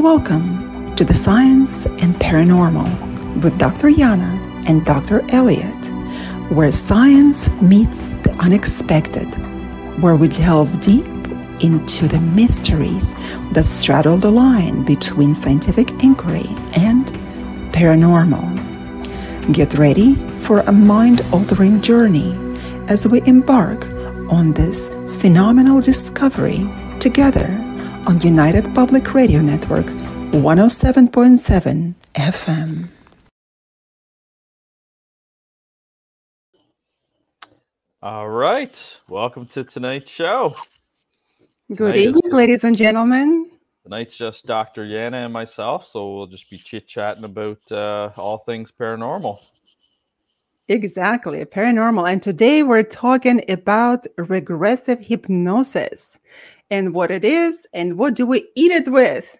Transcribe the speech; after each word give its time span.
Welcome 0.00 0.96
to 0.96 1.04
the 1.04 1.12
Science 1.12 1.84
and 1.84 2.14
Paranormal 2.14 3.42
with 3.42 3.58
Dr. 3.58 3.88
Yana 3.88 4.32
and 4.66 4.82
Dr. 4.82 5.22
Elliott, 5.28 5.84
where 6.50 6.72
science 6.72 7.50
meets 7.60 8.08
the 8.24 8.34
unexpected, 8.40 9.26
where 10.00 10.16
we 10.16 10.28
delve 10.28 10.80
deep 10.80 11.04
into 11.60 12.08
the 12.08 12.18
mysteries 12.18 13.14
that 13.52 13.66
straddle 13.66 14.16
the 14.16 14.30
line 14.30 14.86
between 14.86 15.34
scientific 15.34 15.90
inquiry 16.02 16.48
and 16.72 17.04
paranormal. 17.74 18.42
Get 19.52 19.74
ready 19.74 20.14
for 20.44 20.60
a 20.60 20.72
mind 20.72 21.20
altering 21.30 21.82
journey 21.82 22.32
as 22.88 23.06
we 23.06 23.20
embark 23.26 23.84
on 24.32 24.54
this 24.54 24.88
phenomenal 25.20 25.82
discovery 25.82 26.66
together 27.00 27.48
on 28.06 28.20
United 28.20 28.74
Public 28.74 29.14
Radio 29.14 29.40
Network 29.40 29.86
107.7 29.86 31.94
FM. 32.14 32.88
All 38.02 38.30
right. 38.30 38.96
Welcome 39.08 39.46
to 39.48 39.64
tonight's 39.64 40.10
show. 40.10 40.54
Good 41.68 41.94
Tonight 41.94 41.98
evening, 41.98 42.32
ladies 42.32 42.64
and 42.64 42.76
gentlemen. 42.76 43.50
Tonight's 43.82 44.16
just 44.16 44.46
Dr. 44.46 44.84
Yana 44.84 45.24
and 45.24 45.32
myself, 45.32 45.86
so 45.86 46.14
we'll 46.14 46.26
just 46.26 46.48
be 46.48 46.56
chit 46.56 46.88
chatting 46.88 47.24
about 47.24 47.58
uh, 47.70 48.10
all 48.16 48.38
things 48.38 48.72
paranormal. 48.72 49.38
Exactly, 50.68 51.44
paranormal. 51.44 52.10
And 52.10 52.22
today 52.22 52.62
we're 52.62 52.84
talking 52.84 53.42
about 53.48 54.06
regressive 54.16 55.00
hypnosis 55.00 56.18
and 56.70 56.94
what 56.94 57.10
it 57.10 57.24
is 57.24 57.66
and 57.72 57.98
what 57.98 58.14
do 58.14 58.26
we 58.26 58.48
eat 58.54 58.70
it 58.70 58.88
with. 58.88 59.36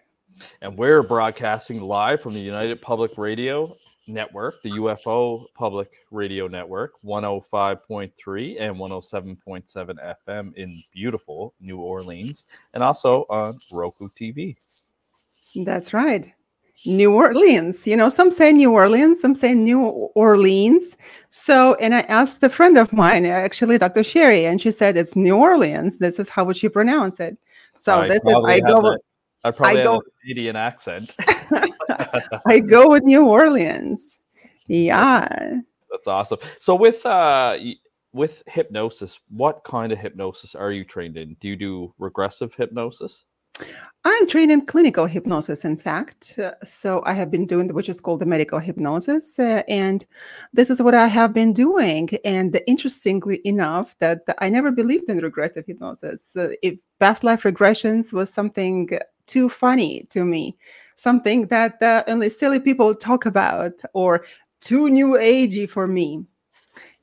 And 0.61 0.77
we're 0.77 1.03
broadcasting 1.03 1.81
live 1.81 2.21
from 2.21 2.33
the 2.33 2.39
United 2.39 2.81
Public 2.81 3.17
Radio 3.17 3.75
Network, 4.07 4.61
the 4.63 4.71
UFO 4.71 5.45
Public 5.55 5.91
Radio 6.09 6.47
Network, 6.47 6.93
105.3 7.05 8.57
and 8.59 8.75
107.7 8.75 10.15
FM 10.27 10.55
in 10.55 10.83
beautiful 10.91 11.53
New 11.59 11.77
Orleans, 11.77 12.45
and 12.73 12.83
also 12.83 13.25
on 13.29 13.59
Roku 13.71 14.09
TV. 14.19 14.55
That's 15.55 15.93
right. 15.93 16.33
New 16.85 17.13
Orleans. 17.13 17.85
You 17.85 17.95
know, 17.95 18.09
some 18.09 18.31
say 18.31 18.51
New 18.51 18.71
Orleans, 18.71 19.19
some 19.19 19.35
say 19.35 19.53
New 19.53 19.81
Orleans. 20.15 20.97
So, 21.29 21.75
and 21.75 21.93
I 21.93 22.01
asked 22.01 22.43
a 22.43 22.49
friend 22.49 22.77
of 22.77 22.91
mine, 22.91 23.25
actually, 23.25 23.77
Dr. 23.77 24.03
Sherry, 24.03 24.45
and 24.45 24.59
she 24.59 24.71
said 24.71 24.97
it's 24.97 25.15
New 25.15 25.37
Orleans. 25.37 25.99
This 25.99 26.19
is 26.19 26.29
how 26.29 26.43
would 26.45 26.57
she 26.57 26.69
pronounce 26.69 27.19
it. 27.19 27.37
So 27.75 28.01
I 28.01 28.07
this 28.07 28.17
is 28.17 28.31
probably 28.33 28.51
I 28.51 28.55
have 28.55 28.63
go 28.63 28.81
the- 28.81 28.99
I 29.43 29.51
probably 29.51 29.77
have 29.77 29.87
go- 29.87 29.97
a 29.97 30.21
Canadian 30.21 30.55
accent. 30.55 31.15
I 32.45 32.59
go 32.59 32.89
with 32.89 33.03
New 33.03 33.25
Orleans. 33.25 34.17
Yeah. 34.67 35.27
That's 35.89 36.07
awesome. 36.07 36.39
So 36.59 36.75
with 36.75 37.05
uh 37.05 37.57
with 38.13 38.43
hypnosis, 38.47 39.19
what 39.29 39.63
kind 39.63 39.91
of 39.91 39.99
hypnosis 39.99 40.55
are 40.55 40.71
you 40.71 40.83
trained 40.83 41.17
in? 41.17 41.35
Do 41.39 41.47
you 41.47 41.55
do 41.55 41.93
regressive 41.97 42.53
hypnosis? 42.53 43.23
I'm 44.03 44.27
trained 44.27 44.51
in 44.51 44.65
clinical 44.65 45.05
hypnosis, 45.05 45.63
in 45.63 45.77
fact. 45.77 46.39
Uh, 46.39 46.53
so 46.63 47.03
I 47.05 47.13
have 47.13 47.29
been 47.29 47.45
doing 47.45 47.71
which 47.71 47.87
is 47.87 48.01
called 48.01 48.19
the 48.19 48.25
medical 48.25 48.57
hypnosis, 48.57 49.37
uh, 49.37 49.61
and 49.67 50.03
this 50.53 50.71
is 50.71 50.81
what 50.81 50.95
I 50.95 51.05
have 51.05 51.33
been 51.33 51.53
doing. 51.53 52.09
And 52.25 52.59
interestingly 52.65 53.41
enough, 53.45 53.95
that 53.99 54.23
I 54.39 54.49
never 54.49 54.71
believed 54.71 55.07
in 55.09 55.19
regressive 55.19 55.67
hypnosis. 55.67 56.35
Uh, 56.35 56.49
if 56.63 56.79
past 56.99 57.23
life 57.23 57.43
regressions 57.43 58.11
was 58.11 58.33
something 58.33 58.89
too 59.27 59.49
funny 59.49 60.03
to 60.09 60.25
me, 60.25 60.57
something 60.95 61.45
that 61.47 61.81
uh, 61.83 62.03
only 62.07 62.29
silly 62.29 62.59
people 62.59 62.95
talk 62.95 63.27
about, 63.27 63.73
or 63.93 64.25
too 64.61 64.89
new 64.89 65.09
agey 65.17 65.69
for 65.69 65.85
me. 65.85 66.25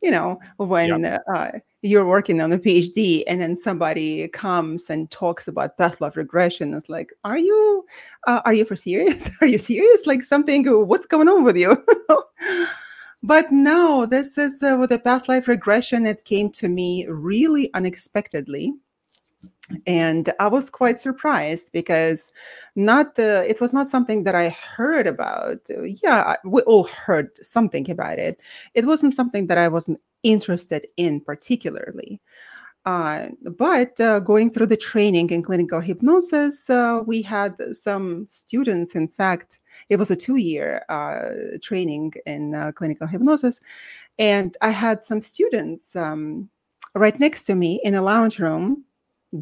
You 0.03 0.11
know, 0.11 0.41
when 0.57 1.05
uh, 1.05 1.53
you're 1.83 2.07
working 2.07 2.41
on 2.41 2.53
a 2.53 2.59
PhD 2.59 3.23
and 3.29 3.41
then 3.41 3.57
somebody 3.57 4.27
comes 4.29 4.91
and 4.91 5.11
talks 5.11 5.47
about 5.47 5.77
past 5.77 6.01
life 6.01 6.17
regression. 6.17 6.75
It's 6.75 6.89
like, 6.89 7.13
are 7.25 7.39
you, 7.39 7.85
uh, 8.27 8.41
are 8.45 8.55
you 8.55 8.65
for 8.65 8.77
serious? 8.77 9.31
Are 9.41 9.47
you 9.47 9.59
serious? 9.59 10.07
Like 10.07 10.23
something, 10.23 10.65
what's 10.89 11.07
going 11.07 11.29
on 11.29 11.45
with 11.45 11.57
you? 11.57 11.77
but 13.23 13.53
no, 13.53 14.07
this 14.07 14.39
is 14.39 14.63
uh, 14.63 14.77
with 14.79 14.91
the 14.91 14.99
past 14.99 15.29
life 15.29 15.47
regression. 15.47 16.07
It 16.07 16.25
came 16.25 16.51
to 16.53 16.69
me 16.69 17.07
really 17.07 17.73
unexpectedly. 17.75 18.73
And 19.87 20.33
I 20.41 20.49
was 20.49 20.71
quite 20.71 20.99
surprised 20.99 21.71
because 21.73 22.33
not 22.75 23.17
the 23.17 23.45
it 23.47 23.61
was 23.61 23.75
not 23.75 23.87
something 23.87 24.25
that 24.25 24.35
I 24.35 24.49
heard 24.49 25.07
about. 25.07 25.69
Yeah, 26.03 26.37
we 26.43 26.63
all 26.63 26.85
heard 26.85 27.29
something 27.45 27.91
about 27.91 28.19
it. 28.19 28.41
It 28.73 28.87
wasn't 28.87 29.15
something 29.15 29.47
that 29.49 29.59
I 29.59 29.69
wasn't 29.69 30.01
interested 30.23 30.87
in 30.97 31.21
particularly. 31.21 32.21
Uh, 32.85 33.29
but 33.59 34.01
uh, 34.01 34.19
going 34.21 34.51
through 34.51 34.67
the 34.67 34.77
training 34.77 35.29
in 35.31 35.43
clinical 35.43 35.81
hypnosis, 35.81 36.71
uh, 36.71 37.03
we 37.05 37.21
had 37.21 37.55
some 37.73 38.27
students. 38.31 38.95
In 38.95 39.09
fact, 39.09 39.59
it 39.91 39.99
was 39.99 40.11
a 40.11 40.17
two 40.17 40.37
year 40.37 40.83
uh, 40.89 41.59
training 41.63 42.15
in 42.25 42.55
uh, 42.55 42.73
clinical 42.73 43.07
hypnosis. 43.07 43.61
And 44.19 44.57
I 44.63 44.71
had 44.71 45.05
some 45.05 45.21
students 45.21 45.95
um, 45.97 46.49
right 46.95 47.19
next 47.21 47.45
to 47.45 47.55
me 47.55 47.81
in 47.85 47.95
a 47.95 48.03
lounge 48.03 48.39
room 48.39 48.85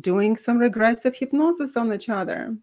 doing 0.00 0.36
some 0.36 0.58
regressive 0.58 1.14
hypnosis 1.14 1.76
on 1.76 1.92
each 1.92 2.08
other. 2.08 2.56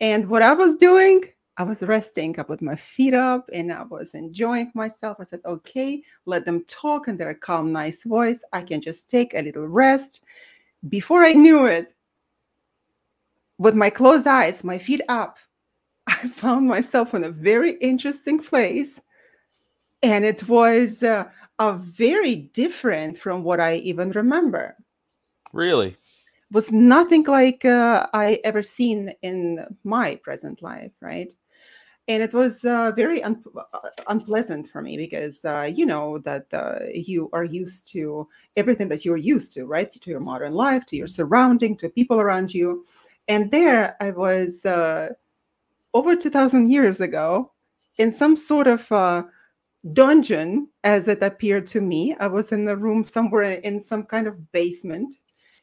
And 0.00 0.28
what 0.28 0.42
I 0.42 0.52
was 0.52 0.74
doing, 0.74 1.22
I 1.58 1.64
was 1.64 1.82
resting. 1.82 2.38
I 2.38 2.42
put 2.44 2.62
my 2.62 2.76
feet 2.76 3.14
up 3.14 3.48
and 3.52 3.72
I 3.72 3.82
was 3.82 4.12
enjoying 4.14 4.72
myself. 4.74 5.18
I 5.20 5.24
said, 5.24 5.40
okay, 5.44 6.02
let 6.24 6.44
them 6.44 6.64
talk 6.66 7.08
in 7.08 7.16
their 7.16 7.34
calm, 7.34 7.72
nice 7.72 8.04
voice. 8.04 8.42
I 8.52 8.62
can 8.62 8.80
just 8.80 9.10
take 9.10 9.34
a 9.34 9.42
little 9.42 9.66
rest. 9.66 10.24
Before 10.88 11.22
I 11.24 11.32
knew 11.32 11.66
it, 11.66 11.94
with 13.58 13.74
my 13.74 13.90
closed 13.90 14.26
eyes, 14.26 14.64
my 14.64 14.78
feet 14.78 15.02
up, 15.08 15.38
I 16.06 16.26
found 16.26 16.66
myself 16.66 17.14
in 17.14 17.24
a 17.24 17.30
very 17.30 17.72
interesting 17.78 18.38
place. 18.38 19.00
And 20.02 20.24
it 20.24 20.48
was 20.48 21.02
uh, 21.02 21.28
a 21.58 21.74
very 21.74 22.36
different 22.36 23.18
from 23.18 23.44
what 23.44 23.60
I 23.60 23.76
even 23.76 24.10
remember 24.10 24.76
Really? 25.52 25.96
was 26.50 26.72
nothing 26.72 27.24
like 27.24 27.64
uh, 27.64 28.06
I 28.12 28.40
ever 28.44 28.62
seen 28.62 29.14
in 29.22 29.64
my 29.84 30.16
present 30.16 30.62
life, 30.62 30.92
right? 31.00 31.32
And 32.08 32.22
it 32.22 32.32
was 32.32 32.64
uh, 32.64 32.90
very 32.92 33.22
un- 33.22 33.42
uh, 33.56 33.88
unpleasant 34.08 34.68
for 34.68 34.82
me 34.82 34.96
because 34.96 35.44
uh, 35.44 35.70
you 35.72 35.86
know 35.86 36.18
that 36.18 36.46
uh, 36.52 36.80
you 36.92 37.30
are 37.32 37.44
used 37.44 37.88
to 37.92 38.28
everything 38.56 38.88
that 38.88 39.04
you're 39.04 39.16
used 39.16 39.52
to, 39.54 39.66
right? 39.66 39.90
To 39.90 40.10
your 40.10 40.20
modern 40.20 40.52
life, 40.52 40.84
to 40.86 40.96
your 40.96 41.06
surrounding, 41.06 41.76
to 41.76 41.88
people 41.88 42.20
around 42.20 42.52
you. 42.52 42.84
And 43.28 43.50
there 43.50 43.96
I 44.00 44.10
was 44.10 44.66
uh, 44.66 45.10
over 45.94 46.16
2,000 46.16 46.70
years 46.70 47.00
ago 47.00 47.52
in 47.98 48.10
some 48.10 48.34
sort 48.34 48.66
of 48.66 48.90
uh, 48.90 49.22
dungeon, 49.92 50.68
as 50.82 51.06
it 51.06 51.22
appeared 51.22 51.66
to 51.66 51.80
me. 51.80 52.16
I 52.18 52.26
was 52.26 52.50
in 52.50 52.66
a 52.66 52.76
room 52.76 53.04
somewhere 53.04 53.52
in 53.52 53.80
some 53.80 54.04
kind 54.04 54.26
of 54.26 54.50
basement 54.50 55.14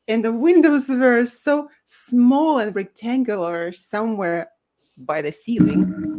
and 0.09 0.25
the 0.25 0.33
windows 0.33 0.89
were 0.89 1.25
so 1.27 1.69
small 1.85 2.57
and 2.57 2.75
rectangular 2.75 3.71
somewhere 3.71 4.49
by 4.97 5.21
the 5.21 5.31
ceiling. 5.31 6.18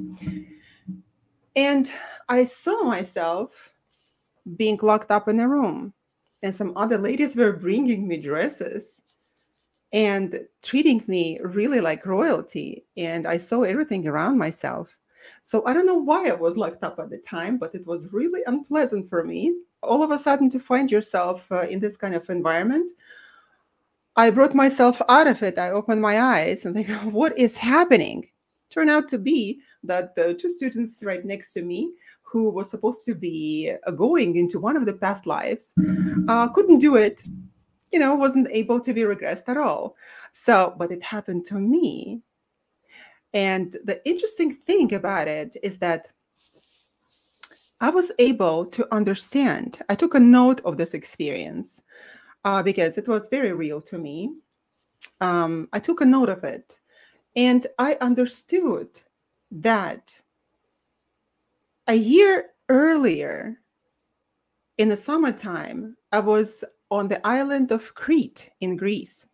And 1.56 1.90
I 2.28 2.44
saw 2.44 2.84
myself 2.84 3.72
being 4.56 4.78
locked 4.82 5.10
up 5.10 5.28
in 5.28 5.40
a 5.40 5.48
room, 5.48 5.92
and 6.42 6.54
some 6.54 6.72
other 6.76 6.98
ladies 6.98 7.36
were 7.36 7.52
bringing 7.52 8.06
me 8.08 8.16
dresses 8.16 9.02
and 9.92 10.40
treating 10.62 11.02
me 11.06 11.38
really 11.42 11.80
like 11.80 12.06
royalty. 12.06 12.84
And 12.96 13.26
I 13.26 13.36
saw 13.36 13.62
everything 13.62 14.06
around 14.06 14.38
myself. 14.38 14.96
So 15.42 15.64
I 15.66 15.74
don't 15.74 15.86
know 15.86 15.98
why 15.98 16.28
I 16.28 16.34
was 16.34 16.56
locked 16.56 16.84
up 16.84 16.98
at 16.98 17.10
the 17.10 17.18
time, 17.18 17.58
but 17.58 17.74
it 17.74 17.86
was 17.86 18.12
really 18.12 18.42
unpleasant 18.46 19.08
for 19.08 19.24
me. 19.24 19.54
All 19.82 20.02
of 20.02 20.10
a 20.10 20.18
sudden, 20.18 20.50
to 20.50 20.60
find 20.60 20.90
yourself 20.90 21.50
uh, 21.50 21.66
in 21.68 21.80
this 21.80 21.96
kind 21.96 22.14
of 22.14 22.28
environment, 22.30 22.90
I 24.16 24.30
brought 24.30 24.54
myself 24.54 25.00
out 25.08 25.26
of 25.26 25.42
it. 25.42 25.58
I 25.58 25.70
opened 25.70 26.02
my 26.02 26.20
eyes 26.20 26.64
and 26.64 26.74
think, 26.74 26.88
what 27.12 27.36
is 27.38 27.56
happening? 27.56 28.28
Turned 28.68 28.90
out 28.90 29.08
to 29.08 29.18
be 29.18 29.60
that 29.82 30.14
the 30.14 30.34
two 30.34 30.50
students 30.50 31.02
right 31.04 31.24
next 31.24 31.52
to 31.54 31.62
me, 31.62 31.92
who 32.22 32.50
was 32.50 32.70
supposed 32.70 33.04
to 33.06 33.14
be 33.14 33.72
uh, 33.86 33.90
going 33.90 34.36
into 34.36 34.60
one 34.60 34.76
of 34.76 34.86
the 34.86 34.92
past 34.92 35.26
lives, 35.26 35.74
uh, 36.28 36.48
couldn't 36.48 36.78
do 36.78 36.96
it. 36.96 37.22
You 37.92 37.98
know, 37.98 38.14
wasn't 38.14 38.48
able 38.50 38.80
to 38.80 38.92
be 38.92 39.00
regressed 39.00 39.48
at 39.48 39.56
all. 39.56 39.96
So, 40.32 40.74
but 40.78 40.92
it 40.92 41.02
happened 41.02 41.44
to 41.46 41.54
me. 41.54 42.20
And 43.32 43.74
the 43.84 44.00
interesting 44.08 44.54
thing 44.54 44.94
about 44.94 45.28
it 45.28 45.56
is 45.62 45.78
that 45.78 46.08
I 47.80 47.90
was 47.90 48.12
able 48.18 48.66
to 48.66 48.86
understand. 48.94 49.80
I 49.88 49.94
took 49.94 50.14
a 50.14 50.20
note 50.20 50.60
of 50.64 50.76
this 50.76 50.94
experience 50.94 51.80
uh, 52.44 52.62
because 52.62 52.98
it 52.98 53.08
was 53.08 53.28
very 53.28 53.52
real 53.52 53.80
to 53.82 53.98
me. 53.98 54.34
Um, 55.20 55.68
I 55.72 55.78
took 55.78 56.00
a 56.00 56.04
note 56.04 56.28
of 56.28 56.44
it. 56.44 56.78
And 57.36 57.66
I 57.78 57.96
understood 58.00 58.88
that 59.50 60.20
a 61.86 61.94
year 61.94 62.50
earlier, 62.68 63.60
in 64.78 64.88
the 64.88 64.96
summertime, 64.96 65.96
I 66.12 66.20
was 66.20 66.64
on 66.90 67.08
the 67.08 67.24
island 67.26 67.72
of 67.72 67.94
Crete 67.94 68.50
in 68.60 68.76
Greece. 68.76 69.26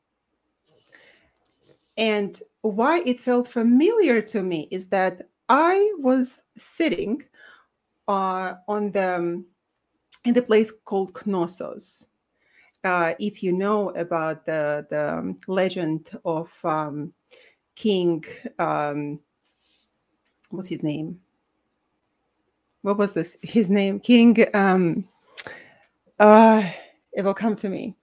And 1.96 2.38
why 2.62 3.00
it 3.06 3.20
felt 3.20 3.48
familiar 3.48 4.20
to 4.22 4.42
me 4.42 4.68
is 4.70 4.86
that 4.88 5.28
I 5.48 5.92
was 5.98 6.42
sitting 6.56 7.22
uh, 8.08 8.54
on 8.68 8.90
the 8.92 9.44
in 10.24 10.34
the 10.34 10.42
place 10.42 10.72
called 10.84 11.14
Knossos. 11.24 12.06
Uh, 12.82 13.14
if 13.18 13.42
you 13.42 13.52
know 13.52 13.90
about 13.90 14.44
the 14.44 14.86
the 14.90 15.36
legend 15.46 16.10
of 16.24 16.52
um, 16.64 17.12
King, 17.74 18.24
um, 18.58 19.20
what's 20.50 20.68
his 20.68 20.82
name? 20.82 21.20
What 22.82 22.98
was 22.98 23.14
this? 23.14 23.36
His 23.42 23.68
name, 23.68 24.00
King. 24.00 24.46
Um, 24.54 25.08
uh, 26.18 26.70
it 27.12 27.22
will 27.22 27.34
come 27.34 27.56
to 27.56 27.68
me. 27.68 27.96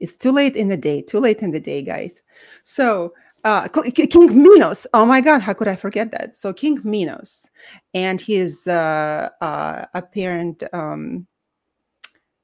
It's 0.00 0.16
too 0.16 0.32
late 0.32 0.56
in 0.56 0.68
the 0.68 0.76
day. 0.76 1.02
Too 1.02 1.20
late 1.20 1.42
in 1.42 1.50
the 1.50 1.60
day, 1.60 1.82
guys. 1.82 2.22
So 2.64 3.12
uh, 3.44 3.68
King 3.68 4.42
Minos. 4.42 4.86
Oh 4.94 5.04
my 5.04 5.20
God, 5.20 5.42
how 5.42 5.52
could 5.52 5.68
I 5.68 5.76
forget 5.76 6.10
that? 6.12 6.36
So 6.36 6.52
King 6.52 6.80
Minos 6.84 7.46
and 7.94 8.20
his 8.20 8.66
uh, 8.66 9.28
uh, 9.40 9.86
apparent 9.94 10.62
um, 10.72 11.26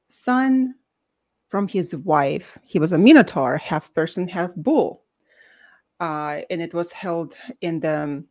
son 0.09 0.75
from 1.49 1.69
his 1.69 1.95
wife. 1.97 2.59
He 2.63 2.79
was 2.79 2.93
a 2.93 2.99
minotaur, 2.99 3.57
half 3.59 3.93
person, 3.95 4.29
half 4.29 4.55
bull, 4.57 5.05
uh, 6.01 6.43
and 6.51 6.61
it 6.61 6.75
was 6.75 6.93
held 6.93 7.35
in 7.61 7.81
the 7.81 8.25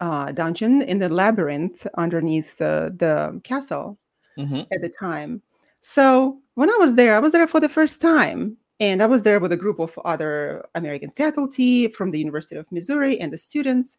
uh, 0.00 0.32
dungeon 0.32 0.82
in 0.82 0.98
the 0.98 1.08
labyrinth 1.08 1.86
underneath 1.96 2.56
the 2.58 2.94
the 2.96 3.40
castle 3.44 3.98
mm-hmm. 4.38 4.62
at 4.72 4.80
the 4.82 4.88
time. 4.88 5.42
So 5.80 6.38
when 6.54 6.70
I 6.70 6.76
was 6.78 6.94
there, 6.94 7.14
I 7.14 7.20
was 7.20 7.32
there 7.32 7.46
for 7.46 7.60
the 7.60 7.68
first 7.68 8.00
time 8.00 8.56
and 8.80 9.02
I 9.02 9.06
was 9.06 9.22
there 9.22 9.40
with 9.40 9.52
a 9.52 9.56
group 9.56 9.78
of 9.78 9.98
other 10.04 10.64
American 10.74 11.10
faculty 11.10 11.88
from 11.88 12.10
the 12.10 12.18
University 12.18 12.56
of 12.56 12.70
Missouri 12.70 13.18
and 13.20 13.32
the 13.32 13.38
students. 13.38 13.96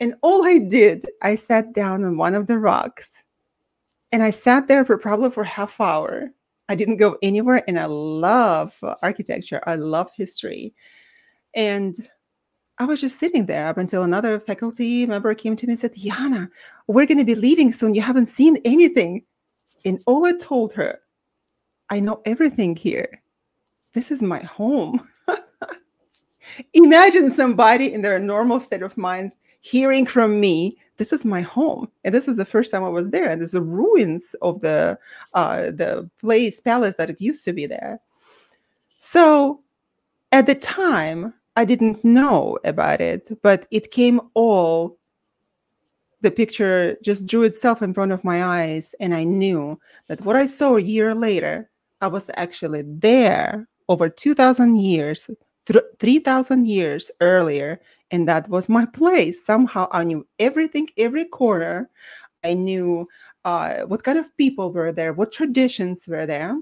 And 0.00 0.14
all 0.22 0.44
I 0.44 0.58
did, 0.58 1.04
I 1.22 1.34
sat 1.34 1.72
down 1.72 2.04
on 2.04 2.16
one 2.16 2.34
of 2.34 2.46
the 2.46 2.58
rocks 2.58 3.24
and 4.12 4.22
I 4.22 4.30
sat 4.30 4.68
there 4.68 4.84
for 4.84 4.98
probably 4.98 5.30
for 5.30 5.44
half 5.44 5.80
hour. 5.80 6.30
I 6.68 6.74
didn't 6.74 6.98
go 6.98 7.16
anywhere 7.22 7.62
and 7.66 7.78
I 7.78 7.86
love 7.86 8.74
architecture. 9.02 9.62
I 9.66 9.74
love 9.74 10.10
history. 10.16 10.74
And 11.54 11.96
I 12.78 12.86
was 12.86 13.00
just 13.00 13.18
sitting 13.18 13.46
there 13.46 13.66
up 13.66 13.78
until 13.78 14.02
another 14.02 14.40
faculty 14.40 15.06
member 15.06 15.32
came 15.34 15.54
to 15.56 15.66
me 15.66 15.72
and 15.72 15.80
said, 15.80 15.94
Yana, 15.94 16.50
we're 16.86 17.06
going 17.06 17.18
to 17.18 17.24
be 17.24 17.36
leaving 17.36 17.70
soon. 17.70 17.94
You 17.94 18.02
haven't 18.02 18.26
seen 18.26 18.56
anything. 18.64 19.24
And 19.84 20.02
all 20.06 20.26
I 20.26 20.32
told 20.32 20.72
her, 20.72 21.00
I 21.90 22.00
know 22.00 22.20
everything 22.24 22.74
here 22.74 23.22
this 23.94 24.10
is 24.10 24.22
my 24.22 24.40
home. 24.40 25.00
Imagine 26.74 27.30
somebody 27.30 27.92
in 27.92 28.02
their 28.02 28.18
normal 28.18 28.60
state 28.60 28.82
of 28.82 28.96
mind 28.98 29.32
hearing 29.60 30.04
from 30.04 30.38
me, 30.40 30.76
this 30.98 31.12
is 31.12 31.24
my 31.24 31.40
home. 31.40 31.88
And 32.04 32.14
this 32.14 32.28
is 32.28 32.36
the 32.36 32.44
first 32.44 32.70
time 32.70 32.84
I 32.84 32.88
was 32.88 33.10
there. 33.10 33.30
And 33.30 33.40
there's 33.40 33.52
the 33.52 33.62
ruins 33.62 34.34
of 34.42 34.60
the 34.60 34.98
uh, 35.32 35.70
the 35.70 36.10
place, 36.20 36.60
palace 36.60 36.96
that 36.96 37.08
it 37.08 37.20
used 37.20 37.44
to 37.44 37.52
be 37.52 37.66
there. 37.66 38.00
So 38.98 39.62
at 40.32 40.46
the 40.46 40.54
time, 40.54 41.32
I 41.56 41.64
didn't 41.64 42.04
know 42.04 42.58
about 42.64 43.00
it, 43.00 43.30
but 43.42 43.66
it 43.70 43.90
came 43.90 44.20
all 44.34 44.98
the 46.20 46.30
picture 46.30 46.96
just 47.02 47.26
drew 47.26 47.42
itself 47.42 47.82
in 47.82 47.92
front 47.92 48.10
of 48.10 48.24
my 48.24 48.42
eyes 48.42 48.94
and 48.98 49.12
i 49.14 49.22
knew 49.22 49.78
that 50.08 50.22
what 50.22 50.34
i 50.34 50.46
saw 50.46 50.76
a 50.76 50.80
year 50.80 51.14
later 51.14 51.68
i 52.00 52.06
was 52.06 52.30
actually 52.36 52.82
there 52.86 53.68
over 53.90 54.08
2000 54.08 54.80
years 54.80 55.28
3000 55.98 56.66
years 56.66 57.10
earlier 57.20 57.80
and 58.10 58.28
that 58.28 58.48
was 58.48 58.68
my 58.68 58.86
place. 58.86 59.44
Somehow 59.44 59.88
i 59.92 60.04
knew 60.04 60.26
everything 60.38 60.88
every 60.96 61.24
corner. 61.24 61.90
I 62.42 62.54
knew 62.54 63.08
uh, 63.44 63.82
what 63.82 64.04
kind 64.04 64.18
of 64.18 64.34
people 64.36 64.72
were 64.72 64.92
there 64.92 65.12
what 65.12 65.32
traditions 65.32 66.04
were 66.06 66.26
there. 66.26 66.58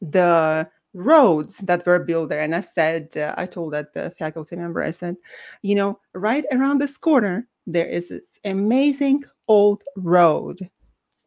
The 0.00 0.68
roads 0.94 1.58
that 1.58 1.84
were 1.86 1.98
built 1.98 2.30
there 2.30 2.40
and 2.40 2.54
i 2.54 2.60
said 2.60 3.14
uh, 3.16 3.34
i 3.36 3.44
told 3.44 3.72
that 3.72 3.92
the 3.92 4.10
faculty 4.18 4.56
member 4.56 4.82
i 4.82 4.90
said 4.90 5.16
you 5.62 5.74
know 5.74 5.98
right 6.14 6.44
around 6.50 6.78
this 6.78 6.96
corner 6.96 7.46
there 7.68 7.86
is 7.86 8.08
this 8.08 8.38
amazing 8.44 9.22
old 9.46 9.82
road. 9.96 10.68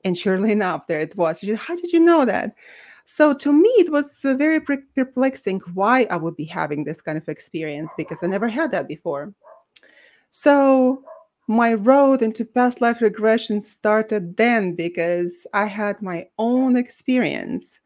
And 0.03 0.17
surely 0.17 0.51
enough 0.51 0.87
there 0.87 0.99
it 0.99 1.15
was. 1.15 1.39
She 1.39 1.47
said 1.47 1.57
how 1.57 1.75
did 1.75 1.93
you 1.93 1.99
know 1.99 2.25
that? 2.25 2.55
So 3.05 3.33
to 3.33 3.51
me, 3.51 3.69
it 3.77 3.91
was 3.91 4.23
uh, 4.23 4.35
very 4.35 4.61
perplexing 4.61 5.59
why 5.73 6.07
I 6.09 6.15
would 6.15 6.35
be 6.35 6.45
having 6.45 6.83
this 6.83 7.01
kind 7.01 7.17
of 7.17 7.27
experience 7.27 7.91
because 7.97 8.23
I 8.23 8.27
never 8.27 8.47
had 8.47 8.71
that 8.71 8.87
before. 8.87 9.33
So 10.29 11.03
my 11.47 11.73
road 11.73 12.21
into 12.21 12.45
past 12.45 12.79
life 12.79 13.01
regression 13.01 13.59
started 13.59 14.37
then 14.37 14.75
because 14.75 15.45
I 15.53 15.65
had 15.65 16.01
my 16.01 16.27
own 16.37 16.77
experience, 16.77 17.79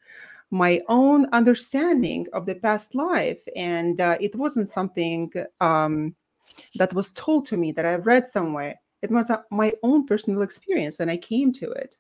my 0.52 0.82
own 0.88 1.28
understanding 1.32 2.28
of 2.34 2.46
the 2.46 2.56
past 2.56 2.96
life. 2.96 3.40
And 3.56 4.00
uh, 4.00 4.18
it 4.20 4.36
wasn't 4.36 4.70
something 4.70 5.32
um, 5.60 6.16
that 6.76 6.94
was 6.94 7.12
told 7.12 7.46
to 7.48 7.58
me 7.58 7.72
that 7.74 7.86
I 7.86 7.96
read 7.96 8.28
somewhere. 8.28 8.76
It 9.02 9.12
was 9.12 9.30
uh, 9.30 9.42
my 9.52 9.74
own 9.84 10.06
personal 10.06 10.42
experience, 10.42 11.00
and 11.00 11.12
I 11.12 11.18
came 11.18 11.52
to 11.54 11.72
it. 11.72 11.96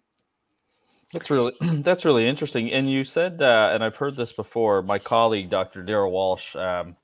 That's 1.13 1.29
really 1.29 1.53
that's 1.83 2.05
really 2.05 2.27
interesting. 2.27 2.71
And 2.71 2.89
you 2.89 3.03
said, 3.03 3.41
uh, 3.41 3.71
and 3.73 3.83
I've 3.83 3.95
heard 3.95 4.15
this 4.15 4.33
before. 4.33 4.81
My 4.81 4.99
colleague, 4.99 5.49
Dr. 5.49 5.83
Daryl 5.83 6.11
Walsh, 6.11 6.55
um, 6.55 6.95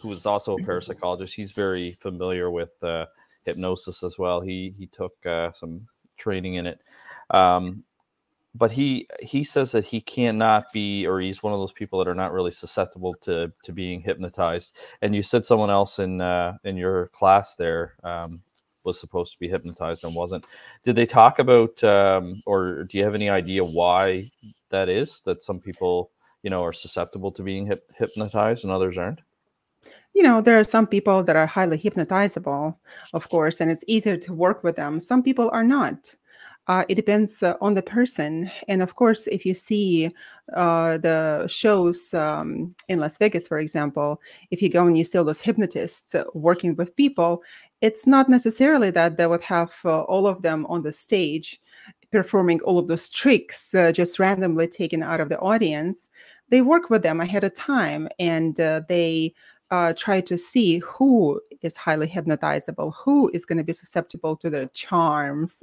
who 0.00 0.12
is 0.12 0.26
also 0.26 0.56
a 0.56 0.60
parapsychologist, 0.60 1.32
he's 1.32 1.52
very 1.52 1.96
familiar 2.00 2.50
with 2.50 2.70
uh, 2.82 3.06
hypnosis 3.44 4.02
as 4.02 4.18
well. 4.18 4.40
He 4.40 4.74
he 4.78 4.86
took 4.86 5.14
uh, 5.26 5.50
some 5.52 5.86
training 6.16 6.54
in 6.54 6.66
it, 6.66 6.80
um, 7.30 7.82
but 8.54 8.70
he 8.70 9.08
he 9.20 9.44
says 9.44 9.72
that 9.72 9.84
he 9.84 10.00
cannot 10.00 10.72
be, 10.72 11.06
or 11.06 11.20
he's 11.20 11.42
one 11.42 11.52
of 11.52 11.58
those 11.58 11.72
people 11.72 11.98
that 11.98 12.08
are 12.08 12.14
not 12.14 12.32
really 12.32 12.52
susceptible 12.52 13.14
to 13.22 13.52
to 13.64 13.72
being 13.72 14.00
hypnotized. 14.00 14.76
And 15.02 15.14
you 15.14 15.22
said 15.22 15.44
someone 15.44 15.70
else 15.70 15.98
in 15.98 16.20
uh, 16.20 16.56
in 16.64 16.76
your 16.76 17.08
class 17.08 17.56
there. 17.56 17.94
Um, 18.04 18.42
was 18.84 19.00
supposed 19.00 19.32
to 19.32 19.38
be 19.38 19.48
hypnotized 19.48 20.04
and 20.04 20.14
wasn't. 20.14 20.44
Did 20.84 20.96
they 20.96 21.06
talk 21.06 21.38
about, 21.38 21.82
um, 21.82 22.42
or 22.46 22.84
do 22.84 22.98
you 22.98 23.04
have 23.04 23.14
any 23.14 23.30
idea 23.30 23.64
why 23.64 24.30
that 24.70 24.88
is? 24.88 25.22
That 25.24 25.42
some 25.42 25.58
people, 25.58 26.10
you 26.42 26.50
know, 26.50 26.62
are 26.62 26.72
susceptible 26.72 27.32
to 27.32 27.42
being 27.42 27.66
hip- 27.66 27.90
hypnotized 27.96 28.64
and 28.64 28.72
others 28.72 28.98
aren't. 28.98 29.20
You 30.12 30.22
know, 30.22 30.40
there 30.40 30.60
are 30.60 30.64
some 30.64 30.86
people 30.86 31.22
that 31.24 31.34
are 31.34 31.46
highly 31.46 31.78
hypnotizable, 31.78 32.76
of 33.14 33.28
course, 33.30 33.60
and 33.60 33.70
it's 33.70 33.84
easier 33.88 34.16
to 34.18 34.32
work 34.32 34.62
with 34.62 34.76
them. 34.76 35.00
Some 35.00 35.22
people 35.22 35.50
are 35.52 35.64
not. 35.64 36.14
Uh, 36.66 36.84
it 36.88 36.94
depends 36.94 37.42
uh, 37.42 37.56
on 37.60 37.74
the 37.74 37.82
person. 37.82 38.50
And 38.68 38.82
of 38.82 38.94
course, 38.94 39.26
if 39.26 39.44
you 39.44 39.54
see 39.54 40.10
uh, 40.54 40.98
the 40.98 41.46
shows 41.46 42.14
um, 42.14 42.74
in 42.88 43.00
Las 43.00 43.18
Vegas, 43.18 43.46
for 43.46 43.58
example, 43.58 44.20
if 44.50 44.62
you 44.62 44.70
go 44.70 44.86
and 44.86 44.96
you 44.96 45.04
see 45.04 45.18
all 45.18 45.24
those 45.24 45.42
hypnotists 45.42 46.14
uh, 46.14 46.24
working 46.32 46.74
with 46.76 46.96
people, 46.96 47.42
it's 47.82 48.06
not 48.06 48.30
necessarily 48.30 48.90
that 48.92 49.18
they 49.18 49.26
would 49.26 49.42
have 49.42 49.74
uh, 49.84 50.02
all 50.04 50.26
of 50.26 50.40
them 50.42 50.64
on 50.66 50.82
the 50.82 50.92
stage 50.92 51.60
performing 52.10 52.60
all 52.60 52.78
of 52.78 52.86
those 52.86 53.10
tricks 53.10 53.74
uh, 53.74 53.90
just 53.90 54.18
randomly 54.18 54.68
taken 54.68 55.02
out 55.02 55.20
of 55.20 55.28
the 55.28 55.38
audience. 55.40 56.08
They 56.48 56.62
work 56.62 56.88
with 56.88 57.02
them 57.02 57.20
ahead 57.20 57.42
of 57.44 57.54
time 57.54 58.08
and 58.18 58.54
they 58.54 59.34
uh, 59.74 59.92
try 59.96 60.20
to 60.20 60.36
see 60.38 60.78
who 60.78 61.40
is 61.62 61.76
highly 61.76 62.06
hypnotizable, 62.06 62.92
who 62.94 63.28
is 63.34 63.44
going 63.44 63.58
to 63.58 63.64
be 63.64 63.72
susceptible 63.72 64.36
to 64.36 64.48
their 64.48 64.68
charms 64.68 65.62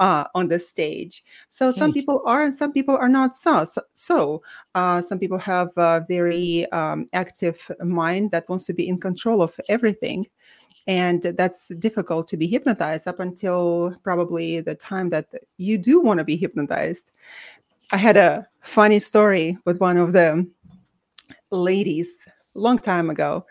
uh, 0.00 0.24
on 0.34 0.48
the 0.48 0.58
stage. 0.58 1.22
So 1.48 1.70
some 1.70 1.92
people 1.92 2.22
are, 2.26 2.42
and 2.42 2.54
some 2.54 2.72
people 2.72 2.96
are 2.96 3.08
not. 3.08 3.36
So, 3.36 3.64
so 3.94 4.42
uh, 4.74 5.00
some 5.00 5.18
people 5.20 5.38
have 5.38 5.68
a 5.76 6.04
very 6.08 6.70
um, 6.72 7.08
active 7.12 7.70
mind 7.80 8.32
that 8.32 8.48
wants 8.48 8.66
to 8.66 8.74
be 8.74 8.88
in 8.88 8.98
control 8.98 9.40
of 9.42 9.54
everything. 9.68 10.26
And 10.88 11.22
that's 11.22 11.68
difficult 11.78 12.28
to 12.28 12.36
be 12.36 12.46
hypnotized 12.46 13.06
up 13.06 13.20
until 13.20 13.96
probably 14.02 14.60
the 14.60 14.74
time 14.74 15.10
that 15.10 15.26
you 15.56 15.78
do 15.78 16.00
want 16.00 16.18
to 16.18 16.24
be 16.24 16.36
hypnotized. 16.36 17.12
I 17.92 17.96
had 17.96 18.16
a 18.16 18.46
funny 18.62 19.00
story 19.00 19.56
with 19.64 19.78
one 19.78 19.96
of 19.96 20.12
the 20.12 20.48
ladies 21.50 22.26
long 22.60 22.78
time 22.78 23.10
ago. 23.10 23.46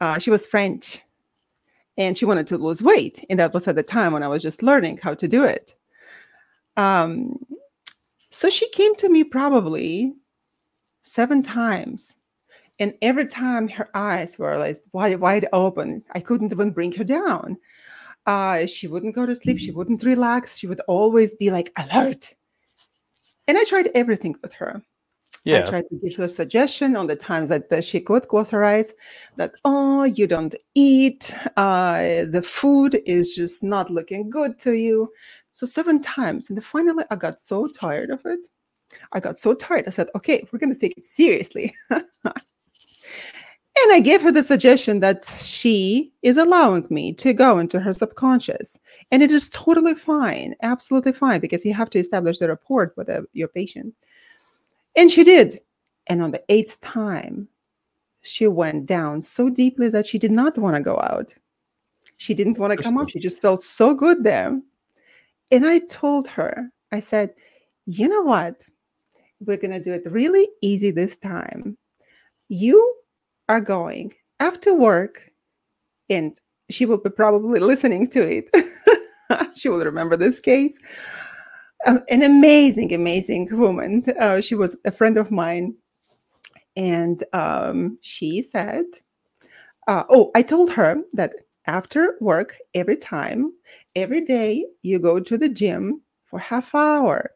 Uh, 0.00 0.18
she 0.18 0.30
was 0.30 0.46
French 0.46 1.02
and 1.96 2.16
she 2.16 2.24
wanted 2.24 2.46
to 2.48 2.58
lose 2.58 2.82
weight. 2.82 3.24
And 3.30 3.38
that 3.38 3.54
was 3.54 3.68
at 3.68 3.76
the 3.76 3.82
time 3.82 4.12
when 4.12 4.22
I 4.22 4.28
was 4.28 4.42
just 4.42 4.62
learning 4.62 4.98
how 5.02 5.14
to 5.14 5.28
do 5.28 5.44
it. 5.44 5.74
Um, 6.76 7.38
so 8.30 8.48
she 8.48 8.68
came 8.70 8.94
to 8.96 9.08
me 9.08 9.24
probably 9.24 10.14
seven 11.02 11.42
times. 11.42 12.16
And 12.78 12.94
every 13.02 13.26
time 13.26 13.68
her 13.68 13.90
eyes 13.94 14.38
were 14.38 14.56
like 14.56 14.76
wide, 14.92 15.20
wide 15.20 15.46
open, 15.52 16.02
I 16.12 16.20
couldn't 16.20 16.52
even 16.52 16.70
bring 16.70 16.92
her 16.92 17.04
down. 17.04 17.58
Uh, 18.26 18.66
she 18.66 18.88
wouldn't 18.88 19.14
go 19.14 19.26
to 19.26 19.36
sleep. 19.36 19.58
She 19.58 19.70
wouldn't 19.70 20.02
relax. 20.02 20.56
She 20.56 20.66
would 20.66 20.80
always 20.88 21.34
be 21.34 21.50
like 21.50 21.72
alert. 21.76 22.34
And 23.46 23.58
I 23.58 23.64
tried 23.64 23.90
everything 23.94 24.36
with 24.42 24.54
her. 24.54 24.82
Yeah. 25.44 25.58
I 25.58 25.62
tried 25.62 25.88
to 25.88 25.96
give 25.96 26.16
her 26.16 26.24
a 26.24 26.28
suggestion 26.28 26.94
on 26.94 27.08
the 27.08 27.16
times 27.16 27.48
that, 27.48 27.68
that 27.70 27.84
she 27.84 27.98
could 27.98 28.28
close 28.28 28.48
her 28.50 28.64
eyes 28.64 28.92
that, 29.36 29.52
oh, 29.64 30.04
you 30.04 30.28
don't 30.28 30.54
eat. 30.74 31.34
Uh, 31.56 32.24
the 32.26 32.42
food 32.42 33.02
is 33.06 33.34
just 33.34 33.62
not 33.62 33.90
looking 33.90 34.30
good 34.30 34.58
to 34.60 34.72
you. 34.72 35.10
So, 35.52 35.66
seven 35.66 36.00
times. 36.00 36.48
And 36.48 36.64
finally, 36.64 37.04
I 37.10 37.16
got 37.16 37.40
so 37.40 37.66
tired 37.66 38.10
of 38.10 38.20
it. 38.24 38.40
I 39.12 39.20
got 39.20 39.38
so 39.38 39.52
tired. 39.54 39.84
I 39.86 39.90
said, 39.90 40.08
okay, 40.14 40.46
we're 40.50 40.58
going 40.58 40.72
to 40.72 40.78
take 40.78 40.96
it 40.96 41.06
seriously. 41.06 41.74
and 41.90 42.04
I 43.74 44.00
gave 44.00 44.22
her 44.22 44.30
the 44.30 44.42
suggestion 44.42 45.00
that 45.00 45.24
she 45.40 46.12
is 46.22 46.36
allowing 46.36 46.86
me 46.88 47.12
to 47.14 47.32
go 47.32 47.58
into 47.58 47.80
her 47.80 47.92
subconscious. 47.92 48.78
And 49.10 49.22
it 49.22 49.32
is 49.32 49.48
totally 49.50 49.94
fine, 49.94 50.54
absolutely 50.62 51.12
fine, 51.12 51.40
because 51.40 51.64
you 51.64 51.74
have 51.74 51.90
to 51.90 51.98
establish 51.98 52.38
the 52.38 52.48
rapport 52.48 52.94
with 52.96 53.08
the, 53.08 53.26
your 53.32 53.48
patient. 53.48 53.94
And 54.96 55.10
she 55.10 55.24
did. 55.24 55.60
And 56.06 56.22
on 56.22 56.30
the 56.32 56.42
eighth 56.48 56.80
time, 56.80 57.48
she 58.22 58.46
went 58.46 58.86
down 58.86 59.22
so 59.22 59.48
deeply 59.48 59.88
that 59.90 60.06
she 60.06 60.18
did 60.18 60.30
not 60.30 60.58
want 60.58 60.76
to 60.76 60.82
go 60.82 60.98
out. 61.00 61.34
She 62.16 62.34
didn't 62.34 62.58
want 62.58 62.76
to 62.76 62.82
come 62.82 62.98
up. 62.98 63.08
She 63.08 63.18
just 63.18 63.42
felt 63.42 63.62
so 63.62 63.94
good 63.94 64.22
there. 64.24 64.60
And 65.50 65.66
I 65.66 65.80
told 65.80 66.28
her, 66.28 66.70
I 66.92 67.00
said, 67.00 67.34
you 67.86 68.08
know 68.08 68.22
what? 68.22 68.62
We're 69.40 69.56
going 69.56 69.72
to 69.72 69.80
do 69.80 69.92
it 69.92 70.10
really 70.10 70.48
easy 70.60 70.90
this 70.90 71.16
time. 71.16 71.76
You 72.48 72.94
are 73.48 73.60
going 73.60 74.14
after 74.38 74.72
work, 74.72 75.30
and 76.08 76.38
she 76.70 76.86
will 76.86 76.98
be 76.98 77.10
probably 77.10 77.58
listening 77.58 78.06
to 78.08 78.22
it. 78.22 78.48
she 79.56 79.68
will 79.68 79.80
remember 79.80 80.16
this 80.16 80.38
case 80.38 80.78
an 81.86 82.22
amazing, 82.22 82.92
amazing 82.94 83.48
woman. 83.50 84.04
Uh, 84.18 84.40
she 84.40 84.54
was 84.54 84.76
a 84.84 84.90
friend 84.90 85.16
of 85.16 85.30
mine. 85.30 85.74
And 86.76 87.22
um, 87.32 87.98
she 88.00 88.42
said, 88.42 88.84
uh, 89.88 90.04
Oh, 90.08 90.30
I 90.34 90.42
told 90.42 90.70
her 90.72 90.96
that 91.12 91.34
after 91.66 92.16
work, 92.20 92.56
every 92.74 92.96
time, 92.96 93.52
every 93.94 94.22
day, 94.22 94.66
you 94.82 94.98
go 94.98 95.20
to 95.20 95.38
the 95.38 95.48
gym 95.48 96.02
for 96.24 96.38
half 96.38 96.74
hour 96.74 97.32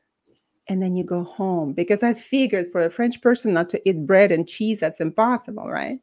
and 0.69 0.83
then 0.83 0.97
you 0.97 1.05
go 1.05 1.23
home 1.23 1.73
because 1.73 2.03
I 2.03 2.15
figured 2.15 2.73
for 2.73 2.85
a 2.85 2.91
French 2.91 3.21
person 3.21 3.53
not 3.53 3.69
to 3.71 3.89
eat 3.89 4.07
bread 4.07 4.33
and 4.33 4.49
cheese, 4.49 4.81
that's 4.81 5.01
impossible, 5.01 5.69
right? 5.71 6.01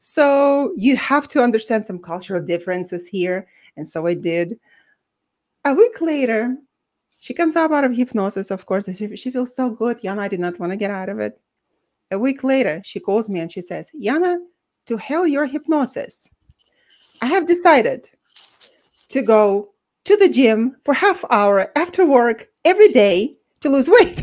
So 0.00 0.72
you 0.76 0.96
have 0.96 1.28
to 1.28 1.42
understand 1.42 1.86
some 1.86 2.00
cultural 2.00 2.42
differences 2.42 3.06
here. 3.06 3.46
And 3.76 3.86
so 3.86 4.06
I 4.06 4.14
did. 4.14 4.58
A 5.64 5.74
week 5.74 6.00
later, 6.00 6.56
she 7.22 7.34
comes 7.34 7.54
up 7.54 7.70
out 7.70 7.84
of 7.84 7.94
hypnosis, 7.94 8.50
of 8.50 8.66
course. 8.66 8.84
She, 8.96 9.14
she 9.14 9.30
feels 9.30 9.54
so 9.54 9.70
good. 9.70 10.00
Yana, 10.02 10.28
did 10.28 10.40
not 10.40 10.58
want 10.58 10.72
to 10.72 10.76
get 10.76 10.90
out 10.90 11.08
of 11.08 11.20
it. 11.20 11.40
A 12.10 12.18
week 12.18 12.42
later, 12.42 12.82
she 12.84 12.98
calls 12.98 13.28
me 13.28 13.38
and 13.38 13.50
she 13.50 13.60
says, 13.60 13.88
Yana, 13.94 14.38
to 14.86 14.96
hell 14.96 15.24
your 15.24 15.46
hypnosis. 15.46 16.26
I 17.20 17.26
have 17.26 17.46
decided 17.46 18.10
to 19.10 19.22
go 19.22 19.70
to 20.04 20.16
the 20.16 20.28
gym 20.28 20.74
for 20.84 20.94
half 20.94 21.24
hour 21.30 21.70
after 21.76 22.04
work 22.04 22.48
every 22.64 22.88
day 22.88 23.36
to 23.60 23.70
lose 23.70 23.88
weight. 23.88 24.20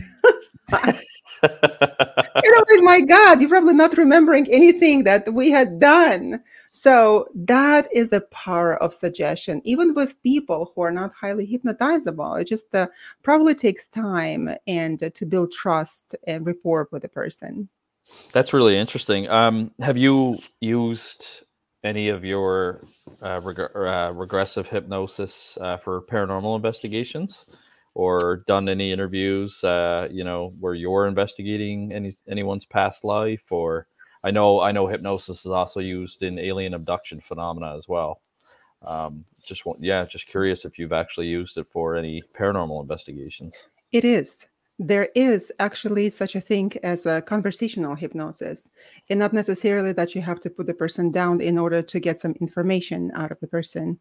you 1.44 2.52
know, 2.52 2.66
like, 2.70 2.84
my 2.84 3.02
God, 3.02 3.40
you're 3.40 3.50
probably 3.50 3.74
not 3.74 3.98
remembering 3.98 4.48
anything 4.52 5.04
that 5.04 5.34
we 5.34 5.50
had 5.52 5.80
done. 5.80 6.44
So 6.72 7.28
that 7.36 7.88
is 7.94 8.10
the 8.10 8.22
power 8.22 8.82
of 8.82 8.94
suggestion, 8.94 9.62
even 9.64 9.94
with 9.94 10.22
people 10.22 10.72
who 10.74 10.82
are 10.82 10.92
not 10.92 11.14
highly 11.14 11.48
hypnotizable. 11.48 12.40
It 12.40 12.46
just 12.46 12.74
uh, 12.76 12.88
probably 13.24 13.56
takes 13.56 13.88
time 13.88 14.50
and 14.68 15.02
uh, 15.02 15.10
to 15.12 15.26
build 15.26 15.52
trust 15.52 16.16
and 16.28 16.46
rapport 16.46 16.88
with 16.92 17.02
the 17.02 17.10
person. 17.10 17.70
That's 18.34 18.54
really 18.54 18.78
interesting. 18.78 19.30
Um, 19.30 19.72
have 19.80 19.98
you 19.98 20.38
used 20.62 21.28
any 21.84 22.10
of 22.10 22.26
your 22.26 22.84
uh, 23.22 23.40
reg- 23.44 23.60
uh, 23.76 24.12
regressive 24.14 24.68
hypnosis 24.68 25.58
uh, 25.62 25.78
for 25.78 26.02
paranormal 26.02 26.56
investigations? 26.56 27.46
Or 27.96 28.44
done 28.48 28.70
any 28.70 28.92
interviews 28.92 29.64
uh, 29.64 30.08
you 30.12 30.24
know 30.24 30.54
where 30.60 30.74
you're 30.74 31.08
investigating 31.08 31.92
any 31.92 32.14
anyone's 32.30 32.66
past 32.66 33.04
life 33.04 33.44
or 33.52 33.88
i 34.24 34.32
know 34.32 34.62
i 34.62 34.72
know 34.72 34.88
hypnosis 34.88 35.40
is 35.46 35.52
also 35.52 35.80
used 35.80 36.24
in 36.24 36.40
alien 36.40 36.74
abduction 36.74 37.22
phenomena 37.22 37.78
as 37.78 37.88
well. 37.88 38.22
Um, 38.82 39.26
just 39.44 39.66
want 39.66 39.84
yeah 39.84 40.06
just 40.06 40.28
curious 40.28 40.64
if 40.64 40.80
you've 40.80 40.94
actually 40.94 41.28
used 41.28 41.58
it 41.58 41.68
for 41.72 41.96
any 41.96 42.24
paranormal 42.38 42.82
investigations. 42.82 43.56
It 43.92 44.06
is. 44.06 44.48
There 44.82 45.10
is 45.14 45.52
actually 45.60 46.10
such 46.10 46.36
a 46.36 46.40
thing 46.42 46.72
as 46.84 47.06
a 47.06 47.22
conversational 47.22 47.96
hypnosis. 47.96 48.70
And 49.10 49.20
not 49.20 49.34
necessarily 49.34 49.92
that 49.92 50.16
you 50.16 50.22
have 50.22 50.40
to 50.40 50.50
put 50.50 50.68
the 50.68 50.74
person 50.74 51.12
down 51.12 51.42
in 51.42 51.58
order 51.58 51.82
to 51.82 52.00
get 52.00 52.18
some 52.18 52.36
information 52.40 53.12
out 53.14 53.32
of 53.32 53.40
the 53.42 53.48
person. 53.48 54.00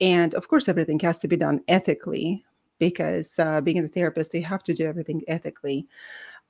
And 0.00 0.34
of 0.34 0.48
course 0.48 0.66
everything 0.66 0.98
has 1.00 1.18
to 1.18 1.28
be 1.28 1.36
done 1.36 1.60
ethically 1.68 2.42
because 2.88 3.38
uh, 3.38 3.60
being 3.60 3.78
a 3.78 3.88
therapist, 3.88 4.32
they 4.32 4.40
have 4.40 4.62
to 4.64 4.74
do 4.74 4.86
everything 4.86 5.22
ethically. 5.26 5.86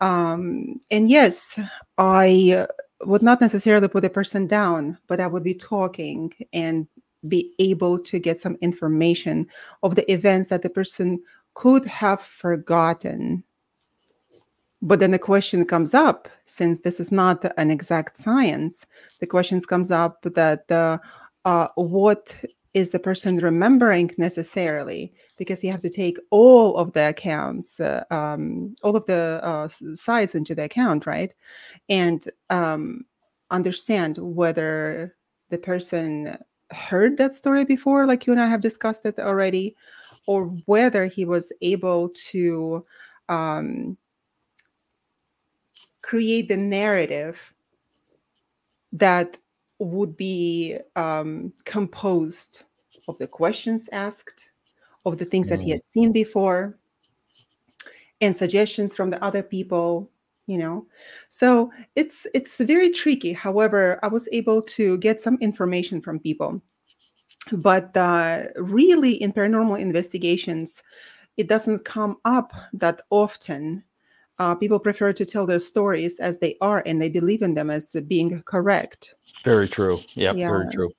Um, 0.01 0.81
and 0.91 1.09
yes, 1.09 1.59
I 1.99 2.67
would 3.03 3.23
not 3.23 3.41
necessarily 3.41 3.89
put 3.89 4.05
a 4.05 4.11
person 4.11 4.47
down, 4.47 4.99
but 5.07 5.21
I 5.21 5.27
would 5.27 5.45
be 5.45 5.55
talking 5.55 6.33
and 6.53 6.87
be 7.29 7.53
able 7.59 7.99
to 8.11 8.19
get 8.19 8.39
some 8.39 8.57
information 8.61 9.47
of 9.83 9.95
the 9.95 10.11
events 10.11 10.49
that 10.49 10.63
the 10.63 10.71
person 10.71 11.23
could 11.55 11.85
have 11.87 12.21
forgotten. 12.21 13.45
But 14.83 14.99
then 15.01 15.13
the 15.13 15.19
question 15.19 15.65
comes 15.65 15.95
up, 15.95 16.29
since 16.45 16.81
this 16.81 17.01
is 17.01 17.11
not 17.11 17.45
an 17.57 17.71
exact 17.71 18.17
science, 18.17 18.85
the 19.21 19.27
questions 19.27 19.65
comes 19.65 19.91
up 19.91 20.21
that 20.35 20.71
uh, 20.71 20.99
uh, 21.45 21.69
what 21.77 22.35
is 22.75 22.91
the 22.91 22.99
person 22.99 23.37
remembering 23.37 24.11
necessarily 24.19 25.13
because 25.39 25.63
you 25.63 25.71
have 25.71 25.81
to 25.81 25.89
take 25.89 26.19
all 26.31 26.77
of 26.77 26.93
the 26.93 27.09
accounts 27.09 27.79
uh, 27.81 28.05
um, 28.11 28.75
all 28.83 28.97
of 28.97 29.07
the 29.07 29.41
uh, 29.43 29.69
sides 29.95 30.35
into 30.35 30.55
the 30.55 30.65
account 30.65 31.07
right? 31.07 31.33
And 31.89 32.25
um, 32.51 33.05
understand 33.51 34.19
whether 34.19 35.15
the 35.51 35.59
person 35.59 36.37
heard 36.71 37.17
that 37.17 37.33
story 37.33 37.65
before 37.65 38.07
like 38.07 38.27
you 38.27 38.33
and 38.33 38.41
i 38.41 38.47
have 38.47 38.61
discussed 38.61 39.05
it 39.05 39.19
already 39.19 39.77
or 40.27 40.47
whether 40.65 41.07
he 41.07 41.25
was 41.25 41.53
able 41.61 42.09
to 42.09 42.85
um, 43.29 43.97
create 46.03 46.49
the 46.49 46.57
narrative 46.57 47.55
that 48.93 49.37
would 49.85 50.17
be 50.17 50.79
um, 50.97 51.53
composed 51.65 52.65
of 53.09 53.19
the 53.19 53.27
questions 53.27 53.89
asked, 53.93 54.51
of 55.05 55.19
the 55.19 55.25
things 55.25 55.47
mm. 55.47 55.51
that 55.51 55.61
he 55.61 55.71
mm. 55.71 55.75
had 55.75 55.85
seen 55.85 56.13
before, 56.13 56.79
and 58.21 58.37
suggestions 58.37 58.97
from 58.97 59.11
the 59.11 59.23
other 59.23 59.43
people 59.43 60.11
you 60.47 60.59
know 60.59 60.87
so 61.29 61.71
it's 61.97 62.27
it's 62.35 62.59
very 62.59 62.91
tricky 62.91 63.33
however 63.33 63.99
i 64.03 64.09
was 64.09 64.29
able 64.31 64.61
to 64.61 64.99
get 64.99 65.21
some 65.21 65.39
information 65.41 66.01
from 66.01 66.19
people 66.19 66.61
but 67.53 67.95
uh, 67.97 68.45
really 68.57 69.15
in 69.23 69.33
paranormal 69.33 69.79
investigations 69.79 70.83
it 71.37 71.49
doesn't 71.49 71.85
come 71.85 72.17
up 72.25 72.53
that 72.73 73.01
often 73.11 73.83
uh, 74.39 74.55
people 74.55 74.79
prefer 74.79 75.13
to 75.13 75.25
tell 75.25 75.47
their 75.47 75.61
stories 75.61 76.19
as 76.19 76.39
they 76.39 76.57
are 76.61 76.83
and 76.87 77.01
they 77.01 77.09
believe 77.09 77.43
in 77.43 77.55
them 77.55 77.71
as 77.71 77.95
being 78.07 78.43
correct. 78.43 79.15
Very 79.45 79.69
true. 79.69 80.01
Yep, 80.15 80.37
yeah. 80.37 80.49
very 80.49 80.73
true. 80.73 80.91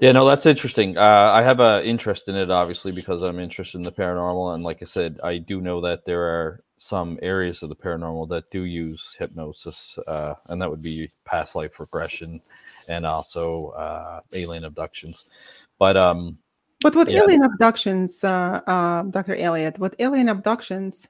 Yeah 0.00 0.12
no 0.12 0.28
that's 0.28 0.44
interesting. 0.44 0.98
Uh, 0.98 1.30
i 1.34 1.42
have 1.42 1.58
an 1.60 1.82
interest 1.84 2.28
in 2.28 2.34
it 2.34 2.50
obviously 2.50 2.92
because 2.92 3.22
i'm 3.22 3.40
interested 3.40 3.78
in 3.78 3.84
the 3.84 3.90
paranormal 3.92 4.54
and 4.54 4.62
like 4.62 4.82
i 4.82 4.84
said 4.84 5.18
i 5.24 5.38
do 5.38 5.62
know 5.62 5.80
that 5.80 6.04
there 6.04 6.22
are 6.22 6.62
some 6.78 7.18
areas 7.22 7.62
of 7.62 7.70
the 7.70 7.76
paranormal 7.76 8.28
that 8.28 8.50
do 8.50 8.64
use 8.64 9.16
hypnosis 9.18 9.98
uh, 10.06 10.34
and 10.48 10.60
that 10.60 10.68
would 10.68 10.82
be 10.82 11.10
past 11.24 11.54
life 11.54 11.80
regression 11.80 12.40
and 12.88 13.06
also 13.06 13.68
uh, 13.70 14.20
alien 14.32 14.64
abductions. 14.64 15.24
But 15.78 15.96
um 15.96 16.38
but 16.82 16.94
with 16.94 17.08
yeah. 17.08 17.20
alien 17.20 17.42
abductions 17.42 18.22
uh, 18.22 18.60
uh, 18.66 19.02
dr 19.04 19.34
elliott 19.36 19.78
with 19.78 19.94
alien 19.98 20.28
abductions 20.28 21.08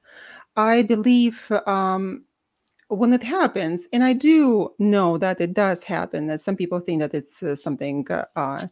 I 0.57 0.83
believe 0.83 1.51
um, 1.67 2.25
when 2.89 3.13
it 3.13 3.23
happens, 3.23 3.87
and 3.93 4.05
I 4.05 4.13
do 4.13 4.73
know 4.79 5.19
that 5.19 5.41
it 5.41 5.55
does 5.55 5.83
happen, 5.83 6.29
that 6.29 6.41
some 6.41 6.57
people 6.57 6.81
think 6.81 7.01
that 7.01 7.15
it's 7.15 7.43
uh, 7.43 7.57
something 7.57 8.07
uh, 8.11 8.67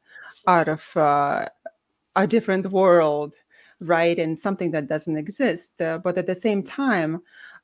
out 0.47 0.69
of 0.69 0.97
uh, 0.97 1.47
a 2.17 2.27
different 2.27 2.71
world, 2.71 3.35
right? 3.81 4.19
And 4.19 4.39
something 4.39 4.71
that 4.71 4.87
doesn't 4.87 5.17
exist. 5.17 5.81
Uh, 5.81 5.99
but 5.99 6.17
at 6.17 6.27
the 6.27 6.35
same 6.35 6.63
time, 6.63 7.21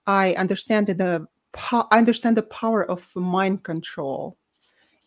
I 0.06 0.34
understand 0.34 0.88
the 0.88 1.26
po- 1.52 1.86
I 1.90 1.98
understand 1.98 2.36
the 2.36 2.42
power 2.42 2.88
of 2.90 3.08
mind 3.14 3.62
control. 3.62 4.36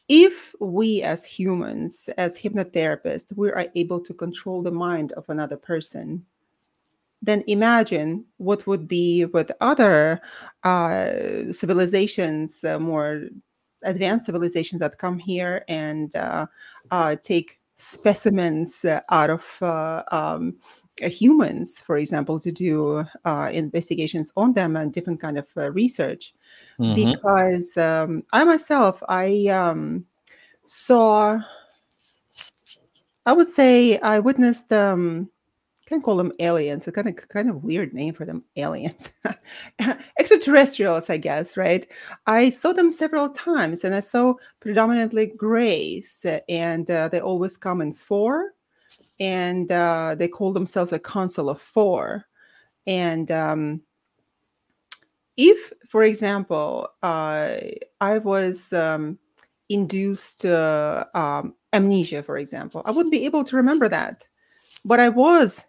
If 0.10 0.54
we 0.60 1.02
as 1.02 1.26
humans, 1.26 2.10
as 2.18 2.38
hypnotherapists, 2.38 3.36
we 3.36 3.52
are 3.52 3.68
able 3.76 4.00
to 4.02 4.14
control 4.14 4.62
the 4.62 4.72
mind 4.72 5.14
of 5.14 5.30
another 5.30 5.58
person, 5.58 6.26
then 7.24 7.42
imagine 7.48 8.26
what 8.38 8.68
would 8.68 8.86
be 8.86 9.26
with 9.26 9.50
other 9.62 10.22
uh, 10.64 11.52
civilizations, 11.52 12.64
uh, 12.66 12.78
more 12.78 13.24
advanced 13.84 14.26
civilizations 14.26 14.80
that 14.82 14.98
come 14.98 15.20
here 15.20 15.66
and 15.68 16.16
uh, 16.16 16.46
uh 16.92 17.16
take 17.22 17.60
specimens 17.76 18.86
uh, 18.86 19.02
out 19.10 19.30
of 19.30 19.58
uh, 19.62 20.04
um, 20.12 20.56
humans, 21.02 21.80
for 21.80 21.98
example, 21.98 22.40
to 22.40 22.52
do 22.52 23.04
investigations 23.52 24.32
on 24.38 24.54
them 24.54 24.76
and 24.76 24.94
different 24.94 25.20
kind 25.20 25.38
of 25.38 25.48
research. 25.74 26.34
Mm-hmm. 26.80 27.12
Because 27.12 27.76
um, 27.78 28.24
I 28.32 28.44
myself, 28.44 29.02
I 29.10 29.48
um, 29.48 30.06
saw, 30.66 31.40
I 33.26 33.34
would 33.34 33.48
say, 33.48 33.98
I 34.00 34.20
witnessed 34.20 34.72
um, 34.72 35.30
can 35.86 36.02
call 36.02 36.18
them 36.18 36.32
aliens. 36.40 36.88
A 36.88 36.92
kind 36.92 37.08
of 37.08 37.16
kind 37.30 37.50
of 37.50 37.64
weird 37.64 37.94
name 37.94 38.14
for 38.14 38.26
them, 38.26 38.44
aliens, 38.56 39.12
extraterrestrials, 40.20 41.10
I 41.10 41.18
guess. 41.18 41.58
Right? 41.58 41.90
I 42.26 42.50
saw 42.50 42.74
them 42.74 42.90
several 42.90 43.30
times, 43.30 43.84
and 43.84 43.94
I 43.94 44.00
saw 44.00 44.36
predominantly 44.60 45.28
grays, 45.28 46.26
and 46.48 46.90
uh, 46.90 47.10
they 47.10 47.20
always 47.20 47.58
come 47.58 47.82
in 47.82 47.94
four, 47.94 48.52
and 49.20 49.72
uh, 49.72 50.16
they 50.18 50.28
call 50.28 50.54
themselves 50.54 50.94
a 50.94 51.00
council 51.00 51.50
of 51.50 51.62
four. 51.62 52.26
And 52.86 53.32
um, 53.32 53.82
if, 55.38 55.72
for 55.88 56.04
example, 56.04 56.90
uh, 57.02 57.58
I 58.02 58.18
was 58.18 58.74
um, 58.74 59.18
induced 59.70 60.46
uh, 60.46 61.06
um, 61.14 61.56
amnesia, 61.72 62.24
for 62.24 62.38
example, 62.38 62.82
I 62.86 62.92
wouldn't 62.92 63.12
be 63.12 63.26
able 63.26 63.44
to 63.46 63.56
remember 63.56 63.88
that 63.90 64.26
but 64.86 65.00
I 65.00 65.10
was 65.10 65.64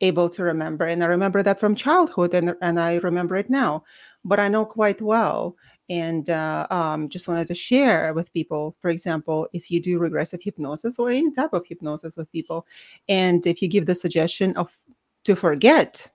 able 0.00 0.28
to 0.30 0.42
remember. 0.42 0.84
And 0.86 1.02
I 1.02 1.06
remember 1.06 1.42
that 1.42 1.60
from 1.60 1.74
childhood, 1.74 2.34
and, 2.34 2.54
and 2.62 2.80
I 2.80 2.96
remember 2.96 3.36
it 3.36 3.50
now. 3.50 3.84
But 4.24 4.40
I 4.40 4.48
know 4.48 4.64
quite 4.64 5.00
well. 5.00 5.56
And 5.90 6.28
uh, 6.28 6.66
um, 6.70 7.08
just 7.08 7.28
wanted 7.28 7.46
to 7.48 7.54
share 7.54 8.12
with 8.12 8.32
people, 8.32 8.76
for 8.80 8.90
example, 8.90 9.48
if 9.52 9.70
you 9.70 9.80
do 9.80 9.98
regressive 9.98 10.42
hypnosis 10.42 10.98
or 10.98 11.10
any 11.10 11.30
type 11.30 11.54
of 11.54 11.66
hypnosis 11.66 12.16
with 12.16 12.30
people, 12.30 12.66
and 13.08 13.46
if 13.46 13.62
you 13.62 13.68
give 13.68 13.86
the 13.86 13.94
suggestion 13.94 14.54
of 14.56 14.76
to 15.24 15.34
forget 15.34 16.10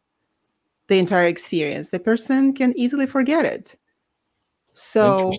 the 0.88 1.00
entire 1.00 1.28
experience, 1.28 1.90
the 1.90 2.00
person 2.00 2.54
can 2.54 2.78
easily 2.78 3.08
forget 3.08 3.46
it. 3.46 3.76
So 4.74 5.32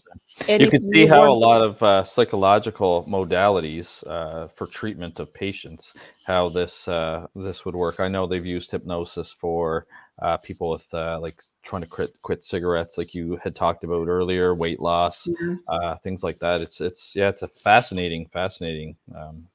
you 0.49 0.71
can 0.71 0.81
see 0.81 1.07
how 1.07 1.31
a 1.31 1.33
lot 1.33 1.61
of 1.61 1.83
uh, 1.83 2.05
psychological 2.05 3.05
modalities 3.09 4.07
uh, 4.07 4.49
for 4.49 4.67
treatment 4.67 5.19
of 5.19 5.33
patients, 5.35 5.95
how 6.25 6.49
this 6.49 6.87
uh, 6.87 7.27
this 7.35 7.65
would 7.65 7.75
work. 7.75 8.01
I 8.01 8.09
know 8.09 8.27
they've 8.27 8.45
used 8.45 8.71
hypnosis 8.71 9.35
for 9.39 9.87
uh, 10.21 10.37
people 10.37 10.71
with 10.71 10.87
uh, 10.95 11.19
like 11.21 11.43
trying 11.63 11.83
to 11.83 11.89
quit 11.89 12.21
quit 12.23 12.45
cigarettes, 12.45 12.97
like 12.97 13.15
you 13.15 13.39
had 13.43 13.57
talked 13.57 13.83
about 13.85 14.07
earlier, 14.07 14.55
weight 14.55 14.81
loss, 14.81 15.27
mm-hmm. 15.27 15.55
Uh, 15.69 15.97
things 15.97 16.23
like 16.23 16.39
that. 16.39 16.61
It's 16.61 16.81
it's 16.81 17.15
yeah, 17.17 17.29
it's 17.29 17.43
a 17.43 17.49
fascinating, 17.49 18.27
fascinating. 18.33 18.97
Um, 19.15 19.49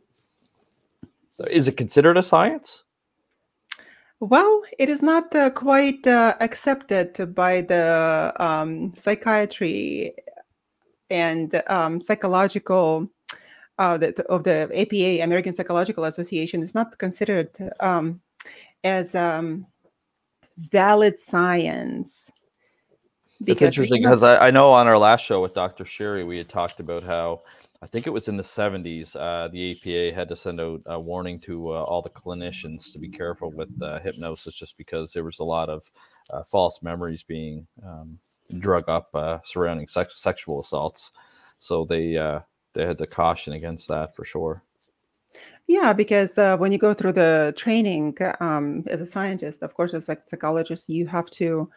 is 1.48 1.67
it 1.69 1.77
considered 1.77 2.17
a 2.17 2.24
science? 2.24 2.83
Well, 4.20 4.64
it 4.78 4.90
is 4.90 5.02
not 5.02 5.34
uh, 5.34 5.50
quite 5.50 6.06
uh, 6.06 6.36
accepted 6.42 7.34
by 7.34 7.62
the 7.62 8.34
um, 8.38 8.94
psychiatry 8.94 10.14
and 11.10 11.62
um, 11.68 12.02
psychological 12.02 13.10
uh, 13.78 13.98
the, 13.98 14.26
of 14.28 14.44
the 14.44 14.70
APA, 14.76 15.24
American 15.24 15.54
Psychological 15.54 16.04
Association, 16.04 16.62
is 16.62 16.76
not 16.76 16.98
considered 16.98 17.50
um, 17.79 18.20
as 18.84 19.16
um, 19.16 19.66
valid 20.58 21.18
science. 21.18 22.29
It's 23.48 23.62
interesting 23.62 24.01
because 24.01 24.22
I, 24.22 24.48
I 24.48 24.51
know 24.51 24.72
on 24.72 24.86
our 24.88 24.98
last 24.98 25.24
show 25.24 25.42
with 25.42 25.53
Dr. 25.53 25.86
Sherry, 25.86 26.25
we 26.25 26.38
had 26.38 26.50
talked 26.50 26.82
about 26.82 27.03
how 27.03 27.44
I 27.81 27.87
think 27.87 28.07
it 28.07 28.11
was 28.11 28.27
in 28.27 28.35
the 28.35 28.44
70s, 28.44 29.15
uh, 29.15 29.48
the 29.48 29.72
APA 29.72 30.13
had 30.13 30.27
to 30.29 30.35
send 30.35 30.59
out 30.59 30.81
a 30.85 31.00
warning 31.00 31.39
to 31.42 31.70
uh, 31.70 31.83
all 31.83 32.01
the 32.01 32.09
clinicians 32.09 32.92
to 32.92 33.00
be 33.00 33.07
careful 33.07 33.51
with 33.51 33.70
uh, 33.81 34.00
hypnosis 34.00 34.53
just 34.53 34.77
because 34.77 35.13
there 35.13 35.24
was 35.24 35.39
a 35.39 35.46
lot 35.46 35.70
of 35.70 35.83
uh, 36.31 36.44
false 36.44 36.83
memories 36.83 37.24
being 37.24 37.65
um, 37.85 38.20
drug 38.57 38.89
up 38.89 39.09
uh, 39.15 39.39
surrounding 39.46 39.87
sex- 39.87 40.22
sexual 40.22 40.59
assaults. 40.59 41.11
So 41.61 41.85
they 41.85 42.18
uh, 42.18 42.42
they 42.74 42.85
had 42.85 42.98
to 42.98 43.07
caution 43.07 43.53
against 43.53 43.87
that 43.87 44.13
for 44.13 44.25
sure. 44.25 44.61
Yeah, 45.68 45.94
because 45.94 46.35
when 46.35 46.72
you 46.72 46.79
go 46.79 46.94
through 46.96 47.13
the 47.13 47.53
training 47.55 48.18
um, 48.39 48.83
as 48.87 49.01
a 49.01 49.05
scientist, 49.05 49.61
of 49.61 49.75
course, 49.75 49.94
as 49.94 50.09
a 50.09 50.18
psychologist, 50.24 50.89
you 50.89 51.05
have 51.05 51.29
to 51.31 51.70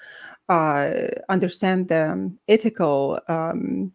understand 1.28 1.88
the 1.88 2.32
ethical 2.48 3.20
um, 3.28 3.92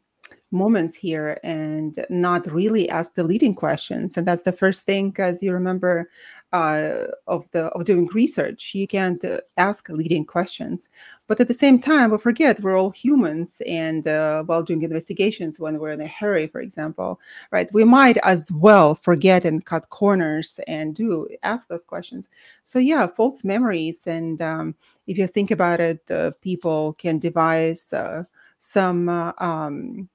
moments 0.51 0.95
here 0.95 1.39
and 1.43 2.05
not 2.09 2.47
really 2.47 2.89
ask 2.89 3.13
the 3.15 3.23
leading 3.23 3.53
questions. 3.53 4.15
And 4.15 4.25
that's 4.25 4.43
the 4.43 4.51
first 4.51 4.85
thing 4.85 5.13
as 5.17 5.43
you 5.43 5.51
remember 5.51 6.09
uh, 6.53 7.07
of 7.27 7.45
the 7.51 7.65
of 7.73 7.83
doing 7.83 8.07
research 8.13 8.73
you 8.73 8.87
can't 8.87 9.23
uh, 9.25 9.41
ask 9.57 9.89
leading 9.89 10.23
questions. 10.23 10.87
But 11.27 11.41
at 11.41 11.49
the 11.49 11.53
same 11.53 11.79
time 11.79 12.11
we 12.11 12.17
forget 12.17 12.61
we're 12.61 12.77
all 12.77 12.91
humans 12.91 13.61
and 13.67 14.07
uh, 14.07 14.43
while 14.43 14.63
doing 14.63 14.81
investigations 14.81 15.59
when 15.59 15.77
we're 15.79 15.91
in 15.91 16.01
a 16.01 16.07
hurry 16.07 16.47
for 16.47 16.61
example 16.61 17.19
right? 17.51 17.69
We 17.73 17.83
might 17.83 18.17
as 18.23 18.49
well 18.53 18.95
forget 18.95 19.43
and 19.43 19.65
cut 19.65 19.89
corners 19.89 20.59
and 20.67 20.95
do 20.95 21.27
ask 21.43 21.67
those 21.67 21.83
questions. 21.83 22.29
So 22.63 22.79
yeah 22.79 23.07
false 23.07 23.43
memories 23.43 24.07
and 24.07 24.41
um, 24.41 24.75
if 25.07 25.17
you 25.17 25.27
think 25.27 25.51
about 25.51 25.81
it 25.81 26.09
uh, 26.09 26.31
people 26.41 26.93
can 26.93 27.19
devise 27.19 27.91
uh, 27.91 28.23
some 28.59 29.09
uh, 29.09 29.33
um, 29.39 30.07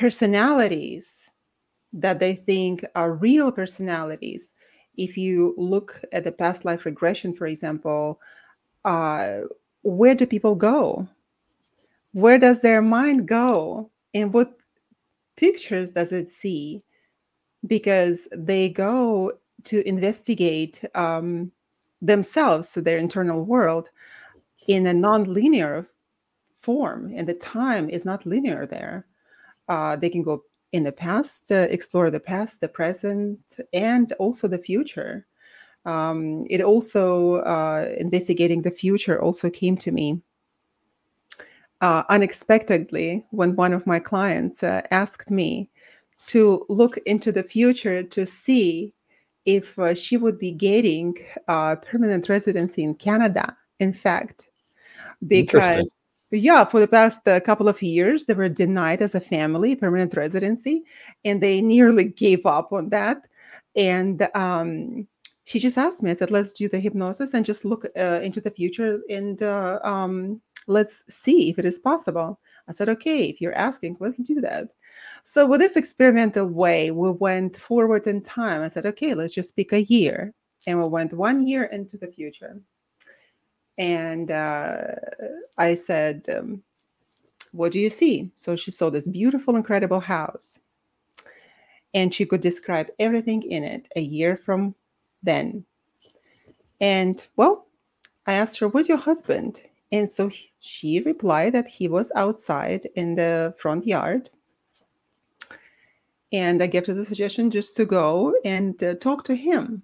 personalities 0.00 1.30
that 1.92 2.18
they 2.20 2.34
think 2.34 2.82
are 2.94 3.12
real 3.12 3.52
personalities. 3.52 4.54
If 4.96 5.18
you 5.18 5.54
look 5.58 6.00
at 6.12 6.24
the 6.24 6.32
past 6.32 6.64
life 6.64 6.86
regression, 6.86 7.34
for 7.34 7.46
example, 7.46 8.18
uh, 8.86 9.40
where 9.82 10.14
do 10.14 10.26
people 10.26 10.54
go? 10.54 11.06
Where 12.12 12.38
does 12.38 12.62
their 12.62 12.80
mind 12.80 13.28
go? 13.28 13.90
And 14.14 14.32
what 14.32 14.56
pictures 15.36 15.90
does 15.90 16.12
it 16.12 16.30
see? 16.30 16.82
Because 17.66 18.26
they 18.32 18.70
go 18.70 19.32
to 19.64 19.86
investigate 19.86 20.82
um, 20.94 21.52
themselves, 22.00 22.70
so 22.70 22.80
their 22.80 22.96
internal 22.96 23.44
world, 23.44 23.90
in 24.66 24.86
a 24.86 24.94
non-linear 24.94 25.90
form, 26.56 27.12
and 27.14 27.28
the 27.28 27.34
time 27.34 27.90
is 27.90 28.06
not 28.06 28.24
linear 28.24 28.64
there. 28.64 29.04
Uh, 29.70 29.94
they 29.94 30.10
can 30.10 30.24
go 30.24 30.42
in 30.72 30.82
the 30.82 30.92
past, 30.92 31.52
uh, 31.52 31.66
explore 31.70 32.10
the 32.10 32.18
past, 32.18 32.60
the 32.60 32.68
present, 32.68 33.38
and 33.72 34.12
also 34.18 34.48
the 34.48 34.58
future. 34.58 35.26
Um, 35.84 36.44
it 36.50 36.60
also, 36.60 37.36
uh, 37.36 37.94
investigating 37.96 38.62
the 38.62 38.70
future, 38.72 39.22
also 39.22 39.48
came 39.48 39.76
to 39.78 39.92
me 39.92 40.20
uh, 41.80 42.02
unexpectedly 42.08 43.24
when 43.30 43.54
one 43.54 43.72
of 43.72 43.86
my 43.86 44.00
clients 44.00 44.64
uh, 44.64 44.82
asked 44.90 45.30
me 45.30 45.70
to 46.26 46.66
look 46.68 46.98
into 47.06 47.30
the 47.30 47.44
future 47.44 48.02
to 48.02 48.26
see 48.26 48.92
if 49.46 49.78
uh, 49.78 49.94
she 49.94 50.16
would 50.16 50.38
be 50.38 50.50
getting 50.50 51.14
permanent 51.46 52.28
residency 52.28 52.82
in 52.82 52.94
Canada. 52.94 53.56
In 53.78 53.94
fact, 53.94 54.48
because 55.26 55.88
yeah, 56.38 56.64
for 56.64 56.80
the 56.80 56.88
past 56.88 57.26
uh, 57.26 57.40
couple 57.40 57.68
of 57.68 57.82
years, 57.82 58.24
they 58.24 58.34
were 58.34 58.48
denied 58.48 59.02
as 59.02 59.14
a 59.14 59.20
family 59.20 59.74
permanent 59.74 60.16
residency, 60.16 60.84
and 61.24 61.42
they 61.42 61.60
nearly 61.74 62.04
gave 62.04 62.46
up 62.46 62.72
on 62.72 62.88
that. 62.90 63.26
And 63.74 64.28
um, 64.34 65.06
she 65.44 65.58
just 65.58 65.78
asked 65.78 66.02
me, 66.02 66.10
I 66.10 66.14
said, 66.14 66.30
let's 66.30 66.52
do 66.52 66.68
the 66.68 66.78
hypnosis 66.78 67.34
and 67.34 67.44
just 67.44 67.64
look 67.64 67.84
uh, 67.98 68.20
into 68.22 68.40
the 68.40 68.50
future 68.50 69.00
and 69.08 69.42
uh, 69.42 69.80
um, 69.82 70.40
let's 70.66 71.02
see 71.08 71.50
if 71.50 71.58
it 71.58 71.64
is 71.64 71.78
possible. 71.78 72.38
I 72.68 72.72
said, 72.72 72.88
okay, 72.88 73.24
if 73.24 73.40
you're 73.40 73.54
asking, 73.54 73.96
let's 74.00 74.18
do 74.18 74.40
that. 74.42 74.68
So, 75.24 75.46
with 75.46 75.60
this 75.60 75.76
experimental 75.76 76.46
way, 76.46 76.90
we 76.90 77.10
went 77.10 77.56
forward 77.56 78.06
in 78.06 78.22
time. 78.22 78.62
I 78.62 78.68
said, 78.68 78.86
okay, 78.86 79.14
let's 79.14 79.34
just 79.34 79.56
pick 79.56 79.72
a 79.72 79.82
year. 79.82 80.32
And 80.66 80.80
we 80.80 80.88
went 80.88 81.12
one 81.12 81.46
year 81.46 81.64
into 81.64 81.96
the 81.96 82.08
future. 82.08 82.60
And 83.80 84.30
uh, 84.30 84.94
I 85.56 85.74
said, 85.74 86.26
um, 86.36 86.62
What 87.52 87.72
do 87.72 87.80
you 87.80 87.88
see? 87.88 88.30
So 88.34 88.54
she 88.54 88.70
saw 88.70 88.90
this 88.90 89.08
beautiful, 89.08 89.56
incredible 89.56 90.00
house. 90.00 90.60
And 91.94 92.14
she 92.14 92.26
could 92.26 92.42
describe 92.42 92.88
everything 92.98 93.42
in 93.42 93.64
it 93.64 93.88
a 93.96 94.02
year 94.02 94.36
from 94.36 94.74
then. 95.22 95.64
And 96.80 97.26
well, 97.36 97.66
I 98.26 98.34
asked 98.34 98.58
her, 98.58 98.68
Where's 98.68 98.88
your 98.88 98.98
husband? 98.98 99.62
And 99.90 100.08
so 100.10 100.28
he- 100.28 100.52
she 100.60 101.00
replied 101.00 101.54
that 101.54 101.66
he 101.66 101.88
was 101.88 102.12
outside 102.14 102.86
in 102.96 103.14
the 103.14 103.54
front 103.56 103.86
yard. 103.86 104.28
And 106.32 106.62
I 106.62 106.66
gave 106.66 106.86
her 106.86 106.94
the 106.94 107.06
suggestion 107.06 107.50
just 107.50 107.74
to 107.76 107.86
go 107.86 108.34
and 108.44 108.80
uh, 108.84 108.94
talk 108.96 109.24
to 109.24 109.34
him. 109.34 109.82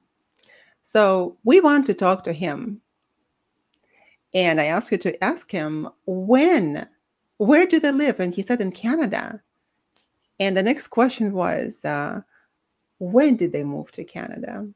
So 0.82 1.38
we 1.44 1.60
want 1.60 1.86
to 1.86 1.94
talk 1.94 2.24
to 2.24 2.34
him. 2.34 2.82
And 4.34 4.60
I 4.60 4.66
asked 4.66 4.90
her 4.90 4.96
to 4.98 5.24
ask 5.24 5.50
him 5.50 5.88
when, 6.06 6.88
where 7.38 7.66
do 7.66 7.80
they 7.80 7.92
live? 7.92 8.20
And 8.20 8.34
he 8.34 8.42
said 8.42 8.60
in 8.60 8.72
Canada. 8.72 9.40
And 10.38 10.56
the 10.56 10.62
next 10.62 10.88
question 10.88 11.32
was, 11.32 11.84
uh, 11.84 12.20
when 12.98 13.36
did 13.36 13.52
they 13.52 13.64
move 13.64 13.90
to 13.92 14.04
Canada? 14.04 14.68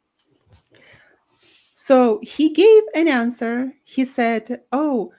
So 1.75 2.21
he 2.23 2.51
gave 2.51 2.83
an 2.95 3.09
answer. 3.09 3.73
He 3.85 4.05
said, 4.05 4.63
Oh, 4.73 5.13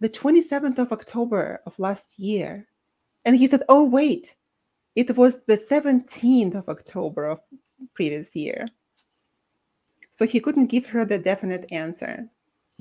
the 0.00 0.08
27th 0.08 0.78
of 0.78 0.92
October 0.92 1.60
of 1.66 1.78
last 1.78 2.18
year. 2.18 2.66
And 3.24 3.36
he 3.36 3.46
said, 3.46 3.62
Oh, 3.68 3.84
wait, 3.84 4.36
it 4.94 5.16
was 5.16 5.42
the 5.44 5.56
17th 5.56 6.54
of 6.54 6.68
October 6.68 7.26
of 7.26 7.40
previous 7.94 8.36
year. 8.36 8.68
So 10.10 10.26
he 10.26 10.38
couldn't 10.38 10.66
give 10.66 10.86
her 10.86 11.04
the 11.04 11.18
definite 11.18 11.66
answer. 11.72 12.28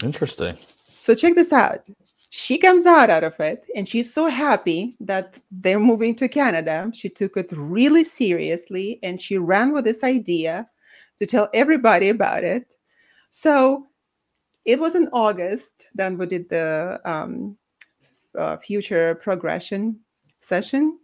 Interesting. 0.03 0.57
So 1.03 1.13
check 1.13 1.35
this 1.35 1.51
out. 1.51 1.89
She 2.29 2.57
comes 2.57 2.85
out 2.85 3.09
out 3.09 3.25
of 3.25 3.37
it 3.41 3.69
and 3.75 3.89
she's 3.89 4.13
so 4.13 4.27
happy 4.27 4.95
that 5.01 5.37
they're 5.51 5.77
moving 5.77 6.15
to 6.15 6.29
Canada. 6.29 6.89
She 6.93 7.09
took 7.09 7.35
it 7.35 7.51
really 7.51 8.05
seriously 8.05 8.99
and 9.03 9.19
she 9.19 9.37
ran 9.37 9.73
with 9.73 9.83
this 9.83 10.01
idea 10.01 10.65
to 11.19 11.25
tell 11.25 11.49
everybody 11.53 12.07
about 12.07 12.45
it. 12.45 12.75
So 13.31 13.87
it 14.63 14.79
was 14.79 14.95
in 14.95 15.09
August. 15.11 15.87
Then 15.93 16.17
we 16.17 16.25
did 16.25 16.47
the 16.47 17.01
um, 17.03 17.57
uh, 18.39 18.55
future 18.55 19.15
progression 19.15 19.99
session. 20.39 20.99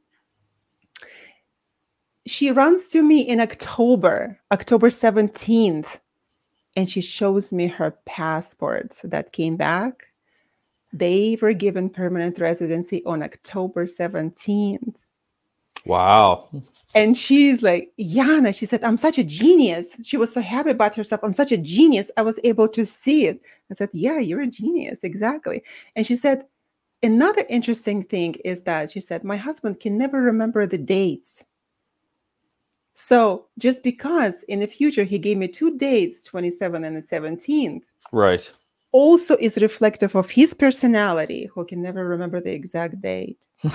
She 2.26 2.52
runs 2.52 2.88
to 2.88 3.04
me 3.04 3.20
in 3.20 3.42
October, 3.42 4.40
October 4.50 4.92
17th, 4.92 6.00
and 6.76 6.90
she 6.90 7.02
shows 7.02 7.52
me 7.52 7.68
her 7.68 7.92
passports 8.06 9.02
that 9.04 9.32
came 9.32 9.58
back. 9.58 10.08
They 10.92 11.38
were 11.42 11.54
given 11.54 11.90
permanent 11.90 12.40
residency 12.40 13.04
on 13.06 13.22
October 13.22 13.86
17th. 13.86 14.96
Wow. 15.86 16.50
And 16.94 17.16
she's 17.18 17.62
like, 17.62 17.92
Yana, 18.00 18.54
she 18.54 18.66
said, 18.66 18.84
I'm 18.84 18.98
such 18.98 19.18
a 19.18 19.24
genius. 19.24 19.96
She 20.04 20.18
was 20.18 20.34
so 20.34 20.42
happy 20.42 20.72
about 20.72 20.96
herself. 20.96 21.22
I'm 21.24 21.34
such 21.34 21.52
a 21.52 21.58
genius. 21.58 22.12
I 22.18 22.22
was 22.22 22.40
able 22.44 22.68
to 22.70 22.86
see 22.86 23.28
it. 23.28 23.42
I 23.72 23.76
said, 23.76 23.90
Yeah, 23.94 24.20
you're 24.20 24.42
a 24.42 24.48
genius. 24.48 25.04
Exactly. 25.04 25.64
And 25.96 26.06
she 26.06 26.16
said, 26.16 26.46
Another 27.02 27.46
interesting 27.50 28.04
thing 28.04 28.36
is 28.44 28.64
that 28.64 28.92
she 28.92 29.00
said, 29.00 29.24
My 29.24 29.38
husband 29.38 29.80
can 29.80 29.98
never 29.98 30.22
remember 30.22 30.66
the 30.68 30.78
dates. 30.78 31.46
So 33.02 33.46
just 33.58 33.82
because 33.82 34.44
in 34.50 34.60
the 34.60 34.68
future 34.68 35.06
he 35.06 35.18
gave 35.20 35.38
me 35.38 35.48
two 35.48 35.78
dates, 35.78 36.22
27 36.24 36.84
and 36.84 36.98
the 36.98 37.02
17th, 37.02 37.84
Right. 38.12 38.52
also 38.92 39.38
is 39.40 39.56
reflective 39.58 40.16
of 40.16 40.30
his 40.30 40.54
personality, 40.54 41.46
who 41.54 41.64
can 41.64 41.82
never 41.82 42.04
remember 42.06 42.42
the 42.42 42.54
exact 42.54 43.00
date. 43.02 43.48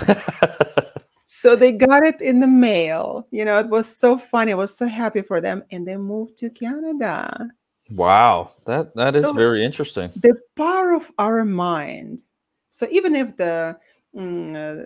So 1.27 1.55
they 1.55 1.71
got 1.71 2.05
it 2.05 2.21
in 2.21 2.39
the 2.39 2.45
mail. 2.47 3.27
You 3.31 3.45
know, 3.45 3.57
it 3.57 3.67
was 3.67 3.87
so 3.97 4.15
funny. 4.15 4.51
I 4.51 4.55
was 4.55 4.77
so 4.77 4.85
happy 4.85 5.23
for 5.23 5.41
them. 5.41 5.63
And 5.71 5.87
they 5.87 5.97
moved 5.97 6.37
to 6.37 6.51
Canada. 6.51 7.49
wow. 7.89 8.51
That 8.67 8.93
that 8.95 9.15
is 9.15 9.23
So- 9.23 9.33
very 9.33 9.65
interesting. 9.65 10.11
The 10.21 10.35
power 10.55 10.93
of 10.93 11.11
our 11.17 11.43
mind. 11.43 12.21
So 12.69 12.85
even 12.91 13.15
if 13.15 13.35
the 13.37 13.75
mm, 14.15 14.53
uh, 14.53 14.85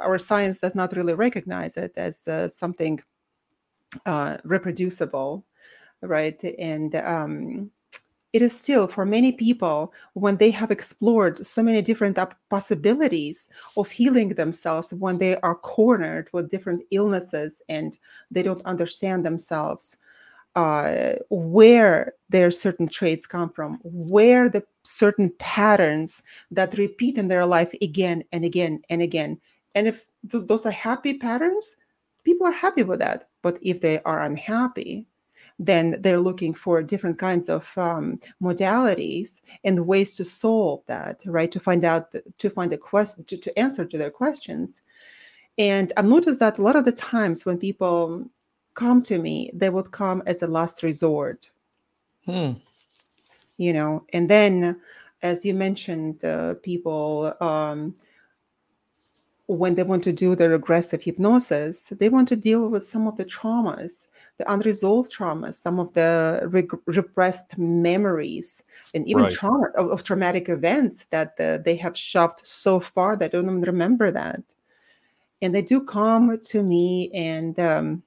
our 0.00 0.18
science 0.18 0.58
does 0.58 0.74
not 0.74 0.96
really 0.96 1.12
recognize 1.14 1.76
it 1.76 1.92
as 1.96 2.26
uh, 2.26 2.48
something 2.48 2.98
uh, 4.06 4.38
reproducible, 4.44 5.44
right? 6.02 6.42
And 6.58 6.94
um, 6.96 7.70
it 8.32 8.42
is 8.42 8.56
still 8.56 8.86
for 8.86 9.06
many 9.06 9.32
people 9.32 9.92
when 10.12 10.36
they 10.36 10.50
have 10.50 10.70
explored 10.70 11.44
so 11.46 11.62
many 11.62 11.80
different 11.80 12.18
possibilities 12.50 13.48
of 13.76 13.90
healing 13.90 14.30
themselves 14.30 14.92
when 14.92 15.18
they 15.18 15.36
are 15.40 15.54
cornered 15.54 16.28
with 16.32 16.50
different 16.50 16.82
illnesses 16.90 17.62
and 17.68 17.98
they 18.30 18.42
don't 18.42 18.64
understand 18.64 19.24
themselves 19.24 19.96
uh, 20.56 21.14
where 21.30 22.14
their 22.28 22.50
certain 22.50 22.88
traits 22.88 23.26
come 23.26 23.50
from 23.50 23.78
where 23.82 24.48
the 24.48 24.62
certain 24.82 25.32
patterns 25.38 26.22
that 26.50 26.76
repeat 26.78 27.16
in 27.16 27.28
their 27.28 27.46
life 27.46 27.72
again 27.80 28.24
and 28.32 28.44
again 28.44 28.80
and 28.90 29.00
again 29.00 29.38
and 29.74 29.86
if 29.86 30.06
th- 30.30 30.44
those 30.46 30.66
are 30.66 30.72
happy 30.72 31.14
patterns 31.14 31.76
people 32.24 32.46
are 32.46 32.52
happy 32.52 32.82
with 32.82 32.98
that 32.98 33.27
but 33.42 33.58
if 33.62 33.80
they 33.80 34.00
are 34.02 34.22
unhappy 34.22 35.06
then 35.58 35.96
they're 36.00 36.20
looking 36.20 36.54
for 36.54 36.82
different 36.82 37.18
kinds 37.18 37.48
of 37.48 37.76
um, 37.76 38.18
modalities 38.40 39.40
and 39.64 39.86
ways 39.86 40.14
to 40.16 40.24
solve 40.24 40.82
that 40.86 41.22
right? 41.26 41.50
To 41.50 41.60
find 41.60 41.84
out 41.84 42.14
to 42.38 42.50
find 42.50 42.72
a 42.72 42.78
question 42.78 43.24
to, 43.24 43.36
to 43.36 43.58
answer 43.58 43.84
to 43.84 43.98
their 43.98 44.10
questions. 44.10 44.82
And 45.56 45.92
i've 45.96 46.04
noticed 46.04 46.40
that 46.40 46.58
a 46.58 46.62
lot 46.62 46.76
of 46.76 46.84
the 46.84 46.92
times 46.92 47.44
when 47.44 47.58
people 47.58 48.24
come 48.74 49.02
to 49.02 49.18
me 49.18 49.50
they 49.52 49.70
would 49.70 49.90
come 49.90 50.22
as 50.26 50.42
a 50.42 50.46
last 50.46 50.82
resort. 50.82 51.50
Hmm. 52.24 52.52
you 53.56 53.72
know 53.72 54.04
and 54.12 54.28
then 54.28 54.80
as 55.22 55.44
you 55.44 55.54
mentioned 55.54 56.24
uh, 56.24 56.54
people 56.62 57.34
um, 57.40 57.94
when 59.48 59.74
they 59.74 59.82
want 59.82 60.04
to 60.04 60.12
do 60.12 60.34
the 60.36 60.48
regressive 60.48 61.02
hypnosis 61.02 61.90
they 61.98 62.10
want 62.10 62.28
to 62.28 62.36
deal 62.36 62.68
with 62.68 62.84
some 62.84 63.06
of 63.06 63.16
the 63.16 63.24
traumas 63.24 64.06
the 64.36 64.52
unresolved 64.52 65.10
traumas 65.10 65.54
some 65.54 65.80
of 65.80 65.92
the 65.94 66.42
reg- 66.48 66.78
repressed 66.86 67.56
memories 67.56 68.62
and 68.92 69.08
even 69.08 69.24
Right. 69.24 69.32
trauma 69.32 69.68
of, 69.74 69.90
of 69.90 70.04
traumatic 70.04 70.50
events 70.50 71.06
that 71.10 71.34
uh, 71.40 71.56
they 71.58 71.76
have 71.76 71.96
shoved 71.96 72.46
so 72.46 72.78
far 72.78 73.16
that 73.16 73.32
they 73.32 73.38
don't 73.38 73.46
even 73.48 73.62
remember 73.62 74.10
that 74.10 74.42
and 75.40 75.54
they 75.54 75.62
do 75.62 75.80
come 75.82 76.38
to 76.38 76.62
me 76.62 77.10
and 77.14 77.58
um, 77.58 78.02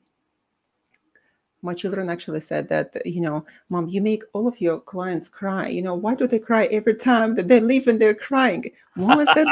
my 1.61 1.73
children 1.73 2.09
actually 2.09 2.39
said 2.39 2.67
that 2.69 2.95
you 3.05 3.21
know 3.21 3.45
mom 3.69 3.87
you 3.87 4.01
make 4.01 4.23
all 4.33 4.47
of 4.47 4.59
your 4.59 4.79
clients 4.79 5.29
cry. 5.29 5.67
You 5.67 5.81
know 5.81 5.95
why 5.95 6.15
do 6.15 6.27
they 6.27 6.39
cry 6.39 6.65
every 6.65 6.95
time 6.95 7.35
that 7.35 7.47
they 7.47 7.59
leave 7.59 7.87
and 7.87 7.99
they're 7.99 8.15
crying? 8.15 8.71
Mom 8.95 9.25
said 9.27 9.47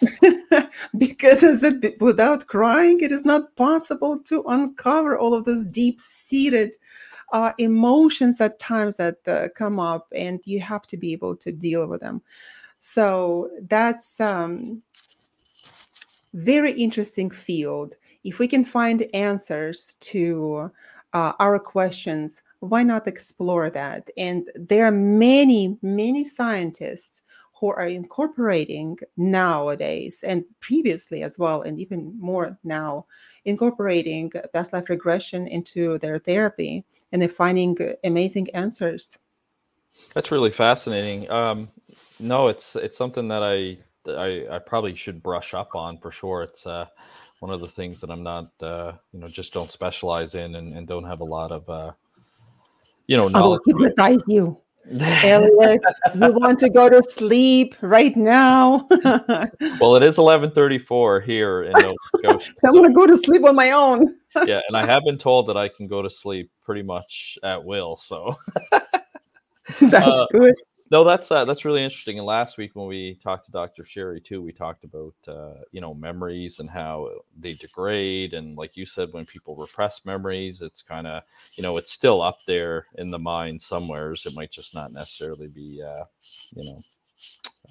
because 0.98 1.44
I 1.44 1.54
said 1.54 1.94
without 2.00 2.46
crying 2.46 3.00
it 3.00 3.12
is 3.12 3.24
not 3.24 3.54
possible 3.56 4.18
to 4.20 4.42
uncover 4.48 5.18
all 5.18 5.34
of 5.34 5.44
those 5.44 5.66
deep 5.66 6.00
seated 6.00 6.74
uh, 7.32 7.52
emotions 7.58 8.40
at 8.40 8.58
times 8.58 8.98
that 8.98 9.16
uh, 9.26 9.48
come 9.54 9.80
up 9.80 10.06
and 10.14 10.40
you 10.44 10.60
have 10.60 10.86
to 10.86 10.96
be 10.96 11.12
able 11.12 11.34
to 11.36 11.50
deal 11.50 11.86
with 11.86 12.00
them. 12.00 12.22
So 12.78 13.50
that's 13.68 14.20
um 14.20 14.82
very 16.34 16.72
interesting 16.72 17.30
field. 17.30 17.94
If 18.24 18.38
we 18.38 18.48
can 18.48 18.64
find 18.64 19.06
answers 19.14 19.96
to 20.00 20.70
uh, 21.12 21.32
our 21.38 21.58
questions, 21.58 22.42
why 22.60 22.82
not 22.82 23.06
explore 23.06 23.70
that? 23.70 24.08
And 24.16 24.50
there 24.54 24.86
are 24.86 24.92
many, 24.92 25.76
many 25.82 26.24
scientists 26.24 27.22
who 27.62 27.68
are 27.68 27.86
incorporating 27.86 28.98
nowadays 29.16 30.24
and 30.26 30.44
previously 30.60 31.22
as 31.22 31.38
well, 31.38 31.62
and 31.62 31.78
even 31.78 32.18
more 32.18 32.58
now, 32.64 33.06
incorporating 33.44 34.32
past 34.52 34.72
life 34.72 34.88
regression 34.88 35.46
into 35.46 35.98
their 35.98 36.18
therapy, 36.18 36.84
and 37.12 37.22
they're 37.22 37.28
finding 37.28 37.76
amazing 38.02 38.50
answers. 38.50 39.18
That's 40.14 40.32
really 40.32 40.50
fascinating. 40.50 41.30
Um, 41.30 41.68
no, 42.18 42.48
it's 42.48 42.74
it's 42.76 42.96
something 42.96 43.28
that 43.28 43.42
I, 43.42 43.78
I 44.10 44.56
I 44.56 44.58
probably 44.58 44.96
should 44.96 45.22
brush 45.22 45.54
up 45.54 45.74
on 45.74 45.98
for 45.98 46.10
sure. 46.10 46.42
It's 46.42 46.66
uh, 46.66 46.86
one 47.42 47.50
of 47.50 47.60
the 47.60 47.66
things 47.66 48.00
that 48.00 48.08
I'm 48.08 48.22
not 48.22 48.52
uh, 48.60 48.92
you 49.12 49.18
know 49.18 49.26
just 49.26 49.52
don't 49.52 49.72
specialize 49.72 50.36
in 50.36 50.54
and, 50.54 50.76
and 50.76 50.86
don't 50.86 51.02
have 51.02 51.20
a 51.20 51.24
lot 51.24 51.50
of 51.50 51.68
uh, 51.68 51.90
you 53.08 53.16
know 53.16 53.28
I 53.34 53.40
will 53.40 53.58
hypnotize 53.66 54.22
you, 54.28 54.56
Elliott. 55.24 55.80
you 56.14 56.32
want 56.34 56.60
to 56.60 56.70
go 56.70 56.88
to 56.88 57.02
sleep 57.02 57.74
right 57.80 58.16
now? 58.16 58.86
well, 59.80 59.96
it 59.96 60.04
is 60.04 60.18
11:34 60.18 61.24
here 61.24 61.64
in 61.64 61.72
Nova 61.72 61.96
Scotia. 62.16 62.52
So 62.54 62.68
I'm 62.68 62.74
gonna 62.74 62.92
go 62.92 63.08
to 63.08 63.16
sleep 63.16 63.42
on 63.44 63.56
my 63.56 63.72
own. 63.72 64.14
yeah, 64.46 64.60
and 64.68 64.76
I 64.76 64.86
have 64.86 65.02
been 65.04 65.18
told 65.18 65.48
that 65.48 65.56
I 65.56 65.66
can 65.66 65.88
go 65.88 66.00
to 66.00 66.08
sleep 66.08 66.48
pretty 66.64 66.84
much 66.84 67.36
at 67.42 67.64
will. 67.64 67.96
So 67.96 68.36
That's 69.80 70.04
Uh, 70.06 70.26
good. 70.30 70.54
No, 70.92 71.04
that's 71.04 71.30
uh, 71.30 71.46
that's 71.46 71.64
really 71.64 71.82
interesting. 71.82 72.18
And 72.18 72.26
last 72.26 72.58
week 72.58 72.76
when 72.76 72.86
we 72.86 73.18
talked 73.24 73.46
to 73.46 73.50
Dr. 73.50 73.82
Sherry 73.82 74.20
too, 74.20 74.42
we 74.42 74.52
talked 74.52 74.84
about 74.84 75.14
uh, 75.26 75.62
you 75.70 75.80
know 75.80 75.94
memories 75.94 76.58
and 76.58 76.68
how 76.68 77.08
they 77.40 77.54
degrade, 77.54 78.34
and 78.34 78.58
like 78.58 78.76
you 78.76 78.84
said, 78.84 79.10
when 79.10 79.24
people 79.24 79.56
repress 79.56 80.02
memories, 80.04 80.60
it's 80.60 80.82
kind 80.82 81.06
of 81.06 81.22
you 81.54 81.62
know 81.62 81.78
it's 81.78 81.90
still 81.90 82.20
up 82.20 82.40
there 82.46 82.88
in 82.98 83.10
the 83.10 83.18
mind 83.18 83.62
somewheres. 83.62 84.26
It 84.26 84.36
might 84.36 84.52
just 84.52 84.74
not 84.74 84.92
necessarily 84.92 85.48
be 85.48 85.82
uh, 85.82 86.04
you 86.54 86.64
know 86.70 86.82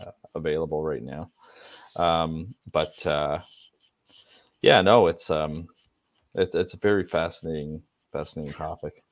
uh, 0.03 0.12
available 0.34 0.84
right 0.84 1.03
now. 1.03 1.29
Um, 1.97 2.55
but 2.71 3.05
uh, 3.05 3.41
yeah, 4.63 4.81
no, 4.81 5.05
it's 5.05 5.29
um, 5.29 5.67
it, 6.34 6.55
it's 6.55 6.73
a 6.73 6.77
very 6.77 7.07
fascinating, 7.07 7.84
fascinating 8.12 8.55
topic. 8.55 9.03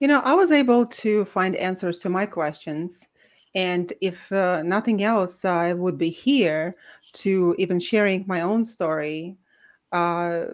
You 0.00 0.08
know, 0.08 0.22
I 0.24 0.34
was 0.34 0.50
able 0.50 0.86
to 0.86 1.24
find 1.24 1.54
answers 1.54 2.00
to 2.00 2.10
my 2.10 2.26
questions. 2.26 3.06
And 3.54 3.92
if 4.00 4.30
uh, 4.32 4.62
nothing 4.62 5.02
else, 5.04 5.44
I 5.44 5.74
would 5.74 5.96
be 5.96 6.10
here 6.10 6.76
to 7.14 7.54
even 7.58 7.78
sharing 7.78 8.24
my 8.26 8.40
own 8.40 8.64
story, 8.64 9.36
uh, 9.92 10.46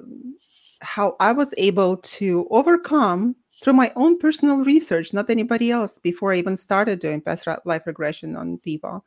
how 0.82 1.16
I 1.20 1.32
was 1.32 1.54
able 1.56 1.96
to 1.96 2.46
overcome 2.50 3.36
through 3.62 3.74
my 3.74 3.92
own 3.96 4.18
personal 4.18 4.58
research, 4.58 5.12
not 5.12 5.30
anybody 5.30 5.70
else, 5.70 5.98
before 5.98 6.32
I 6.32 6.38
even 6.38 6.56
started 6.56 6.98
doing 6.98 7.20
past 7.20 7.46
life 7.64 7.86
regression 7.86 8.36
on 8.36 8.58
people. 8.58 9.04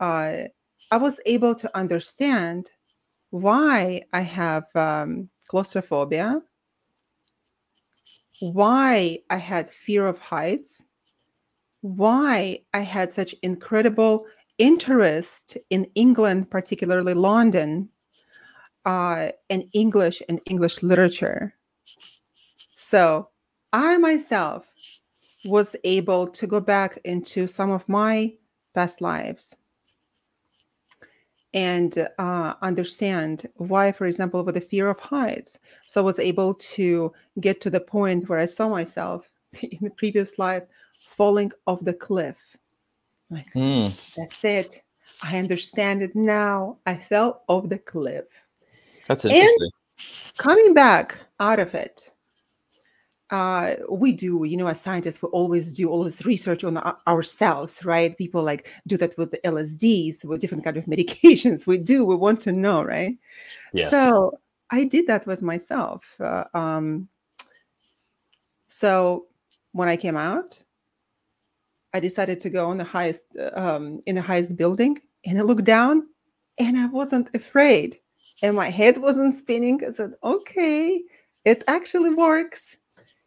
Uh, 0.00 0.44
I 0.90 0.96
was 0.96 1.20
able 1.26 1.54
to 1.54 1.76
understand 1.76 2.70
why 3.30 4.02
I 4.12 4.20
have 4.20 4.64
um, 4.74 5.28
claustrophobia, 5.48 6.40
why 8.40 9.18
I 9.30 9.36
had 9.36 9.68
fear 9.70 10.06
of 10.06 10.18
heights, 10.18 10.82
why 11.84 12.58
I 12.72 12.80
had 12.80 13.10
such 13.10 13.34
incredible 13.42 14.24
interest 14.56 15.58
in 15.68 15.86
England, 15.94 16.50
particularly 16.50 17.12
London, 17.12 17.90
uh, 18.86 19.32
and 19.50 19.64
English 19.74 20.22
and 20.26 20.40
English 20.46 20.82
literature. 20.82 21.54
So 22.74 23.28
I 23.74 23.98
myself 23.98 24.66
was 25.44 25.76
able 25.84 26.26
to 26.28 26.46
go 26.46 26.58
back 26.58 26.98
into 27.04 27.46
some 27.46 27.70
of 27.70 27.86
my 27.86 28.32
past 28.74 29.02
lives 29.02 29.54
and 31.52 32.08
uh, 32.18 32.54
understand 32.62 33.46
why, 33.56 33.92
for 33.92 34.06
example, 34.06 34.42
with 34.42 34.54
the 34.54 34.60
fear 34.62 34.88
of 34.88 35.00
heights. 35.00 35.58
So 35.86 36.00
I 36.00 36.04
was 36.04 36.18
able 36.18 36.54
to 36.54 37.12
get 37.40 37.60
to 37.60 37.68
the 37.68 37.80
point 37.80 38.30
where 38.30 38.38
I 38.38 38.46
saw 38.46 38.70
myself 38.70 39.28
in 39.62 39.80
the 39.82 39.90
previous 39.90 40.38
life 40.38 40.62
falling 41.16 41.52
off 41.66 41.84
the 41.84 41.94
cliff. 41.94 42.56
Like, 43.30 43.52
mm. 43.54 43.92
that's 44.16 44.44
it. 44.44 44.82
I 45.22 45.38
understand 45.38 46.02
it 46.02 46.14
now. 46.14 46.78
I 46.86 46.96
fell 46.96 47.42
off 47.48 47.68
the 47.68 47.78
cliff. 47.78 48.46
That's 49.08 49.24
interesting. 49.24 49.48
And 49.48 50.36
coming 50.36 50.74
back 50.74 51.18
out 51.40 51.60
of 51.60 51.74
it, 51.74 52.14
uh, 53.30 53.76
we 53.88 54.12
do, 54.12 54.44
you 54.44 54.56
know, 54.56 54.66
as 54.66 54.80
scientists, 54.80 55.22
we 55.22 55.28
always 55.30 55.72
do 55.72 55.88
all 55.88 56.04
this 56.04 56.24
research 56.26 56.62
on 56.62 56.76
ourselves, 57.08 57.84
right? 57.84 58.16
People 58.16 58.42
like 58.42 58.70
do 58.86 58.96
that 58.98 59.16
with 59.16 59.30
the 59.30 59.38
LSDs, 59.38 60.24
with 60.24 60.40
different 60.40 60.64
kind 60.64 60.76
of 60.76 60.84
medications. 60.94 61.66
We 61.66 61.78
do, 61.78 62.04
we 62.04 62.16
want 62.16 62.40
to 62.42 62.52
know, 62.52 62.82
right? 62.82 63.16
Yeah. 63.72 63.88
So 63.88 64.38
I 64.70 64.84
did 64.84 65.06
that 65.06 65.26
with 65.26 65.42
myself. 65.42 66.16
Uh, 66.20 66.44
um, 66.54 67.08
so 68.68 69.26
when 69.72 69.88
I 69.88 69.96
came 69.96 70.16
out, 70.16 70.62
I 71.94 72.00
decided 72.00 72.40
to 72.40 72.50
go 72.50 72.68
on 72.68 72.78
the 72.78 72.84
highest, 72.84 73.36
um, 73.54 74.02
in 74.06 74.16
the 74.16 74.22
highest 74.22 74.56
building, 74.56 74.98
and 75.24 75.38
I 75.38 75.42
looked 75.42 75.64
down, 75.64 76.08
and 76.58 76.76
I 76.76 76.86
wasn't 76.86 77.34
afraid, 77.34 77.98
and 78.42 78.54
my 78.54 78.68
head 78.68 78.98
wasn't 78.98 79.34
spinning. 79.34 79.82
I 79.84 79.90
said, 79.90 80.14
"Okay, 80.22 81.02
it 81.44 81.64
actually 81.66 82.10
works." 82.14 82.76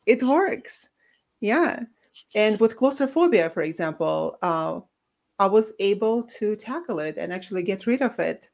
it 0.08 0.24
works. 0.24 0.88
Yeah. 1.42 1.82
And 2.34 2.60
with 2.60 2.78
claustrophobia, 2.78 3.52
for 3.52 3.62
example, 3.62 4.38
uh, 4.42 4.80
I 5.38 5.46
was 5.46 5.74
able 5.80 6.24
to 6.40 6.56
tackle 6.56 7.00
it 7.00 7.18
and 7.18 7.32
actually 7.32 7.62
get 7.62 7.86
rid 7.86 8.02
of 8.02 8.18
it 8.18 8.50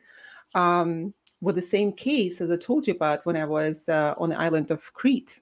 um, 0.56 1.13
with 1.39 1.56
the 1.56 1.62
same 1.62 1.93
case 1.93 2.41
as 2.41 2.52
I 2.52 2.58
told 2.58 2.86
you 2.88 2.93
about 2.93 3.26
when 3.26 3.38
I 3.38 3.45
was 3.45 3.88
uh, 3.88 4.15
on 4.17 4.30
the 4.30 4.39
island 4.39 4.69
of 4.71 4.91
Crete. 4.93 5.39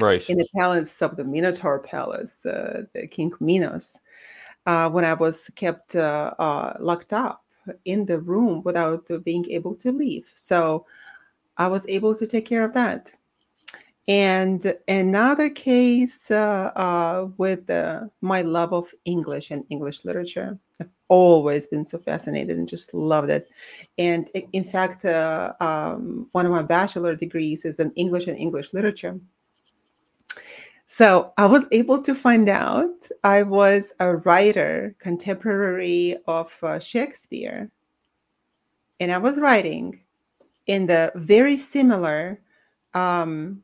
Right. 0.00 0.28
In 0.28 0.38
the 0.38 0.48
palace 0.56 1.00
of 1.00 1.16
the 1.16 1.24
Minotaur 1.24 1.78
Palace, 1.78 2.44
uh, 2.44 2.82
the 2.92 3.06
King 3.06 3.32
Minos, 3.40 3.98
uh, 4.66 4.90
when 4.90 5.04
I 5.04 5.14
was 5.14 5.50
kept 5.54 5.96
uh, 5.96 6.34
uh, 6.38 6.76
locked 6.80 7.12
up 7.12 7.44
in 7.84 8.04
the 8.04 8.20
room 8.20 8.62
without 8.62 9.08
being 9.24 9.48
able 9.50 9.74
to 9.76 9.92
leave. 9.92 10.30
So 10.34 10.86
I 11.56 11.68
was 11.68 11.86
able 11.88 12.14
to 12.14 12.26
take 12.26 12.46
care 12.46 12.64
of 12.64 12.74
that. 12.74 13.12
And 14.08 14.74
another 14.86 15.50
case 15.50 16.30
uh, 16.30 16.70
uh, 16.76 17.28
with 17.38 17.68
my 18.20 18.42
love 18.42 18.72
of 18.72 18.92
English 19.04 19.50
and 19.50 19.64
English 19.68 20.04
literature. 20.04 20.58
I've 20.80 20.90
always 21.08 21.66
been 21.66 21.84
so 21.84 21.98
fascinated 21.98 22.56
and 22.56 22.68
just 22.68 22.94
loved 22.94 23.30
it. 23.30 23.48
And 23.98 24.28
in 24.52 24.62
fact, 24.62 25.04
um, 25.04 26.28
one 26.32 26.46
of 26.46 26.52
my 26.52 26.62
bachelor 26.62 27.16
degrees 27.16 27.64
is 27.64 27.80
in 27.80 27.90
English 27.92 28.28
and 28.28 28.38
English 28.38 28.74
literature. 28.74 29.18
So 30.86 31.32
I 31.36 31.46
was 31.46 31.66
able 31.72 32.00
to 32.02 32.14
find 32.14 32.48
out 32.48 33.08
I 33.24 33.42
was 33.42 33.92
a 33.98 34.16
writer 34.18 34.94
contemporary 35.00 36.16
of 36.26 36.56
uh, 36.62 36.78
Shakespeare. 36.78 37.70
And 39.00 39.10
I 39.10 39.18
was 39.18 39.38
writing 39.38 40.00
in 40.66 40.86
the 40.86 41.12
very 41.16 41.56
similar 41.56 42.40
um, 42.94 43.62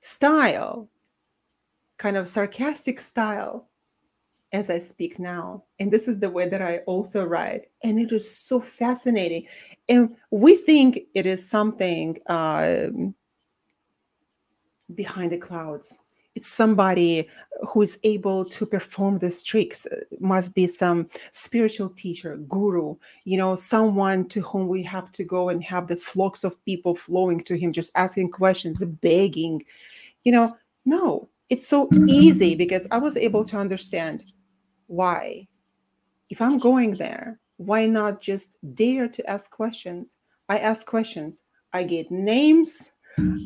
style, 0.00 0.88
kind 1.98 2.16
of 2.16 2.28
sarcastic 2.28 2.98
style 2.98 3.68
as 4.52 4.70
I 4.70 4.78
speak 4.78 5.18
now. 5.18 5.64
And 5.78 5.90
this 5.90 6.08
is 6.08 6.18
the 6.18 6.30
way 6.30 6.48
that 6.48 6.62
I 6.62 6.78
also 6.78 7.24
write. 7.24 7.66
And 7.84 7.98
it 7.98 8.10
is 8.10 8.36
so 8.36 8.58
fascinating. 8.58 9.46
And 9.88 10.16
we 10.30 10.56
think 10.56 11.00
it 11.14 11.26
is 11.26 11.48
something 11.48 12.18
um, 12.26 13.14
behind 14.94 15.32
the 15.32 15.38
clouds. 15.38 15.98
It's 16.34 16.48
somebody 16.48 17.28
who 17.68 17.82
is 17.82 17.98
able 18.04 18.44
to 18.46 18.64
perform 18.64 19.18
these 19.18 19.42
tricks. 19.42 19.84
It 19.86 20.20
must 20.20 20.54
be 20.54 20.66
some 20.66 21.10
spiritual 21.30 21.90
teacher, 21.90 22.38
guru, 22.48 22.96
you 23.24 23.36
know, 23.36 23.54
someone 23.54 24.26
to 24.28 24.40
whom 24.40 24.68
we 24.68 24.82
have 24.84 25.12
to 25.12 25.24
go 25.24 25.50
and 25.50 25.62
have 25.62 25.88
the 25.88 25.96
flocks 25.96 26.42
of 26.42 26.64
people 26.64 26.96
flowing 26.96 27.44
to 27.44 27.56
him, 27.56 27.70
just 27.72 27.92
asking 27.96 28.30
questions, 28.30 28.82
begging, 29.02 29.62
you 30.24 30.32
know, 30.32 30.56
no, 30.86 31.28
it's 31.50 31.68
so 31.68 31.90
easy 32.08 32.54
because 32.54 32.86
I 32.90 32.96
was 32.96 33.16
able 33.16 33.44
to 33.44 33.58
understand 33.58 34.24
why. 34.86 35.46
If 36.30 36.40
I'm 36.40 36.56
going 36.56 36.94
there, 36.94 37.40
why 37.58 37.84
not 37.84 38.22
just 38.22 38.56
dare 38.74 39.06
to 39.06 39.30
ask 39.30 39.50
questions? 39.50 40.16
I 40.48 40.58
ask 40.58 40.86
questions, 40.86 41.42
I 41.74 41.84
get 41.84 42.10
names, 42.10 42.91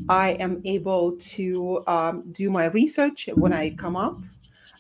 I 0.09 0.31
am 0.41 0.61
able 0.65 1.17
to 1.17 1.83
um, 1.87 2.25
do 2.33 2.51
my 2.51 2.67
research 2.67 3.29
when 3.35 3.53
I 3.53 3.71
come 3.71 3.97
up, 3.97 4.19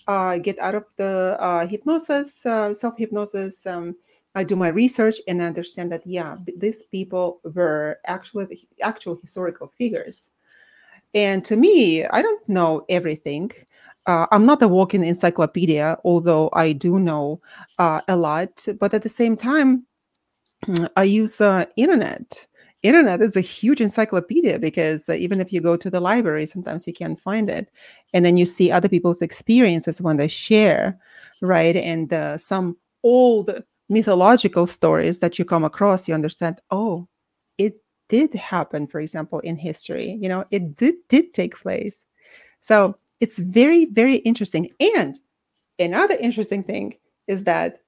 uh, 0.06 0.38
get 0.38 0.58
out 0.58 0.74
of 0.74 0.84
the 0.96 1.36
uh, 1.40 1.66
hypnosis, 1.66 2.44
uh, 2.46 2.72
self 2.72 2.96
hypnosis. 2.96 3.66
Um, 3.66 3.96
I 4.34 4.44
do 4.44 4.54
my 4.54 4.68
research 4.68 5.16
and 5.28 5.40
understand 5.40 5.90
that 5.92 6.06
yeah, 6.06 6.36
these 6.58 6.82
people 6.84 7.40
were 7.54 7.98
actually 8.06 8.68
actual 8.82 9.18
historical 9.20 9.72
figures. 9.78 10.28
And 11.14 11.44
to 11.46 11.56
me, 11.56 12.04
I 12.04 12.20
don't 12.20 12.46
know 12.48 12.84
everything. 12.88 13.50
Uh, 14.06 14.26
I'm 14.30 14.46
not 14.46 14.62
a 14.62 14.68
walking 14.68 15.02
encyclopedia, 15.02 15.98
although 16.04 16.50
I 16.52 16.72
do 16.72 16.98
know 17.00 17.40
uh, 17.78 18.02
a 18.08 18.16
lot. 18.16 18.64
But 18.78 18.94
at 18.94 19.02
the 19.02 19.08
same 19.08 19.36
time, 19.36 19.86
I 20.96 21.04
use 21.04 21.40
uh, 21.40 21.64
internet. 21.76 22.46
Internet 22.86 23.20
is 23.20 23.36
a 23.36 23.40
huge 23.40 23.80
encyclopedia 23.80 24.58
because 24.58 25.08
uh, 25.08 25.14
even 25.14 25.40
if 25.40 25.52
you 25.52 25.60
go 25.60 25.76
to 25.76 25.90
the 25.90 26.00
library, 26.00 26.46
sometimes 26.46 26.86
you 26.86 26.92
can't 26.92 27.20
find 27.20 27.50
it, 27.50 27.70
and 28.12 28.24
then 28.24 28.36
you 28.36 28.46
see 28.46 28.70
other 28.70 28.88
people's 28.88 29.22
experiences 29.22 30.00
when 30.00 30.16
they 30.16 30.28
share, 30.28 30.98
right? 31.40 31.76
And 31.76 32.12
uh, 32.12 32.38
some 32.38 32.76
old 33.02 33.50
mythological 33.88 34.66
stories 34.66 35.18
that 35.18 35.38
you 35.38 35.44
come 35.44 35.64
across, 35.64 36.08
you 36.08 36.14
understand. 36.14 36.60
Oh, 36.70 37.08
it 37.58 37.74
did 38.08 38.32
happen, 38.34 38.86
for 38.86 39.00
example, 39.00 39.40
in 39.40 39.56
history. 39.56 40.18
You 40.20 40.28
know, 40.28 40.44
it 40.50 40.76
did 40.76 40.94
did 41.08 41.34
take 41.34 41.56
place. 41.56 42.04
So 42.60 42.96
it's 43.20 43.38
very, 43.38 43.86
very 43.86 44.16
interesting. 44.16 44.70
And 44.94 45.18
another 45.78 46.16
interesting 46.20 46.62
thing 46.62 46.94
is 47.26 47.44
that 47.44 47.80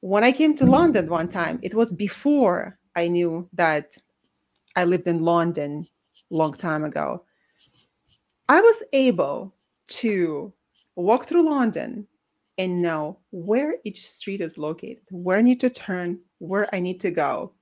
when 0.00 0.24
I 0.24 0.32
came 0.32 0.54
to 0.56 0.66
London 0.66 1.08
one 1.08 1.28
time, 1.28 1.58
it 1.62 1.74
was 1.74 1.92
before 1.92 2.78
I 2.96 3.08
knew 3.08 3.48
that 3.54 3.96
I 4.76 4.84
lived 4.84 5.06
in 5.06 5.24
London 5.24 5.86
long 6.30 6.52
time 6.54 6.84
ago. 6.84 7.24
I 8.48 8.60
was 8.60 8.82
able 8.92 9.54
to 9.86 10.52
walk 10.96 11.26
through 11.26 11.48
London 11.48 12.06
and 12.58 12.82
know 12.82 13.18
where 13.30 13.76
each 13.84 14.08
street 14.08 14.40
is 14.40 14.58
located, 14.58 15.02
where 15.10 15.38
I 15.38 15.42
need 15.42 15.60
to 15.60 15.70
turn, 15.70 16.20
where 16.38 16.72
I 16.74 16.80
need 16.80 17.00
to 17.00 17.10
go 17.10 17.52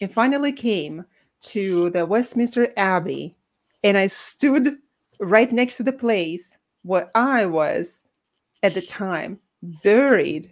and 0.00 0.12
finally 0.12 0.52
came 0.52 1.04
to 1.40 1.90
the 1.90 2.04
Westminster 2.04 2.72
Abbey, 2.76 3.36
and 3.84 3.96
I 3.96 4.06
stood 4.08 4.78
right 5.20 5.50
next 5.50 5.76
to 5.78 5.82
the 5.82 5.92
place 5.92 6.56
where 6.82 7.10
I 7.14 7.46
was 7.46 8.02
at 8.62 8.74
the 8.74 8.82
time 8.82 9.38
buried 9.82 10.50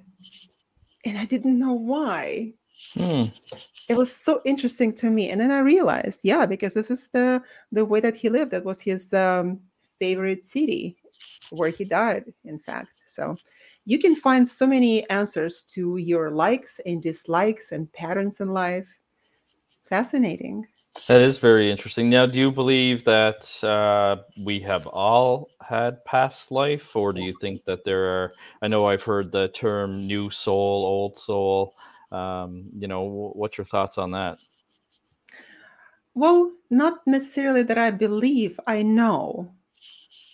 and 1.05 1.19
I 1.19 1.25
didn't 1.27 1.59
know 1.59 1.75
why. 1.75 2.55
Hmm. 2.93 3.25
It 3.89 3.97
was 3.97 4.15
so 4.15 4.41
interesting 4.45 4.93
to 4.95 5.11
me, 5.11 5.31
and 5.31 5.41
then 5.41 5.51
I 5.51 5.59
realized, 5.59 6.21
yeah, 6.23 6.47
because 6.47 6.75
this 6.75 6.91
is 6.91 7.09
the 7.09 7.43
the 7.73 7.85
way 7.85 8.01
that 8.01 8.17
he 8.17 8.29
lived. 8.29 8.53
That 8.53 8.65
was 8.65 8.81
his 8.81 9.13
um, 9.13 9.61
favorite 9.99 10.45
city, 10.47 10.97
where 11.51 11.71
he 11.71 11.85
died. 11.85 12.25
In 12.45 12.59
fact, 12.59 12.91
so 13.07 13.37
you 13.85 13.99
can 13.99 14.17
find 14.17 14.49
so 14.49 14.67
many 14.67 15.09
answers 15.11 15.63
to 15.75 15.99
your 15.99 16.31
likes 16.31 16.81
and 16.87 17.03
dislikes 17.03 17.73
and 17.73 17.93
patterns 17.93 18.41
in 18.41 18.49
life. 18.49 18.87
Fascinating. 19.85 20.67
That 21.09 21.21
is 21.21 21.39
very 21.39 21.71
interesting. 21.71 22.09
Now, 22.09 22.25
do 22.25 22.39
you 22.39 22.53
believe 22.53 23.05
that 23.05 23.63
uh, 23.65 24.23
we 24.39 24.61
have 24.61 24.87
all 24.87 25.51
had 25.61 26.05
past 26.05 26.53
life, 26.53 26.95
or 26.95 27.13
do 27.13 27.21
you 27.21 27.35
think 27.41 27.65
that 27.65 27.85
there 27.85 28.05
are? 28.05 28.33
I 28.63 28.69
know 28.69 28.87
I've 28.87 29.03
heard 29.03 29.33
the 29.33 29.49
term 29.49 30.07
new 30.07 30.31
soul, 30.31 30.85
old 30.87 31.19
soul. 31.19 31.75
Um, 32.13 32.67
you 32.77 32.89
know, 32.89 33.33
what's 33.35 33.59
your 33.59 33.65
thoughts 33.65 33.99
on 33.99 34.11
that? 34.13 34.39
Well, 36.15 36.53
not 36.71 37.05
necessarily 37.07 37.63
that 37.65 37.79
I 37.79 37.91
believe, 37.91 38.59
I 38.67 38.83
know. 38.83 39.51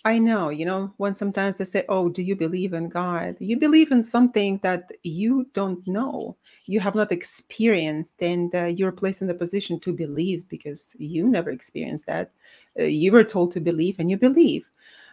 I 0.03 0.17
know, 0.17 0.49
you 0.49 0.65
know, 0.65 0.93
when 0.97 1.13
sometimes 1.13 1.57
they 1.57 1.65
say, 1.65 1.85
Oh, 1.87 2.09
do 2.09 2.23
you 2.23 2.35
believe 2.35 2.73
in 2.73 2.89
God? 2.89 3.35
You 3.39 3.57
believe 3.57 3.91
in 3.91 4.01
something 4.03 4.59
that 4.63 4.91
you 5.03 5.47
don't 5.53 5.85
know, 5.87 6.37
you 6.65 6.79
have 6.79 6.95
not 6.95 7.11
experienced, 7.11 8.21
and 8.21 8.53
uh, 8.55 8.65
you're 8.65 8.91
placed 8.91 9.21
in 9.21 9.27
the 9.27 9.35
position 9.35 9.79
to 9.81 9.93
believe 9.93 10.47
because 10.49 10.95
you 10.97 11.27
never 11.27 11.51
experienced 11.51 12.07
that. 12.07 12.31
Uh, 12.79 12.83
you 12.85 13.11
were 13.11 13.23
told 13.23 13.51
to 13.51 13.59
believe 13.59 13.97
and 13.99 14.09
you 14.09 14.17
believe. 14.17 14.65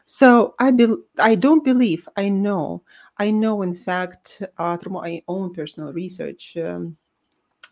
So 0.06 0.54
I, 0.58 0.70
be- 0.70 0.96
I 1.18 1.34
don't 1.34 1.64
believe, 1.64 2.08
I 2.16 2.30
know. 2.30 2.82
I 3.18 3.30
know, 3.30 3.62
in 3.62 3.74
fact, 3.74 4.42
uh, 4.58 4.76
through 4.76 4.92
my 4.92 5.22
own 5.26 5.52
personal 5.52 5.92
research 5.92 6.56
um, 6.56 6.96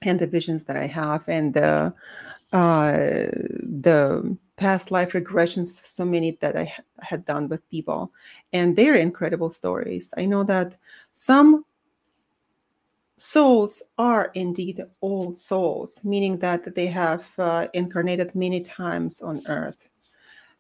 and 0.02 0.18
the 0.18 0.26
visions 0.26 0.64
that 0.64 0.76
I 0.76 0.86
have 0.86 1.28
and 1.28 1.54
the, 1.54 1.94
uh, 2.52 2.92
the 2.92 4.36
past 4.56 4.90
life 4.90 5.12
regressions, 5.12 5.86
so 5.86 6.04
many 6.04 6.32
that 6.40 6.56
I 6.56 6.64
ha- 6.64 6.82
had 7.00 7.24
done 7.24 7.48
with 7.48 7.68
people, 7.70 8.12
and 8.52 8.74
they're 8.74 8.96
incredible 8.96 9.50
stories. 9.50 10.12
I 10.16 10.24
know 10.24 10.42
that 10.44 10.76
some 11.12 11.64
souls 13.16 13.82
are 13.98 14.30
indeed 14.34 14.80
old 15.00 15.38
souls, 15.38 16.00
meaning 16.02 16.38
that 16.38 16.74
they 16.74 16.86
have 16.86 17.30
uh, 17.38 17.68
incarnated 17.72 18.34
many 18.34 18.60
times 18.60 19.20
on 19.20 19.42
earth 19.46 19.90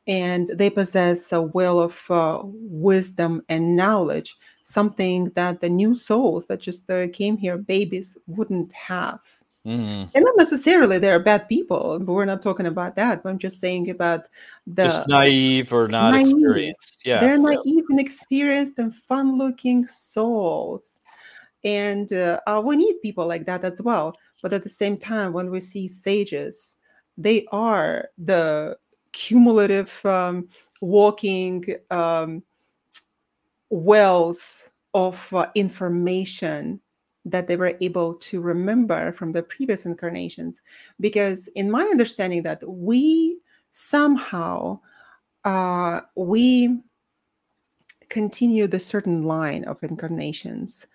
and 0.06 0.48
they 0.48 0.70
possess 0.70 1.32
a 1.32 1.42
well 1.42 1.80
of 1.80 2.10
uh, 2.10 2.40
wisdom 2.44 3.42
and 3.48 3.76
knowledge, 3.76 4.36
something 4.62 5.30
that 5.34 5.60
the 5.60 5.68
new 5.68 5.94
souls 5.94 6.46
that 6.46 6.60
just 6.60 6.88
uh, 6.90 7.08
came 7.08 7.36
here, 7.36 7.58
babies, 7.58 8.16
wouldn't 8.26 8.72
have. 8.72 9.20
Mm. 9.66 10.08
And 10.14 10.24
not 10.24 10.36
necessarily 10.36 11.00
they're 11.00 11.18
bad 11.18 11.48
people, 11.48 11.98
but 11.98 12.12
we're 12.12 12.24
not 12.24 12.40
talking 12.40 12.66
about 12.66 12.94
that. 12.94 13.24
But 13.24 13.30
I'm 13.30 13.38
just 13.38 13.58
saying 13.58 13.90
about 13.90 14.26
the 14.64 14.84
Just 14.84 15.08
naive 15.08 15.72
or 15.72 15.88
not 15.88 16.12
naive. 16.12 16.28
experienced. 16.28 16.98
Yeah. 17.04 17.18
They're 17.18 17.34
yeah. 17.34 17.56
naive 17.56 17.84
and 17.88 17.98
experienced 17.98 18.78
and 18.78 18.94
fun-looking 18.94 19.88
souls, 19.88 20.98
and 21.64 22.12
uh, 22.12 22.38
uh, 22.46 22.62
we 22.64 22.76
need 22.76 23.02
people 23.02 23.26
like 23.26 23.44
that 23.46 23.64
as 23.64 23.82
well. 23.82 24.14
But 24.40 24.52
at 24.52 24.62
the 24.62 24.70
same 24.70 24.98
time, 24.98 25.32
when 25.32 25.50
we 25.50 25.58
see 25.58 25.88
sages, 25.88 26.76
they 27.18 27.44
are 27.50 28.10
the 28.18 28.76
cumulative 29.16 30.04
um, 30.04 30.46
walking 30.82 31.64
um, 31.90 32.42
wells 33.70 34.70
of 34.92 35.32
uh, 35.32 35.46
information 35.54 36.78
that 37.24 37.46
they 37.46 37.56
were 37.56 37.76
able 37.80 38.12
to 38.12 38.40
remember 38.42 39.12
from 39.12 39.32
the 39.32 39.42
previous 39.42 39.86
incarnations. 39.86 40.60
Because 41.00 41.48
in 41.56 41.70
my 41.70 41.82
understanding 41.82 42.42
that 42.42 42.62
we 42.68 43.38
somehow 43.72 44.80
uh, 45.44 46.02
we 46.14 46.78
continue 48.10 48.66
the 48.66 48.80
certain 48.80 49.22
line 49.24 49.64
of 49.64 49.82
incarnations 49.82 50.86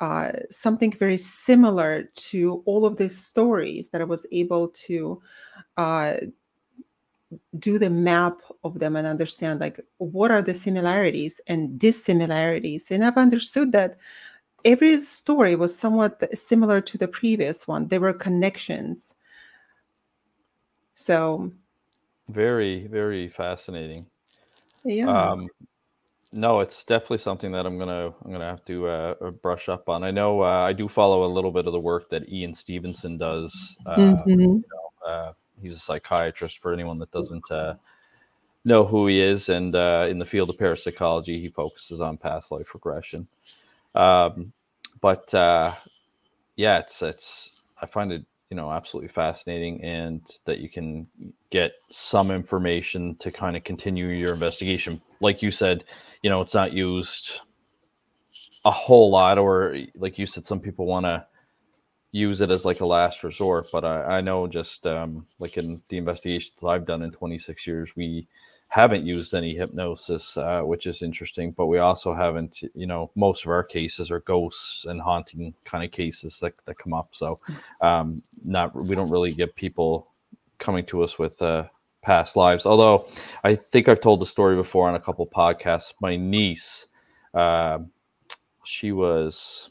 uh, 0.00 0.32
something 0.50 0.90
very 0.90 1.16
similar 1.16 2.02
to 2.14 2.62
all 2.66 2.84
of 2.84 2.96
these 2.96 3.16
stories 3.16 3.90
that 3.90 4.00
i 4.00 4.04
was 4.04 4.26
able 4.32 4.68
to 4.68 5.20
uh, 5.76 6.14
do 7.58 7.78
the 7.78 7.90
map 7.90 8.40
of 8.62 8.78
them 8.78 8.96
and 8.96 9.06
understand 9.06 9.60
like 9.60 9.80
what 9.98 10.30
are 10.30 10.42
the 10.42 10.54
similarities 10.54 11.40
and 11.46 11.78
dissimilarities 11.78 12.90
and 12.90 13.04
i've 13.04 13.16
understood 13.16 13.72
that 13.72 13.96
every 14.64 15.00
story 15.00 15.56
was 15.56 15.76
somewhat 15.78 16.22
similar 16.36 16.80
to 16.80 16.98
the 16.98 17.08
previous 17.08 17.68
one 17.68 17.88
there 17.88 18.00
were 18.00 18.12
connections 18.12 19.14
so 20.94 21.50
Very, 22.28 22.86
very 22.86 23.28
fascinating. 23.28 24.06
yeah 24.84 25.32
Um, 25.32 25.48
no, 26.32 26.60
it's 26.60 26.84
definitely 26.84 27.18
something 27.18 27.52
that 27.52 27.66
I'm 27.66 27.78
gonna 27.78 28.12
I'm 28.24 28.32
gonna 28.32 28.48
have 28.50 28.64
to 28.64 28.86
uh, 28.88 29.30
brush 29.42 29.68
up 29.68 29.88
on. 29.88 30.02
I 30.02 30.10
know 30.10 30.42
uh, 30.42 30.66
I 30.66 30.72
do 30.72 30.88
follow 30.88 31.24
a 31.24 31.32
little 31.32 31.52
bit 31.52 31.66
of 31.66 31.72
the 31.72 31.80
work 31.80 32.08
that 32.10 32.28
Ian 32.28 32.54
Stevenson 32.54 33.18
does. 33.18 33.76
Uh, 33.86 34.16
Mhm. 34.26 34.62
uh, 35.06 35.32
he's 35.60 35.74
a 35.74 35.78
psychiatrist 35.78 36.58
for 36.58 36.72
anyone 36.72 36.98
that 36.98 37.10
doesn't 37.10 37.50
uh, 37.50 37.74
know 38.64 38.84
who 38.84 39.06
he 39.06 39.20
is, 39.20 39.48
and 39.48 39.74
uh, 39.74 40.06
in 40.08 40.18
the 40.18 40.26
field 40.26 40.50
of 40.50 40.58
parapsychology, 40.58 41.40
he 41.40 41.48
focuses 41.48 42.00
on 42.00 42.16
past 42.16 42.50
life 42.50 42.72
regression. 42.74 43.26
Um, 43.94 44.52
but 45.00 45.32
uh, 45.34 45.74
yeah, 46.56 46.78
it's 46.78 47.02
it's 47.02 47.60
I 47.80 47.86
find 47.86 48.12
it 48.12 48.24
you 48.50 48.56
know 48.56 48.70
absolutely 48.70 49.08
fascinating, 49.08 49.82
and 49.82 50.22
that 50.46 50.58
you 50.58 50.68
can 50.68 51.06
get 51.50 51.72
some 51.90 52.30
information 52.30 53.16
to 53.16 53.30
kind 53.30 53.56
of 53.56 53.64
continue 53.64 54.08
your 54.08 54.32
investigation. 54.32 55.00
Like 55.20 55.42
you 55.42 55.50
said, 55.50 55.84
you 56.22 56.30
know, 56.30 56.40
it's 56.40 56.54
not 56.54 56.72
used 56.72 57.40
a 58.64 58.70
whole 58.70 59.10
lot, 59.10 59.38
or 59.38 59.76
like 59.96 60.18
you 60.18 60.26
said, 60.26 60.46
some 60.46 60.60
people 60.60 60.86
want 60.86 61.04
to 61.04 61.26
use 62.14 62.40
it 62.40 62.50
as 62.50 62.64
like 62.64 62.80
a 62.80 62.86
last 62.86 63.24
resort. 63.24 63.68
But 63.72 63.84
I, 63.84 64.18
I 64.18 64.20
know 64.20 64.46
just 64.46 64.86
um, 64.86 65.26
like 65.40 65.56
in 65.56 65.82
the 65.88 65.98
investigations 65.98 66.62
I've 66.64 66.86
done 66.86 67.02
in 67.02 67.10
26 67.10 67.66
years, 67.66 67.90
we 67.96 68.28
haven't 68.68 69.04
used 69.04 69.34
any 69.34 69.54
hypnosis, 69.56 70.36
uh, 70.36 70.62
which 70.62 70.86
is 70.86 71.02
interesting. 71.02 71.50
But 71.52 71.66
we 71.66 71.78
also 71.78 72.14
haven't, 72.14 72.60
you 72.74 72.86
know, 72.86 73.10
most 73.16 73.44
of 73.44 73.50
our 73.50 73.64
cases 73.64 74.12
are 74.12 74.20
ghosts 74.20 74.84
and 74.86 75.00
haunting 75.00 75.54
kind 75.64 75.84
of 75.84 75.90
cases 75.90 76.38
that, 76.40 76.54
that 76.66 76.78
come 76.78 76.92
up. 76.94 77.08
So 77.12 77.40
um, 77.80 78.22
not 78.44 78.74
we 78.76 78.94
don't 78.94 79.10
really 79.10 79.32
get 79.34 79.56
people 79.56 80.08
coming 80.60 80.86
to 80.86 81.02
us 81.02 81.18
with 81.18 81.40
uh, 81.42 81.64
past 82.02 82.36
lives. 82.36 82.64
Although 82.64 83.08
I 83.42 83.56
think 83.56 83.88
I've 83.88 84.00
told 84.00 84.20
the 84.20 84.26
story 84.26 84.54
before 84.54 84.88
on 84.88 84.94
a 84.94 85.00
couple 85.00 85.26
podcasts. 85.26 85.94
My 86.00 86.16
niece, 86.16 86.86
um 87.34 87.90
she 88.64 88.92
was 88.92 89.70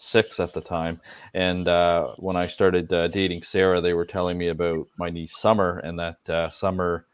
six 0.00 0.40
at 0.40 0.52
the 0.54 0.60
time, 0.60 1.00
and 1.34 1.68
uh, 1.68 2.14
when 2.16 2.34
I 2.34 2.46
started 2.46 2.92
uh, 2.92 3.08
dating 3.08 3.42
Sarah, 3.42 3.80
they 3.80 3.92
were 3.92 4.06
telling 4.06 4.38
me 4.38 4.48
about 4.48 4.88
my 4.98 5.10
niece 5.10 5.38
Summer, 5.38 5.78
and 5.78 5.98
that 5.98 6.30
uh, 6.30 6.50
Summer 6.50 7.06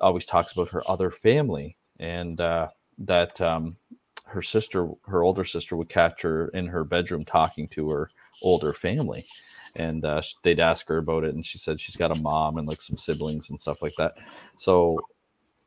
always 0.00 0.26
talks 0.26 0.52
about 0.52 0.68
her 0.70 0.82
other 0.90 1.10
family, 1.10 1.76
and 2.00 2.40
uh, 2.40 2.68
that 2.98 3.40
um, 3.40 3.76
her 4.24 4.42
sister, 4.42 4.88
her 5.06 5.22
older 5.22 5.44
sister, 5.44 5.76
would 5.76 5.90
catch 5.90 6.22
her 6.22 6.48
in 6.48 6.66
her 6.66 6.84
bedroom 6.84 7.24
talking 7.24 7.68
to 7.68 7.90
her 7.90 8.10
older 8.40 8.72
family. 8.72 9.26
And 9.76 10.04
uh, 10.04 10.22
they'd 10.42 10.60
ask 10.60 10.86
her 10.88 10.98
about 10.98 11.24
it, 11.24 11.34
and 11.34 11.44
she 11.44 11.58
said 11.58 11.80
she's 11.80 11.96
got 11.96 12.16
a 12.16 12.20
mom 12.20 12.56
and 12.58 12.66
like 12.66 12.82
some 12.82 12.96
siblings 12.96 13.50
and 13.50 13.60
stuff 13.60 13.82
like 13.82 13.94
that. 13.96 14.14
So 14.56 14.98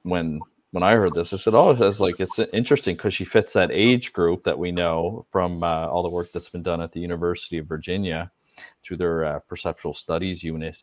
when 0.03 0.39
when 0.75 0.83
I 0.83 0.95
heard 0.95 1.13
this, 1.13 1.31
I 1.31 1.37
said, 1.37 1.53
"Oh, 1.53 1.71
it's 1.71 2.01
like 2.01 2.19
it's 2.19 2.37
interesting 2.37 2.97
because 2.97 3.13
she 3.13 3.23
fits 3.23 3.53
that 3.53 3.71
age 3.71 4.11
group 4.11 4.43
that 4.43 4.59
we 4.59 4.73
know 4.73 5.25
from 5.31 5.63
uh, 5.63 5.87
all 5.87 6.03
the 6.03 6.09
work 6.09 6.33
that's 6.33 6.49
been 6.49 6.63
done 6.63 6.81
at 6.81 6.91
the 6.91 6.99
University 6.99 7.57
of 7.59 7.65
Virginia 7.65 8.29
through 8.83 8.97
their 8.97 9.23
uh, 9.23 9.39
perceptual 9.47 9.93
studies 9.93 10.43
unit. 10.43 10.75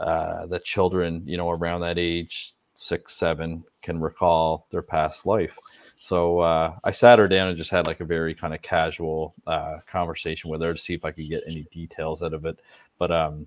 Uh, 0.00 0.46
that 0.46 0.64
children, 0.64 1.22
you 1.26 1.36
know, 1.36 1.50
around 1.50 1.82
that 1.82 1.98
age, 1.98 2.54
six, 2.74 3.16
seven, 3.16 3.62
can 3.82 4.00
recall 4.00 4.66
their 4.70 4.80
past 4.80 5.26
life. 5.26 5.58
So 5.98 6.38
uh, 6.38 6.76
I 6.82 6.92
sat 6.92 7.18
her 7.18 7.28
down 7.28 7.48
and 7.48 7.58
just 7.58 7.70
had 7.70 7.86
like 7.86 8.00
a 8.00 8.06
very 8.06 8.34
kind 8.34 8.54
of 8.54 8.62
casual 8.62 9.34
uh, 9.46 9.76
conversation 9.86 10.48
with 10.48 10.62
her 10.62 10.72
to 10.72 10.80
see 10.80 10.94
if 10.94 11.04
I 11.04 11.10
could 11.10 11.28
get 11.28 11.44
any 11.46 11.66
details 11.70 12.22
out 12.22 12.32
of 12.32 12.46
it. 12.46 12.58
But 12.98 13.10
um, 13.10 13.46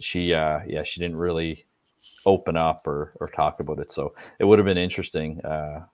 she, 0.00 0.32
uh, 0.32 0.60
yeah, 0.66 0.84
she 0.84 1.00
didn't 1.00 1.18
really 1.18 1.66
open 2.26 2.56
up 2.56 2.86
or 2.86 3.12
or 3.20 3.28
talk 3.28 3.60
about 3.60 3.78
it. 3.78 3.92
So 3.92 4.14
it 4.38 4.44
would 4.44 4.58
have 4.58 4.66
been 4.66 4.78
interesting 4.78 5.40
uh, 5.40 5.86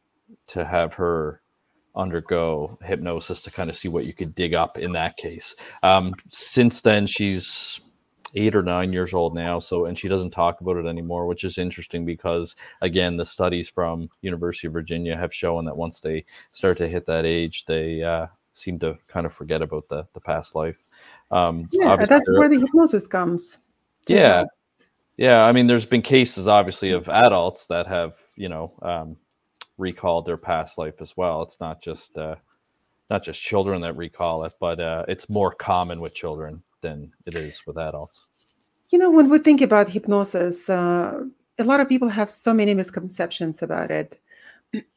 to 0.49 0.65
have 0.65 0.95
her 0.95 1.41
undergo 1.97 2.79
hypnosis 2.83 3.43
to 3.43 3.51
kind 3.51 3.71
of 3.71 3.77
see 3.77 3.89
what 3.89 4.05
you 4.05 4.13
could 4.13 4.35
dig 4.35 4.55
up 4.55 4.79
in 4.79 4.93
that 4.93 5.17
case. 5.17 5.55
Um, 5.83 6.15
since 6.31 6.81
then, 6.81 7.07
she's 7.07 7.81
eight 8.35 8.55
or 8.55 8.63
nine 8.63 8.93
years 8.93 9.15
old 9.15 9.35
now 9.35 9.59
so 9.59 9.87
and 9.87 9.97
she 9.97 10.07
doesn't 10.07 10.33
talk 10.33 10.61
about 10.61 10.77
it 10.77 10.85
anymore 10.85 11.27
which 11.27 11.45
is 11.45 11.57
interesting 11.57 12.05
because 12.05 12.57
again 12.83 13.17
the 13.17 13.25
studies 13.25 13.71
from 13.71 14.07
university 14.21 14.67
of 14.67 14.73
virginia 14.75 15.17
have 15.17 15.33
shown 15.33 15.65
that 15.65 15.75
once 15.75 16.03
they 16.03 16.23
start 16.53 16.77
to 16.77 16.87
hit 16.87 17.07
that 17.07 17.25
age 17.25 17.65
they 17.65 18.03
uh, 18.03 18.27
seem 18.59 18.79
to 18.81 18.99
kind 19.07 19.25
of 19.25 19.33
forget 19.33 19.63
about 19.63 19.89
the 19.89 20.07
the 20.13 20.21
past 20.21 20.55
life. 20.55 20.77
Um, 21.31 21.69
yeah, 21.73 21.97
that's 21.97 22.29
where 22.31 22.49
the 22.49 22.59
hypnosis 22.59 23.07
comes. 23.07 23.59
Yeah, 24.07 24.45
yeah. 25.19 25.45
I 25.45 25.53
mean, 25.53 25.67
there's 25.67 25.87
been 25.87 26.03
cases, 26.03 26.49
obviously, 26.49 26.93
of 26.93 27.09
adults 27.09 27.67
that 27.67 27.87
have 27.87 28.15
you 28.37 28.49
know 28.49 28.73
um, 28.81 29.17
recalled 29.77 30.25
their 30.25 30.39
past 30.39 30.79
life 30.79 31.01
as 31.01 31.17
well. 31.17 31.43
It's 31.43 31.61
not 31.61 31.83
just 31.83 32.17
uh, 32.17 32.37
not 33.11 33.25
just 33.25 33.41
children 33.41 33.81
that 33.83 33.97
recall 33.97 34.45
it, 34.45 34.55
but 34.61 34.81
uh, 34.81 35.05
it's 35.09 35.29
more 35.29 35.53
common 35.55 36.01
with 36.01 36.15
children 36.15 36.63
than 36.81 37.13
it 37.27 37.35
is 37.35 37.61
with 37.67 37.77
adults. 37.77 38.25
You 38.91 38.99
know, 38.99 39.11
when 39.11 39.29
we 39.29 39.39
think 39.39 39.61
about 39.61 39.91
hypnosis, 39.91 40.71
uh, 40.71 41.25
a 41.59 41.65
lot 41.65 41.81
of 41.81 41.89
people 41.89 42.09
have 42.09 42.31
so 42.31 42.55
many 42.55 42.75
misconceptions 42.75 43.63
about 43.63 43.91
it. 43.91 44.21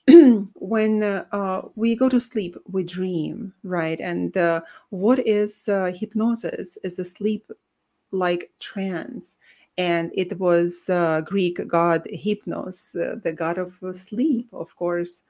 when 0.55 1.03
uh, 1.03 1.61
we 1.76 1.95
go 1.95 2.09
to 2.09 2.19
sleep, 2.19 2.57
we 2.69 2.84
dream, 2.84 3.53
right? 3.63 3.99
And 3.99 4.36
uh, 4.36 4.61
what 4.89 5.26
is 5.26 5.67
uh, 5.67 5.91
hypnosis? 5.95 6.78
Is 6.84 6.99
a 6.99 7.05
sleep-like 7.05 8.51
trance, 8.59 9.38
and 9.82 10.12
it 10.14 10.38
was 10.38 10.90
uh, 10.90 11.22
Greek 11.22 11.58
god 11.68 12.08
Hypnos, 12.14 12.80
uh, 12.96 13.16
the 13.24 13.34
god 13.34 13.58
of 13.58 13.72
sleep, 13.94 14.48
of 14.54 14.76
course. 14.76 15.22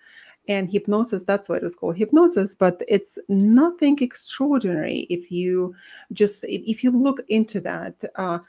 And 0.47 0.69
hypnosis, 0.69 1.23
that's 1.23 1.47
what 1.47 1.63
it's 1.63 1.75
called, 1.75 1.95
hypnosis. 1.95 2.55
But 2.55 2.81
it's 2.87 3.17
nothing 3.29 3.97
extraordinary 4.01 4.99
if 5.09 5.31
you 5.31 5.73
just 6.11 6.43
if 6.43 6.83
you 6.83 6.91
look 6.91 7.19
into 7.29 7.61
that. 7.61 7.95
Uh, 8.15 8.39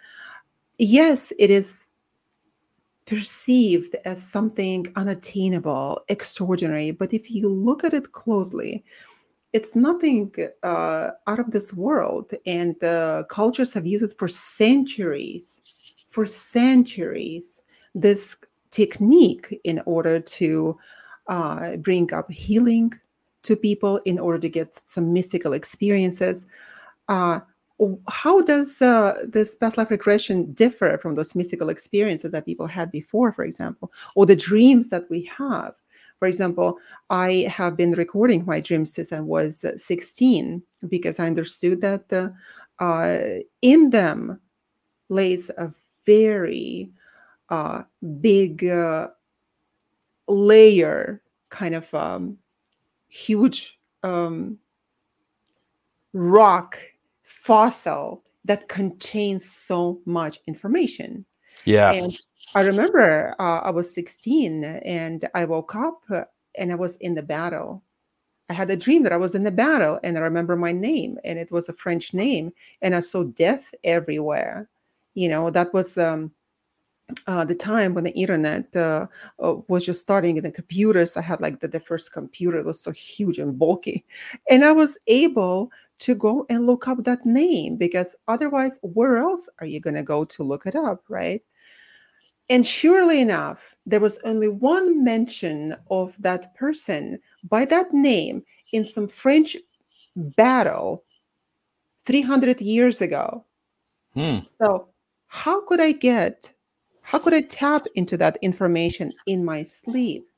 yes, 0.78 1.32
it 1.38 1.50
is 1.50 1.90
perceived 3.06 3.94
as 4.04 4.18
something 4.36 4.86
unattainable, 4.96 6.00
extraordinary. 6.08 6.90
But 6.90 7.12
if 7.12 7.30
you 7.30 7.48
look 7.48 7.84
at 7.84 7.94
it 7.94 8.12
closely, 8.12 8.82
it's 9.52 9.76
nothing 9.76 10.34
uh, 10.62 11.10
out 11.26 11.38
of 11.38 11.50
this 11.50 11.74
world. 11.74 12.32
And 12.46 12.74
the 12.80 13.26
cultures 13.28 13.72
have 13.74 13.86
used 13.86 14.04
it 14.04 14.18
for 14.18 14.28
centuries, 14.28 15.60
for 16.12 16.26
centuries, 16.26 17.60
this 17.94 18.36
technique 18.70 19.60
in 19.64 19.82
order 19.86 20.20
to 20.20 20.78
uh, 21.28 21.76
bring 21.76 22.12
up 22.12 22.30
healing 22.30 22.92
to 23.42 23.56
people, 23.56 23.96
in 24.04 24.18
order 24.18 24.38
to 24.38 24.48
get 24.48 24.78
some 24.86 25.12
mystical 25.12 25.52
experiences. 25.52 26.46
Uh, 27.08 27.40
how 28.08 28.40
does 28.42 28.80
uh, 28.80 29.24
this 29.26 29.56
past 29.56 29.76
life 29.76 29.90
regression 29.90 30.52
differ 30.52 30.98
from 30.98 31.16
those 31.16 31.34
mystical 31.34 31.68
experiences 31.68 32.30
that 32.30 32.46
people 32.46 32.66
had 32.66 32.92
before, 32.92 33.32
for 33.32 33.44
example, 33.44 33.90
or 34.14 34.26
the 34.26 34.36
dreams 34.36 34.90
that 34.90 35.10
we 35.10 35.28
have? 35.36 35.74
For 36.20 36.28
example, 36.28 36.78
I 37.10 37.50
have 37.50 37.76
been 37.76 37.92
recording 37.92 38.44
my 38.46 38.60
dreams 38.60 38.92
since 38.92 39.12
I 39.12 39.18
was 39.18 39.64
16 39.74 40.62
because 40.88 41.18
I 41.18 41.26
understood 41.26 41.80
that 41.80 42.12
uh, 42.12 42.28
uh, 42.78 43.40
in 43.60 43.90
them 43.90 44.40
lays 45.08 45.50
a 45.50 45.72
very 46.06 46.90
uh, 47.48 47.82
big 48.20 48.64
uh, 48.64 49.08
layer, 50.28 51.22
kind 51.50 51.74
of 51.74 51.92
um, 51.94 52.38
huge 53.08 53.78
um, 54.02 54.58
rock 56.12 56.78
fossil 57.22 58.22
that 58.44 58.68
contains 58.68 59.50
so 59.50 60.00
much 60.04 60.40
information. 60.46 61.24
Yeah. 61.64 61.92
And 61.92 62.18
I 62.54 62.62
remember 62.62 63.34
uh, 63.38 63.60
I 63.62 63.70
was 63.70 63.92
16 63.94 64.64
and 64.64 65.28
I 65.34 65.44
woke 65.44 65.74
up 65.74 66.02
and 66.56 66.72
I 66.72 66.74
was 66.74 66.96
in 66.96 67.14
the 67.14 67.22
battle. 67.22 67.82
I 68.48 68.54
had 68.54 68.70
a 68.70 68.76
dream 68.76 69.02
that 69.04 69.12
I 69.12 69.16
was 69.16 69.34
in 69.34 69.44
the 69.44 69.50
battle 69.50 69.98
and 70.02 70.18
I 70.18 70.20
remember 70.20 70.56
my 70.56 70.72
name 70.72 71.18
and 71.24 71.38
it 71.38 71.50
was 71.50 71.68
a 71.68 71.72
French 71.72 72.12
name 72.12 72.52
and 72.82 72.94
I 72.94 73.00
saw 73.00 73.24
death 73.24 73.72
everywhere. 73.84 74.68
You 75.14 75.28
know, 75.28 75.50
that 75.50 75.72
was 75.74 75.98
um, 75.98 76.32
uh, 77.26 77.44
the 77.44 77.54
time 77.54 77.94
when 77.94 78.04
the 78.04 78.12
internet 78.12 78.74
uh, 78.74 79.06
uh, 79.42 79.56
was 79.68 79.84
just 79.84 80.00
starting 80.00 80.36
in 80.36 80.44
the 80.44 80.50
computers. 80.50 81.16
I 81.16 81.22
had 81.22 81.40
like 81.40 81.60
the, 81.60 81.68
the 81.68 81.80
first 81.80 82.12
computer 82.12 82.58
it 82.58 82.66
was 82.66 82.80
so 82.80 82.92
huge 82.92 83.38
and 83.38 83.58
bulky. 83.58 84.04
And 84.48 84.64
I 84.64 84.72
was 84.72 84.98
able 85.06 85.70
to 86.00 86.14
go 86.14 86.46
and 86.48 86.66
look 86.66 86.88
up 86.88 87.04
that 87.04 87.24
name 87.24 87.76
because 87.76 88.16
otherwise, 88.28 88.78
where 88.82 89.18
else 89.18 89.48
are 89.60 89.66
you 89.66 89.80
going 89.80 89.94
to 89.94 90.02
go 90.02 90.24
to 90.24 90.42
look 90.42 90.66
it 90.66 90.74
up, 90.74 91.04
right? 91.08 91.42
And 92.48 92.66
surely 92.66 93.20
enough, 93.20 93.76
there 93.86 94.00
was 94.00 94.18
only 94.24 94.48
one 94.48 95.04
mention 95.04 95.76
of 95.90 96.16
that 96.20 96.54
person 96.54 97.18
by 97.44 97.64
that 97.66 97.92
name 97.92 98.42
in 98.72 98.84
some 98.84 99.08
French 99.08 99.56
battle 100.16 101.04
300 102.04 102.60
years 102.60 103.00
ago. 103.00 103.44
Hmm. 104.14 104.38
So, 104.60 104.88
how 105.32 105.64
could 105.64 105.80
I 105.80 105.92
get 105.92 106.52
how 107.00 107.18
could 107.18 107.32
I 107.32 107.40
tap 107.40 107.86
into 107.94 108.16
that 108.18 108.36
information 108.42 109.10
in 109.26 109.44
my 109.44 109.62
sleep? 109.64 110.28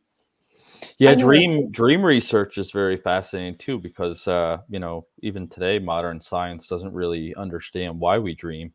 Yeah, 0.98 1.16
dream 1.16 1.70
dream 1.72 2.04
research 2.04 2.58
is 2.58 2.70
very 2.70 2.96
fascinating 2.96 3.58
too 3.58 3.78
because 3.78 4.26
uh, 4.28 4.58
you 4.68 4.78
know 4.78 5.06
even 5.20 5.48
today 5.48 5.80
modern 5.80 6.20
science 6.20 6.68
doesn't 6.68 6.94
really 6.94 7.34
understand 7.34 7.98
why 7.98 8.18
we 8.18 8.34
dream. 8.34 8.72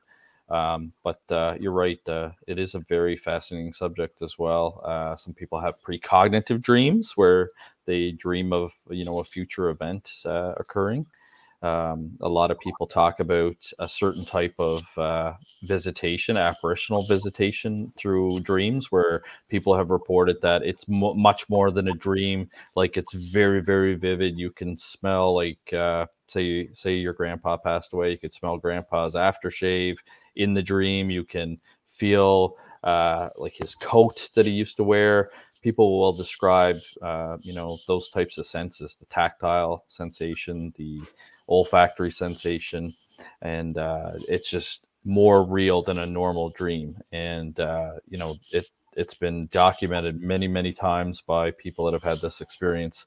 Um, 0.49 0.91
but 1.03 1.22
uh, 1.32 1.55
you're 1.57 1.72
right; 1.72 2.01
uh, 2.09 2.32
it 2.47 2.59
is 2.59 2.76
a 2.76 2.80
very 2.80 3.15
fascinating 3.15 3.72
subject 3.74 4.22
as 4.22 4.38
well. 4.38 4.82
Uh, 4.84 5.15
some 5.15 5.34
people 5.34 5.61
have 5.61 5.76
precognitive 5.88 6.61
dreams 6.61 7.13
where 7.15 7.49
they 7.86 8.11
dream 8.11 8.51
of 8.51 8.72
you 8.89 9.05
know 9.05 9.20
a 9.20 9.24
future 9.24 9.70
event 9.70 10.09
uh, 10.26 10.53
occurring. 10.57 11.05
Um, 11.62 12.12
a 12.22 12.30
lot 12.30 12.51
of 12.51 12.60
people 12.60 12.88
talk 12.88 13.20
about 13.20 13.57
a 13.80 13.89
certain 13.89 14.24
type 14.24 14.55
of 14.60 14.84
uh, 14.97 15.34
visitation, 15.64 16.38
apparitional 16.38 17.03
visitation 17.03 17.91
through 17.97 18.39
dreams, 18.41 18.91
where 18.91 19.24
people 19.49 19.76
have 19.76 19.89
reported 19.89 20.41
that 20.41 20.64
it's 20.64 20.86
much 20.88 21.49
more 21.49 21.72
than 21.72 21.89
a 21.89 21.93
dream. 21.93 22.49
Like 22.76 22.95
it's 22.95 23.14
very, 23.14 23.62
very 23.62 23.95
vivid. 23.95 24.38
You 24.38 24.51
can 24.51 24.78
smell, 24.78 25.36
like, 25.36 25.74
uh, 25.74 26.05
say, 26.28 26.70
say 26.74 26.93
your 26.93 27.14
grandpa 27.14 27.57
passed 27.57 27.91
away, 27.91 28.12
you 28.12 28.18
could 28.18 28.34
smell 28.34 28.57
grandpa's 28.57 29.16
aftershave 29.16 29.97
in 30.38 30.53
the 30.53 30.64
dream. 30.64 31.10
You 31.10 31.26
can 31.26 31.60
feel 31.91 32.55
uh, 32.86 33.30
like 33.36 33.55
his 33.55 33.76
coat 33.76 34.30
that 34.36 34.45
he 34.45 34.53
used 34.53 34.78
to 34.78 34.86
wear 34.86 35.30
people 35.62 35.99
will 35.99 36.14
describe 36.14 36.78
uh, 37.01 37.38
you 37.41 37.53
know 37.53 37.78
those 37.88 38.10
types 38.10 38.38
of 38.38 38.47
senses 38.47 38.95
the 38.99 39.05
tactile 39.07 39.84
sensation 39.88 40.74
the 40.78 41.01
olfactory 41.50 42.12
sensation, 42.12 42.93
and 43.41 43.78
uh, 43.78 44.12
it's 44.30 44.50
just 44.50 44.86
more 45.04 45.43
real 45.43 45.82
than 45.82 46.00
a 46.00 46.06
normal 46.06 46.50
dream. 46.52 46.97
And 47.12 47.60
uh, 47.60 47.93
you 48.08 48.18
know, 48.18 48.36
it 48.54 48.70
it's 48.95 49.14
been 49.14 49.47
documented 49.52 50.22
many 50.22 50.47
many 50.47 50.72
times 50.74 51.22
by 51.22 51.52
people 51.52 51.86
that 51.86 51.93
have 51.93 52.04
had 52.04 52.22
this 52.22 52.41
experience, 52.41 53.06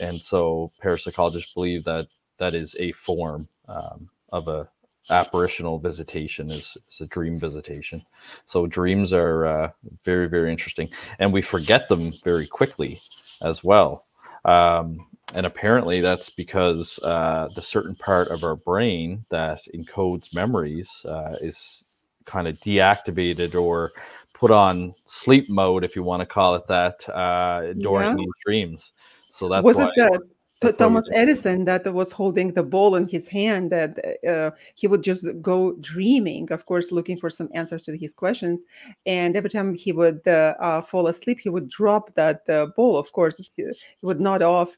and 0.00 0.20
so 0.20 0.70
parapsychologists 0.82 1.54
believe 1.54 1.84
that 1.84 2.06
that 2.38 2.54
is 2.54 2.76
a 2.78 2.92
form 2.92 3.48
um, 3.68 4.08
of 4.30 4.48
a 4.48 4.68
apparitional 5.10 5.78
visitation 5.78 6.50
is, 6.50 6.76
is, 6.90 7.00
a 7.00 7.06
dream 7.06 7.38
visitation 7.38 8.04
so 8.44 8.66
dreams 8.66 9.12
are 9.14 9.46
uh, 9.46 9.70
very 10.04 10.28
very 10.28 10.52
interesting 10.52 10.86
and 11.18 11.32
we 11.32 11.40
forget 11.40 11.88
them 11.88 12.12
very 12.24 12.46
quickly 12.46 13.00
as 13.40 13.64
well 13.64 14.04
um, 14.44 15.06
and 15.34 15.46
apparently 15.46 16.00
that's 16.00 16.30
because 16.30 16.98
uh, 17.02 17.48
the 17.54 17.62
certain 17.62 17.94
part 17.94 18.28
of 18.28 18.44
our 18.44 18.56
brain 18.56 19.24
that 19.30 19.60
encodes 19.74 20.34
memories 20.34 20.90
uh, 21.04 21.36
is 21.40 21.84
kind 22.24 22.48
of 22.48 22.56
deactivated 22.60 23.54
or 23.54 23.92
put 24.34 24.50
on 24.50 24.94
sleep 25.04 25.50
mode, 25.50 25.84
if 25.84 25.96
you 25.96 26.02
want 26.02 26.20
to 26.20 26.26
call 26.26 26.54
it 26.54 26.66
that, 26.68 27.08
uh, 27.08 27.72
during 27.74 28.08
yeah. 28.08 28.14
these 28.14 28.34
dreams. 28.44 28.92
So 29.32 29.48
that's 29.48 29.64
was 29.64 29.76
why, 29.76 29.90
it 29.96 30.20
that 30.60 30.78
Thomas 30.78 31.08
Edison 31.12 31.64
that 31.66 31.92
was 31.94 32.10
holding 32.10 32.52
the 32.54 32.62
ball 32.62 32.96
in 32.96 33.06
his 33.06 33.28
hand 33.28 33.70
that 33.70 33.98
uh, 34.26 34.50
he 34.74 34.86
would 34.88 35.02
just 35.02 35.26
go 35.40 35.76
dreaming, 35.76 36.50
of 36.50 36.66
course, 36.66 36.90
looking 36.90 37.16
for 37.16 37.30
some 37.30 37.48
answers 37.54 37.82
to 37.84 37.96
his 37.96 38.12
questions. 38.12 38.64
And 39.06 39.36
every 39.36 39.50
time 39.50 39.74
he 39.74 39.92
would 39.92 40.26
uh, 40.26 40.54
uh, 40.60 40.82
fall 40.82 41.06
asleep, 41.06 41.38
he 41.40 41.48
would 41.48 41.68
drop 41.68 42.14
that 42.14 42.48
uh, 42.48 42.66
ball. 42.76 42.96
Of 42.96 43.12
course, 43.12 43.36
he 43.38 43.64
would 44.02 44.20
nod 44.20 44.42
off 44.42 44.76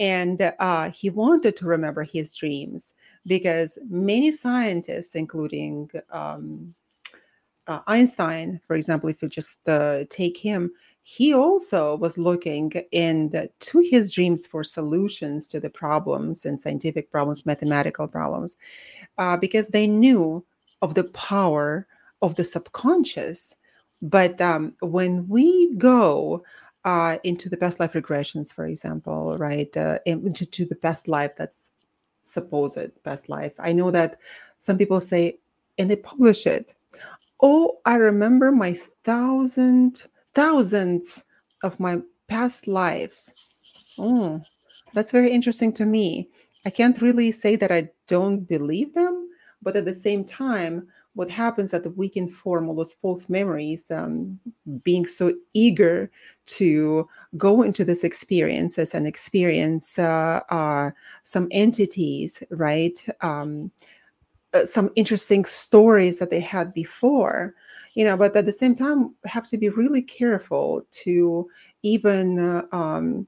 and 0.00 0.50
uh, 0.58 0.90
he 0.90 1.10
wanted 1.10 1.54
to 1.56 1.66
remember 1.66 2.02
his 2.02 2.34
dreams 2.34 2.94
because 3.26 3.78
many 3.90 4.32
scientists, 4.32 5.14
including 5.14 5.90
um, 6.10 6.74
uh, 7.66 7.80
Einstein, 7.86 8.60
for 8.66 8.74
example, 8.74 9.10
if 9.10 9.20
you 9.20 9.28
just 9.28 9.58
uh, 9.68 10.04
take 10.08 10.38
him, 10.38 10.72
he 11.02 11.34
also 11.34 11.96
was 11.96 12.16
looking 12.16 12.72
into 12.92 13.48
his 13.90 14.12
dreams 14.12 14.46
for 14.46 14.64
solutions 14.64 15.46
to 15.48 15.60
the 15.60 15.70
problems 15.70 16.46
and 16.46 16.58
scientific 16.58 17.10
problems, 17.10 17.44
mathematical 17.44 18.08
problems, 18.08 18.56
uh, 19.18 19.36
because 19.36 19.68
they 19.68 19.86
knew 19.86 20.42
of 20.80 20.94
the 20.94 21.04
power 21.04 21.86
of 22.22 22.36
the 22.36 22.44
subconscious. 22.44 23.54
But 24.00 24.40
um, 24.40 24.74
when 24.80 25.28
we 25.28 25.74
go 25.76 26.42
uh, 26.84 27.18
into 27.24 27.48
the 27.48 27.56
past 27.56 27.80
life 27.80 27.92
regressions, 27.92 28.52
for 28.52 28.66
example, 28.66 29.36
right? 29.38 29.74
Uh, 29.76 29.98
into 30.06 30.46
to 30.46 30.64
the 30.64 30.76
past 30.76 31.08
life 31.08 31.32
that's 31.36 31.70
supposed 32.22 32.90
past 33.04 33.28
life. 33.28 33.54
I 33.58 33.72
know 33.72 33.90
that 33.90 34.18
some 34.58 34.78
people 34.78 35.00
say, 35.00 35.38
and 35.78 35.90
they 35.90 35.96
publish 35.96 36.46
it. 36.46 36.74
Oh, 37.42 37.78
I 37.86 37.96
remember 37.96 38.52
my 38.52 38.78
thousand 39.04 40.04
thousands 40.34 41.24
of 41.62 41.80
my 41.80 42.00
past 42.28 42.66
lives. 42.66 43.34
Oh, 43.98 44.40
that's 44.94 45.10
very 45.10 45.30
interesting 45.30 45.72
to 45.74 45.86
me. 45.86 46.28
I 46.64 46.70
can't 46.70 47.00
really 47.00 47.30
say 47.30 47.56
that 47.56 47.72
I 47.72 47.90
don't 48.06 48.40
believe 48.40 48.94
them, 48.94 49.28
but 49.62 49.76
at 49.76 49.84
the 49.86 49.94
same 49.94 50.24
time, 50.24 50.88
what 51.14 51.30
happens 51.30 51.72
that 51.72 51.96
we 51.96 52.08
can 52.08 52.28
form 52.28 52.68
all 52.68 52.74
those 52.74 52.94
false 52.94 53.28
memories, 53.28 53.90
um, 53.90 54.38
being 54.84 55.06
so 55.06 55.34
eager 55.54 56.10
to 56.46 57.08
go 57.36 57.62
into 57.62 57.84
this 57.84 58.04
experiences 58.04 58.94
and 58.94 59.06
experience 59.06 59.98
uh, 59.98 60.40
uh, 60.50 60.90
some 61.22 61.48
entities, 61.50 62.42
right? 62.50 63.04
Um, 63.22 63.70
uh, 64.52 64.64
some 64.64 64.90
interesting 64.96 65.44
stories 65.44 66.18
that 66.18 66.30
they 66.30 66.40
had 66.40 66.72
before, 66.74 67.54
you 67.94 68.04
know, 68.04 68.16
but 68.16 68.34
at 68.36 68.46
the 68.46 68.52
same 68.52 68.74
time, 68.74 69.14
have 69.24 69.46
to 69.48 69.58
be 69.58 69.68
really 69.68 70.02
careful 70.02 70.82
to 70.90 71.48
even 71.82 72.38
uh, 72.38 72.66
um, 72.72 73.26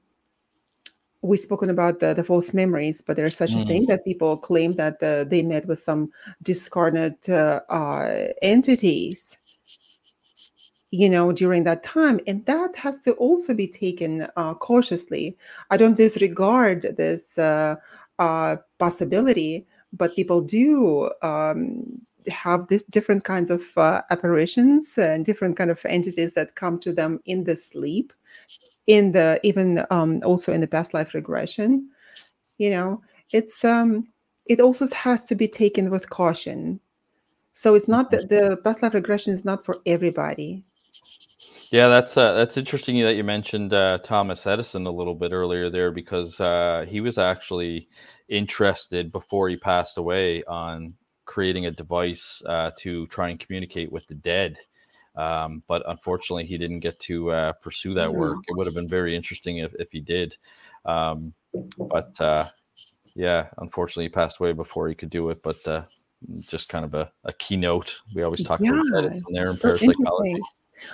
we've 1.23 1.39
spoken 1.39 1.69
about 1.69 1.99
the, 1.99 2.13
the 2.13 2.23
false 2.23 2.53
memories, 2.53 3.01
but 3.01 3.15
there's 3.15 3.37
such 3.37 3.51
mm. 3.51 3.63
a 3.63 3.65
thing 3.65 3.85
that 3.87 4.03
people 4.03 4.37
claim 4.37 4.75
that 4.75 5.01
uh, 5.01 5.23
they 5.23 5.41
met 5.41 5.65
with 5.65 5.79
some 5.79 6.11
discarnate 6.43 7.27
uh, 7.29 7.61
uh, 7.69 8.27
entities, 8.41 9.37
you 10.91 11.09
know, 11.09 11.31
during 11.31 11.63
that 11.63 11.81
time. 11.81 12.19
And 12.27 12.45
that 12.45 12.75
has 12.75 12.99
to 12.99 13.13
also 13.13 13.53
be 13.53 13.67
taken 13.67 14.27
uh, 14.35 14.53
cautiously. 14.55 15.37
I 15.71 15.77
don't 15.77 15.97
disregard 15.97 16.93
this 16.97 17.37
uh, 17.37 17.75
uh, 18.19 18.57
possibility, 18.77 19.65
but 19.93 20.15
people 20.15 20.41
do 20.41 21.09
um, 21.21 22.01
have 22.27 22.67
this 22.67 22.83
different 22.83 23.23
kinds 23.23 23.49
of 23.49 23.63
apparitions 24.11 24.97
and 24.97 25.23
different 25.23 25.55
kind 25.55 25.71
of 25.71 25.79
entities 25.85 26.33
that 26.33 26.55
come 26.55 26.79
to 26.79 26.91
them 26.91 27.21
in 27.25 27.45
the 27.45 27.55
sleep 27.55 28.11
in 28.87 29.11
the 29.13 29.39
even 29.43 29.85
um, 29.91 30.19
also 30.25 30.51
in 30.53 30.61
the 30.61 30.67
past 30.67 30.93
life 30.93 31.13
regression 31.13 31.89
you 32.57 32.69
know? 32.69 33.01
It's 33.31 33.63
um 33.65 34.07
it 34.45 34.59
also 34.59 34.85
has 34.95 35.25
to 35.25 35.35
be 35.35 35.47
taken 35.47 35.89
with 35.89 36.09
caution. 36.09 36.79
So 37.53 37.75
it's 37.75 37.87
not 37.87 38.09
that 38.11 38.29
the 38.29 38.57
past 38.63 38.83
life 38.83 38.93
regression 38.93 39.33
is 39.33 39.45
not 39.45 39.63
for 39.65 39.77
everybody. 39.85 40.63
Yeah 41.71 41.87
that's 41.87 42.17
uh, 42.17 42.33
that's 42.33 42.57
interesting 42.57 43.01
that 43.01 43.15
you 43.15 43.23
mentioned 43.23 43.73
uh, 43.73 43.97
thomas 44.03 44.45
edison 44.45 44.85
a 44.85 44.91
little 44.91 45.15
bit 45.15 45.31
earlier 45.31 45.69
there 45.69 45.91
because 45.91 46.39
uh, 46.39 46.85
he 46.87 47.01
was 47.01 47.17
actually 47.17 47.89
interested 48.29 49.11
before 49.11 49.49
he 49.49 49.55
passed 49.57 49.97
away 49.97 50.43
on 50.43 50.93
creating 51.25 51.65
a 51.65 51.71
device 51.71 52.41
uh, 52.45 52.69
to 52.77 53.07
try 53.07 53.29
and 53.29 53.39
communicate 53.39 53.91
with 53.91 54.05
the 54.07 54.15
dead 54.15 54.55
um, 55.15 55.63
but 55.67 55.83
unfortunately, 55.87 56.45
he 56.45 56.57
didn't 56.57 56.79
get 56.79 56.99
to 57.01 57.31
uh, 57.31 57.53
pursue 57.53 57.93
that 57.93 58.13
work. 58.13 58.39
It 58.47 58.55
would 58.57 58.67
have 58.67 58.75
been 58.75 58.89
very 58.89 59.15
interesting 59.15 59.57
if, 59.57 59.73
if 59.79 59.91
he 59.91 59.99
did. 59.99 60.35
Um, 60.85 61.33
but 61.77 62.19
uh, 62.19 62.47
yeah, 63.15 63.47
unfortunately, 63.57 64.05
he 64.05 64.09
passed 64.09 64.39
away 64.39 64.53
before 64.53 64.89
he 64.89 64.95
could 64.95 65.09
do 65.09 65.29
it. 65.29 65.41
But 65.43 65.67
uh, 65.67 65.83
just 66.41 66.69
kind 66.69 66.85
of 66.85 66.93
a, 66.93 67.11
a 67.25 67.33
keynote. 67.33 67.93
We 68.15 68.23
always 68.23 68.43
talk 68.43 68.59
yeah, 68.59 68.71
about 68.71 68.85
that 68.91 69.05
in 69.05 69.23
there 69.29 69.47
in 69.47 69.53
so 69.53 69.77
parapsychology. 69.77 70.41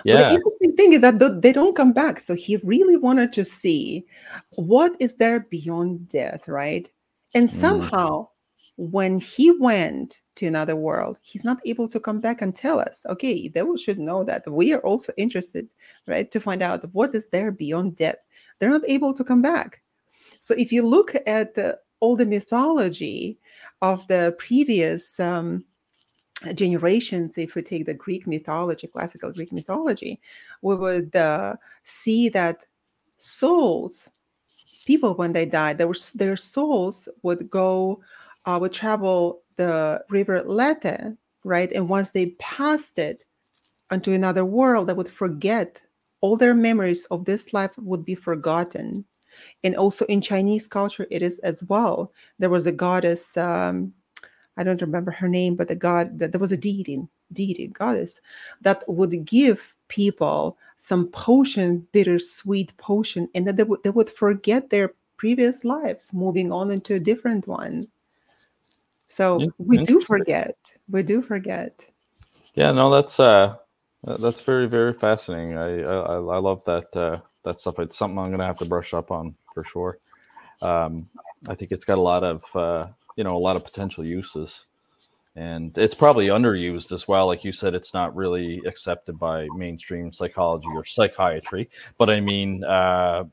Yeah. 0.04 0.28
The 0.28 0.34
interesting 0.34 0.76
thing 0.76 0.92
is 0.92 1.00
that 1.00 1.42
they 1.42 1.52
don't 1.52 1.74
come 1.74 1.92
back. 1.92 2.20
So 2.20 2.34
he 2.34 2.56
really 2.58 2.96
wanted 2.96 3.32
to 3.34 3.44
see 3.44 4.06
what 4.50 4.92
is 5.00 5.16
there 5.16 5.40
beyond 5.40 6.08
death, 6.08 6.48
right? 6.48 6.88
And 7.34 7.48
mm. 7.48 7.50
somehow, 7.50 8.10
mm. 8.10 8.28
When 8.76 9.18
he 9.18 9.50
went 9.50 10.22
to 10.36 10.46
another 10.46 10.76
world 10.76 11.18
he's 11.22 11.44
not 11.44 11.58
able 11.66 11.88
to 11.88 12.00
come 12.00 12.20
back 12.20 12.40
and 12.40 12.54
tell 12.54 12.80
us 12.80 13.04
okay 13.08 13.48
they 13.48 13.62
should 13.76 13.98
know 13.98 14.24
that 14.24 14.50
we 14.50 14.72
are 14.72 14.80
also 14.80 15.12
interested 15.16 15.68
right 16.06 16.30
to 16.30 16.40
find 16.40 16.62
out 16.62 16.84
what 16.92 17.14
is 17.14 17.28
there 17.28 17.50
beyond 17.50 17.96
death. 17.96 18.16
They're 18.58 18.70
not 18.70 18.88
able 18.88 19.14
to 19.14 19.24
come 19.24 19.42
back. 19.42 19.82
So 20.38 20.54
if 20.54 20.72
you 20.72 20.82
look 20.86 21.14
at 21.26 21.54
the, 21.54 21.78
all 22.00 22.16
the 22.16 22.26
mythology 22.26 23.38
of 23.82 24.06
the 24.08 24.34
previous 24.38 25.20
um, 25.20 25.64
generations 26.54 27.36
if 27.36 27.54
we 27.54 27.60
take 27.60 27.84
the 27.84 27.92
greek 27.92 28.26
mythology 28.26 28.86
classical 28.86 29.30
greek 29.30 29.52
mythology 29.52 30.18
we 30.62 30.74
would 30.74 31.14
uh, 31.14 31.54
see 31.82 32.30
that 32.30 32.64
souls 33.18 34.08
people 34.86 35.12
when 35.16 35.32
they 35.32 35.44
died 35.44 35.76
their, 35.76 35.92
their 36.14 36.36
souls 36.36 37.10
would 37.22 37.50
go 37.50 38.00
uh, 38.46 38.58
would 38.60 38.72
travel 38.72 39.42
the 39.56 40.02
river 40.08 40.42
Lethe, 40.42 41.16
right? 41.44 41.72
And 41.72 41.88
once 41.88 42.10
they 42.10 42.26
passed 42.38 42.98
it 42.98 43.24
onto 43.90 44.12
another 44.12 44.44
world, 44.44 44.86
they 44.86 44.92
would 44.92 45.08
forget 45.08 45.80
all 46.20 46.36
their 46.36 46.54
memories 46.54 47.04
of 47.06 47.24
this 47.24 47.52
life 47.52 47.76
would 47.78 48.04
be 48.04 48.14
forgotten. 48.14 49.04
And 49.64 49.76
also 49.76 50.04
in 50.06 50.20
Chinese 50.20 50.66
culture, 50.66 51.06
it 51.10 51.22
is 51.22 51.38
as 51.40 51.64
well. 51.64 52.12
There 52.38 52.50
was 52.50 52.66
a 52.66 52.72
goddess, 52.72 53.36
um, 53.36 53.92
I 54.56 54.62
don't 54.62 54.80
remember 54.82 55.10
her 55.12 55.28
name, 55.28 55.56
but 55.56 55.68
the 55.68 55.76
god 55.76 56.18
that 56.18 56.32
there 56.32 56.40
was 56.40 56.52
a 56.52 56.56
deity, 56.56 57.00
deity, 57.32 57.68
goddess 57.68 58.20
that 58.60 58.84
would 58.86 59.24
give 59.24 59.74
people 59.88 60.58
some 60.76 61.08
potion, 61.08 61.86
bittersweet 61.92 62.76
potion, 62.76 63.28
and 63.34 63.46
that 63.46 63.56
they 63.56 63.62
would 63.62 63.82
they 63.82 63.90
would 63.90 64.10
forget 64.10 64.70
their 64.70 64.92
previous 65.16 65.64
lives, 65.64 66.12
moving 66.12 66.52
on 66.52 66.70
into 66.70 66.94
a 66.94 67.00
different 67.00 67.46
one. 67.46 67.86
So 69.10 69.52
we 69.58 69.78
do 69.78 70.00
forget. 70.00 70.56
We 70.88 71.02
do 71.02 71.20
forget. 71.20 71.84
Yeah, 72.54 72.70
no, 72.70 72.90
that's 72.90 73.18
uh, 73.18 73.56
that's 74.04 74.40
very 74.42 74.68
very 74.68 74.94
fascinating. 74.94 75.58
I 75.58 75.82
I, 75.82 76.14
I 76.14 76.38
love 76.38 76.62
that 76.66 76.96
uh, 76.96 77.18
that 77.44 77.58
stuff. 77.58 77.80
It's 77.80 77.98
something 77.98 78.18
I'm 78.18 78.30
gonna 78.30 78.46
have 78.46 78.58
to 78.58 78.64
brush 78.64 78.94
up 78.94 79.10
on 79.10 79.34
for 79.52 79.64
sure. 79.64 79.98
Um, 80.62 81.08
I 81.48 81.56
think 81.56 81.72
it's 81.72 81.84
got 81.84 81.98
a 81.98 82.00
lot 82.00 82.22
of 82.22 82.42
uh, 82.54 82.86
you 83.16 83.24
know 83.24 83.36
a 83.36 83.38
lot 83.38 83.56
of 83.56 83.64
potential 83.64 84.04
uses, 84.04 84.66
and 85.34 85.76
it's 85.76 85.94
probably 85.94 86.26
underused 86.26 86.92
as 86.92 87.08
well. 87.08 87.26
Like 87.26 87.42
you 87.42 87.52
said, 87.52 87.74
it's 87.74 87.92
not 87.92 88.14
really 88.14 88.62
accepted 88.64 89.18
by 89.18 89.48
mainstream 89.56 90.12
psychology 90.12 90.68
or 90.72 90.84
psychiatry. 90.84 91.68
But 91.98 92.10
I 92.10 92.20
mean, 92.20 92.62
uh, 92.62 93.24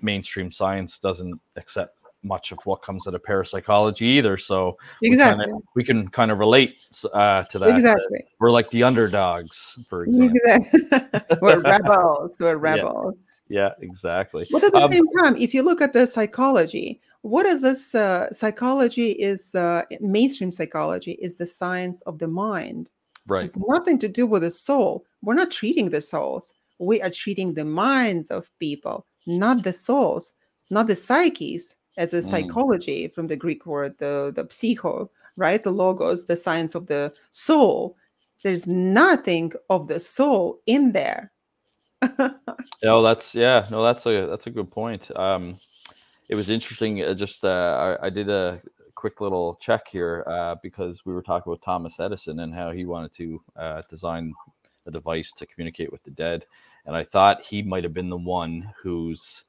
mainstream 0.00 0.50
science 0.50 0.98
doesn't 0.98 1.38
accept 1.56 2.00
much 2.24 2.52
of 2.52 2.58
what 2.64 2.82
comes 2.82 3.06
out 3.06 3.14
of 3.14 3.22
parapsychology 3.22 4.06
either. 4.06 4.36
So 4.36 4.76
exactly, 5.02 5.46
we, 5.46 5.52
kinda, 5.52 5.60
we 5.76 5.84
can 5.84 6.08
kind 6.08 6.30
of 6.30 6.38
relate 6.38 6.76
uh, 7.12 7.44
to 7.44 7.58
that. 7.58 7.76
Exactly, 7.76 8.24
we're 8.40 8.50
like 8.50 8.70
the 8.70 8.82
underdogs, 8.82 9.78
for 9.88 10.04
example. 10.04 10.36
Exactly. 10.36 11.36
we're 11.40 11.60
rebels. 11.60 12.36
We're 12.40 12.56
rebels. 12.70 13.38
Yeah, 13.48 13.70
yeah 13.78 13.86
exactly. 13.86 14.46
But 14.50 14.64
at 14.64 14.72
the 14.72 14.82
um, 14.82 14.92
same 14.92 15.04
time, 15.20 15.36
if 15.36 15.54
you 15.54 15.62
look 15.62 15.80
at 15.80 15.92
the 15.92 16.06
psychology, 16.06 17.00
what 17.22 17.46
is 17.46 17.62
this? 17.62 17.94
Uh, 17.94 18.30
psychology 18.32 19.12
is 19.12 19.54
uh, 19.54 19.82
mainstream 20.00 20.50
psychology 20.50 21.12
is 21.12 21.36
the 21.36 21.46
science 21.46 22.00
of 22.02 22.18
the 22.18 22.28
mind. 22.28 22.90
Right. 23.26 23.44
It's 23.44 23.56
nothing 23.56 23.98
to 24.00 24.08
do 24.08 24.26
with 24.26 24.42
the 24.42 24.50
soul. 24.50 25.04
We're 25.22 25.34
not 25.34 25.50
treating 25.50 25.90
the 25.90 26.00
souls. 26.00 26.52
We 26.78 27.00
are 27.00 27.10
treating 27.10 27.54
the 27.54 27.64
minds 27.64 28.28
of 28.28 28.50
people, 28.58 29.06
not 29.26 29.62
the 29.62 29.72
souls, 29.72 30.32
not 30.70 30.86
the 30.86 30.96
psyches 30.96 31.74
as 31.96 32.14
a 32.14 32.20
mm. 32.20 32.30
psychology 32.30 33.08
from 33.08 33.26
the 33.26 33.36
Greek 33.36 33.66
word, 33.66 33.96
the, 33.98 34.32
the 34.34 34.46
psycho, 34.50 35.10
right? 35.36 35.62
The 35.62 35.70
logos, 35.70 36.24
the 36.24 36.36
science 36.36 36.74
of 36.74 36.86
the 36.86 37.12
soul. 37.30 37.96
There's 38.42 38.66
nothing 38.66 39.52
of 39.70 39.88
the 39.88 40.00
soul 40.00 40.60
in 40.66 40.92
there. 40.92 41.32
no, 42.82 43.02
that's 43.02 43.34
yeah, 43.34 43.66
no, 43.70 43.82
that's 43.82 44.04
a 44.04 44.26
that's 44.26 44.46
a 44.46 44.50
good 44.50 44.70
point. 44.70 45.10
Um, 45.16 45.58
it 46.28 46.34
was 46.34 46.50
interesting. 46.50 47.02
Uh, 47.02 47.14
just 47.14 47.44
uh, 47.44 47.96
I, 48.02 48.06
I, 48.06 48.10
did 48.10 48.28
a 48.28 48.60
quick 48.94 49.22
little 49.22 49.58
check 49.60 49.88
here 49.88 50.24
uh, 50.26 50.56
because 50.62 51.06
we 51.06 51.14
were 51.14 51.22
talking 51.22 51.50
about 51.50 51.62
Thomas 51.62 51.98
Edison 52.00 52.40
and 52.40 52.54
how 52.54 52.72
he 52.72 52.84
wanted 52.84 53.14
to 53.16 53.42
uh, 53.56 53.82
design 53.88 54.34
a 54.86 54.90
device 54.90 55.32
to 55.32 55.46
communicate 55.46 55.90
with 55.90 56.02
the 56.02 56.10
dead, 56.10 56.44
and 56.84 56.94
I 56.94 57.04
thought 57.04 57.42
he 57.42 57.62
might 57.62 57.84
have 57.84 57.94
been 57.94 58.10
the 58.10 58.16
one 58.16 58.70
whose 58.82 59.44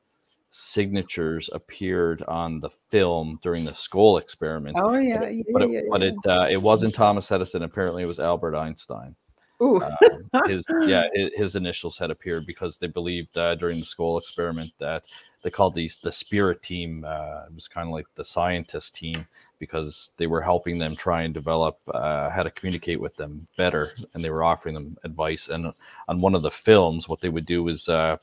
signatures 0.58 1.50
appeared 1.52 2.24
on 2.30 2.62
the 2.62 2.70
film 2.90 3.38
during 3.44 3.66
the 3.66 3.76
Scole 3.76 4.18
experiment. 4.18 4.78
Oh 4.80 4.96
yeah, 4.96 5.20
but 5.20 5.32
it, 5.32 5.46
but 5.52 5.62
it, 5.64 5.70
yeah, 5.70 5.82
but 5.90 6.02
yeah. 6.02 6.08
it, 6.08 6.16
uh, 6.26 6.48
it 6.50 6.62
wasn't 6.62 6.96
Thomas 6.96 7.30
Edison. 7.30 7.64
Apparently, 7.64 8.04
it 8.04 8.08
was 8.08 8.22
Albert 8.22 8.56
Einstein. 8.56 9.16
Ooh. 9.62 9.82
um, 9.82 9.92
his 10.48 10.66
yeah, 10.84 11.08
his, 11.14 11.32
his, 11.36 11.56
initials 11.56 11.98
had 11.98 12.10
appeared 12.10 12.46
because 12.46 12.78
they 12.78 12.88
believed 12.88 13.38
uh, 13.38 13.56
during 13.56 13.80
the 13.80 13.86
Scole 13.86 14.18
experiment 14.18 14.72
that 14.80 15.04
they 15.44 15.50
called 15.50 15.76
these 15.76 15.98
the 15.98 16.12
spirit 16.12 16.64
team. 16.64 17.04
Uh, 17.06 17.42
it 17.48 17.54
was 17.54 17.68
kind 17.68 17.90
of 17.90 17.94
like 17.94 18.08
the 18.16 18.24
scientist 18.24 18.96
team 18.96 19.28
because 19.60 20.12
they 20.18 20.28
were 20.28 20.42
helping 20.42 20.78
them 20.78 20.96
try 20.96 21.24
and 21.24 21.34
develop 21.34 21.80
uh, 21.94 22.30
how 22.30 22.44
to 22.44 22.52
communicate 22.52 23.00
with 23.00 23.16
them 23.18 23.46
better, 23.58 23.90
and 24.14 24.24
they 24.24 24.30
were 24.30 24.44
offering 24.44 24.76
them 24.76 24.98
advice. 25.04 25.50
And 25.50 25.74
on 26.08 26.22
one 26.22 26.34
of 26.34 26.44
the 26.44 26.52
films, 26.52 27.10
what 27.10 27.20
they 27.20 27.30
would 27.30 27.46
do 27.46 27.68
is 27.68 27.90
uh, 27.90 28.18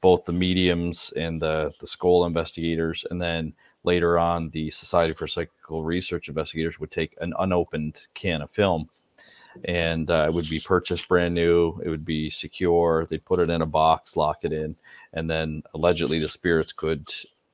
both 0.00 0.24
the 0.24 0.32
mediums 0.32 1.12
and 1.16 1.40
the 1.40 1.72
the 1.80 1.86
Scole 1.86 2.26
investigators, 2.26 3.04
and 3.10 3.20
then 3.20 3.52
later 3.84 4.18
on, 4.18 4.50
the 4.50 4.70
Society 4.70 5.14
for 5.14 5.26
Psychical 5.26 5.84
Research 5.84 6.28
investigators 6.28 6.78
would 6.80 6.90
take 6.90 7.16
an 7.20 7.32
unopened 7.38 7.98
can 8.14 8.42
of 8.42 8.50
film 8.50 8.88
and 9.64 10.10
uh, 10.10 10.26
it 10.28 10.34
would 10.34 10.48
be 10.48 10.60
purchased 10.60 11.08
brand 11.08 11.34
new. 11.34 11.80
It 11.84 11.88
would 11.88 12.04
be 12.04 12.30
secure. 12.30 13.06
They'd 13.06 13.24
put 13.24 13.40
it 13.40 13.50
in 13.50 13.62
a 13.62 13.66
box, 13.66 14.16
lock 14.16 14.44
it 14.44 14.52
in, 14.52 14.76
and 15.12 15.28
then 15.28 15.62
allegedly 15.74 16.18
the 16.18 16.28
spirits 16.28 16.72
could 16.72 17.08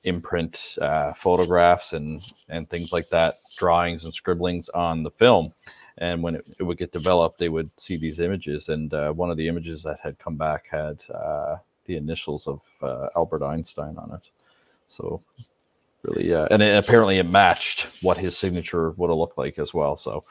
imprint 0.04 0.78
uh, 0.80 1.12
photographs 1.12 1.92
and 1.92 2.22
and 2.48 2.68
things 2.68 2.92
like 2.92 3.08
that, 3.10 3.38
drawings 3.56 4.04
and 4.04 4.12
scribblings 4.12 4.68
on 4.70 5.02
the 5.02 5.10
film. 5.10 5.52
And 5.98 6.22
when 6.22 6.36
it, 6.36 6.46
it 6.58 6.62
would 6.62 6.78
get 6.78 6.92
developed, 6.92 7.38
they 7.38 7.50
would 7.50 7.70
see 7.76 7.96
these 7.96 8.18
images. 8.18 8.68
And 8.70 8.92
uh, 8.94 9.12
one 9.12 9.30
of 9.30 9.36
the 9.36 9.46
images 9.46 9.82
that 9.82 10.00
had 10.00 10.18
come 10.18 10.36
back 10.36 10.64
had 10.70 11.04
uh, 11.14 11.56
the 11.84 11.96
initials 11.96 12.46
of 12.46 12.60
uh, 12.82 13.08
Albert 13.16 13.44
Einstein 13.44 13.96
on 13.98 14.12
it. 14.12 14.28
So 14.88 15.22
really, 16.02 16.34
uh, 16.34 16.46
and 16.50 16.62
it, 16.62 16.76
apparently 16.76 17.18
it 17.18 17.28
matched 17.28 17.88
what 18.02 18.18
his 18.18 18.36
signature 18.36 18.90
would 18.92 19.10
have 19.10 19.18
looked 19.18 19.38
like 19.38 19.58
as 19.58 19.72
well. 19.72 19.96
So 19.96 20.24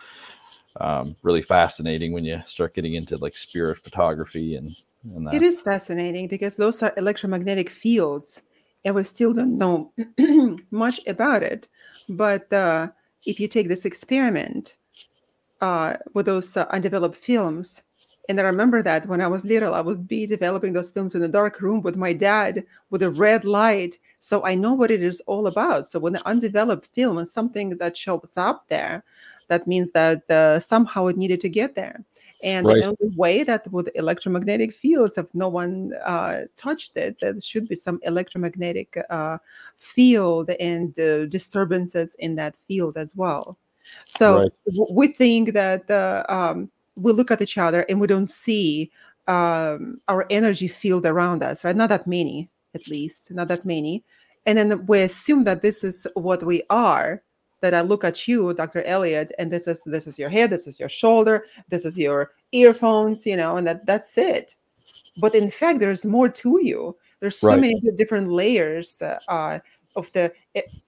um, 0.79 1.15
really 1.23 1.41
fascinating 1.41 2.13
when 2.13 2.23
you 2.23 2.41
start 2.45 2.73
getting 2.73 2.95
into 2.95 3.17
like 3.17 3.35
spirit 3.35 3.79
photography 3.79 4.55
and, 4.55 4.75
and 5.15 5.27
that. 5.27 5.35
It 5.35 5.43
is 5.43 5.61
fascinating 5.61 6.27
because 6.27 6.57
those 6.57 6.81
are 6.81 6.93
electromagnetic 6.97 7.69
fields, 7.69 8.41
and 8.85 8.95
we 8.95 9.03
still 9.03 9.33
don't 9.33 9.57
know 9.57 9.91
much 10.71 10.99
about 11.07 11.43
it. 11.43 11.67
But 12.07 12.51
uh, 12.53 12.89
if 13.25 13.39
you 13.39 13.47
take 13.47 13.67
this 13.67 13.85
experiment 13.85 14.75
uh, 15.61 15.97
with 16.13 16.25
those 16.25 16.55
uh, 16.57 16.65
undeveloped 16.69 17.15
films, 17.15 17.81
and 18.29 18.39
I 18.39 18.43
remember 18.43 18.81
that 18.83 19.07
when 19.07 19.21
I 19.21 19.27
was 19.27 19.45
little, 19.45 19.73
I 19.73 19.81
would 19.81 20.07
be 20.07 20.25
developing 20.25 20.73
those 20.73 20.91
films 20.91 21.15
in 21.15 21.23
a 21.23 21.27
dark 21.27 21.61
room 21.61 21.81
with 21.81 21.95
my 21.95 22.13
dad 22.13 22.63
with 22.89 23.03
a 23.03 23.09
red 23.09 23.45
light. 23.45 23.97
So 24.19 24.45
I 24.45 24.55
know 24.55 24.73
what 24.73 24.91
it 24.91 25.01
is 25.01 25.21
all 25.21 25.47
about. 25.47 25.87
So 25.87 25.99
when 25.99 26.13
the 26.13 26.25
undeveloped 26.27 26.87
film 26.93 27.17
is 27.17 27.31
something 27.31 27.77
that 27.77 27.97
shows 27.97 28.33
up 28.37 28.67
there, 28.67 29.03
that 29.47 29.67
means 29.67 29.91
that 29.91 30.29
uh, 30.29 30.59
somehow 30.59 31.07
it 31.07 31.17
needed 31.17 31.41
to 31.41 31.49
get 31.49 31.75
there. 31.75 32.03
And 32.43 32.65
right. 32.65 32.77
the 32.77 32.85
only 32.85 33.15
way 33.15 33.43
that 33.43 33.71
with 33.71 33.89
electromagnetic 33.95 34.73
fields, 34.73 35.17
if 35.17 35.27
no 35.33 35.47
one 35.47 35.93
uh, 36.05 36.41
touched 36.55 36.97
it, 36.97 37.19
there 37.19 37.39
should 37.39 37.67
be 37.67 37.75
some 37.75 37.99
electromagnetic 38.03 38.97
uh, 39.09 39.37
field 39.77 40.49
and 40.59 40.97
uh, 40.99 41.25
disturbances 41.25 42.15
in 42.19 42.35
that 42.35 42.55
field 42.55 42.97
as 42.97 43.15
well. 43.15 43.57
So 44.07 44.39
right. 44.39 44.51
w- 44.65 44.93
we 44.93 45.07
think 45.09 45.53
that 45.53 45.89
uh, 45.89 46.23
um, 46.29 46.71
we 47.01 47.11
look 47.11 47.31
at 47.31 47.41
each 47.41 47.57
other 47.57 47.85
and 47.89 47.99
we 47.99 48.07
don't 48.07 48.29
see 48.29 48.91
um, 49.27 49.99
our 50.07 50.25
energy 50.29 50.67
field 50.67 51.05
around 51.05 51.43
us, 51.43 51.63
right? 51.63 51.75
Not 51.75 51.89
that 51.89 52.07
many, 52.07 52.49
at 52.75 52.87
least, 52.87 53.31
not 53.31 53.47
that 53.49 53.65
many. 53.65 54.03
And 54.45 54.57
then 54.57 54.85
we 54.85 55.01
assume 55.01 55.43
that 55.45 55.61
this 55.61 55.83
is 55.83 56.07
what 56.15 56.43
we 56.43 56.63
are 56.69 57.21
that 57.61 57.75
I 57.75 57.81
look 57.81 58.03
at 58.03 58.27
you, 58.27 58.53
Dr. 58.53 58.81
Elliott, 58.83 59.31
and 59.37 59.51
this 59.51 59.67
is 59.67 59.83
this 59.83 60.07
is 60.07 60.17
your 60.17 60.29
head, 60.29 60.49
this 60.49 60.65
is 60.67 60.79
your 60.79 60.89
shoulder, 60.89 61.45
this 61.69 61.85
is 61.85 61.97
your 61.97 62.31
earphones, 62.51 63.25
you 63.25 63.37
know, 63.37 63.55
and 63.55 63.67
that 63.67 63.85
that's 63.85 64.17
it. 64.17 64.55
But 65.17 65.35
in 65.35 65.49
fact, 65.49 65.79
there's 65.79 66.05
more 66.05 66.29
to 66.29 66.59
you. 66.61 66.97
There's 67.19 67.37
so 67.37 67.49
right. 67.49 67.59
many 67.59 67.79
different 67.95 68.31
layers 68.31 69.01
uh, 69.01 69.59
of 69.95 70.11
the 70.13 70.33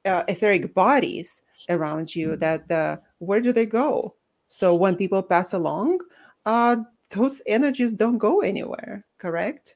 uh, 0.05 0.23
etheric 0.27 0.73
bodies 0.73 1.41
around 1.69 2.15
you. 2.15 2.35
That 2.35 2.69
uh, 2.71 2.97
where 3.19 3.39
do 3.39 3.51
they 3.51 3.67
go? 3.67 4.15
So 4.53 4.75
when 4.75 4.95
people 4.95 5.23
pass 5.23 5.53
along, 5.53 5.97
uh, 6.45 6.75
those 7.15 7.41
energies 7.47 7.91
don't 7.91 8.19
go 8.19 8.41
anywhere. 8.41 9.03
Correct? 9.17 9.73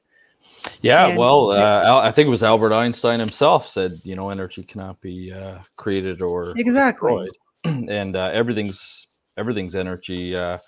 Yeah, 0.82 1.08
and, 1.08 1.18
well, 1.18 1.50
uh, 1.50 2.00
I 2.00 2.12
think 2.12 2.28
it 2.28 2.30
was 2.30 2.44
Albert 2.44 2.72
Einstein 2.72 3.18
himself 3.18 3.68
said, 3.68 4.00
you 4.04 4.14
know, 4.14 4.30
energy 4.30 4.62
cannot 4.62 5.00
be 5.00 5.32
uh, 5.32 5.58
created 5.74 6.22
or 6.22 6.54
exactly, 6.56 7.28
destroyed. 7.64 7.88
and 7.90 8.14
uh, 8.14 8.30
everything's 8.32 9.08
everything's 9.36 9.74
energy. 9.74 10.36
Uh, 10.36 10.58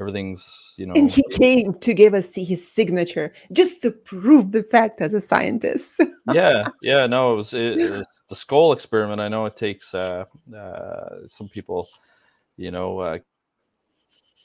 everything's 0.00 0.74
you 0.76 0.86
know. 0.86 0.94
And 0.96 1.08
he 1.08 1.22
came 1.30 1.72
to 1.74 1.94
give 1.94 2.12
us 2.12 2.34
his 2.34 2.66
signature 2.66 3.32
just 3.52 3.82
to 3.82 3.92
prove 3.92 4.50
the 4.50 4.64
fact 4.64 5.00
as 5.00 5.14
a 5.14 5.20
scientist. 5.20 6.02
yeah, 6.32 6.66
yeah, 6.82 7.06
no, 7.06 7.34
it 7.34 7.36
was, 7.36 7.54
it, 7.54 7.78
it 7.78 7.90
was 7.92 8.06
the 8.30 8.34
Scole 8.34 8.72
experiment. 8.72 9.20
I 9.20 9.28
know 9.28 9.46
it 9.46 9.56
takes 9.56 9.94
uh, 9.94 10.24
uh, 10.56 11.28
some 11.28 11.48
people, 11.48 11.86
you 12.56 12.72
know, 12.72 13.20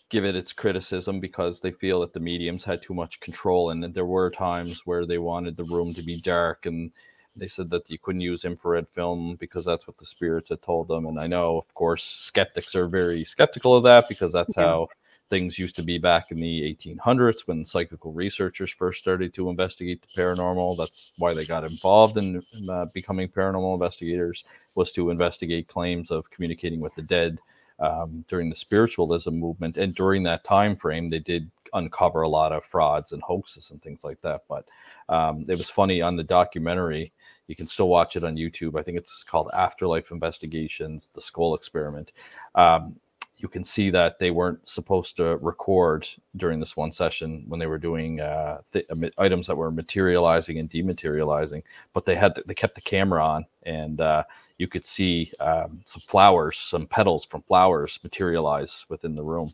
give 0.09 0.25
it 0.25 0.35
its 0.35 0.53
criticism 0.53 1.19
because 1.19 1.59
they 1.59 1.71
feel 1.71 2.01
that 2.01 2.13
the 2.13 2.19
mediums 2.19 2.63
had 2.63 2.81
too 2.81 2.93
much 2.93 3.19
control 3.19 3.71
and 3.71 3.83
there 3.93 4.05
were 4.05 4.29
times 4.29 4.81
where 4.85 5.05
they 5.05 5.17
wanted 5.17 5.57
the 5.57 5.63
room 5.63 5.93
to 5.93 6.03
be 6.03 6.19
dark 6.21 6.65
and 6.65 6.91
they 7.35 7.47
said 7.47 7.69
that 7.69 7.89
you 7.89 7.97
couldn't 7.97 8.21
use 8.21 8.45
infrared 8.45 8.87
film 8.93 9.35
because 9.39 9.65
that's 9.65 9.87
what 9.87 9.97
the 9.97 10.05
spirits 10.05 10.49
had 10.49 10.61
told 10.61 10.87
them. 10.87 11.05
And 11.05 11.19
i 11.19 11.27
know 11.27 11.57
of 11.57 11.73
course 11.73 12.03
skeptics 12.03 12.75
are 12.75 12.87
very 12.87 13.25
skeptical 13.25 13.75
of 13.75 13.83
that 13.83 14.07
because 14.07 14.31
that's 14.31 14.55
how 14.55 14.87
things 15.29 15.57
used 15.57 15.75
to 15.75 15.83
be 15.83 15.97
back 15.97 16.31
in 16.31 16.37
the 16.37 16.77
1800s 16.83 17.41
when 17.45 17.65
psychical 17.65 18.13
researchers 18.13 18.71
first 18.71 18.99
started 18.99 19.33
to 19.33 19.49
investigate 19.49 20.01
the 20.01 20.21
paranormal. 20.21 20.77
That's 20.77 21.13
why 21.17 21.33
they 21.33 21.45
got 21.45 21.63
involved 21.63 22.17
in, 22.17 22.43
in 22.53 22.69
uh, 22.69 22.85
becoming 22.93 23.27
paranormal 23.27 23.73
investigators 23.73 24.43
was 24.75 24.91
to 24.93 25.09
investigate 25.09 25.67
claims 25.67 26.11
of 26.11 26.29
communicating 26.29 26.79
with 26.79 26.93
the 26.95 27.01
dead 27.01 27.39
um, 27.79 28.25
during 28.27 28.49
the 28.49 28.55
spiritualism 28.55 29.31
movement, 29.31 29.77
and 29.77 29.93
during 29.93 30.23
that 30.23 30.43
time 30.43 30.75
frame, 30.75 31.09
they 31.09 31.19
did 31.19 31.49
uncover 31.73 32.21
a 32.21 32.29
lot 32.29 32.51
of 32.51 32.63
frauds 32.65 33.11
and 33.11 33.21
hoaxes 33.21 33.71
and 33.71 33.81
things 33.81 34.03
like 34.03 34.21
that. 34.21 34.43
But 34.47 34.65
um, 35.09 35.45
it 35.47 35.57
was 35.57 35.69
funny 35.69 36.01
on 36.01 36.15
the 36.15 36.23
documentary. 36.23 37.11
You 37.47 37.55
can 37.55 37.67
still 37.67 37.89
watch 37.89 38.15
it 38.15 38.23
on 38.23 38.35
YouTube. 38.35 38.79
I 38.79 38.83
think 38.83 38.97
it's 38.97 39.23
called 39.23 39.49
Afterlife 39.53 40.11
Investigations: 40.11 41.09
The 41.13 41.21
Scole 41.21 41.55
Experiment. 41.55 42.11
Um, 42.55 42.95
you 43.37 43.49
can 43.49 43.63
see 43.63 43.89
that 43.89 44.17
they 44.17 44.31
weren't 44.31 44.67
supposed 44.67 45.17
to 45.17 45.37
record 45.37 46.07
during 46.37 46.59
this 46.59 46.77
one 46.77 46.91
session 46.91 47.43
when 47.47 47.59
they 47.59 47.67
were 47.67 47.77
doing 47.77 48.21
uh, 48.21 48.59
th- 48.71 48.87
items 49.17 49.47
that 49.47 49.57
were 49.57 49.71
materializing 49.71 50.57
and 50.57 50.69
dematerializing, 50.69 51.61
but 51.93 52.05
they 52.05 52.15
had 52.15 52.41
they 52.45 52.53
kept 52.53 52.75
the 52.75 52.81
camera 52.81 53.23
on 53.23 53.45
and 53.63 53.99
uh, 53.99 54.23
you 54.57 54.67
could 54.67 54.85
see 54.85 55.31
um, 55.39 55.81
some 55.85 56.01
flowers, 56.01 56.57
some 56.57 56.87
petals 56.87 57.25
from 57.25 57.41
flowers 57.43 57.99
materialize 58.03 58.85
within 58.89 59.15
the 59.15 59.23
room. 59.23 59.53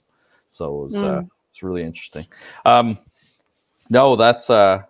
So 0.52 0.84
it 0.84 0.88
was 0.88 0.95
mm. 0.95 1.04
uh, 1.04 1.24
it's 1.52 1.64
really 1.64 1.84
interesting. 1.84 2.26
Um, 2.66 2.99
no, 3.89 4.16
that's 4.16 4.49
uh, 4.49 4.84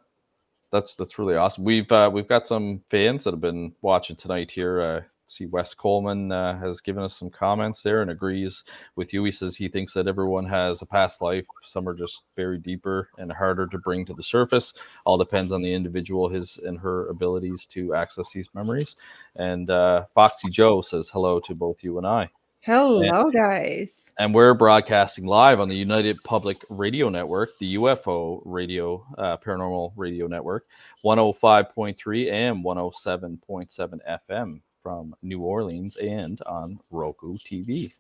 that's 0.72 0.96
that's 0.96 1.18
really 1.18 1.36
awesome. 1.36 1.64
We've 1.64 1.92
uh, 1.92 2.10
we've 2.12 2.28
got 2.28 2.48
some 2.48 2.82
fans 2.90 3.24
that 3.24 3.32
have 3.32 3.42
been 3.42 3.74
watching 3.82 4.16
tonight 4.16 4.52
here. 4.52 5.11
See 5.32 5.46
Wes 5.46 5.74
Coleman 5.74 6.30
uh, 6.30 6.60
has 6.60 6.82
given 6.82 7.04
us 7.04 7.18
some 7.18 7.30
comments 7.30 7.82
there 7.82 8.02
and 8.02 8.12
agrees 8.12 8.66
with 8.98 9.14
you. 9.14 9.24
He 9.24 9.32
says 9.32 9.56
he 9.56 9.70
thinks 9.70 9.94
that 9.94 10.08
everyone 10.08 10.46
has 10.46 10.82
a 10.82 10.86
past 10.86 11.22
life. 11.22 11.46
Some 11.64 11.88
are 11.88 11.94
just 11.94 12.24
buried 12.36 12.64
deeper 12.64 13.08
and 13.18 13.32
harder 13.32 13.66
to 13.68 13.78
bring 13.78 14.06
to 14.08 14.14
the 14.14 14.24
surface. 14.24 14.74
All 15.06 15.18
depends 15.18 15.54
on 15.54 15.62
the 15.62 15.74
individual, 15.74 16.28
his 16.28 16.60
and 16.66 16.78
her 16.80 17.08
abilities 17.08 17.66
to 17.68 17.96
access 17.96 18.34
these 18.34 18.50
memories. 18.54 18.98
And 19.38 19.70
uh, 19.70 20.08
Foxy 20.14 20.50
Joe 20.50 20.82
says 20.82 21.10
hello 21.10 21.40
to 21.40 21.56
both 21.56 21.82
you 21.82 21.98
and 21.98 22.06
I. 22.06 22.30
Hello, 22.60 23.24
and, 23.24 23.34
guys. 23.34 24.12
And 24.20 24.36
we're 24.36 24.54
broadcasting 24.54 25.26
live 25.26 25.62
on 25.62 25.70
the 25.70 25.76
United 25.76 26.22
Public 26.26 26.64
Radio 26.70 27.08
Network, 27.08 27.58
the 27.58 27.76
UFO 27.76 28.42
Radio, 28.44 29.06
uh, 29.18 29.38
Paranormal 29.38 29.94
Radio 29.96 30.28
Network, 30.28 30.66
105.3 31.06 32.32
and 32.32 32.66
107.7 32.66 34.00
FM 34.30 34.62
from 34.82 35.16
New 35.22 35.42
Orleans 35.42 35.96
and 35.98 36.42
on 36.46 36.80
Roku 36.90 37.38
TV. 37.38 37.94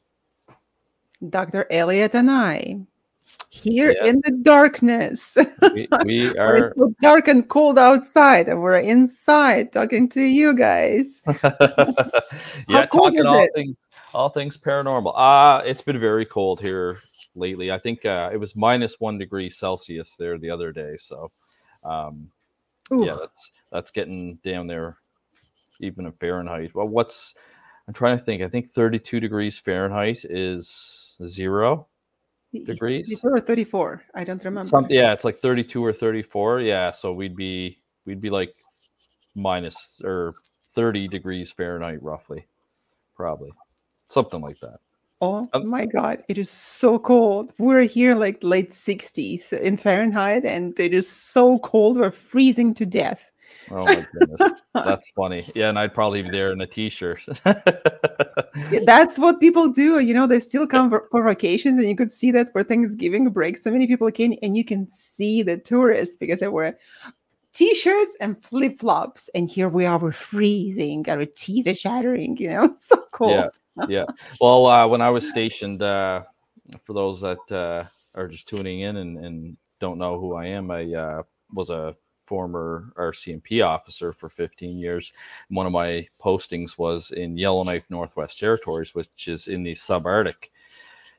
Dr. 1.29 1.67
Elliott 1.69 2.15
and 2.15 2.32
I 2.32 2.82
here 3.49 3.93
yeah. 4.01 4.09
in 4.09 4.21
the 4.23 4.32
darkness. 4.32 5.38
We, 5.61 5.88
we 6.03 6.38
are 6.38 6.55
it's 6.55 6.77
so 6.77 6.93
dark 7.01 7.27
and 7.27 7.47
cold 7.47 7.77
outside, 7.77 8.47
and 8.47 8.61
we're 8.61 8.79
inside 8.79 9.71
talking 9.71 10.09
to 10.09 10.21
you 10.21 10.55
guys. 10.55 11.21
yeah, 11.43 12.86
talking 12.88 13.25
all 13.25 13.43
it? 13.43 13.51
things 13.53 13.75
all 14.13 14.29
things 14.29 14.57
paranormal. 14.57 15.13
Ah, 15.15 15.57
uh, 15.57 15.63
it's 15.63 15.82
been 15.82 15.99
very 15.99 16.25
cold 16.25 16.59
here 16.59 16.99
lately. 17.36 17.71
I 17.71 17.77
think 17.77 18.05
uh, 18.05 18.29
it 18.34 18.38
was 18.38 18.55
minus 18.55 18.99
one 18.99 19.17
degree 19.17 19.49
Celsius 19.49 20.15
there 20.17 20.38
the 20.38 20.49
other 20.49 20.71
day. 20.71 20.97
So, 20.99 21.32
um, 21.84 22.29
yeah, 22.91 23.15
that's 23.19 23.51
that's 23.71 23.91
getting 23.91 24.36
down 24.43 24.67
there 24.67 24.97
even 25.82 26.05
in 26.05 26.11
Fahrenheit. 26.13 26.73
Well, 26.73 26.88
what's 26.88 27.36
I'm 27.88 27.93
trying 27.93 28.17
to 28.17 28.23
think. 28.23 28.41
I 28.41 28.47
think 28.47 28.73
32 28.73 29.19
degrees 29.19 29.57
Fahrenheit 29.57 30.23
is 30.23 31.15
zero 31.27 31.88
degrees. 32.53 33.07
34 33.07 33.36
or 33.36 33.39
34. 33.39 34.03
I 34.15 34.23
don't 34.23 34.43
remember. 34.43 34.69
Some, 34.69 34.88
yeah, 34.89 35.13
it's 35.13 35.25
like 35.25 35.39
32 35.39 35.84
or 35.84 35.93
34. 35.93 36.61
Yeah, 36.61 36.91
so 36.91 37.13
we'd 37.13 37.36
be 37.36 37.79
we'd 38.05 38.21
be 38.21 38.29
like 38.29 38.55
minus 39.36 40.01
or 40.03 40.36
30 40.75 41.07
degrees 41.07 41.51
Fahrenheit 41.51 42.01
roughly, 42.01 42.45
probably 43.15 43.51
something 44.09 44.41
like 44.41 44.59
that. 44.59 44.79
Oh 45.23 45.47
um, 45.53 45.67
my 45.67 45.86
God, 45.86 46.23
it 46.29 46.38
is 46.38 46.49
so 46.49 46.97
cold. 46.97 47.53
We're 47.59 47.82
here 47.82 48.15
like 48.15 48.39
late 48.41 48.69
60s 48.71 49.53
in 49.53 49.77
Fahrenheit, 49.77 50.45
and 50.45 50.77
it 50.79 50.93
is 50.95 51.07
so 51.07 51.59
cold. 51.59 51.97
We're 51.97 52.09
freezing 52.09 52.73
to 52.75 52.86
death 52.88 53.32
Oh 53.72 53.86
my 53.86 54.05
goodness, 54.13 54.61
that's 54.74 55.09
funny. 55.15 55.45
Yeah, 55.55 55.69
and 55.69 55.80
I'd 55.80 55.93
probably 55.93 56.22
be 56.22 56.30
there 56.30 56.51
in 56.51 56.61
a 56.61 56.67
t-shirt. 56.67 57.22
That's 58.84 59.17
what 59.17 59.39
people 59.39 59.69
do. 59.69 59.99
You 59.99 60.13
know, 60.13 60.28
they 60.28 60.39
still 60.41 60.67
come 60.67 60.89
for, 60.89 61.07
for 61.09 61.24
vacations, 61.24 61.80
and 61.80 61.88
you 61.88 61.95
could 61.95 62.11
see 62.11 62.32
that 62.32 62.51
for 62.51 62.63
Thanksgiving 62.63 63.30
break. 63.30 63.57
So 63.57 63.72
many 63.72 63.88
people 63.88 64.11
came, 64.11 64.34
and 64.43 64.55
you 64.55 64.65
can 64.65 64.88
see 64.88 65.41
the 65.41 65.57
tourists 65.57 66.17
because 66.17 66.39
they 66.39 66.49
were 66.49 66.78
t-shirts 67.53 68.15
and 68.22 68.41
flip-flops 68.41 69.30
and 69.36 69.49
here 69.49 69.67
we 69.67 69.86
are 69.86 69.99
we're 69.99 70.11
freezing 70.11 71.07
our 71.09 71.26
teeth 71.26 71.67
are 71.67 71.74
shattering 71.74 72.38
you 72.38 72.49
know 72.49 72.74
so 72.78 73.03
cold 73.11 73.49
yeah 73.78 73.86
yeah 73.89 74.05
well 74.39 74.67
uh, 74.67 74.88
when 74.88 75.01
i 75.01 75.09
was 75.09 75.28
stationed 75.28 75.82
uh, 75.82 76.22
for 76.86 76.93
those 76.93 77.19
that 77.19 77.51
uh, 77.51 77.84
are 78.15 78.28
just 78.28 78.47
tuning 78.47 78.82
in 78.82 78.97
and, 78.97 79.17
and, 79.17 79.57
don't 79.80 79.97
know 79.97 80.19
who 80.19 80.36
i 80.36 80.45
am 80.45 80.69
i 80.69 80.93
uh, 80.93 81.24
was 81.53 81.72
a 81.72 81.95
former 82.32 82.93
rcmp 82.95 83.61
officer 83.61 84.13
for 84.13 84.29
15 84.29 84.77
years. 84.77 85.11
One 85.49 85.65
of 85.65 85.73
my 85.73 86.07
postings 86.23 86.77
was 86.77 87.11
in 87.11 87.36
yellowknife 87.36 87.84
northwest 87.89 88.39
territories 88.39 88.95
which 88.95 89.27
is 89.27 89.49
in 89.49 89.63
the 89.63 89.75
subarctic. 89.75 90.49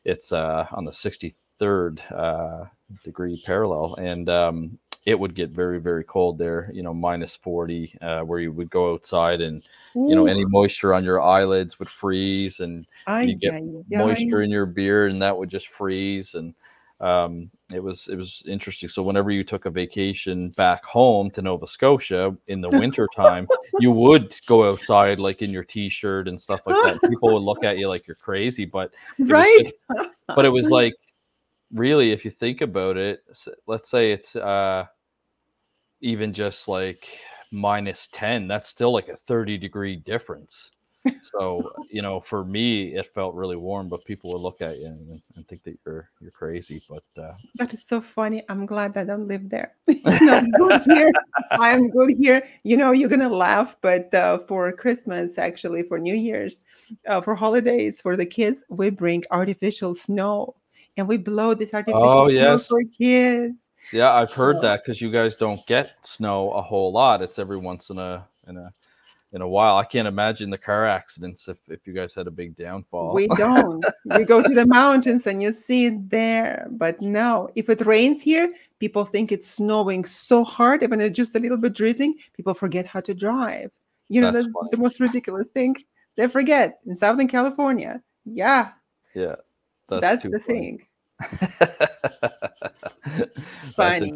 It's 0.06 0.32
uh, 0.32 0.66
on 0.72 0.86
the 0.86 0.90
63rd 0.90 2.00
uh, 2.10 2.64
degree 3.04 3.42
parallel 3.44 3.96
and 3.96 4.30
um, 4.30 4.78
it 5.04 5.18
would 5.20 5.34
get 5.34 5.50
very 5.50 5.78
very 5.78 6.02
cold 6.02 6.38
there 6.38 6.70
you 6.72 6.82
know 6.82 6.94
minus 6.94 7.36
40 7.36 7.94
uh, 8.00 8.20
where 8.22 8.40
you 8.40 8.50
would 8.50 8.70
go 8.70 8.94
outside 8.94 9.42
and 9.42 9.62
Ooh. 9.94 10.06
you 10.08 10.16
know 10.16 10.24
any 10.24 10.46
moisture 10.46 10.94
on 10.94 11.04
your 11.04 11.20
eyelids 11.20 11.78
would 11.78 11.90
freeze 11.90 12.60
and 12.60 12.86
you 13.20 13.36
get 13.36 13.62
moisture 13.90 14.40
in 14.40 14.50
your 14.50 14.64
beard, 14.64 15.12
and 15.12 15.20
that 15.20 15.36
would 15.36 15.50
just 15.50 15.68
freeze 15.68 16.32
and 16.32 16.54
um, 17.02 17.50
it 17.74 17.82
was 17.82 18.08
it 18.08 18.16
was 18.16 18.42
interesting. 18.46 18.88
So 18.88 19.02
whenever 19.02 19.30
you 19.30 19.44
took 19.44 19.64
a 19.64 19.70
vacation 19.70 20.50
back 20.50 20.84
home 20.84 21.30
to 21.32 21.42
nova 21.42 21.66
scotia 21.66 22.36
in 22.48 22.60
the 22.60 22.70
winter 22.78 23.08
time 23.14 23.46
you 23.80 23.90
would 23.90 24.34
go 24.46 24.68
outside 24.68 25.18
like 25.18 25.42
in 25.42 25.50
your 25.50 25.64
t-shirt 25.64 26.28
and 26.28 26.40
stuff 26.40 26.60
like 26.66 26.76
that. 26.82 27.08
People 27.08 27.32
would 27.32 27.42
look 27.42 27.64
at 27.64 27.78
you 27.78 27.88
like 27.88 28.06
you're 28.06 28.16
crazy 28.16 28.64
but 28.64 28.92
right? 29.18 29.64
but 30.28 30.44
it 30.44 30.50
was 30.50 30.70
like 30.70 30.94
really, 31.72 32.10
if 32.10 32.24
you 32.24 32.30
think 32.30 32.60
about 32.60 32.96
it, 32.96 33.24
let's 33.66 33.90
say 33.90 34.12
it's 34.12 34.36
uh, 34.36 34.84
even 36.00 36.32
just 36.32 36.68
like 36.68 37.06
minus 37.50 38.08
10, 38.12 38.46
that's 38.46 38.68
still 38.68 38.92
like 38.92 39.08
a 39.08 39.18
30 39.26 39.58
degree 39.58 39.96
difference. 39.96 40.70
So, 41.22 41.72
you 41.90 42.02
know, 42.02 42.20
for 42.20 42.44
me, 42.44 42.94
it 42.94 43.12
felt 43.14 43.34
really 43.34 43.56
warm, 43.56 43.88
but 43.88 44.04
people 44.04 44.32
would 44.32 44.42
look 44.42 44.60
at 44.60 44.78
you 44.78 44.86
and, 44.86 45.22
and 45.34 45.48
think 45.48 45.64
that 45.64 45.76
you're 45.84 46.10
you're 46.20 46.30
crazy. 46.30 46.82
But 46.88 47.04
uh, 47.20 47.32
that 47.56 47.72
is 47.74 47.84
so 47.84 48.00
funny. 48.00 48.42
I'm 48.48 48.66
glad 48.66 48.96
I 48.96 49.04
don't 49.04 49.26
live 49.26 49.48
there. 49.48 49.72
I'm 50.04 50.50
good 50.52 50.82
here. 50.86 51.12
I'm 51.50 51.90
good 51.90 52.14
here. 52.18 52.46
You 52.62 52.76
know, 52.76 52.92
you're 52.92 53.08
gonna 53.08 53.28
laugh, 53.28 53.76
but 53.80 54.14
uh, 54.14 54.38
for 54.38 54.70
Christmas, 54.72 55.38
actually, 55.38 55.82
for 55.82 55.98
New 55.98 56.14
Year's, 56.14 56.62
uh, 57.06 57.20
for 57.20 57.34
holidays, 57.34 58.00
for 58.00 58.16
the 58.16 58.26
kids, 58.26 58.62
we 58.68 58.90
bring 58.90 59.24
artificial 59.30 59.94
snow 59.94 60.54
and 60.96 61.08
we 61.08 61.16
blow 61.16 61.54
this 61.54 61.74
artificial 61.74 62.02
oh, 62.02 62.28
yes. 62.28 62.68
for 62.68 62.82
kids. 62.96 63.68
Yeah, 63.92 64.12
I've 64.12 64.32
heard 64.32 64.56
so. 64.56 64.62
that 64.62 64.82
because 64.84 65.00
you 65.00 65.10
guys 65.10 65.36
don't 65.36 65.64
get 65.66 65.94
snow 66.02 66.52
a 66.52 66.62
whole 66.62 66.92
lot. 66.92 67.22
It's 67.22 67.38
every 67.38 67.58
once 67.58 67.90
in 67.90 67.98
a 67.98 68.26
in 68.46 68.56
a 68.56 68.72
in 69.32 69.40
a 69.40 69.48
while. 69.48 69.76
I 69.76 69.84
can't 69.84 70.06
imagine 70.06 70.50
the 70.50 70.58
car 70.58 70.86
accidents 70.86 71.48
if, 71.48 71.56
if 71.68 71.86
you 71.86 71.92
guys 71.92 72.14
had 72.14 72.26
a 72.26 72.30
big 72.30 72.56
downfall. 72.56 73.14
We 73.14 73.28
don't. 73.28 73.84
we 74.16 74.24
go 74.24 74.42
to 74.42 74.54
the 74.54 74.66
mountains 74.66 75.26
and 75.26 75.42
you 75.42 75.52
see 75.52 75.86
it 75.86 76.10
there. 76.10 76.66
But 76.70 77.00
no, 77.00 77.48
if 77.54 77.68
it 77.68 77.84
rains 77.86 78.20
here, 78.20 78.52
people 78.78 79.04
think 79.04 79.32
it's 79.32 79.46
snowing 79.46 80.04
so 80.04 80.44
hard, 80.44 80.82
even 80.82 81.00
it's 81.00 81.16
just 81.16 81.34
a 81.34 81.40
little 81.40 81.56
bit 81.56 81.72
drizzling, 81.72 82.14
people 82.36 82.54
forget 82.54 82.86
how 82.86 83.00
to 83.00 83.14
drive. 83.14 83.70
You 84.08 84.20
know, 84.20 84.30
that's, 84.30 84.44
that's 84.44 84.70
the 84.70 84.76
most 84.76 85.00
ridiculous 85.00 85.48
thing. 85.48 85.76
They 86.16 86.28
forget 86.28 86.80
in 86.86 86.94
Southern 86.94 87.28
California. 87.28 88.02
Yeah. 88.26 88.72
Yeah. 89.14 89.36
That's, 89.88 90.00
That's 90.00 90.22
the 90.24 90.40
funny. 90.40 90.60
thing. 90.60 90.86
funny. 93.74 94.12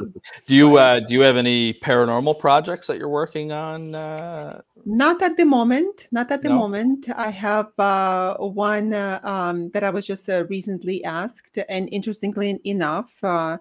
Do 0.46 0.54
you 0.54 0.78
uh, 0.78 1.00
do 1.00 1.14
you 1.14 1.20
have 1.20 1.36
any 1.36 1.74
paranormal 1.74 2.38
projects 2.38 2.86
that 2.86 2.98
you're 2.98 3.08
working 3.08 3.52
on? 3.52 3.94
Uh... 3.94 4.60
Not 4.84 5.22
at 5.22 5.36
the 5.36 5.44
moment. 5.44 6.08
Not 6.12 6.30
at 6.30 6.42
the 6.42 6.48
no? 6.48 6.56
moment. 6.56 7.08
I 7.14 7.30
have 7.30 7.72
uh, 7.78 8.36
one 8.36 8.92
uh, 8.92 9.20
um, 9.22 9.70
that 9.70 9.84
I 9.84 9.90
was 9.90 10.06
just 10.06 10.28
uh, 10.28 10.44
recently 10.48 11.04
asked, 11.04 11.58
and 11.68 11.88
interestingly 11.92 12.60
enough, 12.64 13.12
uh, 13.22 13.58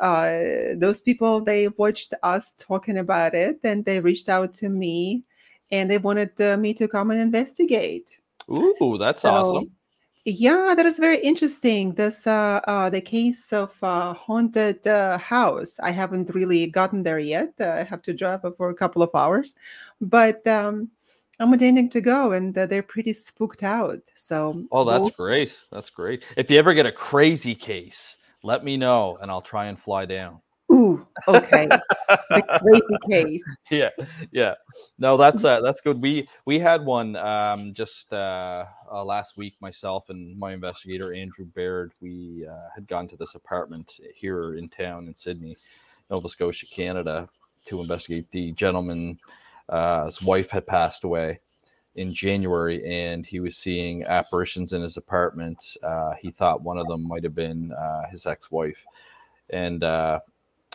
those 0.00 1.00
people 1.02 1.40
they 1.40 1.68
watched 1.68 2.14
us 2.22 2.54
talking 2.58 2.98
about 2.98 3.34
it, 3.34 3.60
and 3.64 3.84
they 3.84 4.00
reached 4.00 4.28
out 4.28 4.52
to 4.54 4.68
me, 4.68 5.24
and 5.70 5.90
they 5.90 5.98
wanted 5.98 6.38
me 6.58 6.74
to 6.74 6.88
come 6.88 7.10
and 7.10 7.20
investigate. 7.20 8.18
Ooh, 8.50 8.96
that's 8.98 9.22
so, 9.22 9.30
awesome 9.30 9.72
yeah, 10.24 10.74
that 10.76 10.86
is 10.86 10.98
very 10.98 11.18
interesting. 11.20 11.94
This 11.94 12.26
uh, 12.26 12.60
uh 12.66 12.90
the 12.90 13.00
case 13.00 13.52
of 13.52 13.76
uh, 13.82 14.14
haunted 14.14 14.86
uh, 14.86 15.18
house. 15.18 15.78
I 15.82 15.90
haven't 15.90 16.34
really 16.34 16.66
gotten 16.68 17.02
there 17.02 17.18
yet. 17.18 17.52
Uh, 17.60 17.70
I 17.70 17.82
have 17.82 18.02
to 18.02 18.12
drive 18.12 18.42
for 18.56 18.70
a 18.70 18.74
couple 18.74 19.02
of 19.02 19.10
hours, 19.14 19.54
but 20.00 20.46
um, 20.46 20.90
I'm 21.40 21.52
intending 21.52 21.88
to 21.90 22.00
go, 22.00 22.32
and 22.32 22.56
uh, 22.56 22.66
they're 22.66 22.84
pretty 22.84 23.12
spooked 23.12 23.64
out. 23.64 24.00
So, 24.14 24.64
oh, 24.70 24.84
that's 24.84 25.08
both... 25.08 25.16
great. 25.16 25.58
That's 25.72 25.90
great. 25.90 26.22
If 26.36 26.50
you 26.50 26.58
ever 26.58 26.72
get 26.72 26.86
a 26.86 26.92
crazy 26.92 27.54
case, 27.54 28.16
let 28.44 28.62
me 28.62 28.76
know, 28.76 29.18
and 29.20 29.30
I'll 29.30 29.42
try 29.42 29.66
and 29.66 29.78
fly 29.78 30.06
down. 30.06 30.40
Ooh, 30.72 31.06
okay. 31.28 31.66
the 31.66 32.42
crazy 32.60 32.96
case. 33.10 33.44
Yeah, 33.70 33.90
yeah. 34.30 34.54
No, 34.98 35.16
that's 35.18 35.44
uh, 35.44 35.60
that's 35.60 35.80
good. 35.82 36.00
We 36.00 36.26
we 36.46 36.58
had 36.58 36.84
one 36.84 37.14
um, 37.16 37.74
just 37.74 38.12
uh, 38.12 38.64
uh, 38.90 39.04
last 39.04 39.36
week. 39.36 39.54
Myself 39.60 40.08
and 40.08 40.38
my 40.38 40.52
investigator 40.54 41.12
Andrew 41.12 41.44
Baird. 41.44 41.92
We 42.00 42.46
uh, 42.50 42.68
had 42.74 42.88
gone 42.88 43.06
to 43.08 43.16
this 43.16 43.34
apartment 43.34 43.92
here 44.14 44.54
in 44.54 44.68
town 44.68 45.08
in 45.08 45.14
Sydney, 45.14 45.56
Nova 46.10 46.28
Scotia, 46.28 46.66
Canada, 46.66 47.28
to 47.66 47.80
investigate. 47.82 48.30
The 48.30 48.52
gentleman, 48.52 49.18
uh, 49.68 50.06
his 50.06 50.22
wife 50.22 50.50
had 50.50 50.66
passed 50.66 51.04
away 51.04 51.40
in 51.96 52.14
January, 52.14 52.82
and 52.86 53.26
he 53.26 53.40
was 53.40 53.58
seeing 53.58 54.04
apparitions 54.04 54.72
in 54.72 54.80
his 54.80 54.96
apartment. 54.96 55.76
Uh, 55.82 56.12
he 56.18 56.30
thought 56.30 56.62
one 56.62 56.78
of 56.78 56.86
them 56.86 57.06
might 57.06 57.24
have 57.24 57.34
been 57.34 57.72
uh, 57.72 58.08
his 58.10 58.24
ex-wife, 58.24 58.82
and 59.50 59.84
uh, 59.84 60.20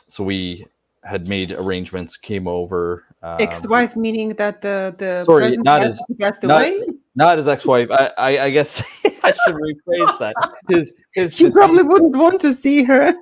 so 0.09 0.23
we 0.23 0.65
had 1.03 1.27
made 1.27 1.51
arrangements, 1.51 2.17
came 2.17 2.47
over. 2.47 3.05
Um, 3.23 3.37
ex-wife 3.39 3.95
meaning 3.95 4.29
that 4.35 4.61
the 4.61 4.93
the 4.97 5.23
sorry, 5.23 5.57
not 5.57 5.85
his 5.85 6.01
passed 6.19 6.43
not, 6.43 6.61
away. 6.61 6.85
Not 7.15 7.37
his 7.37 7.47
ex-wife. 7.47 7.89
I 7.89 8.11
I, 8.17 8.45
I 8.45 8.49
guess 8.51 8.81
I 9.23 9.33
should 9.45 9.55
rephrase 9.55 10.19
that. 10.19 10.35
His 10.69 10.93
his. 11.13 11.39
You 11.39 11.51
probably 11.51 11.83
wouldn't 11.83 12.15
want 12.15 12.39
to 12.41 12.53
see 12.53 12.83
her. 12.83 13.13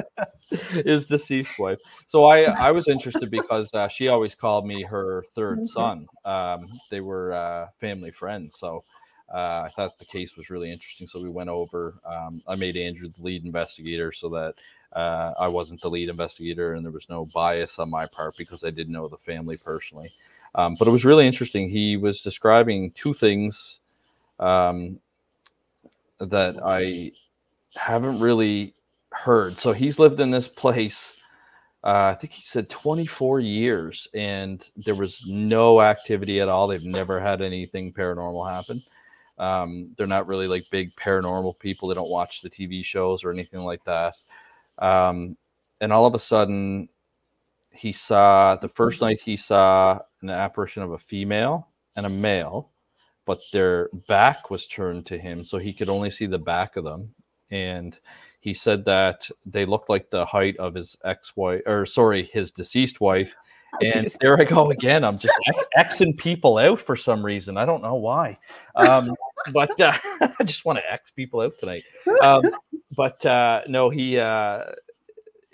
his 0.84 1.06
deceased 1.06 1.58
wife. 1.58 1.78
So 2.06 2.24
I 2.24 2.42
I 2.44 2.72
was 2.72 2.88
interested 2.88 3.30
because 3.30 3.72
uh, 3.74 3.88
she 3.88 4.08
always 4.08 4.34
called 4.34 4.66
me 4.66 4.82
her 4.82 5.24
third 5.34 5.58
okay. 5.58 5.66
son. 5.66 6.08
Um, 6.24 6.66
they 6.90 7.00
were 7.00 7.32
uh, 7.32 7.68
family 7.80 8.10
friends, 8.10 8.58
so. 8.58 8.82
Uh, 9.28 9.64
I 9.66 9.70
thought 9.74 9.98
the 9.98 10.04
case 10.04 10.36
was 10.36 10.50
really 10.50 10.70
interesting, 10.70 11.08
so 11.08 11.20
we 11.20 11.28
went 11.28 11.50
over. 11.50 11.98
Um, 12.04 12.40
I 12.46 12.54
made 12.54 12.76
Andrew 12.76 13.08
the 13.08 13.24
lead 13.24 13.44
investigator 13.44 14.12
so 14.12 14.28
that 14.28 14.54
uh, 14.92 15.32
I 15.38 15.48
wasn't 15.48 15.80
the 15.80 15.90
lead 15.90 16.08
investigator, 16.08 16.74
and 16.74 16.84
there 16.84 16.92
was 16.92 17.08
no 17.08 17.26
bias 17.26 17.78
on 17.78 17.90
my 17.90 18.06
part 18.06 18.36
because 18.36 18.64
I 18.64 18.70
didn't 18.70 18.92
know 18.92 19.08
the 19.08 19.18
family 19.18 19.56
personally. 19.56 20.10
Um, 20.54 20.74
but 20.78 20.88
it 20.88 20.90
was 20.92 21.04
really 21.04 21.26
interesting. 21.26 21.68
He 21.68 21.96
was 21.96 22.22
describing 22.22 22.90
two 22.92 23.12
things 23.12 23.80
um, 24.40 24.98
that 26.18 26.56
I 26.64 27.12
haven't 27.74 28.20
really 28.20 28.74
heard. 29.12 29.58
So 29.58 29.72
he's 29.72 29.98
lived 29.98 30.20
in 30.20 30.30
this 30.30 30.48
place. 30.48 31.14
Uh, 31.84 32.12
I 32.12 32.14
think 32.14 32.32
he 32.32 32.42
said 32.44 32.68
24 32.68 33.40
years, 33.40 34.08
and 34.14 34.68
there 34.76 34.94
was 34.94 35.26
no 35.26 35.80
activity 35.80 36.40
at 36.40 36.48
all. 36.48 36.66
They've 36.66 36.82
never 36.82 37.20
had 37.20 37.42
anything 37.42 37.92
paranormal 37.92 38.50
happen. 38.50 38.82
Um, 39.38 39.90
they're 39.96 40.06
not 40.06 40.26
really 40.26 40.48
like 40.48 40.68
big 40.70 40.94
paranormal 40.96 41.58
people. 41.58 41.88
They 41.88 41.94
don't 41.94 42.10
watch 42.10 42.40
the 42.40 42.50
TV 42.50 42.84
shows 42.84 43.22
or 43.22 43.30
anything 43.30 43.60
like 43.60 43.84
that. 43.84 44.16
Um, 44.78 45.36
and 45.80 45.92
all 45.92 46.06
of 46.06 46.14
a 46.14 46.18
sudden, 46.18 46.88
he 47.70 47.92
saw 47.92 48.56
the 48.56 48.68
first 48.68 49.00
night 49.00 49.20
he 49.20 49.36
saw 49.36 49.98
an 50.22 50.30
apparition 50.30 50.82
of 50.82 50.92
a 50.92 50.98
female 50.98 51.68
and 51.94 52.06
a 52.06 52.10
male, 52.10 52.70
but 53.24 53.40
their 53.52 53.88
back 54.08 54.50
was 54.50 54.66
turned 54.66 55.06
to 55.06 55.18
him, 55.18 55.44
so 55.44 55.58
he 55.58 55.72
could 55.72 55.88
only 55.88 56.10
see 56.10 56.26
the 56.26 56.38
back 56.38 56.76
of 56.76 56.84
them. 56.84 57.14
And 57.50 57.98
he 58.40 58.54
said 58.54 58.84
that 58.84 59.28
they 59.44 59.66
looked 59.66 59.90
like 59.90 60.10
the 60.10 60.24
height 60.24 60.56
of 60.58 60.74
his 60.74 60.96
ex-wife, 61.04 61.62
or 61.66 61.86
sorry, 61.86 62.24
his 62.32 62.50
deceased 62.50 63.00
wife. 63.00 63.34
And 63.82 64.10
there 64.22 64.40
I 64.40 64.44
go 64.44 64.70
again. 64.70 65.04
I'm 65.04 65.18
just 65.18 65.34
Xing 65.76 66.16
people 66.16 66.56
out 66.56 66.80
for 66.80 66.96
some 66.96 67.22
reason. 67.22 67.58
I 67.58 67.66
don't 67.66 67.82
know 67.82 67.96
why. 67.96 68.38
Um, 68.74 69.12
but 69.52 69.80
uh, 69.80 69.96
I 70.38 70.44
just 70.44 70.64
want 70.64 70.78
to 70.78 70.92
X 70.92 71.10
people 71.10 71.40
out 71.40 71.58
tonight. 71.58 71.84
Um, 72.22 72.42
but 72.96 73.24
uh, 73.26 73.62
no, 73.68 73.90
he 73.90 74.18
uh, 74.18 74.64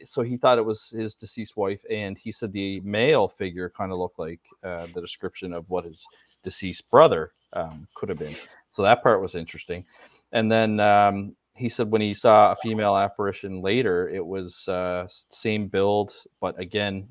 so 0.05 0.23
he 0.23 0.37
thought 0.37 0.59
it 0.59 0.65
was 0.65 0.91
his 0.91 1.15
deceased 1.15 1.57
wife, 1.57 1.81
and 1.91 2.19
he 2.19 2.33
said 2.33 2.53
the 2.53 2.81
male 2.81 3.29
figure 3.29 3.73
kind 3.77 3.93
of 3.93 3.99
looked 3.99 4.19
like 4.19 4.41
uh, 4.65 4.87
the 4.95 5.01
description 5.01 5.53
of 5.53 5.69
what 5.69 5.85
his 5.85 6.05
deceased 6.43 6.91
brother 6.91 7.33
um, 7.53 7.87
could 7.95 8.09
have 8.09 8.19
been. 8.19 8.35
So 8.73 8.83
that 8.83 9.03
part 9.03 9.21
was 9.21 9.35
interesting. 9.35 9.85
And 10.33 10.51
then 10.51 10.81
um, 10.81 11.37
he 11.55 11.69
said 11.69 11.91
when 11.91 12.01
he 12.01 12.15
saw 12.15 12.53
a 12.53 12.57
female 12.57 12.97
apparition 12.97 13.61
later, 13.61 14.09
it 14.09 14.25
was 14.25 14.67
uh, 14.69 15.07
same 15.31 15.69
build, 15.69 16.15
but 16.41 16.59
again, 16.59 17.07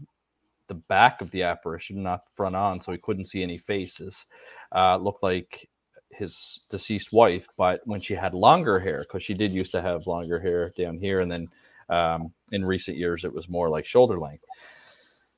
the 0.68 0.74
back 0.76 1.22
of 1.22 1.30
the 1.32 1.44
apparition, 1.44 2.02
not 2.02 2.24
front 2.36 2.56
on, 2.56 2.80
so 2.80 2.92
he 2.92 2.98
couldn't 2.98 3.26
see 3.26 3.44
any 3.44 3.58
faces. 3.58 4.26
Uh, 4.74 4.96
looked 4.98 5.22
like 5.22 5.70
his 6.14 6.62
deceased 6.70 7.12
wife, 7.12 7.46
but 7.58 7.82
when 7.86 8.02
she 8.02 8.14
had 8.14 8.34
longer 8.34 8.80
hair, 8.80 9.00
because 9.00 9.24
she 9.24 9.34
did 9.34 9.52
used 9.52 9.72
to 9.72 9.82
have 9.82 10.08
longer 10.08 10.40
hair 10.40 10.72
down 10.78 10.98
here, 10.98 11.22
and 11.22 11.32
then 11.32 11.48
um, 11.90 12.34
in 12.52 12.66
recent 12.66 12.98
years 12.98 13.24
it 13.24 13.34
was 13.34 13.50
more 13.50 13.70
like 13.70 13.86
shoulder 13.86 14.20
length. 14.20 14.46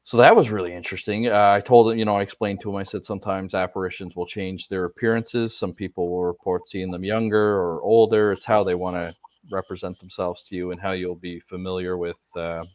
So 0.05 0.17
that 0.17 0.35
was 0.35 0.49
really 0.49 0.73
interesting. 0.73 1.27
Uh, 1.27 1.51
I 1.51 1.61
told 1.61 1.91
him, 1.91 1.97
you 1.97 2.03
know, 2.03 2.17
I 2.17 2.23
explained 2.23 2.59
to 2.61 2.69
him. 2.69 2.75
I 2.75 2.83
said 2.83 3.05
sometimes 3.05 3.53
apparitions 3.53 4.17
will 4.17 4.25
change 4.25 4.67
their 4.67 4.83
appearances. 4.83 5.57
Some 5.57 5.73
people 5.73 6.09
will 6.09 6.25
report 6.25 6.67
seeing 6.67 6.91
them 6.91 7.05
younger 7.05 7.55
or 7.57 7.81
older. 7.81 8.33
It's 8.33 8.43
how 8.43 8.65
they 8.65 8.75
want 8.75 8.97
to 8.97 9.15
represent 9.49 9.97
themselves 9.99 10.43
to 10.43 10.55
you 10.55 10.71
and 10.71 10.81
how 10.81 10.91
you'll 10.91 11.15
be 11.15 11.39
familiar 11.39 11.97
with, 11.97 12.17
uh, 12.35 12.65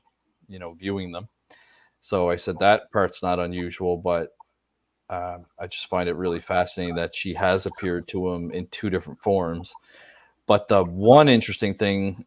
you 0.48 0.58
know, 0.58 0.74
viewing 0.80 1.12
them. 1.12 1.28
So 2.00 2.30
I 2.30 2.36
said 2.36 2.58
that 2.60 2.90
part's 2.92 3.22
not 3.22 3.38
unusual, 3.38 3.98
but 3.98 4.30
uh, 5.10 5.38
I 5.58 5.66
just 5.66 5.88
find 5.88 6.08
it 6.08 6.16
really 6.16 6.40
fascinating 6.40 6.96
that 6.96 7.14
she 7.14 7.34
has 7.34 7.66
appeared 7.66 8.06
to 8.08 8.28
him 8.30 8.50
in 8.50 8.66
two 8.68 8.90
different 8.90 9.20
forms. 9.20 9.72
But 10.46 10.68
the 10.68 10.84
one 10.84 11.28
interesting 11.28 11.74
thing, 11.74 12.24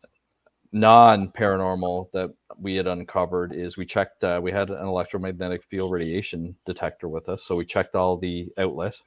non 0.72 1.32
paranormal, 1.32 2.12
that 2.14 2.32
we 2.60 2.76
had 2.76 2.88
uncovered 2.88 3.54
is 3.54 3.78
we 3.78 3.86
checked, 3.86 4.24
uh, 4.24 4.40
we 4.42 4.52
had 4.52 4.70
an 4.70 4.86
electromagnetic 4.86 5.64
field 5.64 5.92
radiation 5.92 6.56
detector 6.66 7.08
with 7.08 7.30
us. 7.30 7.44
So 7.44 7.56
we 7.56 7.66
checked 7.66 7.96
all 7.96 8.18
the 8.18 8.50
outlets 8.58 9.02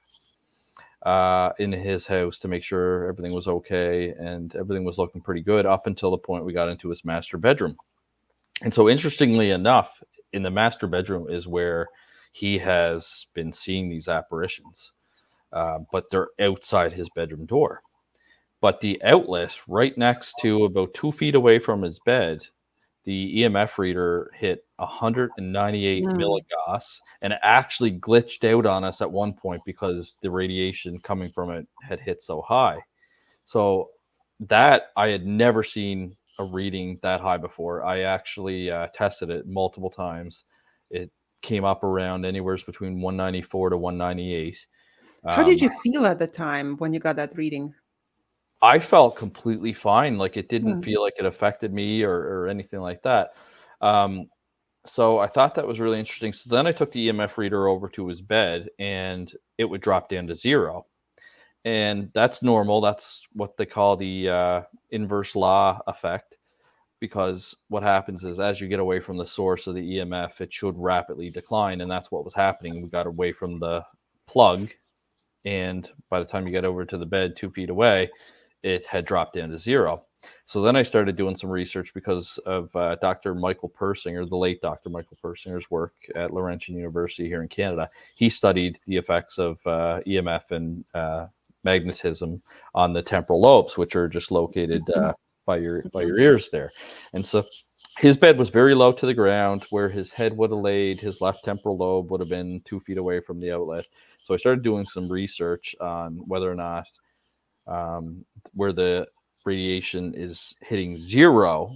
uh, 1.05 1.53
in 1.59 1.73
his 1.73 2.07
house 2.07 2.39
to 2.41 2.49
make 2.49 2.65
sure 2.65 3.09
everything 3.09 3.35
was 3.35 3.47
okay 3.47 4.11
and 4.11 4.55
everything 4.57 4.85
was 4.85 4.99
looking 4.99 5.21
pretty 5.21 5.43
good 5.43 5.67
up 5.67 5.87
until 5.87 6.11
the 6.11 6.19
point 6.19 6.45
we 6.45 6.53
got 6.53 6.69
into 6.69 6.89
his 6.89 7.05
master 7.05 7.39
bedroom. 7.39 7.77
And 8.63 8.73
so, 8.73 8.89
interestingly 8.89 9.51
enough, 9.51 9.91
in 10.33 10.43
the 10.43 10.51
master 10.51 10.87
bedroom 10.87 11.29
is 11.29 11.47
where 11.47 11.89
he 12.35 12.59
has 12.59 13.27
been 13.33 13.53
seeing 13.53 13.89
these 13.89 14.09
apparitions, 14.09 14.91
uh, 15.53 15.79
but 15.93 16.05
they're 16.11 16.31
outside 16.41 16.93
his 16.93 17.09
bedroom 17.11 17.47
door. 17.47 17.81
But 18.61 18.81
the 18.81 19.01
outlet 19.05 19.57
right 19.69 19.97
next 19.97 20.35
to 20.41 20.65
about 20.65 20.95
two 20.95 21.13
feet 21.13 21.37
away 21.37 21.61
from 21.61 21.83
his 21.83 22.01
bed, 22.05 22.45
the 23.05 23.43
EMF 23.43 23.79
reader 23.79 24.33
hit 24.35 24.65
198 24.79 26.05
mm. 26.05 26.17
milligauss 26.17 26.99
and 27.23 27.35
it 27.35 27.39
actually 27.45 28.01
glitched 28.01 28.43
out 28.43 28.67
on 28.67 28.83
us 28.83 29.01
at 29.01 29.13
one 29.13 29.33
point 29.33 29.63
because 29.65 30.17
the 30.21 30.31
radiation 30.31 30.99
coming 30.99 31.31
from 31.31 31.53
it 31.53 31.69
had 31.83 32.01
hit 32.01 32.21
so 32.21 32.43
high. 32.43 32.79
So 33.45 33.91
that 34.41 34.87
I 34.97 35.07
had 35.09 35.25
never 35.25 35.63
seen 35.63 36.17
a 36.41 36.45
reading 36.45 36.99
that 37.03 37.21
high 37.21 37.37
before. 37.37 37.85
I 37.85 38.01
actually 38.01 38.73
uh, 38.73 38.89
tested 38.93 39.31
it 39.31 39.47
multiple 39.47 39.91
times. 39.91 40.43
It 40.91 41.13
came 41.45 41.65
up 41.65 41.85
around 41.85 42.27
anywhere 42.27 42.59
between 42.67 43.01
194 43.01 43.71
to 43.71 43.77
198. 43.77 44.59
How 45.25 45.43
um, 45.43 45.49
did 45.49 45.61
you 45.61 45.71
feel 45.83 46.07
at 46.07 46.19
the 46.19 46.27
time 46.27 46.77
when 46.79 46.93
you 46.93 46.99
got 46.99 47.17
that 47.17 47.37
reading? 47.37 47.73
I 48.63 48.79
felt 48.79 49.17
completely 49.17 49.73
fine. 49.73 50.19
Like 50.19 50.37
it 50.37 50.49
didn't 50.49 50.81
mm. 50.81 50.85
feel 50.85 51.03
like 51.03 51.15
it 51.19 51.27
affected 51.27 51.73
me 51.73 52.03
or, 52.03 52.15
or 52.15 52.49
anything 52.49 52.81
like 52.81 53.03
that. 53.03 53.35
Um, 53.81 54.27
so 54.87 55.19
I 55.19 55.27
thought 55.27 55.55
that 55.55 55.67
was 55.67 55.81
really 55.81 55.99
interesting. 55.99 56.33
So 56.33 56.51
then 56.51 56.67
I 56.67 56.73
took 56.73 56.93
the 56.93 57.09
EMF 57.09 57.37
reader 57.37 57.69
over 57.69 57.89
to 57.91 58.09
his 58.09 58.21
bed 58.21 58.69
and 58.79 59.33
it 59.59 59.65
would 59.65 59.81
drop 59.81 60.09
down 60.09 60.27
to 60.27 60.35
zero. 60.35 60.87
And 61.65 62.11
that's 62.15 62.43
normal. 62.43 62.81
That's 62.81 63.23
what 63.33 63.57
they 63.57 63.67
call 63.67 63.97
the 63.97 64.29
uh, 64.29 64.63
inverse 64.91 65.35
law 65.35 65.81
effect 65.87 66.34
because 67.05 67.55
what 67.69 67.83
happens 67.83 68.25
is 68.25 68.41
as 68.41 68.63
you 68.63 68.67
get 68.67 68.81
away 68.81 68.99
from 68.99 69.19
the 69.19 69.27
source 69.27 69.67
of 69.67 69.75
the 69.75 69.99
EMF, 69.99 70.41
it 70.41 70.51
should 70.51 70.75
rapidly 70.79 71.29
decline, 71.29 71.83
and 71.83 71.91
that's 71.91 72.11
what 72.11 72.25
was 72.25 72.33
happening. 72.33 72.83
We 72.83 72.89
got 72.89 73.07
away 73.07 73.31
from 73.31 73.61
the 73.61 73.85
plug, 74.27 74.71
and 75.45 75.87
by 76.09 76.21
the 76.21 76.25
time 76.25 76.47
you 76.47 76.51
get 76.51 76.65
over 76.65 76.87
to 76.87 76.97
the 76.97 77.05
bed 77.05 77.37
two 77.37 77.51
feet 77.51 77.69
away, 77.69 78.11
it 78.63 78.87
had 78.87 79.05
dropped 79.05 79.35
down 79.35 79.51
to 79.51 79.59
zero. 79.59 80.03
So 80.47 80.63
then 80.63 80.77
I 80.77 80.83
started 80.83 81.15
doing 81.15 81.37
some 81.37 81.51
research 81.51 81.93
because 81.93 82.39
of 82.47 82.75
uh, 82.75 82.95
Dr. 83.03 83.35
Michael 83.35 83.69
Persinger, 83.69 84.27
the 84.27 84.37
late 84.37 84.63
Dr. 84.63 84.89
Michael 84.89 85.19
Persinger's 85.23 85.71
work 85.71 85.93
at 86.17 86.33
Laurentian 86.33 86.75
University 86.75 87.29
here 87.29 87.43
in 87.43 87.49
Canada. 87.49 87.87
He 88.17 88.31
studied 88.31 88.79
the 88.87 88.97
effects 88.97 89.37
of 89.37 89.59
uh, 89.67 90.01
EMF 90.07 90.51
and 90.53 90.87
uh, 90.95 91.27
magnetism 91.65 92.41
on 92.75 92.95
the 92.95 93.03
temporal 93.03 93.43
lobes, 93.43 93.77
which 93.77 93.95
are 93.95 94.09
just 94.09 94.31
located 94.31 94.81
mm-hmm. 94.87 95.11
uh, 95.11 95.13
by 95.47 95.59
your 95.59 95.83
by 95.93 96.03
your 96.03 96.19
ears 96.19 96.49
there. 96.51 96.73
And 97.13 97.25
so 97.25 97.45
his 97.99 98.17
bed 98.17 98.39
was 98.39 98.51
very 98.51 98.75
low 98.75 98.93
to 98.93 99.07
the 99.07 99.15
ground 99.15 99.65
where 99.71 99.89
his 99.89 100.11
head 100.11 100.37
would 100.37 100.51
have 100.51 100.59
laid, 100.59 101.01
his 101.01 101.21
left 101.21 101.45
temporal 101.45 101.77
lobe 101.77 102.11
would 102.11 102.21
have 102.21 102.29
been 102.29 102.61
two 102.65 102.81
feet 102.81 102.99
away 102.99 103.21
from 103.21 103.39
the 103.39 103.53
outlet. 103.53 103.87
So 104.21 104.35
I 104.35 104.37
started 104.37 104.65
doing 104.65 104.85
some 104.85 105.09
research 105.09 105.77
on 105.81 106.17
whether 106.27 106.51
or 106.51 106.57
not 106.57 106.89
um, 107.67 108.25
where 108.53 108.73
the 108.73 109.07
radiation 109.45 110.13
is 110.15 110.57
hitting 110.63 110.97
zero, 110.97 111.71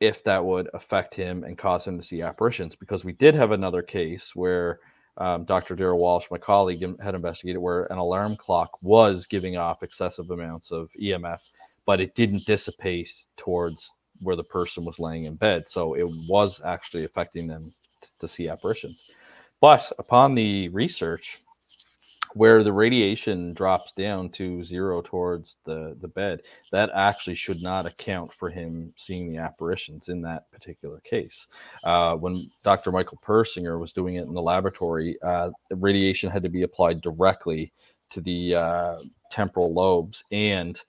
if 0.00 0.24
that 0.24 0.44
would 0.44 0.68
affect 0.74 1.14
him 1.14 1.44
and 1.44 1.56
cause 1.56 1.86
him 1.86 1.98
to 1.98 2.04
see 2.04 2.22
apparitions. 2.22 2.74
Because 2.74 3.04
we 3.04 3.12
did 3.12 3.34
have 3.34 3.52
another 3.52 3.82
case 3.82 4.32
where 4.34 4.80
um, 5.18 5.44
Dr. 5.44 5.76
Daryl 5.76 5.98
Walsh, 5.98 6.26
my 6.30 6.38
colleague, 6.38 6.84
had 7.00 7.14
investigated 7.14 7.60
where 7.60 7.84
an 7.92 7.98
alarm 7.98 8.34
clock 8.36 8.70
was 8.82 9.26
giving 9.26 9.56
off 9.56 9.82
excessive 9.82 10.30
amounts 10.30 10.70
of 10.72 10.88
EMF 11.00 11.40
but 11.86 12.00
it 12.00 12.14
didn't 12.14 12.46
dissipate 12.46 13.10
towards 13.36 13.92
where 14.20 14.36
the 14.36 14.44
person 14.44 14.84
was 14.84 14.98
laying 14.98 15.24
in 15.24 15.34
bed. 15.34 15.68
So 15.68 15.94
it 15.94 16.08
was 16.28 16.60
actually 16.64 17.04
affecting 17.04 17.46
them 17.46 17.72
t- 18.00 18.08
to 18.20 18.28
see 18.28 18.48
apparitions. 18.48 19.10
But 19.60 19.90
upon 19.98 20.34
the 20.34 20.68
research, 20.70 21.38
where 22.34 22.64
the 22.64 22.72
radiation 22.72 23.52
drops 23.52 23.92
down 23.92 24.30
to 24.30 24.64
zero 24.64 25.02
towards 25.02 25.58
the, 25.64 25.96
the 26.00 26.08
bed, 26.08 26.40
that 26.70 26.90
actually 26.94 27.34
should 27.34 27.62
not 27.62 27.86
account 27.86 28.32
for 28.32 28.48
him 28.48 28.92
seeing 28.96 29.30
the 29.30 29.38
apparitions 29.38 30.08
in 30.08 30.22
that 30.22 30.50
particular 30.50 31.00
case. 31.00 31.46
Uh, 31.84 32.16
when 32.16 32.50
Dr. 32.64 32.90
Michael 32.90 33.18
Persinger 33.24 33.78
was 33.78 33.92
doing 33.92 34.14
it 34.14 34.26
in 34.26 34.34
the 34.34 34.42
laboratory, 34.42 35.20
uh, 35.22 35.50
radiation 35.72 36.30
had 36.30 36.42
to 36.42 36.48
be 36.48 36.62
applied 36.62 37.00
directly 37.02 37.72
to 38.10 38.20
the 38.20 38.54
uh, 38.54 38.98
temporal 39.30 39.72
lobes 39.72 40.24
and 40.32 40.80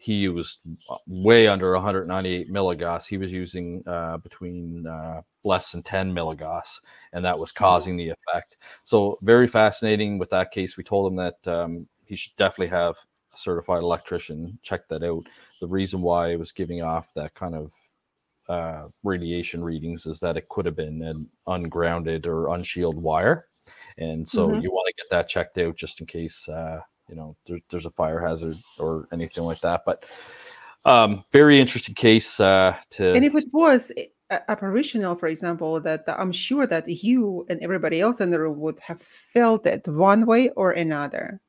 he 0.00 0.14
used 0.14 0.60
uh, 0.88 0.96
way 1.06 1.46
under 1.46 1.72
198 1.74 2.50
milligauss. 2.50 3.06
He 3.06 3.18
was 3.18 3.30
using 3.30 3.84
uh, 3.86 4.16
between 4.16 4.86
uh, 4.86 5.20
less 5.44 5.72
than 5.72 5.82
10 5.82 6.12
milligauss, 6.12 6.80
and 7.12 7.22
that 7.24 7.38
was 7.38 7.52
causing 7.52 7.96
the 7.96 8.08
effect. 8.08 8.56
So 8.84 9.18
very 9.20 9.46
fascinating 9.46 10.18
with 10.18 10.30
that 10.30 10.52
case. 10.52 10.78
We 10.78 10.84
told 10.84 11.12
him 11.12 11.16
that 11.16 11.46
um, 11.46 11.86
he 12.06 12.16
should 12.16 12.34
definitely 12.36 12.68
have 12.68 12.96
a 13.34 13.36
certified 13.36 13.82
electrician 13.82 14.58
check 14.62 14.88
that 14.88 15.04
out. 15.04 15.24
The 15.60 15.68
reason 15.68 16.00
why 16.00 16.30
it 16.30 16.38
was 16.38 16.52
giving 16.52 16.82
off 16.82 17.08
that 17.14 17.34
kind 17.34 17.54
of 17.54 17.70
uh, 18.48 18.88
radiation 19.04 19.62
readings 19.62 20.06
is 20.06 20.18
that 20.20 20.38
it 20.38 20.48
could 20.48 20.64
have 20.64 20.76
been 20.76 21.02
an 21.02 21.28
ungrounded 21.46 22.26
or 22.26 22.54
unshielded 22.54 23.02
wire, 23.02 23.48
and 23.98 24.26
so 24.26 24.48
mm-hmm. 24.48 24.60
you 24.60 24.70
want 24.70 24.86
to 24.88 25.02
get 25.02 25.10
that 25.10 25.28
checked 25.28 25.58
out 25.58 25.76
just 25.76 26.00
in 26.00 26.06
case 26.06 26.48
uh, 26.48 26.80
you 27.10 27.16
know 27.16 27.36
there, 27.46 27.58
there's 27.70 27.86
a 27.86 27.90
fire 27.90 28.20
hazard 28.20 28.56
or 28.78 29.06
anything 29.12 29.44
like 29.44 29.60
that. 29.60 29.82
But 29.84 30.04
um, 30.84 31.24
very 31.32 31.60
interesting 31.60 31.94
case 31.94 32.40
uh, 32.40 32.76
to. 32.92 33.12
And 33.12 33.24
if 33.24 33.34
it 33.34 33.46
was 33.52 33.92
apparitional, 34.30 35.16
for 35.16 35.26
example, 35.26 35.80
that 35.80 36.04
I'm 36.06 36.32
sure 36.32 36.66
that 36.66 36.88
you 36.88 37.44
and 37.48 37.60
everybody 37.60 38.00
else 38.00 38.20
in 38.20 38.30
the 38.30 38.40
room 38.40 38.60
would 38.60 38.80
have 38.80 39.02
felt 39.02 39.66
it 39.66 39.86
one 39.86 40.24
way 40.24 40.50
or 40.50 40.70
another. 40.70 41.40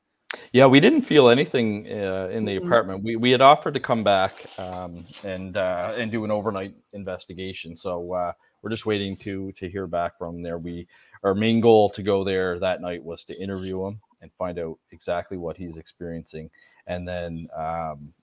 Yeah, 0.53 0.66
we 0.66 0.80
didn't 0.80 1.03
feel 1.03 1.30
anything 1.30 1.88
uh, 1.88 2.30
in 2.32 2.45
the 2.45 2.55
mm-hmm. 2.55 2.66
apartment. 2.66 3.03
We 3.03 3.16
we 3.18 3.32
had 3.32 3.41
offered 3.41 3.74
to 3.74 3.80
come 3.80 4.03
back 4.03 4.34
um, 4.57 5.05
and 5.24 5.57
uh, 5.57 5.93
and 5.97 6.12
do 6.12 6.24
an 6.24 6.32
overnight 6.32 6.74
investigation. 6.93 7.78
So 7.78 8.14
uh, 8.14 8.32
we're 8.62 8.70
just 8.70 8.86
waiting 8.86 9.16
to 9.18 9.51
to 9.53 9.70
hear 9.70 9.88
back 9.88 10.18
from 10.18 10.41
there. 10.41 10.57
We 10.57 10.88
our 11.24 11.36
main 11.36 11.59
goal 11.59 11.89
to 11.91 12.01
go 12.01 12.24
there 12.24 12.59
that 12.59 12.82
night 12.82 13.03
was 13.03 13.24
to 13.26 13.39
interview 13.39 13.86
him 13.86 13.99
and 14.22 14.32
find 14.38 14.59
out 14.59 14.78
exactly 14.91 15.38
what 15.38 15.57
he's 15.57 15.78
experiencing 15.78 16.49
and 16.88 17.07
then 17.07 17.47
um, 17.57 18.13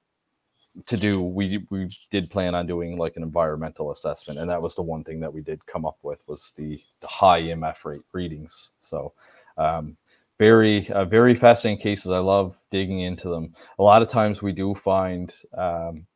to 0.87 0.97
do 0.97 1.23
we 1.23 1.65
we 1.71 1.89
did 2.11 2.31
plan 2.31 2.55
on 2.55 2.67
doing 2.67 2.97
like 2.97 3.17
an 3.17 3.23
environmental 3.23 3.91
assessment 3.91 4.39
and 4.39 4.49
that 4.51 4.61
was 4.61 4.75
the 4.75 4.83
one 4.83 5.03
thing 5.05 5.21
that 5.21 5.33
we 5.33 5.41
did 5.41 5.65
come 5.67 5.85
up 5.87 5.99
with 6.03 6.21
was 6.29 6.53
the 6.57 6.81
the 7.01 7.07
high 7.07 7.43
MF 7.43 7.85
rate 7.85 8.03
readings 8.13 8.71
so 8.83 9.13
um, 9.57 9.97
very 10.39 10.89
uh, 10.91 11.05
very 11.05 11.35
fascinating 11.35 11.83
cases 11.83 12.13
i 12.13 12.19
love 12.19 12.57
digging 12.71 13.01
into 13.01 13.29
them 13.29 13.55
a 13.79 13.83
lot 13.83 14.03
of 14.03 14.09
times 14.09 14.41
we 14.41 14.53
do 14.53 14.75
find 14.75 15.35
um, 15.57 16.07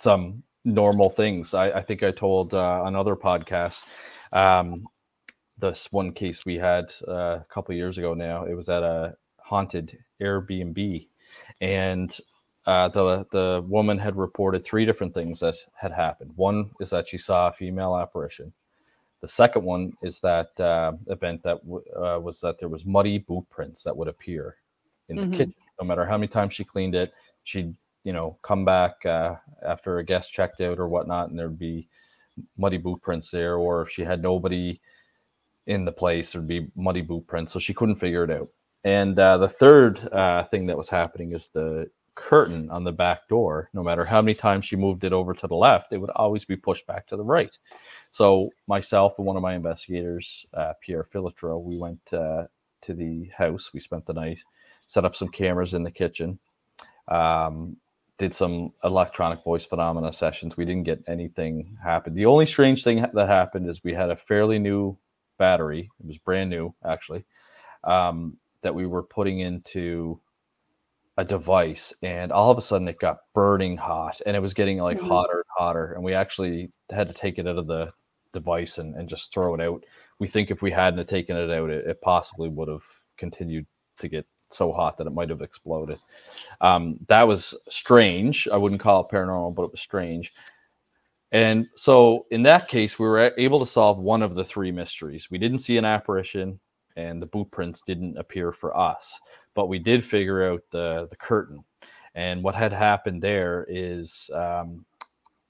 some 0.00 0.42
normal 0.64 1.10
things. 1.10 1.54
I, 1.54 1.70
I 1.70 1.82
think 1.82 2.02
I 2.02 2.10
told 2.10 2.54
uh, 2.54 2.82
on 2.82 2.96
other 2.96 3.16
podcasts 3.16 3.82
um, 4.32 4.86
this 5.58 5.88
one 5.90 6.12
case 6.12 6.44
we 6.44 6.56
had 6.56 6.86
uh, 7.06 7.38
a 7.40 7.46
couple 7.52 7.74
years 7.74 7.98
ago. 7.98 8.14
Now 8.14 8.44
it 8.44 8.54
was 8.54 8.68
at 8.68 8.82
a 8.82 9.14
haunted 9.44 9.98
Airbnb, 10.20 11.06
and 11.60 12.18
uh, 12.66 12.88
the 12.88 13.26
the 13.30 13.64
woman 13.68 13.98
had 13.98 14.16
reported 14.16 14.64
three 14.64 14.86
different 14.86 15.14
things 15.14 15.40
that 15.40 15.54
had 15.74 15.92
happened. 15.92 16.32
One 16.34 16.70
is 16.80 16.90
that 16.90 17.08
she 17.08 17.18
saw 17.18 17.48
a 17.48 17.52
female 17.52 17.96
apparition. 17.96 18.52
The 19.20 19.28
second 19.28 19.64
one 19.64 19.92
is 20.02 20.20
that 20.20 20.58
uh, 20.58 20.92
event 21.08 21.42
that 21.44 21.62
w- 21.64 21.84
uh, 21.94 22.18
was 22.20 22.40
that 22.40 22.58
there 22.58 22.68
was 22.68 22.84
muddy 22.84 23.18
boot 23.18 23.46
prints 23.50 23.82
that 23.82 23.96
would 23.96 24.08
appear 24.08 24.56
in 25.08 25.16
mm-hmm. 25.16 25.30
the 25.30 25.36
kitchen. 25.36 25.54
No 25.80 25.86
matter 25.86 26.06
how 26.06 26.16
many 26.16 26.28
times 26.28 26.54
she 26.54 26.64
cleaned 26.64 26.94
it, 26.94 27.12
she'd 27.44 27.74
you 28.04 28.12
know 28.12 28.38
come 28.42 28.64
back 28.64 29.04
uh, 29.04 29.36
after 29.62 29.98
a 29.98 30.04
guest 30.04 30.32
checked 30.32 30.60
out 30.62 30.78
or 30.78 30.88
whatnot, 30.88 31.28
and 31.28 31.38
there'd 31.38 31.58
be 31.58 31.88
muddy 32.56 32.78
boot 32.78 33.02
prints 33.02 33.30
there. 33.30 33.56
Or 33.56 33.82
if 33.82 33.90
she 33.90 34.02
had 34.02 34.22
nobody 34.22 34.80
in 35.66 35.84
the 35.84 35.92
place, 35.92 36.32
there'd 36.32 36.48
be 36.48 36.68
muddy 36.76 37.02
boot 37.02 37.26
prints. 37.26 37.52
So 37.52 37.58
she 37.58 37.74
couldn't 37.74 37.96
figure 37.96 38.24
it 38.24 38.30
out. 38.30 38.48
And 38.84 39.18
uh, 39.18 39.38
the 39.38 39.48
third 39.48 40.08
uh, 40.12 40.44
thing 40.44 40.66
that 40.66 40.76
was 40.76 40.88
happening 40.88 41.32
is 41.32 41.48
the 41.52 41.90
curtain 42.14 42.70
on 42.70 42.84
the 42.84 42.92
back 42.92 43.26
door, 43.28 43.70
no 43.72 43.82
matter 43.82 44.04
how 44.04 44.20
many 44.22 44.34
times 44.34 44.66
she 44.66 44.76
moved 44.76 45.04
it 45.04 45.12
over 45.12 45.34
to 45.34 45.46
the 45.46 45.54
left, 45.54 45.92
it 45.92 45.98
would 45.98 46.10
always 46.10 46.44
be 46.44 46.56
pushed 46.56 46.86
back 46.86 47.06
to 47.08 47.16
the 47.16 47.24
right. 47.24 47.56
So 48.12 48.50
myself 48.68 49.14
and 49.18 49.26
one 49.26 49.36
of 49.36 49.42
my 49.42 49.54
investigators, 49.54 50.46
uh, 50.54 50.74
Pierre 50.80 51.08
Filitro, 51.12 51.62
we 51.62 51.78
went 51.78 52.00
uh, 52.12 52.44
to 52.82 52.94
the 52.94 53.30
house. 53.36 53.70
We 53.72 53.80
spent 53.80 54.06
the 54.06 54.12
night, 54.12 54.38
set 54.86 55.04
up 55.04 55.16
some 55.16 55.28
cameras 55.28 55.74
in 55.74 55.82
the 55.82 55.90
kitchen, 55.90 56.38
um, 57.08 57.76
did 58.18 58.34
some 58.34 58.72
electronic 58.84 59.42
voice 59.42 59.64
phenomena 59.64 60.12
sessions. 60.12 60.56
We 60.56 60.64
didn't 60.64 60.84
get 60.84 61.02
anything 61.08 61.76
happen. 61.82 62.14
The 62.14 62.26
only 62.26 62.46
strange 62.46 62.84
thing 62.84 63.04
that 63.12 63.28
happened 63.28 63.68
is 63.68 63.82
we 63.82 63.94
had 63.94 64.10
a 64.10 64.16
fairly 64.16 64.58
new 64.58 64.96
battery. 65.38 65.90
It 65.98 66.06
was 66.06 66.18
brand 66.18 66.50
new, 66.50 66.72
actually, 66.84 67.24
um, 67.82 68.36
that 68.64 68.74
we 68.74 68.86
were 68.86 69.02
putting 69.02 69.38
into 69.38 70.20
a 71.16 71.24
device 71.24 71.94
and 72.02 72.32
all 72.32 72.50
of 72.50 72.58
a 72.58 72.62
sudden 72.62 72.88
it 72.88 72.98
got 72.98 73.18
burning 73.34 73.76
hot 73.76 74.20
and 74.26 74.34
it 74.34 74.40
was 74.40 74.52
getting 74.52 74.78
like 74.78 74.98
mm-hmm. 74.98 75.06
hotter 75.06 75.36
and 75.36 75.44
hotter 75.56 75.92
and 75.92 76.02
we 76.02 76.12
actually 76.12 76.72
had 76.90 77.06
to 77.06 77.14
take 77.14 77.38
it 77.38 77.46
out 77.46 77.58
of 77.58 77.68
the 77.68 77.88
device 78.32 78.78
and, 78.78 78.96
and 78.96 79.08
just 79.08 79.32
throw 79.32 79.54
it 79.54 79.60
out. 79.60 79.84
We 80.18 80.26
think 80.26 80.50
if 80.50 80.60
we 80.60 80.72
hadn't 80.72 81.08
taken 81.08 81.36
it 81.36 81.50
out 81.50 81.70
it, 81.70 81.86
it 81.86 82.00
possibly 82.02 82.48
would 82.48 82.68
have 82.68 82.82
continued 83.16 83.66
to 84.00 84.08
get 84.08 84.26
so 84.50 84.72
hot 84.72 84.98
that 84.98 85.06
it 85.06 85.14
might 85.14 85.30
have 85.30 85.40
exploded. 85.40 86.00
Um, 86.60 86.98
that 87.08 87.22
was 87.22 87.54
strange. 87.68 88.48
I 88.52 88.56
wouldn't 88.56 88.80
call 88.80 89.02
it 89.02 89.14
paranormal 89.14 89.54
but 89.54 89.64
it 89.64 89.72
was 89.72 89.80
strange. 89.80 90.32
And 91.30 91.68
so 91.76 92.26
in 92.32 92.42
that 92.42 92.66
case 92.66 92.98
we 92.98 93.06
were 93.06 93.32
able 93.38 93.60
to 93.60 93.70
solve 93.70 93.98
one 93.98 94.22
of 94.22 94.34
the 94.34 94.44
three 94.44 94.72
mysteries. 94.72 95.28
We 95.30 95.38
didn't 95.38 95.60
see 95.60 95.76
an 95.76 95.84
apparition 95.84 96.58
and 96.96 97.20
the 97.20 97.26
boot 97.26 97.50
prints 97.50 97.82
didn't 97.86 98.16
appear 98.18 98.52
for 98.52 98.76
us 98.76 99.20
but 99.54 99.68
we 99.68 99.78
did 99.78 100.04
figure 100.04 100.50
out 100.50 100.62
the 100.70 101.06
the 101.10 101.16
curtain. 101.16 101.64
And 102.14 102.44
what 102.44 102.54
had 102.54 102.72
happened 102.72 103.22
there 103.22 103.66
is 103.68 104.30
um, 104.32 104.84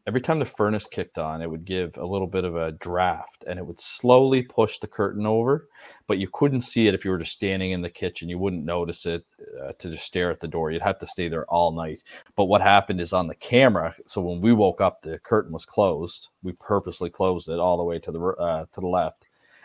every 0.07 0.21
time 0.23 0.39
the 0.39 0.47
furnace 0.47 0.87
kicked 0.87 1.19
on, 1.19 1.43
it 1.43 1.51
would 1.51 1.67
give 1.67 1.97
a 1.99 2.07
little 2.07 2.27
bit 2.27 2.45
of 2.45 2.57
a 2.57 2.73
draft 2.73 3.45
and 3.47 3.59
it 3.59 3.67
would 3.67 3.81
slowly 3.81 4.43
push 4.43 4.79
the 4.79 4.87
curtain 4.87 5.27
over, 5.27 5.69
but 6.07 6.17
you 6.17 6.29
couldn't 6.33 6.63
see 6.63 6.87
it 6.87 6.95
if 6.95 7.05
you 7.05 7.11
were 7.11 7.19
just 7.19 7.35
standing 7.35 7.73
in 7.73 7.83
the 7.83 7.91
kitchen. 7.91 8.31
You 8.31 8.39
wouldn't 8.39 8.65
notice 8.65 9.05
it 9.05 9.25
uh, 9.63 9.73
to 9.79 9.91
just 9.91 10.07
stare 10.07 10.31
at 10.31 10.41
the 10.41 10.49
door. 10.49 10.71
You'd 10.71 10.81
have 10.81 10.99
to 11.01 11.07
stay 11.07 11.29
there 11.29 11.45
all 11.47 11.71
night. 11.73 12.03
But 12.35 12.47
what 12.47 12.63
happened 12.63 13.01
is 13.01 13.13
on 13.13 13.27
the 13.27 13.35
camera, 13.35 13.95
so 14.07 14.23
when 14.23 14.41
we 14.41 14.55
woke 14.55 14.81
up, 14.81 15.03
the 15.03 15.19
curtain 15.19 15.53
was 15.53 15.67
closed. 15.67 16.29
We 16.43 16.53
purposely 16.53 17.11
closed 17.11 17.49
it 17.51 17.59
all 17.59 17.77
the 17.77 17.85
way 17.85 17.99
to 17.99 18.13
the 18.13 18.21
uh, 18.21 18.65
to 18.73 18.81
the 18.81 18.87
left. 18.87 19.24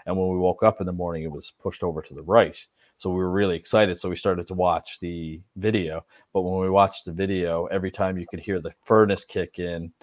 And 0.10 0.18
when 0.18 0.30
we 0.30 0.38
woke 0.38 0.64
up 0.64 0.82
in 0.82 0.88
the 0.88 0.91
morning, 0.91 1.24
it 1.24 1.32
was 1.32 1.53
pushed 1.62 1.84
over 1.84 2.01
to 2.01 2.14
the 2.14 2.24
right. 2.24 2.57
So 2.97 3.12
we 3.12 3.18
were 3.18 3.30
really 3.30 3.55
excited. 3.55 3.99
So 3.99 4.10
we 4.10 4.16
started 4.16 4.47
to 4.47 4.53
watch 4.55 4.99
the 4.99 5.39
video. 5.55 6.03
But 6.34 6.41
when 6.41 6.60
we 6.60 6.70
watched 6.70 7.05
the 7.05 7.14
video, 7.14 7.68
every 7.68 7.91
time 7.91 8.18
you 8.18 8.26
could 8.28 8.39
hear 8.39 8.60
the 8.60 8.74
furnace 8.86 9.24
kick 9.24 9.60
in, 9.60 9.93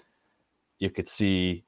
you 0.79 0.89
could 0.89 1.07
see, 1.07 1.65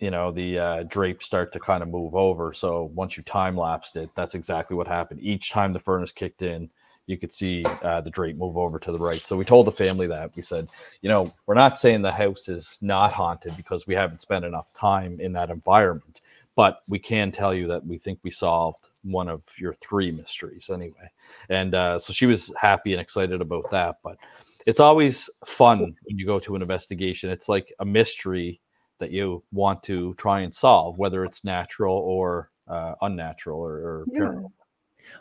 you 0.00 0.10
know, 0.10 0.30
the 0.30 0.58
uh, 0.58 0.82
drape 0.84 1.22
start 1.22 1.52
to 1.54 1.60
kind 1.60 1.82
of 1.82 1.88
move 1.88 2.14
over. 2.14 2.52
So 2.52 2.90
once 2.94 3.16
you 3.16 3.22
time 3.22 3.56
lapsed 3.56 3.96
it, 3.96 4.10
that's 4.14 4.34
exactly 4.34 4.76
what 4.76 4.86
happened. 4.86 5.20
Each 5.22 5.50
time 5.50 5.72
the 5.72 5.80
furnace 5.80 6.12
kicked 6.12 6.42
in, 6.42 6.70
you 7.06 7.16
could 7.16 7.32
see 7.32 7.64
uh, 7.82 8.02
the 8.02 8.10
drape 8.10 8.36
move 8.36 8.58
over 8.58 8.78
to 8.78 8.92
the 8.92 8.98
right. 8.98 9.20
So 9.20 9.34
we 9.34 9.46
told 9.46 9.66
the 9.66 9.72
family 9.72 10.06
that 10.08 10.36
we 10.36 10.42
said, 10.42 10.68
you 11.00 11.08
know, 11.08 11.32
we're 11.46 11.54
not 11.54 11.80
saying 11.80 12.02
the 12.02 12.12
house 12.12 12.48
is 12.48 12.76
not 12.82 13.14
haunted 13.14 13.56
because 13.56 13.86
we 13.86 13.94
haven't 13.94 14.20
spent 14.20 14.44
enough 14.44 14.66
time 14.74 15.18
in 15.18 15.32
that 15.32 15.48
environment, 15.48 16.20
but 16.58 16.82
we 16.88 16.98
can 16.98 17.30
tell 17.30 17.54
you 17.54 17.68
that 17.68 17.86
we 17.86 17.98
think 17.98 18.18
we 18.24 18.32
solved 18.32 18.88
one 19.04 19.28
of 19.28 19.42
your 19.60 19.74
three 19.74 20.10
mysteries 20.10 20.70
anyway. 20.74 21.08
And 21.48 21.72
uh, 21.72 22.00
so 22.00 22.12
she 22.12 22.26
was 22.26 22.52
happy 22.60 22.90
and 22.92 23.00
excited 23.00 23.40
about 23.40 23.70
that. 23.70 23.98
But 24.02 24.16
it's 24.66 24.80
always 24.80 25.30
fun 25.46 25.78
when 25.78 26.18
you 26.18 26.26
go 26.26 26.40
to 26.40 26.56
an 26.56 26.62
investigation. 26.62 27.30
It's 27.30 27.48
like 27.48 27.72
a 27.78 27.84
mystery 27.84 28.60
that 28.98 29.12
you 29.12 29.44
want 29.52 29.84
to 29.84 30.14
try 30.14 30.40
and 30.40 30.52
solve, 30.52 30.98
whether 30.98 31.24
it's 31.24 31.44
natural 31.44 31.96
or 31.96 32.50
uh, 32.66 32.94
unnatural 33.02 33.60
or, 33.60 33.74
or 33.74 34.04
yeah. 34.10 34.18
paranormal. 34.18 34.50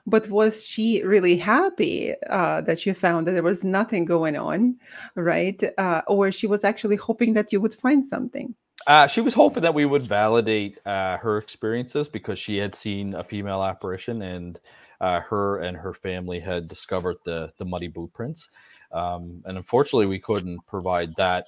But 0.08 0.28
was 0.30 0.66
she 0.66 1.04
really 1.04 1.38
happy 1.38 2.16
uh, 2.32 2.62
that 2.62 2.84
you 2.88 2.96
found 2.96 3.28
that 3.28 3.34
there 3.34 3.44
was 3.44 3.64
nothing 3.64 4.06
going 4.06 4.38
on, 4.38 4.78
right? 5.14 5.62
Uh, 5.78 6.02
or 6.08 6.32
she 6.32 6.48
was 6.48 6.64
actually 6.64 6.96
hoping 6.96 7.34
that 7.34 7.54
you 7.54 7.62
would 7.62 7.76
find 7.76 8.04
something? 8.04 8.56
Uh, 8.86 9.08
she 9.08 9.22
was 9.22 9.34
hoping 9.34 9.64
that 9.64 9.74
we 9.74 9.86
would 9.86 10.04
validate 10.04 10.78
uh, 10.86 11.18
her 11.18 11.38
experiences 11.38 12.08
because 12.08 12.38
she 12.38 12.58
had 12.58 12.76
seen 12.76 13.16
a 13.16 13.24
female 13.24 13.64
apparition, 13.64 14.22
and 14.22 14.60
uh, 15.02 15.20
her 15.22 15.60
and 15.60 15.76
her 15.76 15.94
family 15.94 16.40
had 16.40 16.68
discovered 16.68 17.18
the 17.26 17.52
the 17.58 17.66
muddy 17.66 17.88
boot 17.88 18.12
prints. 18.14 18.50
Um, 18.92 19.42
and 19.46 19.58
unfortunately, 19.58 20.06
we 20.06 20.20
couldn't 20.20 20.66
provide 20.68 21.14
that 21.18 21.48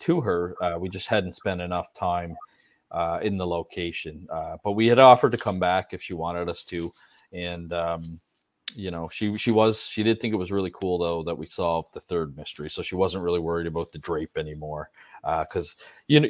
to 0.00 0.20
her. 0.20 0.54
Uh, 0.62 0.78
we 0.78 0.88
just 0.88 1.08
hadn't 1.08 1.36
spent 1.36 1.60
enough 1.60 1.92
time 1.94 2.36
uh, 2.90 3.18
in 3.22 3.36
the 3.36 3.46
location. 3.46 4.26
Uh, 4.32 4.56
but 4.64 4.72
we 4.72 4.86
had 4.86 4.98
offered 4.98 5.32
to 5.32 5.38
come 5.38 5.58
back 5.58 5.92
if 5.92 6.02
she 6.02 6.14
wanted 6.14 6.48
us 6.48 6.64
to, 6.64 6.90
and 7.32 7.72
um, 7.72 8.20
you 8.74 8.90
know 8.90 9.08
she 9.12 9.36
she 9.36 9.50
was 9.50 9.80
she 9.82 10.02
did 10.02 10.20
think 10.20 10.32
it 10.34 10.38
was 10.38 10.52
really 10.52 10.70
cool 10.70 10.98
though 10.98 11.22
that 11.22 11.36
we 11.36 11.46
solved 11.46 11.92
the 11.92 12.00
third 12.00 12.36
mystery 12.36 12.70
so 12.70 12.82
she 12.82 12.94
wasn't 12.94 13.22
really 13.22 13.40
worried 13.40 13.66
about 13.66 13.90
the 13.92 13.98
drape 13.98 14.36
anymore 14.36 14.90
because 15.22 15.76
uh, 15.78 15.84
you 16.08 16.20
know 16.20 16.28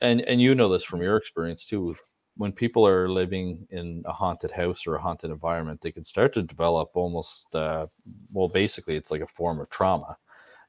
and 0.00 0.20
and 0.22 0.40
you 0.40 0.54
know 0.54 0.68
this 0.68 0.84
from 0.84 1.02
your 1.02 1.16
experience 1.16 1.66
too 1.66 1.94
when 2.36 2.52
people 2.52 2.86
are 2.86 3.08
living 3.08 3.66
in 3.70 4.02
a 4.06 4.12
haunted 4.12 4.50
house 4.50 4.86
or 4.86 4.96
a 4.96 5.00
haunted 5.00 5.30
environment 5.30 5.80
they 5.82 5.92
can 5.92 6.04
start 6.04 6.32
to 6.34 6.42
develop 6.42 6.90
almost 6.94 7.54
uh, 7.54 7.86
well 8.32 8.48
basically 8.48 8.96
it's 8.96 9.10
like 9.10 9.20
a 9.20 9.26
form 9.26 9.60
of 9.60 9.68
trauma 9.70 10.16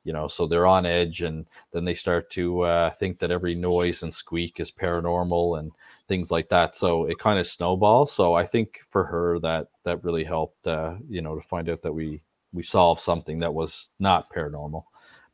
you 0.04 0.12
know 0.14 0.28
so 0.28 0.46
they're 0.46 0.68
on 0.68 0.86
edge 0.86 1.22
and 1.22 1.46
then 1.72 1.86
they 1.86 1.96
start 1.96 2.30
to 2.30 2.62
uh, 2.62 2.90
think 3.00 3.20
that 3.20 3.32
every 3.32 3.56
noise 3.56 4.04
and 4.04 4.14
squeak 4.14 4.60
is 4.60 4.72
paranormal 4.72 5.60
and 5.60 5.72
things 6.08 6.32
like 6.32 6.50
that 6.50 6.76
so 6.76 7.06
it 7.06 7.18
kind 7.20 7.40
of 7.40 7.48
snowballs 7.48 8.12
so 8.12 8.34
i 8.34 8.46
think 8.46 8.80
for 8.92 9.06
her 9.06 9.40
that 9.40 9.68
that 9.84 10.04
really 10.04 10.24
helped 10.24 10.68
uh, 10.68 10.96
you 11.10 11.22
know 11.22 11.36
to 11.36 11.48
find 11.48 11.70
out 11.70 11.82
that 11.82 11.94
we 11.94 12.22
we 12.52 12.62
solved 12.64 13.02
something 13.02 13.40
that 13.40 13.54
was 13.54 13.90
not 14.00 14.32
paranormal 14.32 14.84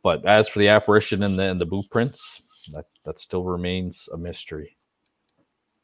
but 0.04 0.26
as 0.26 0.47
for 0.47 0.60
the 0.60 0.68
apparition 0.68 1.24
and 1.24 1.38
the, 1.38 1.43
and 1.43 1.60
the 1.60 1.66
boot 1.66 1.86
prints 1.89 2.41
that 2.74 2.86
that 3.06 3.20
still 3.20 3.43
remains 3.43 4.10
a 4.14 4.18
mystery. 4.18 4.78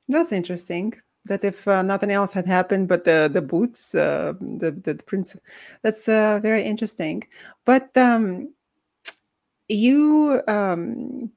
That's 0.07 0.31
interesting 0.31 0.93
that 1.25 1.43
if 1.43 1.67
uh, 1.67 1.81
nothing 1.81 2.11
else 2.11 2.33
had 2.33 2.45
happened 2.45 2.87
but 2.87 3.03
the 3.03 3.29
the 3.31 3.41
boots 3.41 3.95
uh, 3.95 4.33
the, 4.39 4.71
the, 4.71 4.93
the 4.93 5.03
prints 5.03 5.35
that's 5.81 6.07
uh, 6.07 6.39
very 6.41 6.63
interesting. 6.63 7.23
But 7.65 7.95
um 7.97 8.53
you 9.67 10.41
um 10.47 11.31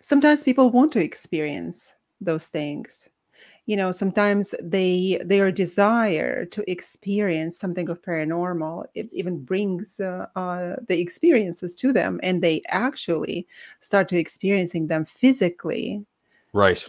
sometimes 0.00 0.42
people 0.42 0.70
want 0.70 0.92
to 0.92 1.02
experience 1.02 1.94
those 2.20 2.46
things 2.46 3.10
you 3.66 3.76
know 3.76 3.92
sometimes 3.92 4.54
they 4.62 5.20
their 5.24 5.50
desire 5.50 6.44
to 6.44 6.70
experience 6.70 7.56
something 7.56 7.88
of 7.88 8.02
paranormal 8.02 8.84
it 8.94 9.08
even 9.12 9.42
brings 9.42 10.00
uh, 10.00 10.26
uh, 10.36 10.76
the 10.88 11.00
experiences 11.00 11.74
to 11.74 11.92
them 11.92 12.20
and 12.22 12.42
they 12.42 12.62
actually 12.68 13.46
start 13.80 14.08
to 14.08 14.18
experiencing 14.18 14.86
them 14.86 15.04
physically. 15.04 16.04
Right. 16.52 16.84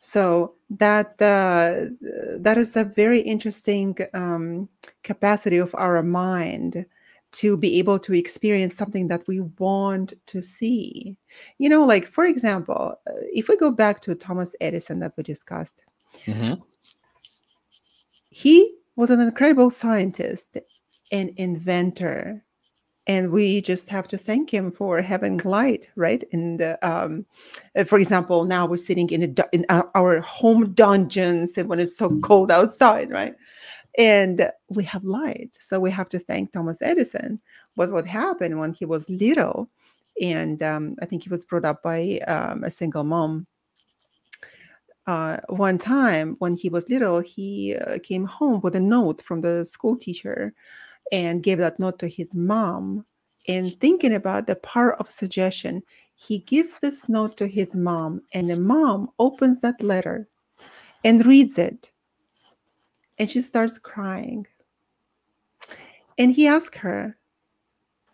So 0.00 0.54
that 0.70 1.20
uh, 1.20 1.94
that 2.38 2.58
is 2.58 2.76
a 2.76 2.84
very 2.84 3.20
interesting 3.20 3.96
um, 4.14 4.68
capacity 5.02 5.58
of 5.58 5.74
our 5.76 6.02
mind 6.02 6.86
to 7.32 7.56
be 7.56 7.78
able 7.78 7.98
to 7.98 8.14
experience 8.14 8.76
something 8.76 9.08
that 9.08 9.26
we 9.26 9.40
want 9.58 10.12
to 10.26 10.42
see. 10.42 11.16
You 11.58 11.68
know, 11.68 11.84
like 11.84 12.06
for 12.06 12.24
example, 12.24 12.94
uh, 13.06 13.12
if 13.32 13.48
we 13.48 13.56
go 13.56 13.70
back 13.70 14.00
to 14.02 14.14
Thomas 14.14 14.54
Edison 14.60 15.00
that 15.00 15.14
we 15.16 15.22
discussed, 15.22 15.82
mm-hmm. 16.26 16.60
he 18.30 18.74
was 18.96 19.10
an 19.10 19.20
incredible 19.20 19.70
scientist 19.70 20.58
and 21.10 21.30
inventor. 21.36 22.44
and 23.06 23.32
we 23.32 23.60
just 23.60 23.88
have 23.88 24.06
to 24.08 24.16
thank 24.16 24.48
him 24.50 24.70
for 24.70 25.02
having 25.02 25.38
light 25.44 25.88
right 25.96 26.24
and 26.32 26.62
uh, 26.62 26.76
um, 26.82 27.26
uh, 27.76 27.84
for 27.84 27.98
example 27.98 28.44
now 28.44 28.64
we're 28.64 28.76
sitting 28.76 29.08
in, 29.10 29.22
a, 29.24 29.44
in 29.52 29.66
our 29.68 30.20
home 30.20 30.72
dungeons 30.72 31.58
and 31.58 31.68
when 31.68 31.80
it's 31.80 31.96
so 31.96 32.18
cold 32.20 32.50
outside 32.50 33.10
right 33.10 33.34
and 33.98 34.50
we 34.68 34.84
have 34.84 35.04
light 35.04 35.56
so 35.60 35.78
we 35.78 35.90
have 35.90 36.08
to 36.08 36.18
thank 36.18 36.52
thomas 36.52 36.80
edison 36.82 37.40
but 37.76 37.90
what 37.90 38.06
happened 38.06 38.58
when 38.58 38.72
he 38.72 38.84
was 38.84 39.08
little 39.10 39.68
and 40.20 40.62
um, 40.62 40.96
i 41.02 41.06
think 41.06 41.22
he 41.22 41.28
was 41.28 41.44
brought 41.44 41.64
up 41.64 41.82
by 41.82 42.18
um, 42.26 42.64
a 42.64 42.70
single 42.70 43.04
mom 43.04 43.46
uh, 45.06 45.38
one 45.48 45.78
time 45.78 46.36
when 46.38 46.54
he 46.54 46.68
was 46.68 46.88
little 46.88 47.20
he 47.20 47.76
uh, 47.76 47.98
came 48.02 48.24
home 48.24 48.60
with 48.62 48.76
a 48.76 48.80
note 48.80 49.20
from 49.20 49.40
the 49.40 49.64
school 49.64 49.96
teacher 49.96 50.54
and 51.12 51.42
gave 51.42 51.58
that 51.58 51.78
note 51.78 51.98
to 52.00 52.08
his 52.08 52.34
mom. 52.34 53.04
And 53.48 53.78
thinking 53.80 54.14
about 54.14 54.46
the 54.46 54.56
power 54.56 54.94
of 54.94 55.10
suggestion, 55.10 55.82
he 56.14 56.38
gives 56.38 56.78
this 56.78 57.08
note 57.08 57.36
to 57.38 57.46
his 57.46 57.74
mom, 57.74 58.22
and 58.32 58.48
the 58.48 58.56
mom 58.56 59.10
opens 59.18 59.60
that 59.60 59.82
letter 59.82 60.28
and 61.04 61.26
reads 61.26 61.58
it. 61.58 61.90
And 63.18 63.30
she 63.30 63.40
starts 63.40 63.78
crying. 63.78 64.46
And 66.18 66.32
he 66.32 66.46
asked 66.46 66.76
her, 66.76 67.16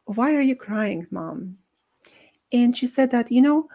Why 0.05 0.34
are 0.34 0.40
you 0.40 0.57
crying, 0.57 1.07
mom? 1.11 1.59
And 2.53 2.76
she 2.76 2.86
said 2.86 3.11
that, 3.11 3.30
you 3.30 3.42
know, 3.42 3.68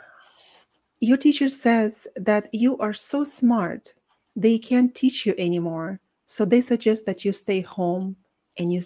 your 0.99 1.17
teacher 1.17 1.49
says 1.49 2.07
that 2.15 2.47
you 2.53 2.77
are 2.77 2.93
so 2.93 3.23
smart, 3.23 3.93
they 4.35 4.57
can't 4.57 4.95
teach 4.95 5.25
you 5.25 5.35
anymore. 5.37 5.99
So 6.27 6.45
they 6.45 6.61
suggest 6.61 7.05
that 7.05 7.25
you 7.25 7.33
stay 7.33 7.61
home 7.61 8.15
and 8.57 8.71
you 8.71 8.81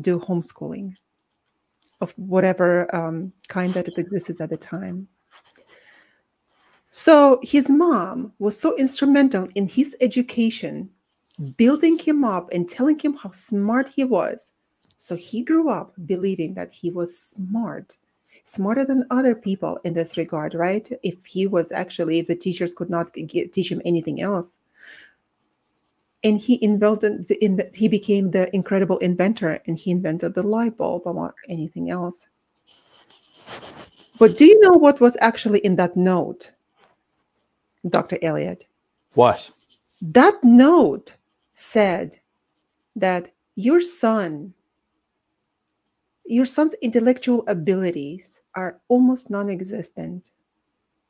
do 0.00 0.18
homeschooling 0.18 0.94
of 2.00 2.12
whatever 2.16 2.92
um, 2.94 3.32
kind 3.48 3.72
that 3.74 3.88
it 3.88 3.98
existed 3.98 4.40
at 4.40 4.50
the 4.50 4.56
time. 4.56 5.06
So 6.90 7.38
his 7.42 7.68
mom 7.68 8.32
was 8.38 8.58
so 8.58 8.76
instrumental 8.76 9.48
in 9.54 9.68
his 9.68 9.96
education, 10.00 10.90
building 11.56 11.98
him 11.98 12.24
up 12.24 12.50
and 12.52 12.68
telling 12.68 12.98
him 12.98 13.14
how 13.14 13.30
smart 13.30 13.88
he 13.88 14.04
was. 14.04 14.52
So 14.96 15.16
he 15.16 15.42
grew 15.42 15.70
up 15.70 15.94
believing 16.04 16.54
that 16.54 16.72
he 16.72 16.90
was 16.90 17.18
smart, 17.18 17.96
smarter 18.44 18.84
than 18.84 19.06
other 19.10 19.34
people 19.34 19.78
in 19.84 19.94
this 19.94 20.16
regard, 20.16 20.54
right? 20.54 20.86
If 21.02 21.24
he 21.24 21.46
was 21.46 21.72
actually, 21.72 22.18
if 22.18 22.26
the 22.26 22.36
teachers 22.36 22.74
could 22.74 22.90
not 22.90 23.12
get, 23.14 23.52
teach 23.52 23.72
him 23.72 23.80
anything 23.84 24.20
else, 24.20 24.58
and 26.22 26.38
he 26.38 26.62
invented 26.62 27.28
the, 27.28 27.42
in 27.44 27.56
the, 27.56 27.70
he 27.74 27.88
became 27.88 28.30
the 28.30 28.54
incredible 28.54 28.98
inventor 28.98 29.60
and 29.66 29.78
he 29.78 29.90
invented 29.90 30.34
the 30.34 30.42
light 30.42 30.76
bulb 30.76 31.06
among 31.06 31.32
anything 31.48 31.90
else 31.90 32.26
but 34.18 34.36
do 34.36 34.44
you 34.44 34.58
know 34.60 34.76
what 34.76 35.00
was 35.00 35.16
actually 35.20 35.60
in 35.60 35.76
that 35.76 35.96
note 35.96 36.52
dr 37.88 38.18
elliott 38.22 38.66
what 39.14 39.48
that 40.02 40.42
note 40.42 41.16
said 41.60 42.16
that 42.96 43.32
your 43.54 43.80
son 43.80 44.54
your 46.24 46.46
son's 46.46 46.74
intellectual 46.74 47.44
abilities 47.48 48.40
are 48.54 48.80
almost 48.88 49.30
non-existent 49.30 50.30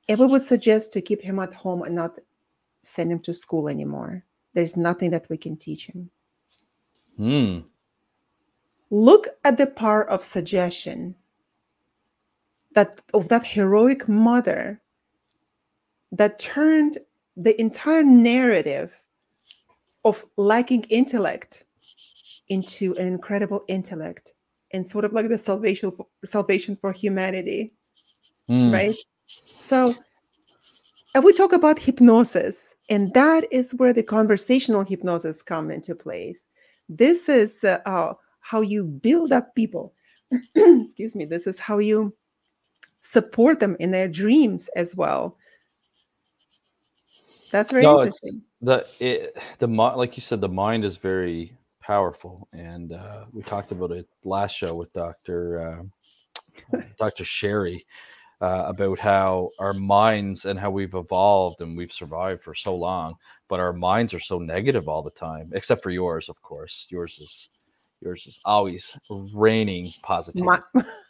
and 0.09 0.18
we 0.18 0.26
would 0.26 0.42
suggest 0.42 0.92
to 0.92 1.01
keep 1.01 1.20
him 1.20 1.38
at 1.38 1.53
home 1.53 1.82
and 1.82 1.94
not 1.94 2.18
send 2.82 3.12
him 3.12 3.20
to 3.20 3.34
school 3.34 3.68
anymore 3.68 4.24
there's 4.55 4.76
nothing 4.76 5.11
that 5.11 5.28
we 5.28 5.36
can 5.36 5.57
teach 5.57 5.86
him. 5.86 6.11
Hmm. 7.16 7.59
Look 8.90 9.28
at 9.44 9.57
the 9.57 9.66
power 9.66 10.09
of 10.09 10.24
suggestion 10.24 11.14
that 12.74 13.01
of 13.14 13.28
that 13.28 13.44
heroic 13.44 14.09
mother 14.09 14.80
that 16.12 16.38
turned 16.38 16.98
the 17.36 17.61
entire 17.61 18.03
narrative 18.03 19.01
of 20.05 20.24
lacking 20.36 20.82
intellect 20.84 21.64
into 22.48 22.94
an 22.96 23.07
incredible 23.07 23.64
intellect 23.68 24.32
and 24.72 24.86
sort 24.86 25.05
of 25.05 25.12
like 25.12 25.28
the 25.28 25.38
salvation 25.38 25.90
for, 25.90 26.07
salvation 26.24 26.76
for 26.76 26.92
humanity 26.92 27.72
mm. 28.48 28.72
right? 28.72 28.96
So 29.57 29.94
and 31.14 31.24
we 31.24 31.32
talk 31.32 31.53
about 31.53 31.78
hypnosis 31.78 32.74
and 32.88 33.12
that 33.14 33.44
is 33.51 33.72
where 33.72 33.92
the 33.92 34.03
conversational 34.03 34.84
hypnosis 34.84 35.42
come 35.42 35.70
into 35.70 35.94
place. 35.94 36.44
This 36.88 37.28
is 37.28 37.64
uh, 37.64 37.78
uh, 37.86 38.14
how 38.40 38.61
you 38.61 38.84
build 38.84 39.32
up 39.32 39.55
people. 39.55 39.94
Excuse 40.55 41.14
me 41.14 41.24
this 41.24 41.46
is 41.46 41.59
how 41.59 41.78
you 41.78 42.14
support 43.01 43.61
them 43.61 43.76
in 43.80 43.90
their 43.90 44.09
dreams 44.09 44.68
as 44.76 44.94
well. 44.94 45.36
That's 47.51 47.70
very 47.70 47.82
no, 47.82 48.01
interesting 48.01 48.42
the 48.61 48.86
it, 48.98 49.36
the 49.58 49.66
like 49.66 50.16
you 50.16 50.22
said 50.22 50.40
the 50.40 50.48
mind 50.48 50.84
is 50.84 50.96
very 50.96 51.56
powerful 51.80 52.48
and 52.52 52.92
uh, 52.92 53.24
we 53.32 53.42
talked 53.42 53.72
about 53.72 53.90
it 53.90 54.06
last 54.24 54.54
show 54.54 54.74
with 54.74 54.92
dr 54.92 55.88
uh, 56.72 56.78
dr 56.98 57.24
sherry 57.24 57.84
uh, 58.40 58.64
about 58.66 58.98
how 58.98 59.50
our 59.58 59.74
minds 59.74 60.44
and 60.46 60.58
how 60.58 60.70
we've 60.70 60.94
evolved 60.94 61.61
and 61.61 61.76
we've 61.76 61.92
survived 61.92 62.42
for 62.42 62.54
so 62.54 62.74
long, 62.74 63.14
but 63.48 63.61
our 63.61 63.72
minds 63.72 64.14
are 64.14 64.20
so 64.20 64.38
negative 64.38 64.88
all 64.88 65.02
the 65.02 65.11
time, 65.11 65.50
except 65.54 65.82
for 65.82 65.90
yours, 65.90 66.28
of 66.28 66.40
course. 66.40 66.86
Yours 66.88 67.18
is 67.20 67.48
yours 68.00 68.26
is 68.26 68.40
always 68.46 68.96
raining 69.34 69.90
positivity. 70.02 70.46
My- 70.74 70.82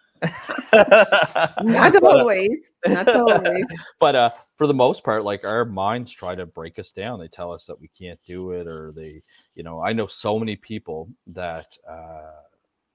not 0.72 1.96
uh, 1.96 2.00
always. 2.02 2.70
Not 2.86 3.08
always. 3.16 3.64
but 3.98 4.14
uh 4.14 4.30
for 4.56 4.66
the 4.66 4.74
most 4.74 5.02
part 5.02 5.24
like 5.24 5.44
our 5.44 5.64
minds 5.64 6.12
try 6.12 6.34
to 6.34 6.46
break 6.46 6.78
us 6.78 6.90
down. 6.90 7.18
They 7.20 7.28
tell 7.28 7.52
us 7.52 7.64
that 7.66 7.80
we 7.80 7.88
can't 7.88 8.20
do 8.26 8.50
it 8.52 8.66
or 8.66 8.92
they 8.94 9.22
you 9.54 9.62
know 9.62 9.82
i 9.82 9.92
know 9.92 10.06
so 10.06 10.38
many 10.38 10.56
people 10.56 11.08
that 11.26 11.66
uh 11.88 12.32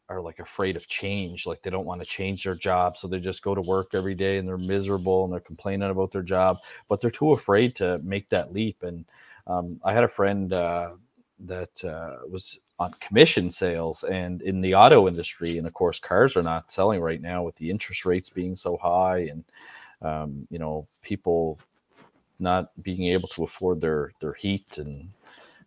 are 0.09 0.21
like 0.21 0.39
afraid 0.39 0.75
of 0.75 0.87
change 0.87 1.45
like 1.45 1.61
they 1.61 1.69
don't 1.69 1.85
want 1.85 2.01
to 2.01 2.07
change 2.07 2.43
their 2.43 2.55
job 2.55 2.97
so 2.97 3.07
they 3.07 3.19
just 3.19 3.41
go 3.41 3.55
to 3.55 3.61
work 3.61 3.89
every 3.93 4.13
day 4.13 4.37
and 4.37 4.47
they're 4.47 4.57
miserable 4.57 5.23
and 5.23 5.33
they're 5.33 5.39
complaining 5.39 5.89
about 5.89 6.11
their 6.11 6.21
job 6.21 6.57
but 6.87 7.01
they're 7.01 7.11
too 7.11 7.31
afraid 7.33 7.75
to 7.75 7.99
make 8.03 8.29
that 8.29 8.53
leap 8.53 8.81
and 8.83 9.05
um, 9.47 9.79
i 9.83 9.93
had 9.93 10.03
a 10.03 10.07
friend 10.07 10.53
uh, 10.53 10.91
that 11.39 11.83
uh, 11.83 12.17
was 12.27 12.59
on 12.79 12.93
commission 12.99 13.49
sales 13.49 14.03
and 14.03 14.41
in 14.41 14.59
the 14.59 14.75
auto 14.75 15.07
industry 15.07 15.57
and 15.57 15.65
of 15.65 15.73
course 15.73 15.99
cars 15.99 16.35
are 16.35 16.43
not 16.43 16.71
selling 16.71 16.99
right 16.99 17.21
now 17.21 17.41
with 17.41 17.55
the 17.55 17.69
interest 17.69 18.05
rates 18.05 18.27
being 18.29 18.55
so 18.55 18.77
high 18.77 19.19
and 19.31 19.43
um, 20.01 20.45
you 20.49 20.59
know 20.59 20.85
people 21.01 21.57
not 22.39 22.69
being 22.83 23.05
able 23.05 23.29
to 23.29 23.43
afford 23.43 23.79
their 23.79 24.11
their 24.19 24.33
heat 24.33 24.77
and 24.77 25.09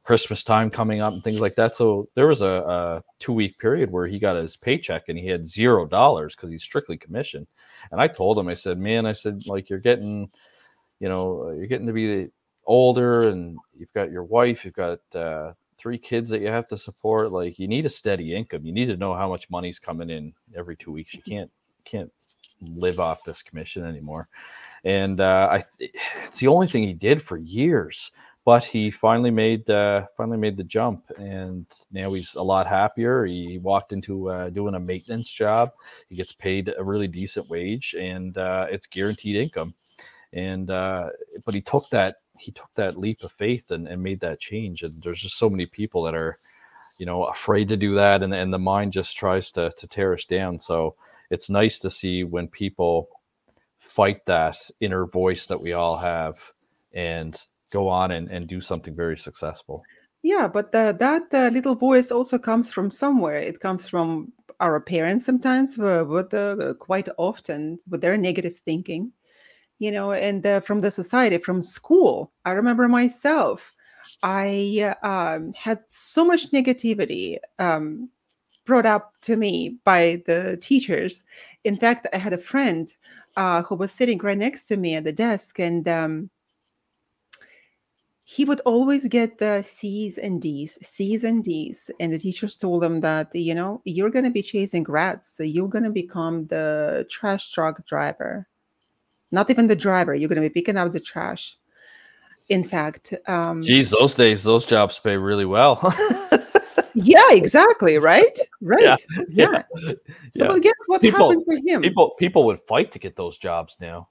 Christmas 0.08 0.42
time 0.42 0.70
coming 0.70 1.02
up 1.02 1.12
and 1.12 1.22
things 1.22 1.38
like 1.38 1.54
that. 1.56 1.76
So 1.76 2.08
there 2.14 2.26
was 2.26 2.40
a, 2.40 2.46
a 2.46 3.04
two 3.18 3.34
week 3.34 3.58
period 3.58 3.92
where 3.92 4.06
he 4.06 4.18
got 4.18 4.36
his 4.36 4.56
paycheck 4.56 5.10
and 5.10 5.18
he 5.18 5.26
had 5.26 5.46
zero 5.46 5.86
dollars 5.86 6.34
because 6.34 6.50
he's 6.50 6.62
strictly 6.62 6.96
commission. 6.96 7.46
And 7.92 8.00
I 8.00 8.08
told 8.08 8.38
him, 8.38 8.48
I 8.48 8.54
said, 8.54 8.78
man, 8.78 9.04
I 9.04 9.12
said, 9.12 9.46
like 9.46 9.68
you're 9.68 9.78
getting, 9.78 10.30
you 10.98 11.10
know, 11.10 11.50
you're 11.50 11.66
getting 11.66 11.86
to 11.86 11.92
be 11.92 12.28
older 12.64 13.28
and 13.28 13.58
you've 13.78 13.92
got 13.92 14.10
your 14.10 14.24
wife, 14.24 14.64
you've 14.64 14.72
got 14.72 15.00
uh, 15.14 15.52
three 15.78 15.98
kids 15.98 16.30
that 16.30 16.40
you 16.40 16.48
have 16.48 16.68
to 16.68 16.78
support. 16.78 17.32
Like 17.32 17.58
you 17.58 17.68
need 17.68 17.86
a 17.86 17.90
steady 17.90 18.34
income. 18.34 18.64
You 18.64 18.72
need 18.72 18.86
to 18.86 18.96
know 18.96 19.14
how 19.14 19.28
much 19.28 19.50
money's 19.50 19.78
coming 19.78 20.10
in 20.10 20.32
every 20.56 20.76
two 20.76 20.92
weeks. 20.92 21.14
You 21.14 21.22
can't 21.22 21.50
can't 21.84 22.12
live 22.60 23.00
off 23.00 23.24
this 23.24 23.42
commission 23.42 23.86
anymore. 23.86 24.28
And 24.84 25.20
uh, 25.20 25.48
I, 25.50 25.64
it's 25.78 26.38
the 26.38 26.48
only 26.48 26.66
thing 26.66 26.82
he 26.82 26.92
did 26.92 27.22
for 27.22 27.36
years 27.36 28.10
but 28.48 28.64
he 28.64 28.90
finally 28.90 29.30
made 29.30 29.68
uh, 29.68 30.06
finally 30.16 30.38
made 30.38 30.56
the 30.56 30.64
jump, 30.64 31.04
and 31.18 31.66
now 31.92 32.10
he's 32.14 32.34
a 32.34 32.42
lot 32.42 32.66
happier. 32.66 33.26
He 33.26 33.58
walked 33.58 33.92
into 33.92 34.30
uh, 34.30 34.48
doing 34.48 34.74
a 34.74 34.80
maintenance 34.80 35.28
job. 35.28 35.68
He 36.08 36.16
gets 36.16 36.32
paid 36.32 36.72
a 36.78 36.82
really 36.82 37.08
decent 37.08 37.46
wage, 37.50 37.94
and 37.98 38.38
uh, 38.38 38.66
it's 38.70 38.86
guaranteed 38.86 39.36
income. 39.36 39.74
And 40.32 40.70
uh, 40.70 41.10
but 41.44 41.52
he 41.52 41.60
took 41.60 41.90
that 41.90 42.20
he 42.38 42.52
took 42.52 42.70
that 42.74 42.98
leap 42.98 43.22
of 43.22 43.32
faith 43.32 43.70
and, 43.70 43.88
and 43.88 44.02
made 44.02 44.20
that 44.20 44.40
change. 44.40 44.82
And 44.82 45.02
there's 45.02 45.22
just 45.22 45.38
so 45.38 45.50
many 45.50 45.66
people 45.66 46.02
that 46.04 46.14
are, 46.14 46.38
you 46.98 47.06
know, 47.06 47.24
afraid 47.24 47.68
to 47.68 47.76
do 47.76 47.94
that, 47.94 48.22
and 48.22 48.34
and 48.34 48.52
the 48.52 48.58
mind 48.58 48.92
just 48.92 49.16
tries 49.16 49.50
to 49.52 49.70
to 49.76 49.86
tear 49.86 50.14
us 50.14 50.24
down. 50.24 50.58
So 50.58 50.94
it's 51.30 51.50
nice 51.50 51.78
to 51.80 51.90
see 51.90 52.24
when 52.24 52.48
people 52.48 53.08
fight 53.78 54.24
that 54.26 54.56
inner 54.80 55.06
voice 55.06 55.46
that 55.46 55.60
we 55.60 55.72
all 55.72 55.96
have 55.96 56.36
and 56.92 57.40
go 57.72 57.88
on 57.88 58.12
and, 58.12 58.30
and 58.30 58.46
do 58.46 58.60
something 58.60 58.94
very 58.94 59.18
successful. 59.18 59.82
Yeah, 60.22 60.48
but 60.48 60.72
the, 60.72 60.96
that 60.98 61.32
uh, 61.32 61.48
little 61.52 61.74
voice 61.74 62.10
also 62.10 62.38
comes 62.38 62.72
from 62.72 62.90
somewhere. 62.90 63.38
It 63.38 63.60
comes 63.60 63.88
from 63.88 64.32
our 64.60 64.80
parents 64.80 65.24
sometimes, 65.24 65.78
uh, 65.78 66.04
but 66.04 66.34
uh, 66.34 66.74
quite 66.74 67.08
often 67.16 67.78
with 67.88 68.00
their 68.00 68.16
negative 68.16 68.58
thinking, 68.64 69.12
you 69.78 69.92
know, 69.92 70.12
and 70.12 70.64
from 70.64 70.80
the 70.80 70.90
society, 70.90 71.38
from 71.38 71.62
school. 71.62 72.32
I 72.44 72.52
remember 72.52 72.88
myself, 72.88 73.74
I 74.22 74.94
um, 75.02 75.52
had 75.54 75.80
so 75.86 76.24
much 76.24 76.50
negativity 76.50 77.38
um, 77.58 78.08
brought 78.64 78.86
up 78.86 79.14
to 79.22 79.36
me 79.36 79.78
by 79.84 80.22
the 80.26 80.58
teachers. 80.60 81.24
In 81.64 81.76
fact, 81.76 82.06
I 82.12 82.18
had 82.18 82.32
a 82.32 82.38
friend 82.38 82.92
uh, 83.36 83.62
who 83.62 83.76
was 83.76 83.92
sitting 83.92 84.18
right 84.18 84.38
next 84.38 84.66
to 84.68 84.76
me 84.76 84.94
at 84.94 85.04
the 85.04 85.12
desk, 85.12 85.58
and 85.58 85.86
um, 85.86 86.30
he 88.24 88.44
would 88.44 88.60
always 88.66 89.08
get 89.08 89.38
the 89.38 89.62
C's 89.62 90.18
and 90.18 90.42
D's, 90.42 90.76
C's 90.82 91.24
and 91.24 91.42
D's. 91.42 91.90
And 91.98 92.12
the 92.12 92.18
teachers 92.18 92.56
told 92.56 92.84
him 92.84 93.00
that, 93.00 93.34
you 93.34 93.54
know, 93.54 93.80
you're 93.84 94.10
going 94.10 94.26
to 94.26 94.30
be 94.30 94.42
chasing 94.42 94.84
rats. 94.84 95.34
So 95.34 95.42
you're 95.44 95.68
going 95.68 95.84
to 95.84 95.90
become 95.90 96.46
the 96.48 97.06
trash 97.08 97.50
truck 97.52 97.86
driver. 97.86 98.46
Not 99.30 99.50
even 99.50 99.68
the 99.68 99.76
driver. 99.76 100.14
You're 100.14 100.28
going 100.28 100.42
to 100.42 100.48
be 100.48 100.52
picking 100.52 100.76
up 100.76 100.92
the 100.92 101.00
trash. 101.00 101.56
In 102.48 102.64
fact, 102.64 103.12
um, 103.26 103.62
geez, 103.62 103.90
those 103.90 104.14
days, 104.14 104.42
those 104.42 104.64
jobs 104.64 104.98
pay 104.98 105.16
really 105.16 105.44
well. 105.44 105.94
yeah, 106.94 107.30
exactly. 107.32 107.98
Right. 107.98 108.38
Right. 108.62 108.82
Yeah. 108.82 108.96
yeah. 109.28 109.62
yeah. 109.76 109.92
So, 110.32 110.44
yeah. 110.44 110.48
Well, 110.48 110.58
guess 110.58 110.72
what 110.86 111.00
people, 111.00 111.30
happened 111.30 111.44
to 111.50 111.62
him? 111.70 111.82
People, 111.82 112.14
people 112.18 112.44
would 112.44 112.60
fight 112.66 112.92
to 112.92 112.98
get 112.98 113.16
those 113.16 113.38
jobs 113.38 113.76
now. 113.80 114.08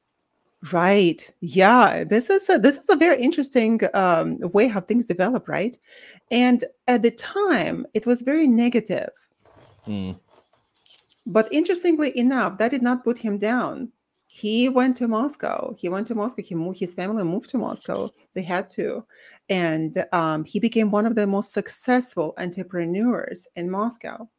Right. 0.71 1.29
Yeah. 1.41 2.03
This 2.03 2.29
is 2.29 2.49
a 2.49 2.57
this 2.57 2.77
is 2.77 2.89
a 2.89 2.95
very 2.95 3.21
interesting 3.21 3.79
um, 3.93 4.39
way 4.39 4.67
how 4.67 4.81
things 4.81 5.05
develop, 5.05 5.47
right? 5.47 5.77
And 6.31 6.63
at 6.87 7.03
the 7.03 7.11
time, 7.11 7.85
it 7.93 8.05
was 8.05 8.21
very 8.21 8.47
negative. 8.47 9.09
Mm. 9.87 10.19
But 11.27 11.47
interestingly 11.51 12.17
enough, 12.17 12.57
that 12.57 12.71
did 12.71 12.81
not 12.81 13.03
put 13.03 13.17
him 13.17 13.37
down. 13.37 13.91
He 14.27 14.67
went 14.67 14.97
to 14.97 15.07
Moscow. 15.07 15.73
He 15.77 15.87
went 15.87 16.05
to 16.07 16.15
Moscow. 16.15 16.43
He 16.43 16.53
moved. 16.53 16.79
His 16.79 16.93
family 16.93 17.23
moved 17.23 17.49
to 17.51 17.57
Moscow. 17.57 18.09
They 18.35 18.43
had 18.43 18.69
to, 18.71 19.05
and 19.49 20.05
um, 20.11 20.43
he 20.43 20.59
became 20.59 20.91
one 20.91 21.05
of 21.05 21.15
the 21.15 21.25
most 21.25 21.53
successful 21.53 22.33
entrepreneurs 22.37 23.47
in 23.55 23.71
Moscow. 23.71 24.29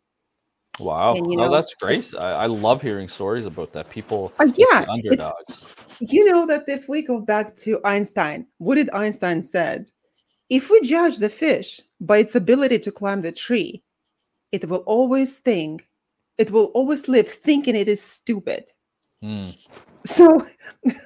Wow. 0.78 1.14
And, 1.14 1.30
you 1.30 1.38
know, 1.38 1.44
oh, 1.44 1.52
that's 1.52 1.74
great. 1.74 2.06
I, 2.18 2.32
I, 2.32 2.46
love 2.46 2.80
hearing 2.80 3.08
stories 3.08 3.46
about 3.46 3.72
that. 3.72 3.90
People, 3.90 4.32
uh, 4.38 4.48
yeah, 4.54 4.86
underdogs. 4.88 5.64
You 5.98 6.30
know 6.30 6.46
that 6.46 6.68
if 6.68 6.88
we 6.88 7.02
go 7.02 7.18
back 7.18 7.56
to 7.56 7.80
Einstein, 7.84 8.46
what 8.58 8.76
did 8.76 8.90
Einstein 8.90 9.42
said? 9.42 9.90
If 10.48 10.70
we 10.70 10.80
judge 10.82 11.18
the 11.18 11.28
fish 11.28 11.80
by 12.00 12.18
its 12.18 12.34
ability 12.34 12.78
to 12.80 12.92
climb 12.92 13.22
the 13.22 13.32
tree, 13.32 13.82
it 14.52 14.68
will 14.68 14.84
always 14.86 15.38
think, 15.38 15.88
it 16.36 16.50
will 16.50 16.66
always 16.66 17.08
live 17.08 17.26
thinking 17.26 17.74
it 17.74 17.88
is 17.88 18.00
stupid. 18.00 18.70
Mm. 19.22 19.56
So, 20.06 20.46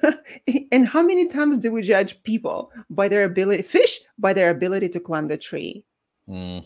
and 0.71 0.87
how 0.87 1.01
many 1.01 1.27
times 1.27 1.59
do 1.59 1.71
we 1.71 1.81
judge 1.81 2.21
people 2.23 2.71
by 2.89 3.07
their 3.07 3.23
ability, 3.23 3.63
fish 3.63 3.99
by 4.17 4.33
their 4.33 4.49
ability 4.49 4.89
to 4.89 4.99
climb 4.99 5.27
the 5.27 5.37
tree? 5.37 5.83
Mm. 6.29 6.65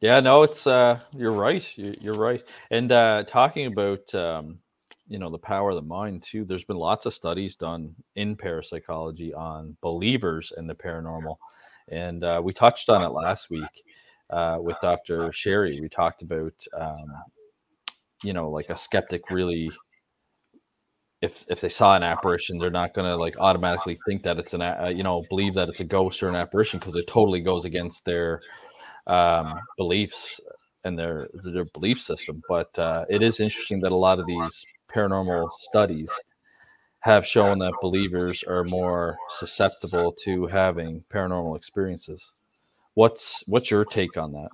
Yeah, 0.00 0.20
no, 0.20 0.42
it's 0.42 0.66
uh, 0.66 1.00
you're 1.16 1.32
right. 1.32 1.66
You're 1.76 2.18
right. 2.18 2.42
And 2.70 2.92
uh, 2.92 3.24
talking 3.26 3.66
about 3.66 4.14
um, 4.14 4.58
you 5.08 5.18
know 5.18 5.30
the 5.30 5.38
power 5.38 5.70
of 5.70 5.76
the 5.76 5.82
mind 5.82 6.22
too. 6.22 6.44
There's 6.44 6.64
been 6.64 6.76
lots 6.76 7.06
of 7.06 7.14
studies 7.14 7.56
done 7.56 7.94
in 8.14 8.36
parapsychology 8.36 9.32
on 9.32 9.76
believers 9.80 10.52
and 10.56 10.68
the 10.68 10.74
paranormal, 10.74 11.36
and 11.88 12.24
uh, 12.24 12.40
we 12.44 12.52
touched 12.52 12.88
on 12.88 13.02
it 13.02 13.12
last 13.12 13.50
week 13.50 13.84
uh, 14.30 14.58
with 14.60 14.76
Dr. 14.82 15.32
Sherry. 15.32 15.80
We 15.80 15.88
talked 15.88 16.22
about 16.22 16.54
um, 16.78 17.06
you 18.22 18.32
know 18.32 18.50
like 18.50 18.68
a 18.70 18.76
skeptic 18.76 19.30
really 19.30 19.70
if 21.24 21.44
if 21.48 21.60
they 21.60 21.68
saw 21.68 21.96
an 21.96 22.02
apparition, 22.02 22.58
they're 22.58 22.70
not 22.70 22.94
going 22.94 23.08
to 23.08 23.16
like 23.16 23.34
automatically 23.38 23.98
think 24.06 24.22
that 24.22 24.38
it's 24.38 24.54
an 24.54 24.62
you 24.96 25.02
know 25.02 25.24
believe 25.28 25.54
that 25.54 25.68
it's 25.68 25.80
a 25.80 25.84
ghost 25.84 26.22
or 26.22 26.28
an 26.28 26.34
apparition 26.36 26.78
because 26.78 26.96
it 26.96 27.06
totally 27.06 27.40
goes 27.40 27.64
against 27.64 28.04
their 28.04 28.40
um, 29.06 29.58
beliefs 29.76 30.40
and 30.84 30.98
their 30.98 31.28
their 31.44 31.64
belief 31.66 32.00
system. 32.00 32.42
But 32.48 32.78
uh, 32.78 33.04
it 33.08 33.22
is 33.22 33.40
interesting 33.40 33.80
that 33.80 33.92
a 33.92 33.96
lot 33.96 34.18
of 34.18 34.26
these 34.26 34.64
paranormal 34.94 35.50
studies 35.54 36.10
have 37.00 37.26
shown 37.26 37.58
that 37.58 37.74
believers 37.82 38.44
are 38.46 38.64
more 38.64 39.16
susceptible 39.38 40.14
to 40.24 40.46
having 40.46 41.04
paranormal 41.12 41.56
experiences. 41.56 42.24
What's 42.94 43.42
what's 43.46 43.70
your 43.70 43.84
take 43.84 44.16
on 44.16 44.32
that? 44.32 44.50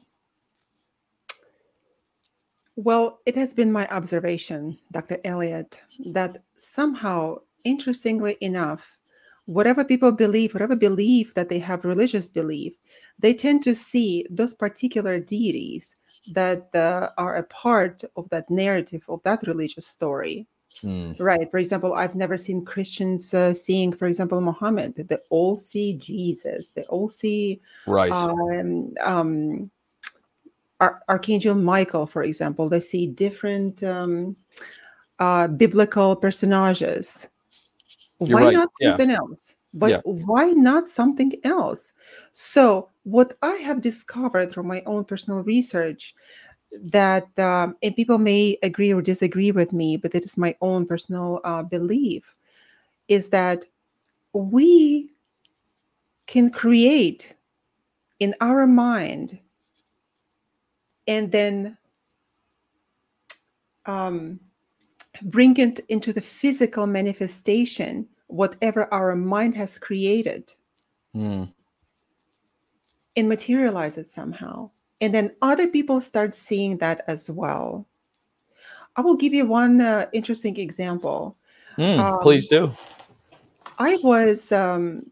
Well, 2.77 3.21
it 3.27 3.35
has 3.37 3.53
been 3.53 3.73
my 3.73 3.87
observation, 3.89 4.79
Dr. 4.93 5.19
Elliott, 5.25 5.81
that 6.07 6.43
somehow, 6.57 7.39
interestingly 7.65 8.37
enough, 8.41 8.97
whatever 9.47 9.85
people 9.85 10.13
believe, 10.13 10.55
whatever 10.55 10.77
belief 10.77 11.35
that 11.35 11.49
they 11.49 11.59
have 11.59 11.85
religious 11.85 12.29
belief, 12.29 12.75
they 13.19 13.35
tend 13.35 13.63
to 13.65 13.75
see 13.75 14.27
those 14.31 14.55
particular 14.55 15.19
deities 15.19 15.97
that 16.33 16.75
uh, 16.75 17.11
are 17.19 17.37
a 17.37 17.43
part 17.45 18.05
of 18.17 18.29
that 18.31 18.49
narrative 18.51 19.03
of 19.09 19.23
that 19.25 19.43
religious 19.47 19.87
story. 19.87 20.47
Mm. 20.85 21.19
Right. 21.19 21.51
For 21.51 21.59
example, 21.59 21.95
I've 21.95 22.15
never 22.15 22.37
seen 22.37 22.65
Christians 22.65 23.35
uh, 23.35 23.55
seeing, 23.55 23.93
for 23.93 24.07
example, 24.07 24.41
Muhammad. 24.41 24.95
They 24.95 25.19
all 25.29 25.57
see 25.57 25.95
Jesus. 25.95 26.71
They 26.71 26.85
all 26.85 27.09
see 27.09 27.61
right. 27.87 28.13
Um, 28.13 28.95
um, 29.01 29.71
Ar- 30.81 31.03
Archangel 31.09 31.55
Michael, 31.55 32.07
for 32.07 32.23
example. 32.23 32.69
They 32.69 32.81
see 32.81 33.07
different 33.07 33.83
um, 33.83 34.37
uh, 35.19 35.49
biblical 35.49 36.17
personages. 36.17 37.29
You're 38.21 38.37
why 38.39 38.45
right. 38.47 38.55
not 38.55 38.71
something 38.81 39.11
yeah. 39.11 39.17
else? 39.17 39.55
But 39.73 39.91
yeah. 39.91 40.01
why 40.05 40.51
not 40.51 40.89
something 40.89 41.35
else? 41.45 41.93
So, 42.33 42.89
what 43.05 43.37
I 43.43 43.55
have 43.57 43.81
discovered 43.81 44.51
through 44.51 44.65
my 44.65 44.83
own 44.85 45.05
personal 45.05 45.43
research 45.43 46.15
that 46.73 47.27
um, 47.39 47.77
and 47.83 47.95
people 47.97 48.19
may 48.19 48.59
agree 48.63 48.93
or 48.93 49.03
disagree 49.03 49.53
with 49.53 49.73
me, 49.73 49.97
but 49.97 50.15
it 50.15 50.25
is 50.25 50.37
my 50.37 50.55
own 50.61 50.87
personal 50.87 51.41
uh, 51.45 51.63
belief 51.63 52.35
is 53.09 53.29
that 53.29 53.65
we 54.33 55.11
can 56.27 56.51
create 56.51 57.35
in 58.21 58.35
our 58.41 58.67
mind 58.67 59.39
and 61.07 61.33
then 61.33 61.77
um, 63.87 64.41
bring 65.23 65.57
it 65.57 65.81
into 65.89 66.13
the 66.13 66.21
physical 66.21 66.87
manifestation, 66.87 68.07
whatever 68.29 68.93
our 68.93 69.17
mind 69.17 69.55
has 69.55 69.79
created, 69.79 70.53
mm. 71.15 71.53
and 73.17 73.29
materialize 73.29 73.99
it 73.99 74.07
somehow. 74.07 74.71
And 75.01 75.15
then 75.15 75.35
other 75.41 75.67
people 75.69 76.01
start 76.01 76.35
seeing 76.35 76.77
that 76.79 77.03
as 77.07 77.31
well. 77.31 77.87
I 78.97 79.01
will 79.01 79.17
give 79.17 79.33
you 79.33 79.47
one 79.47 79.81
uh, 79.81 80.07
interesting 80.13 80.59
example. 80.59 81.37
Mm, 81.79 81.99
um, 81.99 82.21
please 82.21 82.49
do. 82.49 82.75
I 83.79 83.99
was, 84.03 84.53
um, 84.53 85.11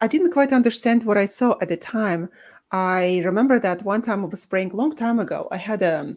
I 0.00 0.06
didn't 0.06 0.30
quite 0.30 0.52
understand 0.52 1.04
what 1.04 1.18
I 1.18 1.26
saw 1.26 1.56
at 1.60 1.68
the 1.68 1.76
time. 1.76 2.28
I 2.70 3.22
remember 3.24 3.58
that 3.58 3.82
one 3.82 4.02
time 4.02 4.24
of 4.24 4.30
was 4.30 4.44
praying 4.44 4.70
long 4.70 4.94
time 4.94 5.18
ago. 5.18 5.48
I 5.50 5.56
had 5.56 5.82
a 5.82 6.16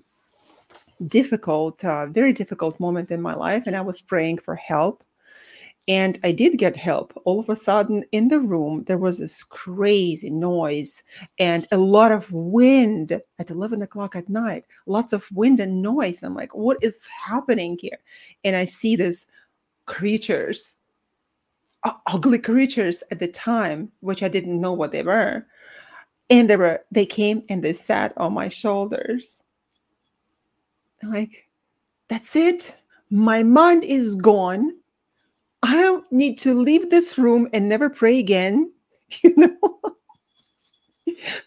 difficult, 1.07 1.83
uh, 1.83 2.07
very 2.07 2.33
difficult 2.33 2.79
moment 2.79 3.09
in 3.09 3.21
my 3.21 3.33
life, 3.33 3.63
and 3.67 3.75
I 3.75 3.81
was 3.81 4.01
praying 4.01 4.39
for 4.39 4.55
help. 4.55 5.03
And 5.87 6.19
I 6.23 6.31
did 6.31 6.59
get 6.59 6.75
help. 6.75 7.19
All 7.25 7.39
of 7.39 7.49
a 7.49 7.55
sudden, 7.55 8.03
in 8.11 8.27
the 8.27 8.39
room, 8.39 8.83
there 8.83 8.99
was 8.99 9.17
this 9.17 9.43
crazy 9.43 10.29
noise 10.29 11.01
and 11.39 11.67
a 11.71 11.77
lot 11.77 12.11
of 12.11 12.31
wind 12.31 13.19
at 13.39 13.49
11 13.49 13.81
o'clock 13.81 14.15
at 14.15 14.29
night. 14.29 14.65
Lots 14.85 15.11
of 15.11 15.25
wind 15.31 15.59
and 15.59 15.81
noise. 15.81 16.21
I'm 16.21 16.35
like, 16.35 16.53
what 16.53 16.77
is 16.81 17.07
happening 17.07 17.79
here? 17.81 17.97
And 18.43 18.55
I 18.55 18.65
see 18.65 18.95
these 18.95 19.25
creatures, 19.87 20.75
ugly 22.05 22.39
creatures 22.39 23.01
at 23.09 23.19
the 23.19 23.27
time, 23.27 23.91
which 24.01 24.21
I 24.21 24.27
didn't 24.27 24.61
know 24.61 24.73
what 24.73 24.91
they 24.91 25.01
were. 25.01 25.47
And 26.31 26.49
they 26.49 26.55
were, 26.55 26.83
they 26.91 27.05
came 27.05 27.43
and 27.49 27.63
they 27.63 27.73
sat 27.73 28.13
on 28.17 28.33
my 28.33 28.49
shoulders 28.49 29.41
like, 31.03 31.47
that's 32.09 32.35
it. 32.35 32.77
My 33.09 33.43
mind 33.43 33.83
is 33.83 34.15
gone. 34.15 34.75
I 35.63 35.99
need 36.11 36.37
to 36.39 36.53
leave 36.53 36.89
this 36.89 37.17
room 37.17 37.47
and 37.53 37.69
never 37.69 37.89
pray 37.89 38.19
again. 38.19 38.71
You 39.23 39.35
know? 39.35 39.79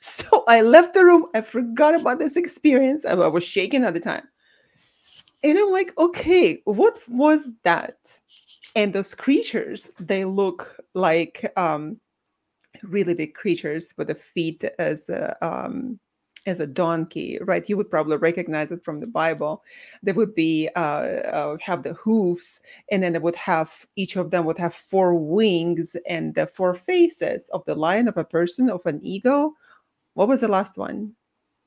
so 0.01 0.44
I 0.47 0.61
left 0.61 0.93
the 0.93 1.02
room. 1.02 1.27
I 1.35 1.40
forgot 1.40 1.98
about 1.98 2.19
this 2.19 2.36
experience. 2.36 3.06
I 3.06 3.15
was 3.15 3.43
shaking 3.43 3.85
at 3.85 3.94
the 3.94 4.01
time. 4.01 4.28
And 5.43 5.59
I'm 5.59 5.70
like, 5.70 5.97
okay, 5.97 6.61
what 6.65 6.98
was 7.09 7.51
that? 7.62 7.97
And 8.77 8.93
those 8.93 9.15
creatures, 9.15 9.90
they 9.98 10.27
look 10.27 10.77
like 10.93 11.51
um, 11.56 11.98
really 12.89 13.15
big 13.15 13.35
creatures 13.35 13.94
with 13.97 14.09
the 14.09 14.15
feet 14.15 14.65
as 14.78 15.09
a, 15.09 15.36
um, 15.40 15.98
as 16.47 16.61
a 16.61 16.66
donkey, 16.66 17.39
right? 17.43 17.69
You 17.69 17.77
would 17.77 17.90
probably 17.90 18.16
recognize 18.16 18.70
it 18.70 18.85
from 18.85 19.01
the 19.01 19.06
Bible. 19.06 19.62
They 20.02 20.12
would 20.12 20.35
be 20.35 20.69
uh, 20.77 20.81
uh, 20.81 21.56
have 21.62 21.82
the 21.82 21.94
hooves, 21.94 22.61
and 22.90 23.02
then 23.02 23.12
they 23.12 23.19
would 23.19 23.36
have 23.36 23.73
each 23.97 24.16
of 24.16 24.31
them 24.31 24.44
would 24.44 24.59
have 24.59 24.74
four 24.74 25.15
wings 25.15 25.97
and 26.06 26.35
the 26.35 26.47
four 26.47 26.74
faces 26.74 27.48
of 27.52 27.65
the 27.65 27.74
lion, 27.74 28.09
of 28.09 28.16
a 28.16 28.24
person, 28.24 28.69
of 28.69 28.85
an 28.86 29.01
eagle. 29.02 29.55
What 30.15 30.28
was 30.28 30.40
the 30.43 30.48
last 30.48 30.77
one? 30.77 31.15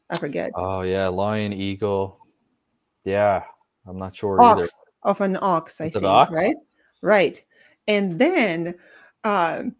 I 0.09 0.17
forget. 0.17 0.51
Oh 0.55 0.81
yeah, 0.81 1.07
lion, 1.07 1.53
eagle. 1.53 2.19
Yeah, 3.03 3.43
I'm 3.87 3.97
not 3.97 4.15
sure 4.15 4.39
ox 4.41 4.59
either. 4.59 4.69
of 5.03 5.21
an 5.21 5.37
ox, 5.41 5.81
I 5.81 5.85
Is 5.85 5.95
it 5.95 5.99
think, 6.01 6.05
ox? 6.05 6.31
right? 6.31 6.55
Right. 7.01 7.43
And 7.87 8.19
then 8.19 8.75
um, 9.23 9.75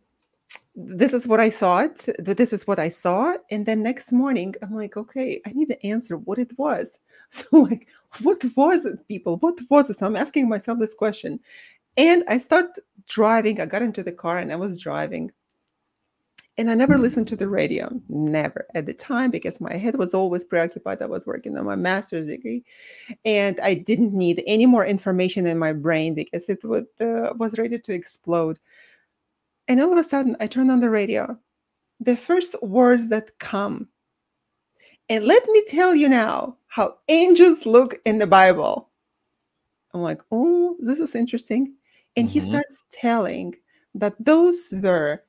this 0.80 1.12
is 1.12 1.26
what 1.26 1.40
I 1.40 1.50
thought, 1.50 2.08
this 2.20 2.54
is 2.54 2.68
what 2.68 2.78
I 2.78 2.90
saw. 2.90 3.34
And 3.50 3.66
then 3.66 3.82
next 3.82 4.12
morning, 4.12 4.54
I'm 4.62 4.76
like, 4.76 4.96
okay, 4.96 5.42
I 5.48 5.52
need 5.54 5.70
to 5.70 5.86
answer 5.86 6.18
what 6.18 6.38
it 6.38 6.58
was. 6.58 6.98
So, 7.30 7.58
like, 7.58 7.90
what 8.22 8.42
was 8.56 8.86
it, 8.86 9.06
people? 9.10 9.36
What 9.38 9.60
was 9.70 9.90
it? 9.90 9.98
So 9.98 10.06
I'm 10.06 10.16
asking 10.16 10.48
myself 10.48 10.80
this 10.80 10.94
question. 10.94 11.42
And 11.98 12.24
I 12.30 12.38
start 12.38 12.78
driving. 13.10 13.60
I 13.60 13.66
got 13.66 13.82
into 13.82 14.02
the 14.02 14.14
car 14.14 14.38
and 14.38 14.54
I 14.54 14.56
was 14.56 14.80
driving. 14.80 15.32
And 16.58 16.72
I 16.72 16.74
never 16.74 16.98
listened 16.98 17.28
to 17.28 17.36
the 17.36 17.50
radio, 17.50 17.92
never 18.08 18.66
at 18.76 18.86
the 18.86 18.94
time, 18.94 19.30
because 19.30 19.60
my 19.60 19.76
head 19.76 19.98
was 19.98 20.14
always 20.14 20.46
preoccupied. 20.46 21.02
I 21.02 21.08
was 21.08 21.28
working 21.28 21.58
on 21.58 21.66
my 21.66 21.76
master's 21.76 22.28
degree, 22.28 22.64
and 23.26 23.60
I 23.60 23.74
didn't 23.74 24.14
need 24.14 24.42
any 24.48 24.66
more 24.66 24.86
information 24.86 25.46
in 25.46 25.60
my 25.60 25.74
brain 25.74 26.14
because 26.16 26.50
it 26.50 26.64
would, 26.64 26.88
uh, 27.02 27.34
was 27.36 27.58
ready 27.58 27.78
to 27.78 27.94
explode. 27.94 28.58
And 29.68 29.82
all 29.82 29.92
of 29.92 29.98
a 29.98 30.04
sudden, 30.04 30.36
I 30.40 30.48
turn 30.48 30.70
on 30.70 30.80
the 30.80 30.90
radio. 30.90 31.38
The 32.00 32.16
first 32.16 32.62
words 32.62 33.10
that 33.10 33.38
come, 33.40 33.88
and 35.10 35.26
let 35.26 35.46
me 35.48 35.64
tell 35.68 35.96
you 35.96 36.10
now 36.10 36.58
how 36.68 36.98
angels 37.08 37.66
look 37.66 38.00
in 38.06 38.18
the 38.20 38.28
Bible. 38.28 38.90
I'm 39.94 40.02
like, 40.02 40.22
oh, 40.32 40.76
this 40.80 41.00
is 41.00 41.16
interesting. 41.16 41.74
And 42.16 42.30
he 42.30 42.40
Mhm. 42.40 42.44
starts 42.44 42.84
telling 42.92 43.56
that 43.96 44.16
those 44.20 44.70
were 44.72 45.24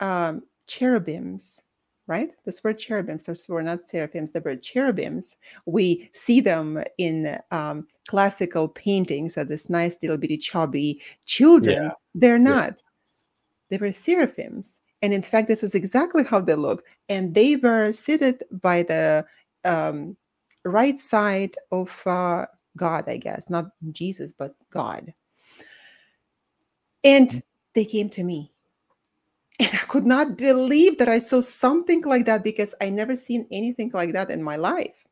um, 0.00 0.42
cherubims, 0.66 1.62
right? 2.06 2.34
Those 2.44 2.62
were 2.62 2.74
cherubims. 2.74 3.24
Those 3.24 3.48
were 3.48 3.62
not 3.62 3.86
seraphims. 3.86 4.30
They 4.30 4.40
were 4.40 4.54
cherubims. 4.56 5.36
We 5.64 6.10
see 6.12 6.40
them 6.42 6.84
in 6.98 7.38
um, 7.50 7.88
classical 8.06 8.68
paintings 8.68 9.36
of 9.38 9.48
this 9.48 9.70
nice 9.70 9.96
little 10.02 10.18
bitty 10.18 10.36
chubby 10.36 11.00
children. 11.24 11.90
They're 12.14 12.38
not. 12.38 12.82
They 13.68 13.78
were 13.78 13.92
seraphims. 13.92 14.80
And 15.02 15.12
in 15.12 15.22
fact, 15.22 15.48
this 15.48 15.62
is 15.62 15.74
exactly 15.74 16.24
how 16.24 16.40
they 16.40 16.54
look. 16.54 16.84
And 17.08 17.34
they 17.34 17.56
were 17.56 17.92
seated 17.92 18.44
by 18.50 18.82
the 18.82 19.26
um, 19.64 20.16
right 20.64 20.98
side 20.98 21.54
of 21.70 22.06
uh, 22.06 22.46
God, 22.76 23.08
I 23.08 23.16
guess, 23.16 23.50
not 23.50 23.66
Jesus, 23.92 24.32
but 24.36 24.54
God. 24.70 25.12
And 27.04 27.42
they 27.74 27.84
came 27.84 28.08
to 28.10 28.24
me. 28.24 28.52
And 29.58 29.70
I 29.72 29.86
could 29.86 30.04
not 30.04 30.36
believe 30.36 30.98
that 30.98 31.08
I 31.08 31.18
saw 31.18 31.40
something 31.40 32.02
like 32.02 32.26
that 32.26 32.44
because 32.44 32.74
I 32.82 32.90
never 32.90 33.16
seen 33.16 33.46
anything 33.50 33.90
like 33.94 34.12
that 34.12 34.30
in 34.30 34.42
my 34.42 34.56
life. 34.56 35.06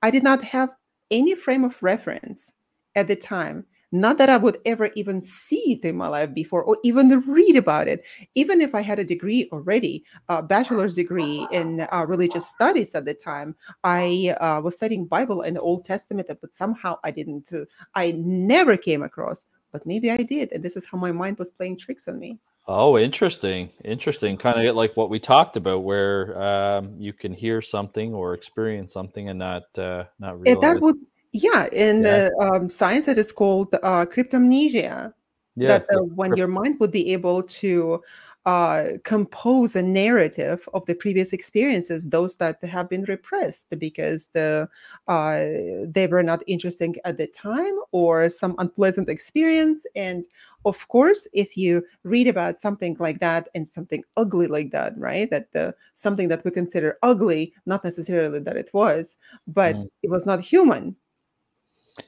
I 0.00 0.10
did 0.10 0.22
not 0.22 0.42
have 0.44 0.70
any 1.10 1.34
frame 1.34 1.62
of 1.62 1.82
reference 1.82 2.54
at 2.94 3.06
the 3.06 3.16
time. 3.16 3.66
Not 3.92 4.16
that 4.18 4.30
I 4.30 4.38
would 4.38 4.58
ever 4.64 4.90
even 4.96 5.20
see 5.22 5.72
it 5.72 5.84
in 5.84 5.96
my 5.96 6.08
life 6.08 6.32
before 6.32 6.62
or 6.62 6.78
even 6.82 7.10
read 7.26 7.56
about 7.56 7.88
it. 7.88 8.04
Even 8.34 8.60
if 8.62 8.74
I 8.74 8.80
had 8.80 8.98
a 8.98 9.04
degree 9.04 9.48
already, 9.52 10.04
a 10.28 10.42
bachelor's 10.42 10.94
degree 10.94 11.46
in 11.52 11.80
uh, 11.80 12.06
religious 12.08 12.48
studies 12.48 12.94
at 12.94 13.04
the 13.04 13.14
time, 13.14 13.54
I 13.84 14.34
uh, 14.40 14.62
was 14.62 14.74
studying 14.74 15.06
Bible 15.06 15.42
and 15.42 15.56
the 15.56 15.60
Old 15.60 15.84
Testament, 15.84 16.28
but 16.40 16.54
somehow 16.54 16.98
I 17.04 17.10
didn't, 17.10 17.52
uh, 17.52 17.66
I 17.94 18.12
never 18.12 18.76
came 18.78 19.02
across, 19.02 19.44
but 19.72 19.86
maybe 19.86 20.10
I 20.10 20.18
did. 20.18 20.52
And 20.52 20.64
this 20.64 20.74
is 20.76 20.86
how 20.86 20.96
my 20.96 21.12
mind 21.12 21.38
was 21.38 21.50
playing 21.50 21.76
tricks 21.76 22.08
on 22.08 22.18
me. 22.18 22.38
Oh, 22.68 22.96
interesting. 22.96 23.70
Interesting. 23.84 24.36
Kind 24.36 24.66
of 24.66 24.76
like 24.76 24.96
what 24.96 25.10
we 25.10 25.18
talked 25.18 25.56
about, 25.56 25.82
where 25.82 26.40
um, 26.40 26.94
you 26.96 27.12
can 27.12 27.34
hear 27.34 27.60
something 27.60 28.14
or 28.14 28.34
experience 28.34 28.92
something 28.92 29.28
and 29.28 29.38
not 29.38 29.64
uh, 29.76 30.04
not 30.20 30.40
realize. 30.40 30.62
that 30.62 30.80
would, 30.80 30.96
yeah, 31.32 31.68
in 31.72 32.02
Yeah. 32.02 32.28
the 32.30 32.36
um, 32.40 32.68
science, 32.68 33.08
it 33.08 33.18
is 33.18 33.32
called 33.32 33.74
uh, 33.82 34.06
cryptomnesia. 34.06 35.12
yeah. 35.56 35.68
that 35.68 35.84
uh, 35.94 36.00
when 36.14 36.34
your 36.36 36.48
mind 36.48 36.80
would 36.80 36.90
be 36.92 37.12
able 37.12 37.42
to 37.42 38.00
uh, 38.46 38.84
compose 39.04 39.76
a 39.76 39.82
narrative 39.82 40.66
of 40.74 40.84
the 40.86 40.94
previous 40.94 41.32
experiences, 41.32 42.08
those 42.08 42.36
that 42.36 42.56
have 42.64 42.88
been 42.88 43.04
repressed 43.04 43.66
because 43.78 44.28
the 44.32 44.66
uh, 45.08 45.44
they 45.86 46.06
were 46.10 46.22
not 46.24 46.42
interesting 46.46 46.96
at 47.04 47.18
the 47.18 47.26
time 47.28 47.76
or 47.92 48.30
some 48.30 48.54
unpleasant 48.58 49.08
experience. 49.08 49.84
And 49.94 50.24
of 50.64 50.88
course, 50.88 51.28
if 51.34 51.56
you 51.56 51.84
read 52.02 52.26
about 52.28 52.56
something 52.58 52.96
like 52.98 53.20
that 53.20 53.48
and 53.54 53.68
something 53.68 54.02
ugly 54.16 54.46
like 54.48 54.70
that, 54.72 54.96
right? 54.98 55.28
That 55.30 55.52
the 55.52 55.74
something 55.94 56.28
that 56.28 56.44
we 56.44 56.50
consider 56.50 56.98
ugly, 57.02 57.52
not 57.66 57.84
necessarily 57.84 58.40
that 58.40 58.56
it 58.56 58.70
was, 58.72 59.16
but 59.46 59.76
Mm. 59.76 59.88
it 60.02 60.10
was 60.10 60.24
not 60.26 60.40
human. 60.40 60.96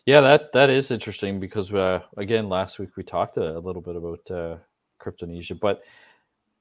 Yeah, 0.07 0.21
that 0.23 0.53
that 0.53 0.71
is 0.71 0.91
interesting 0.91 1.41
because 1.41 1.73
uh, 1.73 2.01
again, 2.17 2.49
last 2.49 2.79
week 2.79 2.97
we 2.97 3.03
talked 3.03 3.37
a, 3.37 3.57
a 3.57 3.61
little 3.61 3.83
bit 3.83 3.97
about 3.97 4.31
uh, 4.31 4.57
cryptomnesia, 5.01 5.59
but 5.61 5.83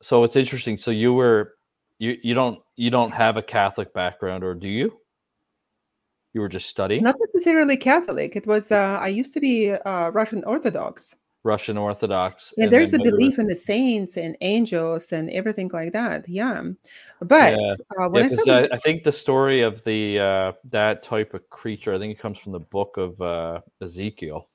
so 0.01 0.23
it's 0.23 0.35
interesting. 0.35 0.77
So 0.77 0.91
you 0.91 1.13
were 1.13 1.55
you 1.99 2.17
you 2.21 2.33
don't 2.33 2.59
you 2.75 2.89
don't 2.89 3.13
have 3.13 3.37
a 3.37 3.41
Catholic 3.41 3.93
background, 3.93 4.43
or 4.43 4.53
do 4.53 4.67
you? 4.67 4.99
You 6.33 6.41
were 6.41 6.49
just 6.49 6.67
studying 6.67 7.03
Not 7.03 7.15
necessarily 7.19 7.77
Catholic. 7.77 8.35
It 8.35 8.47
was 8.47 8.71
uh, 8.71 8.97
I 8.99 9.07
used 9.07 9.33
to 9.33 9.39
be 9.39 9.71
uh, 9.71 10.09
Russian 10.11 10.43
Orthodox. 10.43 11.15
Russian 11.43 11.77
Orthodox, 11.77 12.53
and 12.57 12.71
there's 12.71 12.93
a 12.93 12.97
then 12.97 13.01
when 13.01 13.07
you 13.07 13.11
were- 13.13 13.17
belief 13.19 13.39
in 13.39 13.47
the 13.47 13.55
saints 13.55 14.17
and 14.17 14.37
angels 14.41 15.11
and 15.11 15.29
everything 15.31 15.69
like 15.73 15.91
that. 15.93 16.27
Yeah. 16.27 16.63
But 17.19 17.59
Yeah. 17.59 17.73
uh, 17.99 18.09
when 18.09 18.23
Yeah, 18.23 18.25
I 18.25 18.29
started, 18.29 18.71
I, 18.71 18.75
I 18.75 18.79
think 18.79 19.03
the 19.03 19.11
story 19.11 19.61
of 19.61 19.83
the 19.83 20.19
uh, 20.19 20.51
that 20.69 21.03
type 21.03 21.33
of 21.33 21.49
creature, 21.49 21.93
I 21.93 21.99
think 21.99 22.11
it 22.17 22.21
comes 22.21 22.39
from 22.39 22.53
the 22.53 22.59
book 22.59 22.95
of 22.97 23.19
uh, 23.21 23.61
Ezekiel, 23.81 24.49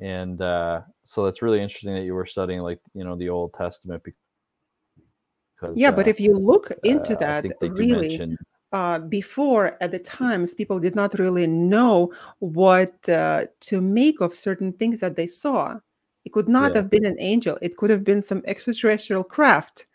and 0.00 0.40
uh, 0.40 0.82
so 1.06 1.26
it's 1.26 1.42
really 1.42 1.60
interesting 1.60 1.94
that 1.94 2.04
you 2.04 2.14
were 2.14 2.26
studying 2.26 2.60
like 2.60 2.80
you 2.94 3.04
know 3.04 3.16
the 3.16 3.28
Old 3.28 3.54
Testament. 3.54 4.02
Because 4.04 5.76
yeah, 5.76 5.90
but 5.90 6.06
uh, 6.06 6.10
if 6.10 6.20
you 6.20 6.34
look 6.34 6.70
into 6.84 7.14
uh, 7.14 7.20
that, 7.20 7.42
think 7.42 7.58
they 7.60 7.68
do 7.68 7.74
really, 7.74 8.08
mention 8.08 8.36
uh, 8.72 8.98
before 9.00 9.76
at 9.80 9.90
the 9.90 9.98
times, 9.98 10.54
people 10.54 10.78
did 10.78 10.94
not 10.94 11.18
really 11.18 11.46
know 11.46 12.12
what 12.38 13.08
uh, 13.08 13.46
to 13.60 13.80
make 13.80 14.20
of 14.20 14.36
certain 14.36 14.72
things 14.72 15.00
that 15.00 15.16
they 15.16 15.26
saw. 15.26 15.80
It 16.28 16.32
could 16.32 16.46
not 16.48 16.72
Yeah. 16.72 16.80
have 16.82 16.90
been 16.90 17.06
an 17.06 17.16
angel. 17.18 17.56
It 17.62 17.78
could 17.78 17.88
have 17.88 18.04
been 18.04 18.20
some 18.22 18.42
extraterrestrial 18.44 19.24
craft. 19.24 19.86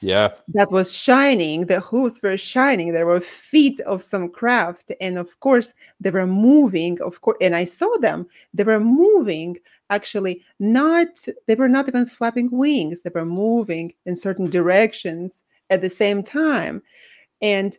yeah, 0.00 0.30
that 0.48 0.70
was 0.70 0.94
shining 0.94 1.66
the 1.66 1.80
hooves 1.80 2.20
were 2.22 2.36
shining 2.36 2.92
there 2.92 3.06
were 3.06 3.18
feet 3.20 3.80
of 3.92 4.02
some 4.02 4.28
craft 4.28 4.92
and 5.00 5.16
of 5.16 5.28
course 5.40 5.72
they 6.02 6.10
were 6.10 6.26
moving 6.26 7.00
of 7.00 7.14
course 7.22 7.38
and 7.40 7.56
i 7.56 7.64
saw 7.64 7.90
them 8.06 8.26
they 8.52 8.62
were 8.64 8.78
moving 9.04 9.56
actually 9.88 10.34
not 10.58 11.08
they 11.46 11.54
were 11.54 11.68
not 11.76 11.88
even 11.88 12.04
flapping 12.04 12.50
wings 12.52 13.00
they 13.00 13.14
were 13.14 13.24
moving 13.46 13.86
in 14.04 14.14
certain 14.14 14.50
directions 14.50 15.42
at 15.70 15.80
the 15.80 15.88
same 16.02 16.22
time 16.22 16.82
and 17.40 17.78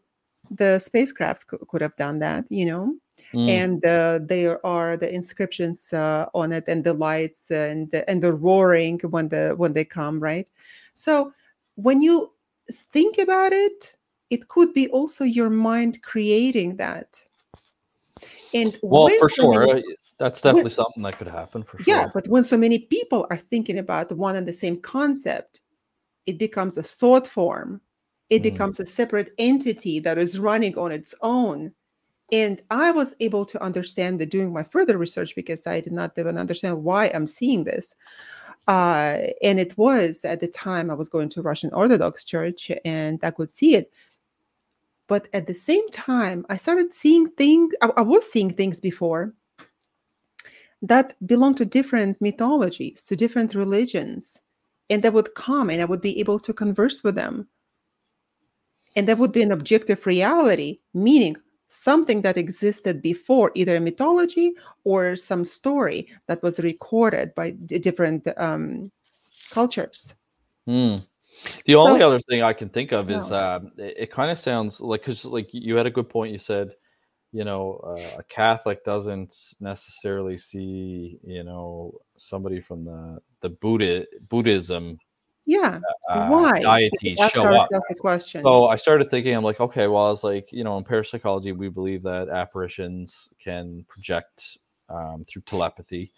the 0.50 0.72
spacecrafts 0.88 1.46
could, 1.46 1.62
could 1.70 1.82
have 1.84 1.96
done 1.98 2.18
that 2.20 2.44
you 2.50 2.66
know 2.66 2.86
Mm, 3.34 3.50
and 3.50 3.86
uh, 3.86 4.20
there 4.22 4.66
are 4.66 4.98
the 4.98 5.14
inscriptions 5.14 5.92
uh, 5.94 6.28
on 6.34 6.52
it 6.52 6.64
and 6.68 6.84
the 6.84 6.94
lights 6.94 7.52
and 7.52 7.94
and 8.08 8.22
the 8.22 8.34
roaring 8.34 9.00
when 9.10 9.30
the 9.30 9.54
when 9.58 9.74
they 9.74 9.86
come 9.86 10.20
right? 10.20 10.48
So 10.94 11.34
when 11.76 12.02
you 12.02 12.32
think 12.92 13.18
about 13.18 13.54
it 13.54 13.96
it 14.30 14.48
could 14.50 14.74
be 14.74 14.90
also 14.90 15.24
your 15.24 15.50
mind 15.50 16.02
creating 16.04 16.78
that. 16.78 17.20
And 18.54 18.78
well, 18.82 19.10
for 19.20 19.30
so 19.30 19.50
many- 19.52 19.66
sure, 19.66 19.78
uh, 19.78 19.82
that's 20.20 20.42
definitely 20.42 20.72
something 20.72 21.04
that 21.04 21.18
could 21.18 21.28
happen 21.28 21.64
for 21.64 21.78
sure. 21.78 21.94
yeah 21.94 22.08
but 22.14 22.28
when 22.28 22.44
so 22.44 22.58
many 22.58 22.80
people 22.80 23.28
are 23.30 23.38
thinking 23.38 23.78
about 23.78 24.12
one 24.12 24.36
and 24.36 24.48
the 24.48 24.54
same 24.54 24.78
concept 24.82 25.62
it 26.28 26.38
becomes 26.38 26.78
a 26.78 26.84
thought 26.84 27.26
form. 27.26 27.82
It 28.30 28.42
Mm. 28.42 28.52
becomes 28.52 28.80
a 28.80 28.86
separate 28.86 29.32
entity 29.38 30.00
that 30.02 30.18
is 30.18 30.38
running 30.38 30.78
on 30.78 30.92
its 30.92 31.16
own 31.22 31.72
and 32.32 32.62
i 32.70 32.92
was 32.92 33.16
able 33.20 33.46
to 33.46 33.62
understand 33.64 34.20
the 34.20 34.26
doing 34.26 34.52
my 34.52 34.64
further 34.64 34.98
research 34.98 35.36
because 35.36 35.66
i 35.66 35.80
did 35.80 35.94
not 35.94 36.18
even 36.18 36.38
understand 36.38 36.84
why 36.84 37.08
i'm 37.14 37.28
seeing 37.28 37.64
this. 37.64 37.96
Uh, 38.68 39.20
and 39.42 39.62
it 39.62 39.78
was 39.78 40.26
at 40.26 40.42
the 40.42 40.48
time 40.48 40.92
i 40.92 40.94
was 40.94 41.10
going 41.10 41.30
to 41.30 41.42
russian 41.42 41.72
orthodox 41.74 42.26
church 42.26 42.70
and 42.84 43.20
i 43.24 43.32
could 43.32 43.52
see 43.52 43.76
it. 43.76 43.92
But 45.08 45.30
at 45.32 45.48
the 45.48 45.56
same 45.56 45.88
time 45.90 46.46
i 46.50 46.58
started 46.58 46.94
seeing 46.94 47.30
things 47.30 47.74
i, 47.82 47.90
I 47.96 48.02
was 48.02 48.30
seeing 48.30 48.52
things 48.52 48.80
before 48.82 49.34
that 50.82 51.16
belong 51.26 51.56
to 51.56 51.66
different 51.66 52.22
mythologies 52.22 53.04
to 53.04 53.16
different 53.16 53.56
religions 53.56 54.40
and 54.90 55.02
that 55.02 55.14
would 55.14 55.34
come 55.34 55.70
and 55.70 55.82
i 55.82 55.86
would 55.86 56.02
be 56.02 56.20
able 56.20 56.40
to 56.40 56.54
converse 56.54 57.04
with 57.04 57.16
them. 57.16 57.48
And 58.98 59.08
that 59.08 59.20
would 59.20 59.32
be 59.32 59.44
an 59.44 59.52
objective 59.52 60.06
reality 60.06 60.80
meaning 60.94 61.38
something 61.68 62.22
that 62.22 62.38
existed 62.38 63.02
before 63.02 63.52
either 63.56 63.76
a 63.76 63.80
mythology 63.80 64.54
or 64.84 65.16
some 65.16 65.44
story 65.44 66.08
that 66.28 66.42
was 66.44 66.60
recorded 66.60 67.34
by 67.36 67.52
d- 67.52 67.80
different 67.80 68.28
um, 68.38 68.92
cultures 69.50 70.14
Mm. 70.68 71.06
The 71.66 71.76
only 71.76 72.02
so, 72.02 72.08
other 72.08 72.20
thing 72.20 72.42
I 72.42 72.54
can 72.54 72.70
think 72.70 72.92
of 72.92 73.10
is 73.10 73.32
um, 73.32 73.72
it, 73.78 73.96
it 73.98 74.12
kind 74.12 74.32
of 74.32 74.40
sounds 74.40 74.82
like 74.82 75.02
because 75.02 75.24
like 75.24 75.50
you 75.52 75.76
had 75.76 75.86
a 75.86 75.92
good 75.92 76.10
point. 76.10 76.34
You 76.34 76.40
said, 76.40 76.74
you 77.32 77.44
know, 77.44 77.80
uh, 77.86 78.20
a 78.20 78.24
Catholic 78.24 78.84
doesn't 78.84 79.36
necessarily 79.60 80.38
see, 80.38 81.20
you 81.24 81.44
know, 81.44 81.94
somebody 82.18 82.60
from 82.60 82.86
the 82.86 83.20
the 83.42 83.50
Buddha 83.50 84.06
Buddhism 84.30 84.98
yeah. 85.48 85.80
Uh, 86.10 86.28
Why? 86.28 86.60
Deities 86.60 87.18
Ask 87.20 87.34
show 87.34 87.56
up. 87.56 87.70
a 87.72 87.96
question. 87.96 88.44
So 88.44 88.66
I 88.66 88.76
started 88.76 89.10
thinking, 89.10 89.34
I'm 89.34 89.46
like, 89.46 89.62
okay, 89.62 89.88
well, 89.88 90.08
I 90.08 90.12
was 90.12 90.26
like, 90.26 90.52
you 90.52 90.66
know, 90.66 90.78
in 90.78 90.84
parapsychology, 90.84 91.54
we 91.54 91.70
believe 91.70 92.04
that 92.04 92.28
apparitions 92.28 93.30
can 93.40 93.86
project 93.88 94.58
um, 94.90 95.26
through 95.28 95.44
telepathy 95.44 96.12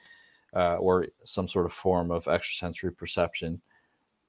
uh, 0.55 0.77
or 0.77 1.05
some 1.25 1.47
sort 1.47 1.67
of 1.67 1.73
form 1.73 2.09
of 2.09 2.27
extrasensory 2.27 2.91
perception 2.91 3.61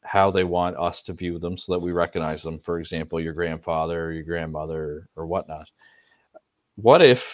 how 0.03 0.31
they 0.31 0.45
want 0.45 0.77
us 0.77 1.03
to 1.03 1.15
view 1.15 1.39
them 1.39 1.57
so 1.57 1.73
that 1.73 1.81
we 1.81 1.93
recognize 1.93 2.43
them. 2.43 2.59
For 2.59 2.79
example, 2.79 3.21
your 3.21 3.33
grandfather 3.33 4.05
or 4.05 4.13
your 4.13 4.25
grandmother 4.25 5.09
or 5.17 5.27
whatnot. 5.27 5.69
What 6.77 7.03
if, 7.03 7.25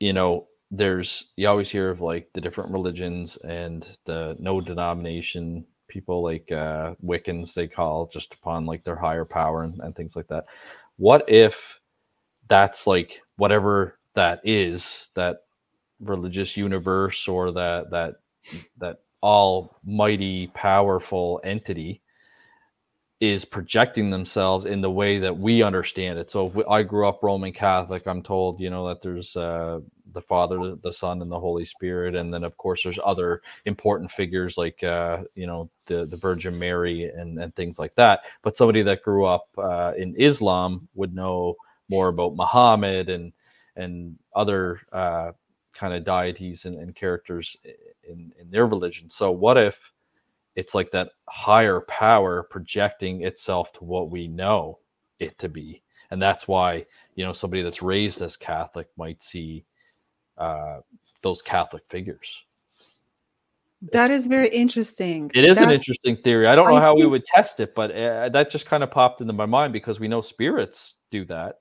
you 0.00 0.12
know, 0.12 0.48
there's 0.72 1.32
you 1.36 1.46
always 1.48 1.70
hear 1.70 1.90
of 1.90 2.00
like 2.00 2.28
the 2.34 2.40
different 2.40 2.72
religions 2.72 3.36
and 3.44 3.98
the 4.06 4.34
no 4.40 4.60
denomination 4.60 5.66
people 5.88 6.22
like 6.24 6.50
uh 6.50 6.94
wiccans 7.04 7.54
they 7.54 7.68
call 7.68 8.08
just 8.12 8.34
upon 8.34 8.66
like 8.66 8.82
their 8.82 8.96
higher 8.96 9.26
power 9.26 9.64
and, 9.64 9.78
and 9.82 9.94
things 9.94 10.16
like 10.16 10.28
that. 10.28 10.46
What 10.96 11.28
if 11.28 11.78
that's 12.48 12.86
like 12.86 13.20
whatever 13.36 13.98
that 14.14 14.40
is 14.44 15.08
that 15.14 15.38
religious 16.00 16.56
universe 16.56 17.28
or 17.28 17.52
that 17.52 17.90
that 17.90 18.16
that 18.78 18.98
almighty 19.22 20.48
powerful 20.54 21.40
entity 21.44 22.01
is 23.22 23.44
projecting 23.44 24.10
themselves 24.10 24.66
in 24.66 24.80
the 24.80 24.90
way 24.90 25.20
that 25.20 25.38
we 25.38 25.62
understand 25.62 26.18
it. 26.18 26.28
So 26.28 26.48
if 26.48 26.54
we, 26.56 26.64
I 26.64 26.82
grew 26.82 27.06
up 27.06 27.22
Roman 27.22 27.52
Catholic, 27.52 28.02
I'm 28.04 28.20
told, 28.20 28.58
you 28.58 28.68
know, 28.68 28.88
that 28.88 29.00
there's 29.00 29.36
uh, 29.36 29.78
the 30.12 30.22
Father, 30.22 30.74
the 30.82 30.92
Son, 30.92 31.22
and 31.22 31.30
the 31.30 31.38
Holy 31.38 31.64
Spirit, 31.64 32.16
and 32.16 32.34
then 32.34 32.42
of 32.42 32.56
course 32.56 32.82
there's 32.82 32.98
other 33.04 33.40
important 33.64 34.10
figures 34.10 34.58
like, 34.58 34.82
uh, 34.82 35.22
you 35.36 35.46
know, 35.46 35.70
the 35.86 36.04
the 36.06 36.16
Virgin 36.16 36.58
Mary 36.58 37.04
and 37.04 37.38
and 37.38 37.54
things 37.54 37.78
like 37.78 37.94
that. 37.94 38.22
But 38.42 38.56
somebody 38.56 38.82
that 38.82 39.02
grew 39.02 39.24
up 39.24 39.44
uh, 39.56 39.92
in 39.96 40.16
Islam 40.16 40.88
would 40.96 41.14
know 41.14 41.54
more 41.88 42.08
about 42.08 42.34
Muhammad 42.34 43.08
and 43.08 43.32
and 43.76 44.18
other 44.34 44.80
uh, 44.92 45.30
kind 45.74 45.94
of 45.94 46.04
deities 46.04 46.64
and, 46.64 46.76
and 46.76 46.92
characters 46.96 47.56
in 48.02 48.32
in 48.40 48.50
their 48.50 48.66
religion. 48.66 49.08
So 49.08 49.30
what 49.30 49.56
if 49.56 49.78
it's 50.56 50.74
like 50.74 50.90
that 50.90 51.10
higher 51.28 51.80
power 51.82 52.42
projecting 52.42 53.22
itself 53.22 53.72
to 53.72 53.84
what 53.84 54.10
we 54.10 54.28
know 54.28 54.78
it 55.18 55.38
to 55.38 55.48
be. 55.48 55.82
And 56.10 56.20
that's 56.20 56.46
why 56.46 56.84
you 57.14 57.24
know 57.24 57.32
somebody 57.32 57.62
that's 57.62 57.82
raised 57.82 58.20
as 58.22 58.36
catholic 58.36 58.88
might 58.96 59.22
see 59.22 59.64
uh, 60.38 60.80
those 61.22 61.42
catholic 61.42 61.82
figures. 61.88 62.42
That 63.92 64.10
it's, 64.10 64.24
is 64.24 64.26
very 64.28 64.48
interesting. 64.48 65.30
it 65.34 65.44
is 65.44 65.58
that, 65.58 65.64
an 65.64 65.72
interesting 65.72 66.16
theory. 66.16 66.46
I 66.46 66.54
don't 66.54 66.70
know 66.70 66.76
I 66.76 66.80
how 66.80 66.94
think... 66.94 67.04
we 67.04 67.10
would 67.10 67.24
test 67.24 67.60
it 67.60 67.74
but 67.74 67.90
uh, 67.90 68.28
that 68.28 68.50
just 68.50 68.66
kind 68.66 68.82
of 68.82 68.90
popped 68.90 69.20
into 69.20 69.32
my 69.32 69.46
mind 69.46 69.72
because 69.72 70.00
we 70.00 70.08
know 70.08 70.22
spirits 70.22 70.96
do 71.10 71.24
that. 71.26 71.56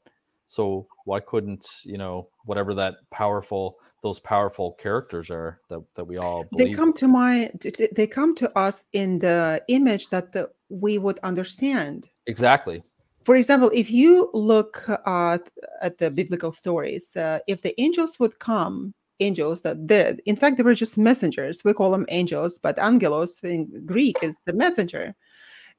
So 0.48 0.86
why 1.06 1.22
couldn't 1.22 1.66
you 1.84 1.98
know 1.98 2.28
whatever 2.46 2.74
that 2.74 2.96
powerful 3.10 3.78
those 4.02 4.20
powerful 4.20 4.74
characters 4.74 5.30
are 5.30 5.60
that, 5.70 5.82
that 5.96 6.06
we 6.06 6.18
all 6.18 6.46
they 6.58 6.72
come 6.72 6.94
to 6.94 7.08
my 7.08 7.52
they 7.94 8.08
come 8.08 8.34
to 8.36 8.58
us 8.58 8.84
in 8.94 9.20
the 9.20 9.64
image 9.68 10.10
that 10.10 10.32
the, 10.32 10.50
we 10.70 10.98
would 10.98 11.20
understand. 11.20 12.10
Exactly. 12.28 12.84
For 13.24 13.36
example 13.36 13.70
if 13.74 13.92
you 13.92 14.30
look 14.34 14.84
at, 15.06 15.50
at 15.82 15.98
the 16.00 16.10
biblical 16.10 16.52
stories 16.52 17.16
uh, 17.16 17.40
if 17.48 17.62
the 17.62 17.80
angels 17.80 18.20
would 18.20 18.40
come 18.40 18.94
angels 19.20 19.62
that 19.62 19.86
did 19.86 20.20
in 20.26 20.36
fact 20.36 20.58
they 20.58 20.64
were 20.64 20.74
just 20.74 20.98
messengers. 20.98 21.64
We 21.64 21.74
call 21.74 21.92
them 21.92 22.06
angels 22.10 22.58
but 22.58 22.80
angelos 22.80 23.40
in 23.44 23.86
greek 23.86 24.18
is 24.24 24.42
the 24.46 24.54
messenger. 24.54 25.16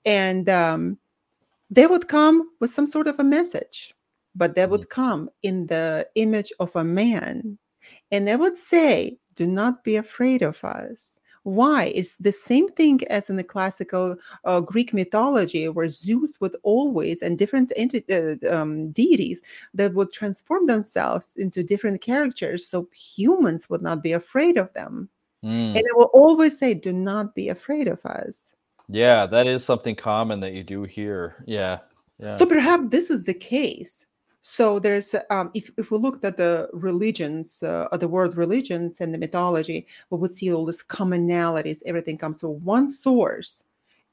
And 0.04 0.48
um, 0.48 0.98
they 1.70 1.86
would 1.86 2.08
come 2.08 2.50
with 2.60 2.70
some 2.70 2.86
sort 2.86 3.08
of 3.08 3.18
a 3.18 3.24
message 3.24 3.94
but 4.34 4.54
they 4.54 4.66
would 4.66 4.82
mm-hmm. 4.82 5.02
come 5.02 5.30
in 5.42 5.66
the 5.66 6.06
image 6.14 6.52
of 6.60 6.74
a 6.76 6.84
man 6.84 7.58
and 8.12 8.28
they 8.28 8.36
would 8.36 8.56
say, 8.56 9.18
Do 9.34 9.46
not 9.46 9.82
be 9.82 9.96
afraid 9.96 10.42
of 10.42 10.62
us. 10.62 11.18
Why? 11.44 11.86
It's 11.86 12.18
the 12.18 12.30
same 12.30 12.68
thing 12.68 13.00
as 13.10 13.28
in 13.28 13.36
the 13.36 13.42
classical 13.42 14.16
uh, 14.44 14.60
Greek 14.60 14.94
mythology, 14.94 15.68
where 15.68 15.88
Zeus 15.88 16.40
would 16.40 16.54
always, 16.62 17.20
and 17.20 17.36
different 17.36 17.72
enti- 17.76 18.08
uh, 18.08 18.54
um, 18.54 18.92
deities 18.92 19.42
that 19.74 19.94
would 19.94 20.12
transform 20.12 20.66
themselves 20.66 21.34
into 21.36 21.64
different 21.64 22.00
characters 22.00 22.64
so 22.68 22.88
humans 22.94 23.68
would 23.68 23.82
not 23.82 24.04
be 24.04 24.12
afraid 24.12 24.56
of 24.56 24.72
them. 24.74 25.08
Mm. 25.44 25.70
And 25.70 25.78
it 25.78 25.96
will 25.96 26.10
always 26.12 26.56
say, 26.56 26.74
Do 26.74 26.92
not 26.92 27.34
be 27.34 27.48
afraid 27.48 27.88
of 27.88 28.04
us. 28.06 28.52
Yeah, 28.88 29.26
that 29.26 29.46
is 29.46 29.64
something 29.64 29.96
common 29.96 30.38
that 30.40 30.52
you 30.52 30.62
do 30.62 30.82
hear. 30.84 31.42
Yeah. 31.46 31.78
yeah. 32.18 32.32
So 32.32 32.46
perhaps 32.46 32.84
this 32.90 33.10
is 33.10 33.24
the 33.24 33.34
case 33.34 34.06
so 34.42 34.80
there's, 34.80 35.14
um, 35.30 35.50
if, 35.54 35.70
if 35.78 35.92
we 35.92 35.98
looked 35.98 36.24
at 36.24 36.36
the 36.36 36.68
religions, 36.72 37.62
uh, 37.62 37.88
the 37.96 38.08
world 38.08 38.36
religions 38.36 39.00
and 39.00 39.14
the 39.14 39.18
mythology, 39.18 39.86
we 40.10 40.18
would 40.18 40.32
see 40.32 40.52
all 40.52 40.66
these 40.66 40.82
commonalities. 40.82 41.80
Everything 41.86 42.18
comes 42.18 42.40
from 42.40 42.62
one 42.64 42.88
source. 42.88 43.62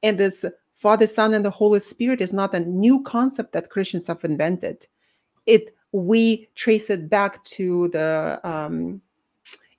And 0.03 0.19
this 0.19 0.45
Father, 0.75 1.07
Son, 1.07 1.33
and 1.33 1.43
the 1.43 1.49
Holy 1.49 1.79
Spirit 1.81 2.21
is 2.21 2.31
not 2.31 2.53
a 2.53 2.59
new 2.61 3.03
concept 3.03 3.51
that 3.53 3.69
Christians 3.69 4.07
have 4.07 4.23
invented. 4.23 4.87
It 5.45 5.75
we 5.91 6.47
trace 6.55 6.89
it 6.89 7.09
back 7.09 7.43
to 7.43 7.89
the 7.89 8.39
um, 8.43 9.01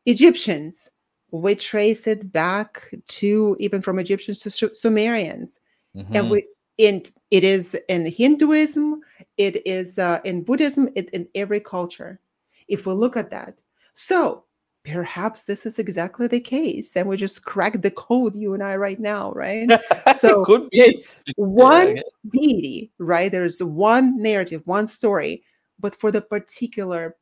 Egyptians. 0.05 0.91
We 1.31 1.55
trace 1.55 2.07
it 2.09 2.33
back 2.33 2.91
to 3.07 3.57
even 3.61 3.81
from 3.81 3.99
Egyptians 3.99 4.41
to 4.41 4.75
Sumerians, 4.75 5.61
mm-hmm. 5.97 6.17
and 6.17 6.29
we 6.29 6.47
and 6.79 7.11
it 7.31 7.45
is 7.45 7.77
in 7.89 8.07
Hinduism, 8.07 9.01
it 9.37 9.65
is 9.67 9.99
uh, 9.99 10.21
in 10.25 10.43
Buddhism, 10.43 10.89
it, 10.97 11.09
in 11.11 11.29
every 11.35 11.61
culture. 11.61 12.21
If 12.69 12.87
we 12.87 12.93
look 12.93 13.17
at 13.17 13.31
that, 13.31 13.61
so 13.93 14.45
perhaps 14.85 15.45
this 15.45 15.67
is 15.67 15.79
exactly 15.79 16.27
the 16.27 16.41
case, 16.41 16.97
and 16.97 17.09
we 17.09 17.17
just 17.17 17.45
cracked 17.45 17.83
the 17.83 17.91
code, 17.91 18.35
you 18.35 18.55
and 18.55 18.63
I, 18.63 18.77
right 18.77 18.99
now, 18.99 19.33
right? 19.33 19.69
So 20.19 20.45
could 20.45 20.69
be 20.71 21.05
one 21.37 22.01
deity, 22.29 22.93
right? 22.99 23.31
There's 23.31 23.63
one 23.63 24.21
narrative, 24.21 24.63
one 24.65 24.87
story, 24.87 25.45
but 25.79 25.95
for 25.95 26.11
the 26.11 26.23
particular 26.23 27.17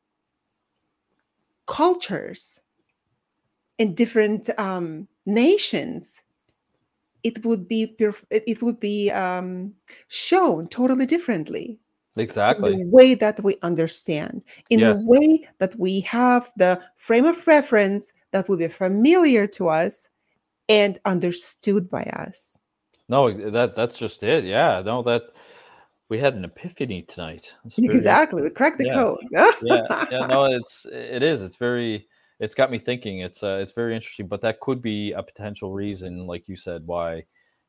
cultures 1.67 2.59
in 3.77 3.93
different 3.93 4.49
um, 4.59 5.07
nations 5.25 6.21
it 7.23 7.43
would 7.45 7.67
be 7.67 7.95
perf- 7.99 8.25
it 8.29 8.61
would 8.61 8.79
be 8.79 9.11
um, 9.11 9.73
shown 10.07 10.67
totally 10.67 11.05
differently 11.05 11.79
exactly 12.17 12.75
the 12.75 12.85
way 12.85 13.13
that 13.13 13.41
we 13.43 13.55
understand 13.61 14.43
in 14.69 14.79
yes. 14.79 15.03
the 15.03 15.09
way 15.09 15.47
that 15.59 15.77
we 15.77 15.99
have 16.01 16.51
the 16.57 16.79
frame 16.95 17.25
of 17.25 17.45
reference 17.47 18.11
that 18.31 18.49
will 18.49 18.57
be 18.57 18.67
familiar 18.67 19.45
to 19.47 19.69
us 19.69 20.09
and 20.67 20.99
understood 21.05 21.89
by 21.89 22.03
us 22.03 22.57
no 23.09 23.31
that 23.51 23.75
that's 23.75 23.97
just 23.97 24.23
it 24.23 24.43
yeah 24.43 24.81
no 24.85 25.03
that 25.03 25.23
we 26.09 26.17
had 26.17 26.33
an 26.33 26.43
epiphany 26.43 27.03
tonight 27.03 27.53
exactly 27.77 28.41
we 28.41 28.49
cracked 28.49 28.79
the 28.79 28.85
yeah. 28.85 28.93
code 28.93 29.19
yeah 29.31 30.05
yeah 30.11 30.25
no 30.27 30.45
it's 30.45 30.85
it 30.91 31.21
is 31.21 31.41
it's 31.41 31.57
very 31.57 32.07
it's 32.39 32.55
got 32.55 32.71
me 32.71 32.79
thinking. 32.79 33.19
It's 33.19 33.43
uh, 33.43 33.59
it's 33.61 33.73
very 33.73 33.95
interesting, 33.95 34.27
but 34.27 34.41
that 34.41 34.59
could 34.59 34.81
be 34.81 35.11
a 35.11 35.23
potential 35.23 35.71
reason, 35.73 36.25
like 36.25 36.47
you 36.47 36.55
said, 36.55 36.85
why 36.87 37.23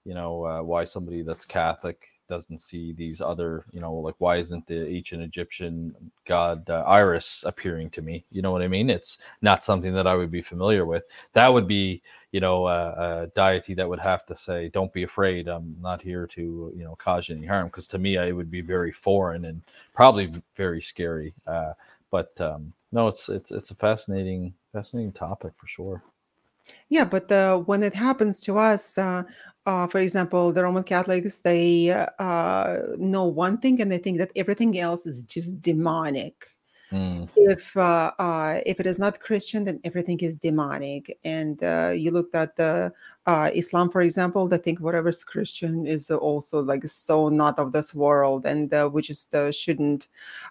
you 0.05 0.15
know 0.15 0.45
uh, 0.45 0.63
why 0.63 0.85
somebody 0.85 1.23
that's 1.23 1.45
Catholic 1.45 2.01
doesn't 2.29 2.59
see 2.59 2.93
these 2.93 3.21
other 3.21 3.65
you 3.73 3.81
know 3.81 3.93
like 3.93 4.15
why 4.19 4.37
isn't 4.37 4.65
the 4.69 4.89
ancient 4.89 5.21
Egyptian 5.23 5.95
god 6.27 6.69
uh, 6.71 6.85
Isis 6.87 7.43
appearing 7.45 7.91
to 7.91 8.03
me? 8.03 8.25
You 8.31 8.43
know 8.43 8.53
what 8.53 8.63
I 8.63 8.69
mean? 8.69 8.89
It's 8.91 9.19
not 9.43 9.65
something 9.65 9.93
that 9.95 10.07
I 10.07 10.15
would 10.15 10.31
be 10.31 10.43
familiar 10.43 10.87
with. 10.87 11.05
That 11.33 11.53
would 11.53 11.67
be 11.67 12.03
you 12.33 12.41
know 12.41 12.69
a 12.69 13.29
deity 13.35 13.75
that 13.75 13.89
would 13.89 13.99
have 13.99 14.25
to 14.27 14.37
say, 14.37 14.69
"Don't 14.69 14.93
be 14.93 15.03
afraid. 15.03 15.49
I'm 15.49 15.77
not 15.81 16.01
here 16.01 16.27
to 16.29 16.73
you 16.77 16.85
know 16.85 16.95
cause 16.97 17.29
any 17.31 17.47
harm." 17.47 17.67
Because 17.67 17.89
to 17.89 17.99
me, 17.99 18.17
it 18.17 18.35
would 18.37 18.51
be 18.51 18.61
very 18.61 18.93
foreign 18.93 19.47
and 19.47 19.63
probably 19.95 20.33
very 20.57 20.81
scary. 20.81 21.35
Uh, 21.47 21.73
but 22.13 22.41
um, 22.41 22.73
no, 22.93 23.09
it's 23.09 23.29
it's 23.29 23.51
it's 23.51 23.71
a 23.73 23.75
fascinating 23.77 24.55
fascinating 24.73 25.13
topic 25.13 25.53
for 25.57 25.67
sure. 25.67 26.03
Yeah, 26.89 27.05
but 27.05 27.31
uh, 27.33 27.59
when 27.59 27.83
it 27.83 27.95
happens 27.95 28.41
to 28.41 28.59
us, 28.59 28.99
uh, 28.99 29.25
uh, 29.67 29.87
for 29.87 29.99
example, 29.99 30.53
the 30.53 30.63
Roman 30.63 30.83
Catholics, 30.83 31.41
they 31.41 31.91
uh, 32.19 32.79
know 32.97 33.25
one 33.25 33.59
thing 33.59 33.81
and 33.81 33.91
they 33.91 33.99
think 33.99 34.19
that 34.19 34.31
everything 34.37 34.79
else 34.79 35.07
is 35.07 35.25
just 35.25 35.61
demonic. 35.61 36.35
Mm. 36.93 37.29
If 37.37 37.77
uh, 37.77 38.11
uh, 38.19 38.61
if 38.67 38.81
it 38.81 38.87
is 38.87 38.99
not 38.99 39.21
Christian, 39.21 39.65
then 39.65 39.81
everything 39.85 40.19
is 40.21 40.37
demonic. 40.39 41.17
And 41.23 41.63
uh, 41.63 41.93
you 41.95 42.11
looked 42.11 42.35
at 42.35 42.57
the 42.57 42.93
uh, 43.27 43.51
Islam, 43.55 43.91
for 43.91 44.01
example, 44.01 44.49
they 44.49 44.59
think 44.59 44.81
whatever's 44.81 45.23
Christian 45.23 45.87
is 45.87 46.11
also 46.11 46.61
like 46.61 46.85
so 46.89 47.29
not 47.29 47.61
of 47.61 47.71
this 47.71 47.95
world, 47.95 48.45
and 48.45 48.75
uh, 48.75 48.91
we 48.93 49.03
just 49.03 49.33
uh, 49.35 49.53
shouldn't 49.53 50.09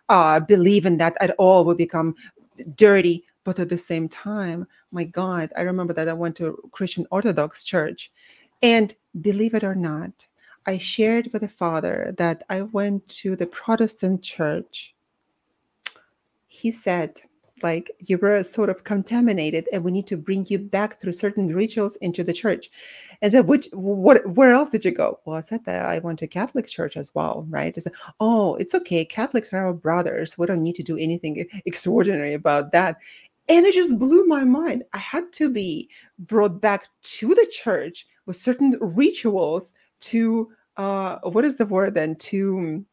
uh, 0.07 0.39
believe 0.39 0.85
in 0.85 0.97
that 0.97 1.17
at 1.19 1.31
all. 1.31 1.65
We 1.65 1.75
become 1.75 2.15
dirty. 2.75 3.25
But 3.43 3.59
at 3.59 3.69
the 3.69 3.77
same 3.77 4.09
time, 4.09 4.67
my 4.91 5.05
God, 5.05 5.51
I 5.57 5.61
remember 5.61 5.93
that 5.93 6.09
I 6.09 6.13
went 6.13 6.35
to 6.37 6.69
Christian 6.71 7.05
Orthodox 7.09 7.63
church, 7.63 8.11
and 8.61 8.93
believe 9.21 9.53
it 9.53 9.63
or 9.63 9.75
not, 9.75 10.27
I 10.65 10.77
shared 10.77 11.29
with 11.31 11.41
the 11.41 11.47
father 11.47 12.13
that 12.17 12.43
I 12.49 12.63
went 12.63 13.07
to 13.19 13.35
the 13.35 13.47
Protestant 13.47 14.21
church. 14.21 14.93
He 16.47 16.71
said, 16.71 17.21
like, 17.63 17.91
you 17.99 18.17
were 18.17 18.43
sort 18.43 18.69
of 18.69 18.83
contaminated, 18.83 19.67
and 19.73 19.83
we 19.83 19.91
need 19.91 20.07
to 20.07 20.17
bring 20.17 20.45
you 20.49 20.59
back 20.59 20.99
through 20.99 21.11
certain 21.11 21.53
rituals 21.53 21.97
into 21.97 22.23
the 22.23 22.33
church. 22.33 22.69
And 23.21 23.31
said, 23.31 23.47
which, 23.47 23.67
what, 23.73 24.25
where 24.29 24.53
else 24.53 24.71
did 24.71 24.85
you 24.85 24.91
go? 24.91 25.19
Well, 25.25 25.35
I 25.35 25.41
said 25.41 25.65
that 25.65 25.85
I 25.85 25.99
went 25.99 26.19
to 26.19 26.27
Catholic 26.27 26.67
church 26.67 26.95
as 26.95 27.13
well, 27.13 27.45
right? 27.49 27.77
I 27.77 27.81
said, 27.81 27.93
oh, 28.19 28.55
it's 28.55 28.73
okay. 28.75 29.03
Catholics 29.03 29.51
are 29.53 29.65
our 29.65 29.73
brothers. 29.73 30.37
We 30.37 30.45
don't 30.45 30.63
need 30.63 30.75
to 30.75 30.83
do 30.83 30.97
anything 30.97 31.45
extraordinary 31.65 32.33
about 32.33 32.71
that. 32.71 32.97
And 33.49 33.65
it 33.65 33.73
just 33.73 33.97
blew 33.97 34.25
my 34.25 34.43
mind. 34.43 34.83
I 34.93 34.99
had 34.99 35.33
to 35.33 35.49
be 35.49 35.89
brought 36.19 36.61
back 36.61 36.87
to 37.01 37.29
the 37.33 37.47
church 37.51 38.05
with 38.25 38.37
certain 38.37 38.77
rituals 38.79 39.73
to 40.01 40.51
uh 40.77 41.17
what 41.23 41.43
is 41.43 41.57
the 41.57 41.65
word 41.65 41.93
then 41.95 42.15
to 42.15 42.85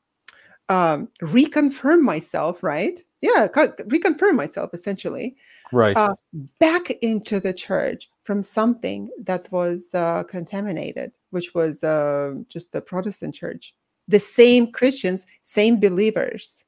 um 0.68 1.08
reconfirm 1.22 2.00
myself 2.00 2.62
right 2.62 3.00
yeah 3.20 3.46
reconfirm 3.46 4.34
myself 4.34 4.70
essentially 4.72 5.36
Right. 5.72 5.96
uh 5.96 6.14
back 6.58 6.90
into 7.02 7.38
the 7.38 7.52
church 7.52 8.08
from 8.24 8.42
something 8.42 9.10
that 9.24 9.50
was 9.52 9.90
uh 9.94 10.24
contaminated 10.24 11.12
which 11.30 11.54
was 11.54 11.84
uh 11.84 12.34
just 12.48 12.72
the 12.72 12.80
protestant 12.80 13.34
church 13.34 13.74
the 14.08 14.18
same 14.18 14.72
christians 14.72 15.26
same 15.42 15.78
believers 15.78 16.64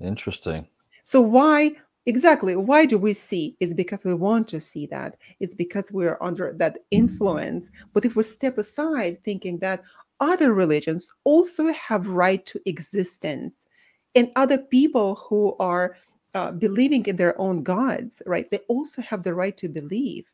Interesting. 0.00 0.66
so 1.04 1.20
why 1.20 1.76
exactly. 2.08 2.56
Why 2.56 2.86
do 2.86 2.98
we 2.98 3.14
see? 3.14 3.54
Is 3.60 3.74
because 3.74 4.04
we 4.04 4.14
want 4.14 4.48
to 4.48 4.60
see 4.60 4.86
that. 4.86 5.16
It's 5.38 5.54
because 5.54 5.92
we're 5.92 6.18
under 6.20 6.52
that 6.54 6.78
influence. 6.90 7.70
But 7.92 8.04
if 8.04 8.16
we 8.16 8.24
step 8.24 8.58
aside 8.58 9.22
thinking 9.22 9.58
that 9.58 9.84
other 10.20 10.52
religions 10.52 11.12
also 11.24 11.72
have 11.72 12.08
right 12.08 12.44
to 12.46 12.60
existence 12.66 13.66
and 14.14 14.32
other 14.36 14.58
people 14.58 15.14
who 15.14 15.54
are 15.60 15.96
uh, 16.34 16.50
believing 16.50 17.06
in 17.06 17.16
their 17.16 17.38
own 17.40 17.62
gods 17.62 18.20
right 18.26 18.50
they 18.50 18.58
also 18.68 19.00
have 19.00 19.22
the 19.22 19.34
right 19.34 19.56
to 19.56 19.68
believe 19.68 20.30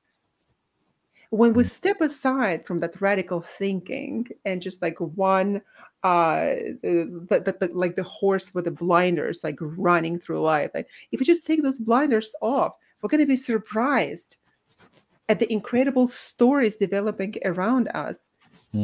when 1.34 1.52
we 1.52 1.64
step 1.64 2.00
aside 2.00 2.64
from 2.64 2.78
that 2.80 3.00
radical 3.00 3.40
thinking 3.40 4.26
and 4.44 4.62
just 4.62 4.80
like 4.82 4.98
one 5.00 5.60
uh 6.04 6.54
the, 6.82 7.26
the, 7.28 7.56
the- 7.66 7.74
like 7.74 7.96
the 7.96 8.02
horse 8.04 8.54
with 8.54 8.64
the 8.66 8.70
blinders 8.70 9.42
like 9.42 9.56
running 9.60 10.18
through 10.18 10.40
life 10.40 10.70
like 10.74 10.88
if 11.10 11.18
we 11.18 11.26
just 11.26 11.46
take 11.46 11.62
those 11.62 11.78
blinders 11.78 12.34
off 12.40 12.74
we're 13.02 13.08
going 13.08 13.20
to 13.20 13.26
be 13.26 13.36
surprised 13.36 14.36
at 15.28 15.38
the 15.38 15.52
incredible 15.52 16.06
stories 16.06 16.76
developing 16.76 17.34
around 17.44 17.88
us. 17.94 18.28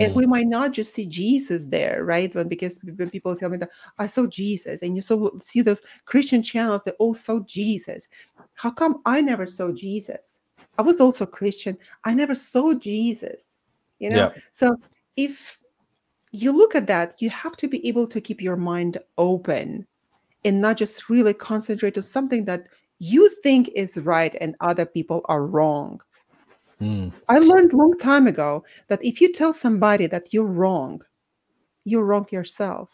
And 0.01 0.13
Mm. 0.13 0.15
we 0.15 0.27
might 0.27 0.47
not 0.47 0.73
just 0.73 0.95
see 0.95 1.05
jesus 1.05 1.67
there 1.67 2.05
right? 2.05 2.33
When 2.35 2.49
because 2.49 2.79
when 2.97 3.11
people 3.11 3.35
tell 3.35 3.51
me 3.51 3.59
that 3.59 3.71
i 3.99 4.07
saw 4.07 4.27
jesus 4.27 4.83
and 4.83 4.95
you 4.95 5.03
saw 5.03 5.31
see 5.41 5.63
those 5.63 5.83
christian 6.05 6.43
channels 6.43 6.83
they 6.85 6.93
all 6.93 7.15
saw 7.15 7.41
jesus. 7.41 8.09
How 8.55 8.71
come 8.71 9.03
i 9.05 9.21
never 9.21 9.47
saw 9.47 9.73
jesus 9.73 10.39
i 10.79 10.83
was 10.83 11.01
also 11.01 11.27
christian 11.27 11.77
i 12.05 12.15
never 12.15 12.35
saw 12.35 12.75
jesus 12.75 13.57
you 13.99 14.11
know 14.11 14.17
Yeah. 14.17 14.33
so 14.53 14.77
if 15.17 15.59
you 16.33 16.53
look 16.53 16.75
at 16.75 16.87
that 16.87 17.15
you 17.21 17.31
have 17.31 17.57
to 17.57 17.69
be 17.69 17.87
able 17.87 18.07
to 18.09 18.21
keep 18.21 18.41
your 18.41 18.57
mind 18.57 18.99
open 19.19 19.87
and 20.45 20.61
not 20.61 20.77
just 20.77 21.09
really 21.11 21.35
concentrate 21.35 21.97
on 21.97 22.03
something 22.03 22.45
that 22.45 22.69
you 22.99 23.29
think 23.43 23.71
is 23.75 23.97
right 23.99 24.37
and 24.41 24.55
other 24.61 24.87
people 24.87 25.23
are 25.27 25.45
wrong 25.47 26.01
Mm. 26.81 27.13
I 27.29 27.39
learned 27.39 27.73
long 27.73 27.97
time 27.99 28.27
ago 28.27 28.65
that 28.89 29.05
if 29.05 29.21
you 29.21 29.33
tell 29.33 29.53
somebody 29.53 30.07
that 30.07 30.33
you're 30.33 30.47
wrong, 30.47 31.03
you're 31.85 32.05
wrong 32.05 32.27
yourself 32.31 32.89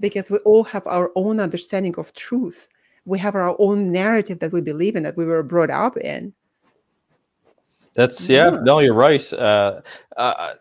because 0.00 0.30
we 0.30 0.38
all 0.38 0.64
have 0.64 0.86
our 0.86 1.12
own 1.14 1.40
understanding 1.40 1.94
of 1.96 2.12
truth. 2.12 2.68
We 3.04 3.18
have 3.20 3.34
our 3.34 3.56
own 3.58 3.92
narrative 3.92 4.40
that 4.40 4.52
we 4.52 4.60
believe 4.60 4.96
in, 4.96 5.02
that 5.04 5.16
we 5.16 5.24
were 5.24 5.42
brought 5.42 5.70
up 5.70 5.96
in. 5.96 6.32
That's 7.94 8.28
yeah. 8.28 8.52
Yeah. 8.52 8.60
No, 8.62 8.78
you're 8.78 8.94
right. 8.94 9.32
Uh, 9.32 9.80
uh, 10.16 10.54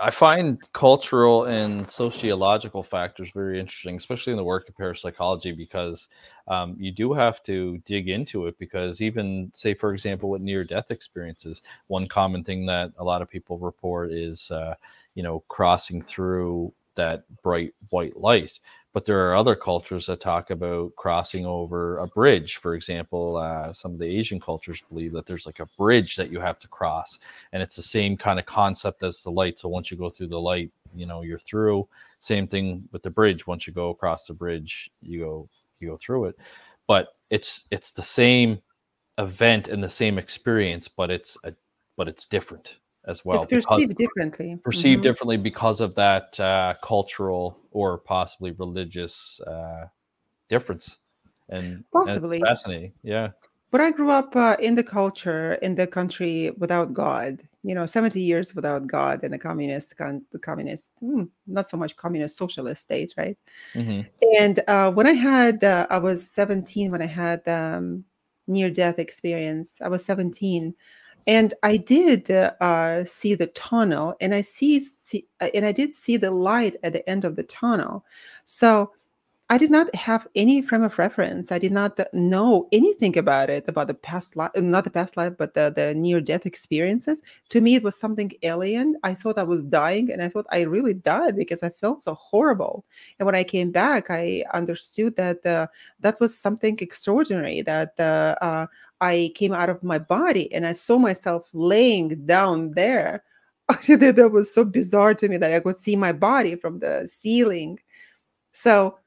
I 0.00 0.10
find 0.10 0.60
cultural 0.74 1.44
and 1.46 1.90
sociological 1.90 2.84
factors 2.84 3.30
very 3.34 3.58
interesting, 3.58 3.96
especially 3.96 4.32
in 4.32 4.36
the 4.36 4.44
work 4.44 4.68
of 4.68 4.76
parapsychology, 4.76 5.52
because 5.52 6.06
um, 6.46 6.76
you 6.78 6.92
do 6.92 7.12
have 7.12 7.42
to 7.44 7.78
dig 7.84 8.08
into 8.08 8.46
it. 8.46 8.56
Because 8.58 9.00
even, 9.00 9.50
say, 9.54 9.74
for 9.74 9.92
example, 9.92 10.30
with 10.30 10.40
near-death 10.40 10.90
experiences, 10.90 11.62
one 11.88 12.06
common 12.06 12.44
thing 12.44 12.64
that 12.66 12.92
a 12.98 13.04
lot 13.04 13.22
of 13.22 13.28
people 13.28 13.58
report 13.58 14.12
is, 14.12 14.50
uh, 14.52 14.74
you 15.14 15.24
know, 15.24 15.42
crossing 15.48 16.02
through 16.02 16.72
that 16.98 17.24
bright 17.42 17.72
white 17.88 18.16
light. 18.16 18.58
But 18.92 19.06
there 19.06 19.28
are 19.28 19.36
other 19.36 19.54
cultures 19.54 20.06
that 20.06 20.20
talk 20.20 20.50
about 20.50 20.94
crossing 20.96 21.46
over 21.46 21.98
a 21.98 22.06
bridge. 22.08 22.56
For 22.56 22.74
example, 22.74 23.36
uh, 23.36 23.72
some 23.72 23.92
of 23.92 23.98
the 23.98 24.18
Asian 24.18 24.40
cultures 24.40 24.82
believe 24.90 25.12
that 25.12 25.24
there's 25.24 25.46
like 25.46 25.60
a 25.60 25.68
bridge 25.78 26.16
that 26.16 26.32
you 26.32 26.40
have 26.40 26.58
to 26.60 26.68
cross 26.68 27.18
and 27.52 27.62
it's 27.62 27.76
the 27.76 27.82
same 27.82 28.16
kind 28.16 28.38
of 28.38 28.46
concept 28.46 29.02
as 29.04 29.22
the 29.22 29.30
light. 29.30 29.58
So 29.58 29.68
once 29.68 29.90
you 29.90 29.96
go 29.96 30.10
through 30.10 30.28
the 30.28 30.40
light, 30.40 30.70
you 30.94 31.06
know 31.06 31.22
you're 31.22 31.38
through. 31.38 31.88
Same 32.18 32.48
thing 32.48 32.88
with 32.92 33.02
the 33.02 33.10
bridge. 33.10 33.46
Once 33.46 33.66
you 33.66 33.72
go 33.72 33.90
across 33.90 34.26
the 34.26 34.34
bridge, 34.34 34.90
you 35.00 35.20
go 35.20 35.48
you 35.80 35.88
go 35.88 35.98
through 35.98 36.26
it. 36.26 36.36
But 36.88 37.14
it's 37.30 37.66
it's 37.70 37.92
the 37.92 38.02
same 38.02 38.58
event 39.18 39.68
and 39.68 39.82
the 39.82 39.90
same 39.90 40.18
experience, 40.18 40.88
but 40.88 41.10
it's 41.10 41.36
a 41.44 41.52
but 41.96 42.08
it's 42.08 42.26
different 42.26 42.76
as 43.08 43.24
well. 43.24 43.46
it's 43.50 43.66
perceived 43.66 43.96
differently. 43.96 44.58
perceived 44.62 45.00
Mhm. 45.00 45.02
differently 45.02 45.36
because 45.36 45.80
of 45.80 45.94
that 45.94 46.38
uh, 46.38 46.74
cultural 46.82 47.58
or 47.72 47.98
possibly 47.98 48.52
religious 48.52 49.40
uh, 49.46 49.86
difference. 50.48 50.98
And 51.48 51.64
and 51.66 51.84
Possibly. 51.92 52.40
fascinating. 52.40 52.92
Yeah. 53.02 53.30
But 53.70 53.80
I 53.82 53.90
grew 53.90 54.10
up 54.10 54.34
uh, 54.34 54.56
in 54.60 54.74
the 54.74 54.82
culture, 54.82 55.54
in 55.54 55.74
the 55.74 55.86
country 55.86 56.50
without 56.58 56.92
God. 56.94 57.42
You 57.62 57.74
know, 57.74 57.84
70 57.86 58.20
years 58.20 58.54
without 58.54 58.86
God 58.86 59.24
in 59.24 59.30
the 59.30 59.38
communist, 59.38 59.96
con- 59.96 60.24
the 60.30 60.38
communist, 60.38 60.90
hmm, 61.00 61.24
not 61.46 61.68
so 61.68 61.76
much 61.76 61.96
communist, 61.96 62.36
socialist 62.36 62.82
state, 62.82 63.12
right? 63.18 63.36
hmm 63.74 64.00
And 64.40 64.60
uh, 64.68 64.90
when 64.92 65.06
I 65.06 65.12
had, 65.12 65.62
uh, 65.64 65.86
I 65.90 65.98
was 65.98 66.30
17 66.30 66.90
when 66.90 67.02
I 67.02 67.06
had 67.06 67.46
um, 67.48 68.04
near 68.46 68.70
death 68.70 68.98
experience. 68.98 69.80
I 69.80 69.88
was 69.88 70.04
17, 70.04 70.74
and 71.28 71.52
I 71.62 71.76
did 71.76 72.30
uh, 72.30 73.04
see 73.04 73.34
the 73.34 73.48
tunnel, 73.48 74.16
and 74.18 74.34
I 74.34 74.40
see, 74.40 74.80
see, 74.80 75.26
uh, 75.42 75.48
and 75.54 75.66
I 75.66 75.72
did 75.72 75.94
see 75.94 76.16
the 76.16 76.30
light 76.30 76.76
at 76.82 76.94
the 76.94 77.08
end 77.08 77.26
of 77.26 77.36
the 77.36 77.42
tunnel. 77.42 78.06
So 78.46 78.92
I 79.50 79.56
did 79.56 79.70
not 79.70 79.94
have 79.94 80.28
any 80.34 80.60
frame 80.60 80.82
of 80.82 80.98
reference. 80.98 81.50
I 81.50 81.58
did 81.58 81.72
not 81.72 81.98
know 82.12 82.68
anything 82.70 83.16
about 83.16 83.48
it, 83.48 83.66
about 83.66 83.86
the 83.86 83.94
past 83.94 84.36
life, 84.36 84.50
not 84.54 84.84
the 84.84 84.90
past 84.90 85.16
life, 85.16 85.32
but 85.38 85.54
the, 85.54 85.72
the 85.74 85.94
near 85.94 86.20
death 86.20 86.44
experiences. 86.44 87.22
To 87.48 87.62
me, 87.62 87.74
it 87.74 87.82
was 87.82 87.98
something 87.98 88.30
alien. 88.42 88.96
I 89.04 89.14
thought 89.14 89.38
I 89.38 89.44
was 89.44 89.64
dying, 89.64 90.12
and 90.12 90.22
I 90.22 90.28
thought 90.28 90.44
I 90.50 90.62
really 90.62 90.92
died 90.92 91.34
because 91.34 91.62
I 91.62 91.70
felt 91.70 92.02
so 92.02 92.12
horrible. 92.14 92.84
And 93.18 93.24
when 93.24 93.34
I 93.34 93.42
came 93.42 93.70
back, 93.70 94.10
I 94.10 94.44
understood 94.52 95.16
that 95.16 95.44
uh, 95.46 95.68
that 96.00 96.20
was 96.20 96.38
something 96.38 96.78
extraordinary, 96.80 97.62
that 97.62 97.98
uh, 97.98 98.34
uh, 98.42 98.66
I 99.00 99.32
came 99.34 99.54
out 99.54 99.70
of 99.70 99.82
my 99.82 99.98
body 99.98 100.52
and 100.52 100.66
I 100.66 100.74
saw 100.74 100.98
myself 100.98 101.48
laying 101.54 102.26
down 102.26 102.72
there. 102.72 103.24
that 103.68 104.30
was 104.30 104.52
so 104.52 104.64
bizarre 104.64 105.14
to 105.14 105.28
me 105.28 105.38
that 105.38 105.52
I 105.52 105.60
could 105.60 105.76
see 105.76 105.96
my 105.96 106.12
body 106.12 106.54
from 106.54 106.80
the 106.80 107.06
ceiling. 107.06 107.78
So 108.52 108.98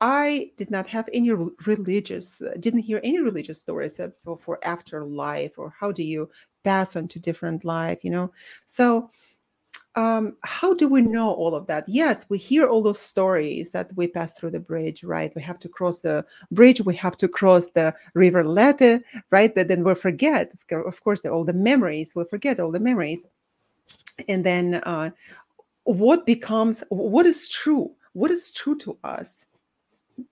I 0.00 0.50
did 0.56 0.70
not 0.70 0.86
have 0.88 1.08
any 1.12 1.30
religious, 1.30 2.40
uh, 2.40 2.54
didn't 2.58 2.80
hear 2.80 3.00
any 3.04 3.20
religious 3.20 3.60
stories 3.60 4.00
for, 4.40 4.58
afterlife 4.64 5.58
or 5.58 5.74
how 5.78 5.92
do 5.92 6.02
you 6.02 6.30
pass 6.64 6.96
on 6.96 7.08
to 7.08 7.18
different 7.18 7.64
life, 7.64 8.02
you 8.02 8.10
know? 8.10 8.32
So, 8.66 9.10
um, 9.96 10.36
how 10.42 10.72
do 10.72 10.88
we 10.88 11.02
know 11.02 11.32
all 11.32 11.54
of 11.54 11.66
that? 11.66 11.84
Yes, 11.88 12.24
we 12.28 12.38
hear 12.38 12.66
all 12.66 12.82
those 12.82 13.00
stories 13.00 13.72
that 13.72 13.90
we 13.96 14.06
pass 14.06 14.32
through 14.32 14.52
the 14.52 14.60
bridge, 14.60 15.02
right? 15.02 15.34
We 15.34 15.42
have 15.42 15.58
to 15.60 15.68
cross 15.68 15.98
the 15.98 16.24
bridge, 16.50 16.80
we 16.80 16.94
have 16.96 17.16
to 17.18 17.28
cross 17.28 17.66
the 17.70 17.94
river 18.14 18.44
Lethe, 18.44 19.02
right? 19.30 19.54
That 19.54 19.68
then 19.68 19.82
we 19.84 19.94
forget, 19.94 20.52
of 20.70 21.02
course, 21.02 21.24
all 21.26 21.44
the 21.44 21.52
memories, 21.52 22.14
we 22.14 22.24
forget 22.24 22.60
all 22.60 22.70
the 22.70 22.80
memories. 22.80 23.26
And 24.28 24.44
then 24.44 24.74
uh, 24.74 25.10
what 25.84 26.24
becomes, 26.24 26.84
what 26.88 27.26
is 27.26 27.48
true? 27.48 27.90
What 28.12 28.30
is 28.30 28.52
true 28.52 28.76
to 28.78 28.96
us? 29.04 29.44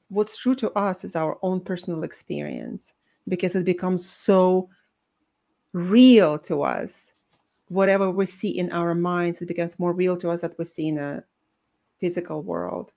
What's 0.09 0.39
true 0.39 0.55
to 0.57 0.71
us 0.73 1.05
is 1.05 1.17
our 1.17 1.39
own 1.43 1.61
personal 1.61 2.03
experience 2.03 2.93
because 3.29 3.55
it 3.55 3.65
becomes 3.65 4.09
so 4.09 4.69
real 5.73 6.39
to 6.39 6.63
us. 6.63 7.13
Whatever 7.69 8.11
we 8.11 8.27
see 8.27 8.51
in 8.51 8.73
our 8.73 8.95
minds, 8.95 9.43
it 9.43 9.47
becomes 9.47 9.79
more 9.79 9.93
real 9.93 10.17
to 10.17 10.31
us 10.31 10.41
that 10.41 10.59
we 10.59 10.65
see 10.65 10.89
in 10.89 10.99
a 10.99 11.25
physical 11.99 12.43
world. 12.43 12.93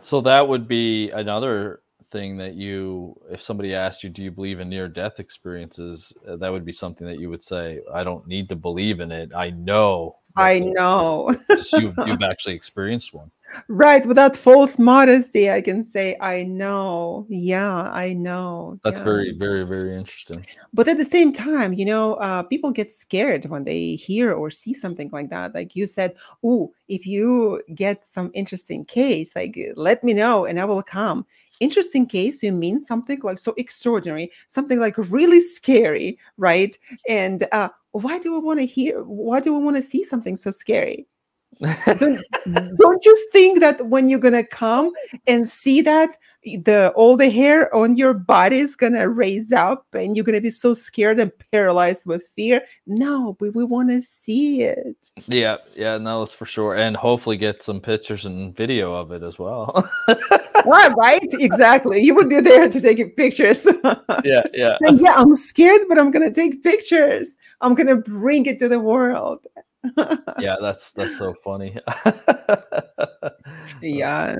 So 0.00 0.20
that 0.22 0.48
would 0.48 0.66
be 0.66 1.10
another 1.10 1.82
thing 2.10 2.36
that 2.38 2.54
you, 2.54 3.18
if 3.30 3.42
somebody 3.42 3.74
asked 3.74 4.02
you, 4.02 4.10
do 4.10 4.22
you 4.22 4.30
believe 4.30 4.60
in 4.60 4.68
near 4.68 4.88
death 4.88 5.18
experiences? 5.18 6.12
Uh, 6.28 6.36
that 6.36 6.50
would 6.50 6.64
be 6.64 6.72
something 6.72 7.06
that 7.06 7.18
you 7.18 7.30
would 7.30 7.42
say, 7.42 7.80
I 7.92 8.04
don't 8.04 8.26
need 8.26 8.48
to 8.48 8.56
believe 8.56 9.00
in 9.00 9.10
it. 9.12 9.30
I 9.34 9.50
know. 9.50 10.16
I 10.36 10.58
know. 10.58 11.34
you've, 11.48 11.94
you've 12.06 12.22
actually 12.22 12.54
experienced 12.54 13.14
one. 13.14 13.30
Right. 13.68 14.04
Without 14.04 14.36
false 14.36 14.78
modesty, 14.78 15.50
I 15.50 15.60
can 15.60 15.82
say, 15.82 16.16
I 16.20 16.42
know. 16.42 17.26
Yeah, 17.28 17.90
I 17.90 18.12
know. 18.12 18.78
That's 18.84 18.98
yeah. 18.98 19.04
very, 19.04 19.32
very, 19.32 19.64
very 19.64 19.96
interesting. 19.96 20.44
But 20.74 20.88
at 20.88 20.98
the 20.98 21.04
same 21.04 21.32
time, 21.32 21.72
you 21.72 21.84
know, 21.84 22.14
uh, 22.14 22.42
people 22.42 22.70
get 22.70 22.90
scared 22.90 23.46
when 23.46 23.64
they 23.64 23.94
hear 23.94 24.32
or 24.32 24.50
see 24.50 24.74
something 24.74 25.08
like 25.12 25.30
that. 25.30 25.54
Like 25.54 25.74
you 25.74 25.86
said, 25.86 26.16
oh, 26.44 26.72
if 26.88 27.06
you 27.06 27.62
get 27.74 28.06
some 28.06 28.30
interesting 28.34 28.84
case, 28.84 29.34
like 29.34 29.58
let 29.76 30.04
me 30.04 30.12
know 30.12 30.44
and 30.44 30.60
I 30.60 30.64
will 30.64 30.82
come 30.82 31.24
interesting 31.60 32.06
case 32.06 32.42
you 32.42 32.52
mean 32.52 32.80
something 32.80 33.20
like 33.22 33.38
so 33.38 33.54
extraordinary 33.56 34.30
something 34.46 34.78
like 34.78 34.96
really 34.98 35.40
scary 35.40 36.18
right? 36.36 36.76
And 37.08 37.46
uh, 37.52 37.68
why 37.92 38.18
do 38.18 38.34
i 38.34 38.38
want 38.38 38.60
to 38.60 38.66
hear 38.66 39.02
why 39.02 39.40
do 39.40 39.54
i 39.54 39.58
want 39.58 39.76
to 39.76 39.82
see 39.82 40.04
something 40.04 40.36
so 40.36 40.50
scary? 40.50 41.06
Don't, 41.86 42.22
don't 42.44 43.04
you 43.06 43.28
think 43.32 43.60
that 43.60 43.86
when 43.86 44.10
you're 44.10 44.18
gonna 44.18 44.44
come 44.44 44.92
and 45.26 45.48
see 45.48 45.80
that 45.80 46.18
the 46.54 46.92
all 46.94 47.16
the 47.16 47.28
hair 47.28 47.74
on 47.74 47.96
your 47.96 48.14
body 48.14 48.60
is 48.60 48.76
gonna 48.76 49.08
raise 49.08 49.50
up 49.50 49.84
and 49.92 50.14
you're 50.14 50.24
gonna 50.24 50.40
be 50.40 50.50
so 50.50 50.72
scared 50.74 51.18
and 51.18 51.32
paralyzed 51.50 52.06
with 52.06 52.22
fear. 52.36 52.62
No 52.86 53.36
we, 53.40 53.50
we 53.50 53.64
want 53.64 53.90
to 53.90 54.00
see 54.00 54.62
it. 54.62 54.96
Yeah 55.26 55.56
yeah 55.74 55.98
no 55.98 56.20
that's 56.20 56.34
for 56.34 56.46
sure. 56.46 56.76
And 56.76 56.96
hopefully 56.96 57.36
get 57.36 57.64
some 57.64 57.80
pictures 57.80 58.26
and 58.26 58.56
video 58.56 58.94
of 58.94 59.10
it 59.10 59.24
as 59.24 59.38
well. 59.40 59.88
Right 60.06 60.18
ah, 60.54 60.94
right 60.96 61.28
exactly. 61.32 62.00
You 62.00 62.14
would 62.14 62.28
be 62.28 62.40
there 62.40 62.68
to 62.68 62.80
take 62.80 63.16
pictures. 63.16 63.66
Yeah 64.24 64.44
yeah. 64.54 64.76
And 64.80 65.00
yeah 65.00 65.14
i'm 65.16 65.34
scared 65.34 65.82
but 65.88 65.98
i'm 65.98 66.10
gonna 66.12 66.32
take 66.32 66.62
pictures. 66.62 67.36
I'm 67.60 67.74
gonna 67.74 67.96
bring 67.96 68.46
it 68.46 68.58
to 68.60 68.68
the 68.68 68.78
world. 68.78 69.40
Yeah 70.38 70.56
that's 70.60 70.92
that's 70.92 71.18
so 71.18 71.34
funny. 71.42 71.76
Yeah 73.82 74.36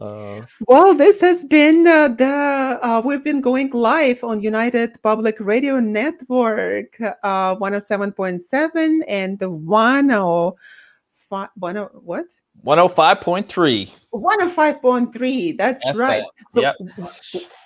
uh, 0.00 0.42
well, 0.66 0.94
this 0.94 1.20
has 1.20 1.44
been 1.44 1.86
uh, 1.86 2.08
the 2.08 2.78
uh, 2.82 3.00
we've 3.04 3.22
been 3.24 3.40
going 3.40 3.70
live 3.70 4.22
on 4.22 4.42
United 4.42 5.00
Public 5.02 5.36
Radio 5.40 5.80
Network, 5.80 7.00
uh, 7.00 7.56
107.7 7.56 9.00
and 9.08 9.38
the 9.38 9.48
105, 9.48 11.48
10, 11.62 11.76
what? 12.02 12.26
105.3. 12.64 13.92
105.3. 14.12 15.56
That's 15.56 15.86
FM. 15.86 15.96
right. 15.96 16.24
So 16.50 16.60
yep. 16.62 16.74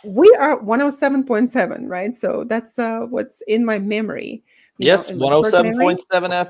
we 0.04 0.36
are 0.38 0.60
107.7, 0.60 1.88
right? 1.88 2.14
So 2.14 2.44
that's 2.44 2.78
uh, 2.78 3.06
what's 3.08 3.40
in 3.48 3.64
my 3.64 3.78
memory. 3.78 4.44
Yes, 4.78 5.10
107.7 5.10 6.00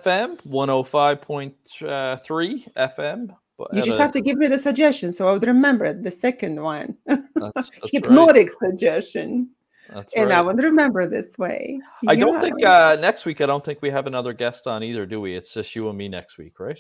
FM, 0.02 0.36
105.3 0.46 2.72
FM, 2.76 3.36
you 3.72 3.82
just 3.82 3.98
a, 3.98 4.02
have 4.02 4.12
to 4.12 4.20
give 4.20 4.38
me 4.38 4.46
the 4.46 4.58
suggestion 4.58 5.12
so 5.12 5.28
I 5.28 5.32
would 5.32 5.44
remember 5.44 5.92
the 5.92 6.10
second 6.10 6.60
one. 6.60 6.96
That's, 7.06 7.28
that's 7.54 7.70
Hypnotic 7.90 8.48
right. 8.48 8.70
suggestion. 8.70 9.50
That's 9.92 10.12
and 10.14 10.30
right. 10.30 10.38
I 10.38 10.42
would 10.42 10.58
remember 10.62 11.06
this 11.06 11.36
way. 11.36 11.80
I 12.06 12.12
yeah. 12.12 12.20
don't 12.20 12.40
think 12.40 12.64
uh, 12.64 12.96
next 13.00 13.24
week, 13.24 13.40
I 13.40 13.46
don't 13.46 13.64
think 13.64 13.82
we 13.82 13.90
have 13.90 14.06
another 14.06 14.32
guest 14.32 14.66
on 14.66 14.84
either, 14.84 15.04
do 15.04 15.20
we? 15.20 15.34
It's 15.34 15.52
just 15.52 15.74
you 15.74 15.88
and 15.88 15.98
me 15.98 16.08
next 16.08 16.38
week, 16.38 16.60
right? 16.60 16.78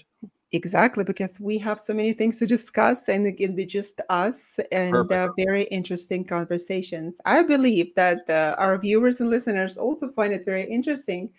Exactly, 0.52 1.04
because 1.04 1.38
we 1.38 1.58
have 1.58 1.78
so 1.78 1.94
many 1.94 2.12
things 2.12 2.40
to 2.40 2.46
discuss 2.46 3.08
and 3.08 3.24
it 3.24 3.34
can 3.34 3.54
be 3.54 3.64
just 3.64 4.00
us 4.08 4.58
and 4.72 4.96
uh, 5.12 5.28
very 5.36 5.62
interesting 5.64 6.24
conversations. 6.24 7.20
I 7.24 7.44
believe 7.44 7.94
that 7.94 8.28
uh, 8.28 8.56
our 8.58 8.76
viewers 8.76 9.20
and 9.20 9.30
listeners 9.30 9.76
also 9.76 10.10
find 10.10 10.32
it 10.32 10.44
very 10.44 10.64
interesting 10.64 11.30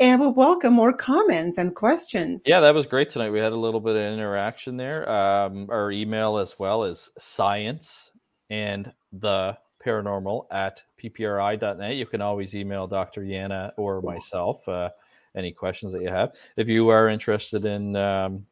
and 0.00 0.20
we 0.20 0.26
welcome 0.26 0.74
more 0.74 0.92
comments 0.92 1.56
and 1.56 1.74
questions. 1.74 2.44
Yeah, 2.46 2.60
that 2.60 2.74
was 2.74 2.84
great 2.84 3.08
tonight. 3.08 3.30
We 3.30 3.38
had 3.38 3.52
a 3.52 3.56
little 3.56 3.80
bit 3.80 3.96
of 3.96 4.02
interaction 4.02 4.76
there. 4.76 5.08
Um, 5.08 5.66
our 5.70 5.90
email 5.90 6.36
as 6.36 6.58
well 6.58 6.84
is 6.84 7.08
science 7.18 8.10
and 8.50 8.92
the 9.14 9.56
paranormal 9.82 10.44
at 10.50 10.82
ppri.net. 11.02 11.96
You 11.96 12.04
can 12.04 12.20
always 12.20 12.54
email 12.54 12.86
Dr. 12.86 13.22
Yana 13.22 13.72
or 13.78 14.02
myself. 14.02 14.68
Uh, 14.68 14.90
any 15.34 15.52
questions 15.52 15.92
that 15.92 16.02
you 16.02 16.08
have. 16.08 16.32
If 16.56 16.68
you 16.68 16.88
are 16.88 17.08
interested 17.08 17.64
in 17.64 17.94
um, 17.96 18.44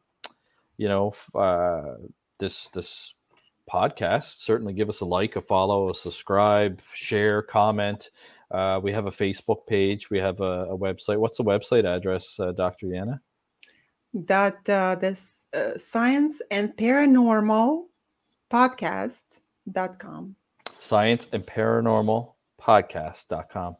you 0.77 0.87
know 0.87 1.13
uh, 1.35 1.95
this 2.39 2.69
this 2.73 3.13
podcast, 3.71 4.43
certainly 4.43 4.73
give 4.73 4.89
us 4.89 5.01
a 5.01 5.05
like, 5.05 5.35
a 5.35 5.41
follow, 5.41 5.89
a 5.89 5.95
subscribe, 5.95 6.81
share, 6.93 7.41
comment. 7.41 8.09
Uh, 8.49 8.79
we 8.81 8.93
have 8.93 9.07
a 9.07 9.11
Facebook 9.11 9.67
page. 9.67 10.09
We 10.09 10.19
have 10.19 10.39
a, 10.39 10.67
a 10.71 10.77
website. 10.77 11.17
What's 11.17 11.37
the 11.37 11.43
website 11.43 11.85
address, 11.85 12.39
uh, 12.39 12.53
Dr. 12.53 12.87
Yana? 12.87 13.19
That 14.13 14.69
uh, 14.69 14.95
this 14.95 15.47
uh, 15.53 15.77
science 15.77 16.41
and 16.49 16.75
paranormal 16.77 17.85
podcast.com. 18.49 20.35
Science 20.79 21.27
and 21.33 21.45
paranormal 21.45 22.33
podcast.com. 22.67 23.77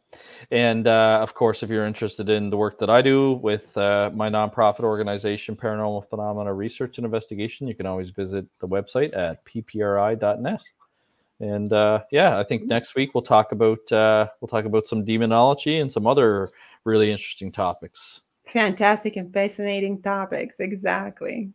And 0.50 0.86
uh, 0.86 1.20
of 1.22 1.34
course, 1.34 1.62
if 1.62 1.68
you're 1.68 1.86
interested 1.86 2.28
in 2.30 2.50
the 2.50 2.56
work 2.56 2.78
that 2.78 2.88
I 2.88 3.02
do 3.02 3.34
with 3.34 3.76
uh, 3.76 4.10
my 4.14 4.30
nonprofit 4.30 4.80
organization, 4.80 5.54
Paranormal 5.56 6.08
Phenomena 6.08 6.52
Research 6.54 6.98
and 6.98 7.04
Investigation, 7.04 7.68
you 7.68 7.74
can 7.74 7.86
always 7.86 8.10
visit 8.10 8.46
the 8.60 8.68
website 8.68 9.16
at 9.16 9.44
ppri.net. 9.44 10.62
And 11.40 11.72
uh, 11.72 12.02
yeah, 12.10 12.38
I 12.38 12.44
think 12.44 12.62
mm-hmm. 12.62 12.70
next 12.70 12.94
week 12.94 13.14
we'll 13.14 13.22
talk 13.22 13.52
about 13.52 13.92
uh, 13.92 14.28
we'll 14.40 14.48
talk 14.48 14.64
about 14.64 14.86
some 14.86 15.04
demonology 15.04 15.78
and 15.78 15.92
some 15.92 16.06
other 16.06 16.50
really 16.84 17.12
interesting 17.12 17.52
topics. 17.52 18.22
Fantastic 18.46 19.16
and 19.16 19.32
fascinating 19.32 20.00
topics, 20.00 20.58
exactly. 20.58 21.52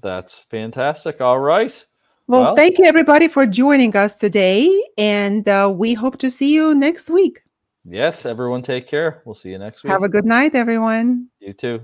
That's 0.00 0.46
fantastic. 0.50 1.20
All 1.20 1.40
right. 1.40 1.84
Well, 2.28 2.42
well, 2.42 2.56
thank 2.56 2.76
you 2.76 2.84
everybody 2.84 3.26
for 3.26 3.46
joining 3.46 3.96
us 3.96 4.18
today, 4.18 4.68
and 4.98 5.48
uh, 5.48 5.72
we 5.74 5.94
hope 5.94 6.18
to 6.18 6.30
see 6.30 6.52
you 6.52 6.74
next 6.74 7.08
week. 7.08 7.40
Yes, 7.86 8.26
everyone 8.26 8.60
take 8.60 8.86
care. 8.86 9.22
We'll 9.24 9.34
see 9.34 9.48
you 9.48 9.58
next 9.58 9.82
week. 9.82 9.92
Have 9.92 10.02
a 10.02 10.10
good 10.10 10.26
night, 10.26 10.54
everyone. 10.54 11.28
You 11.40 11.54
too. 11.54 11.80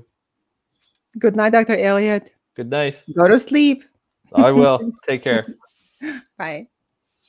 Good 1.19 1.35
night, 1.35 1.53
Dr. 1.53 1.79
Elliott. 1.79 2.33
Good 2.57 2.69
night. 2.69 2.97
Go 3.17 3.27
to 3.27 3.41
sleep. 3.41 3.85
I 4.35 4.53
will. 4.53 4.93
take 5.09 5.23
care. 5.23 5.47
Bye. 6.37 6.69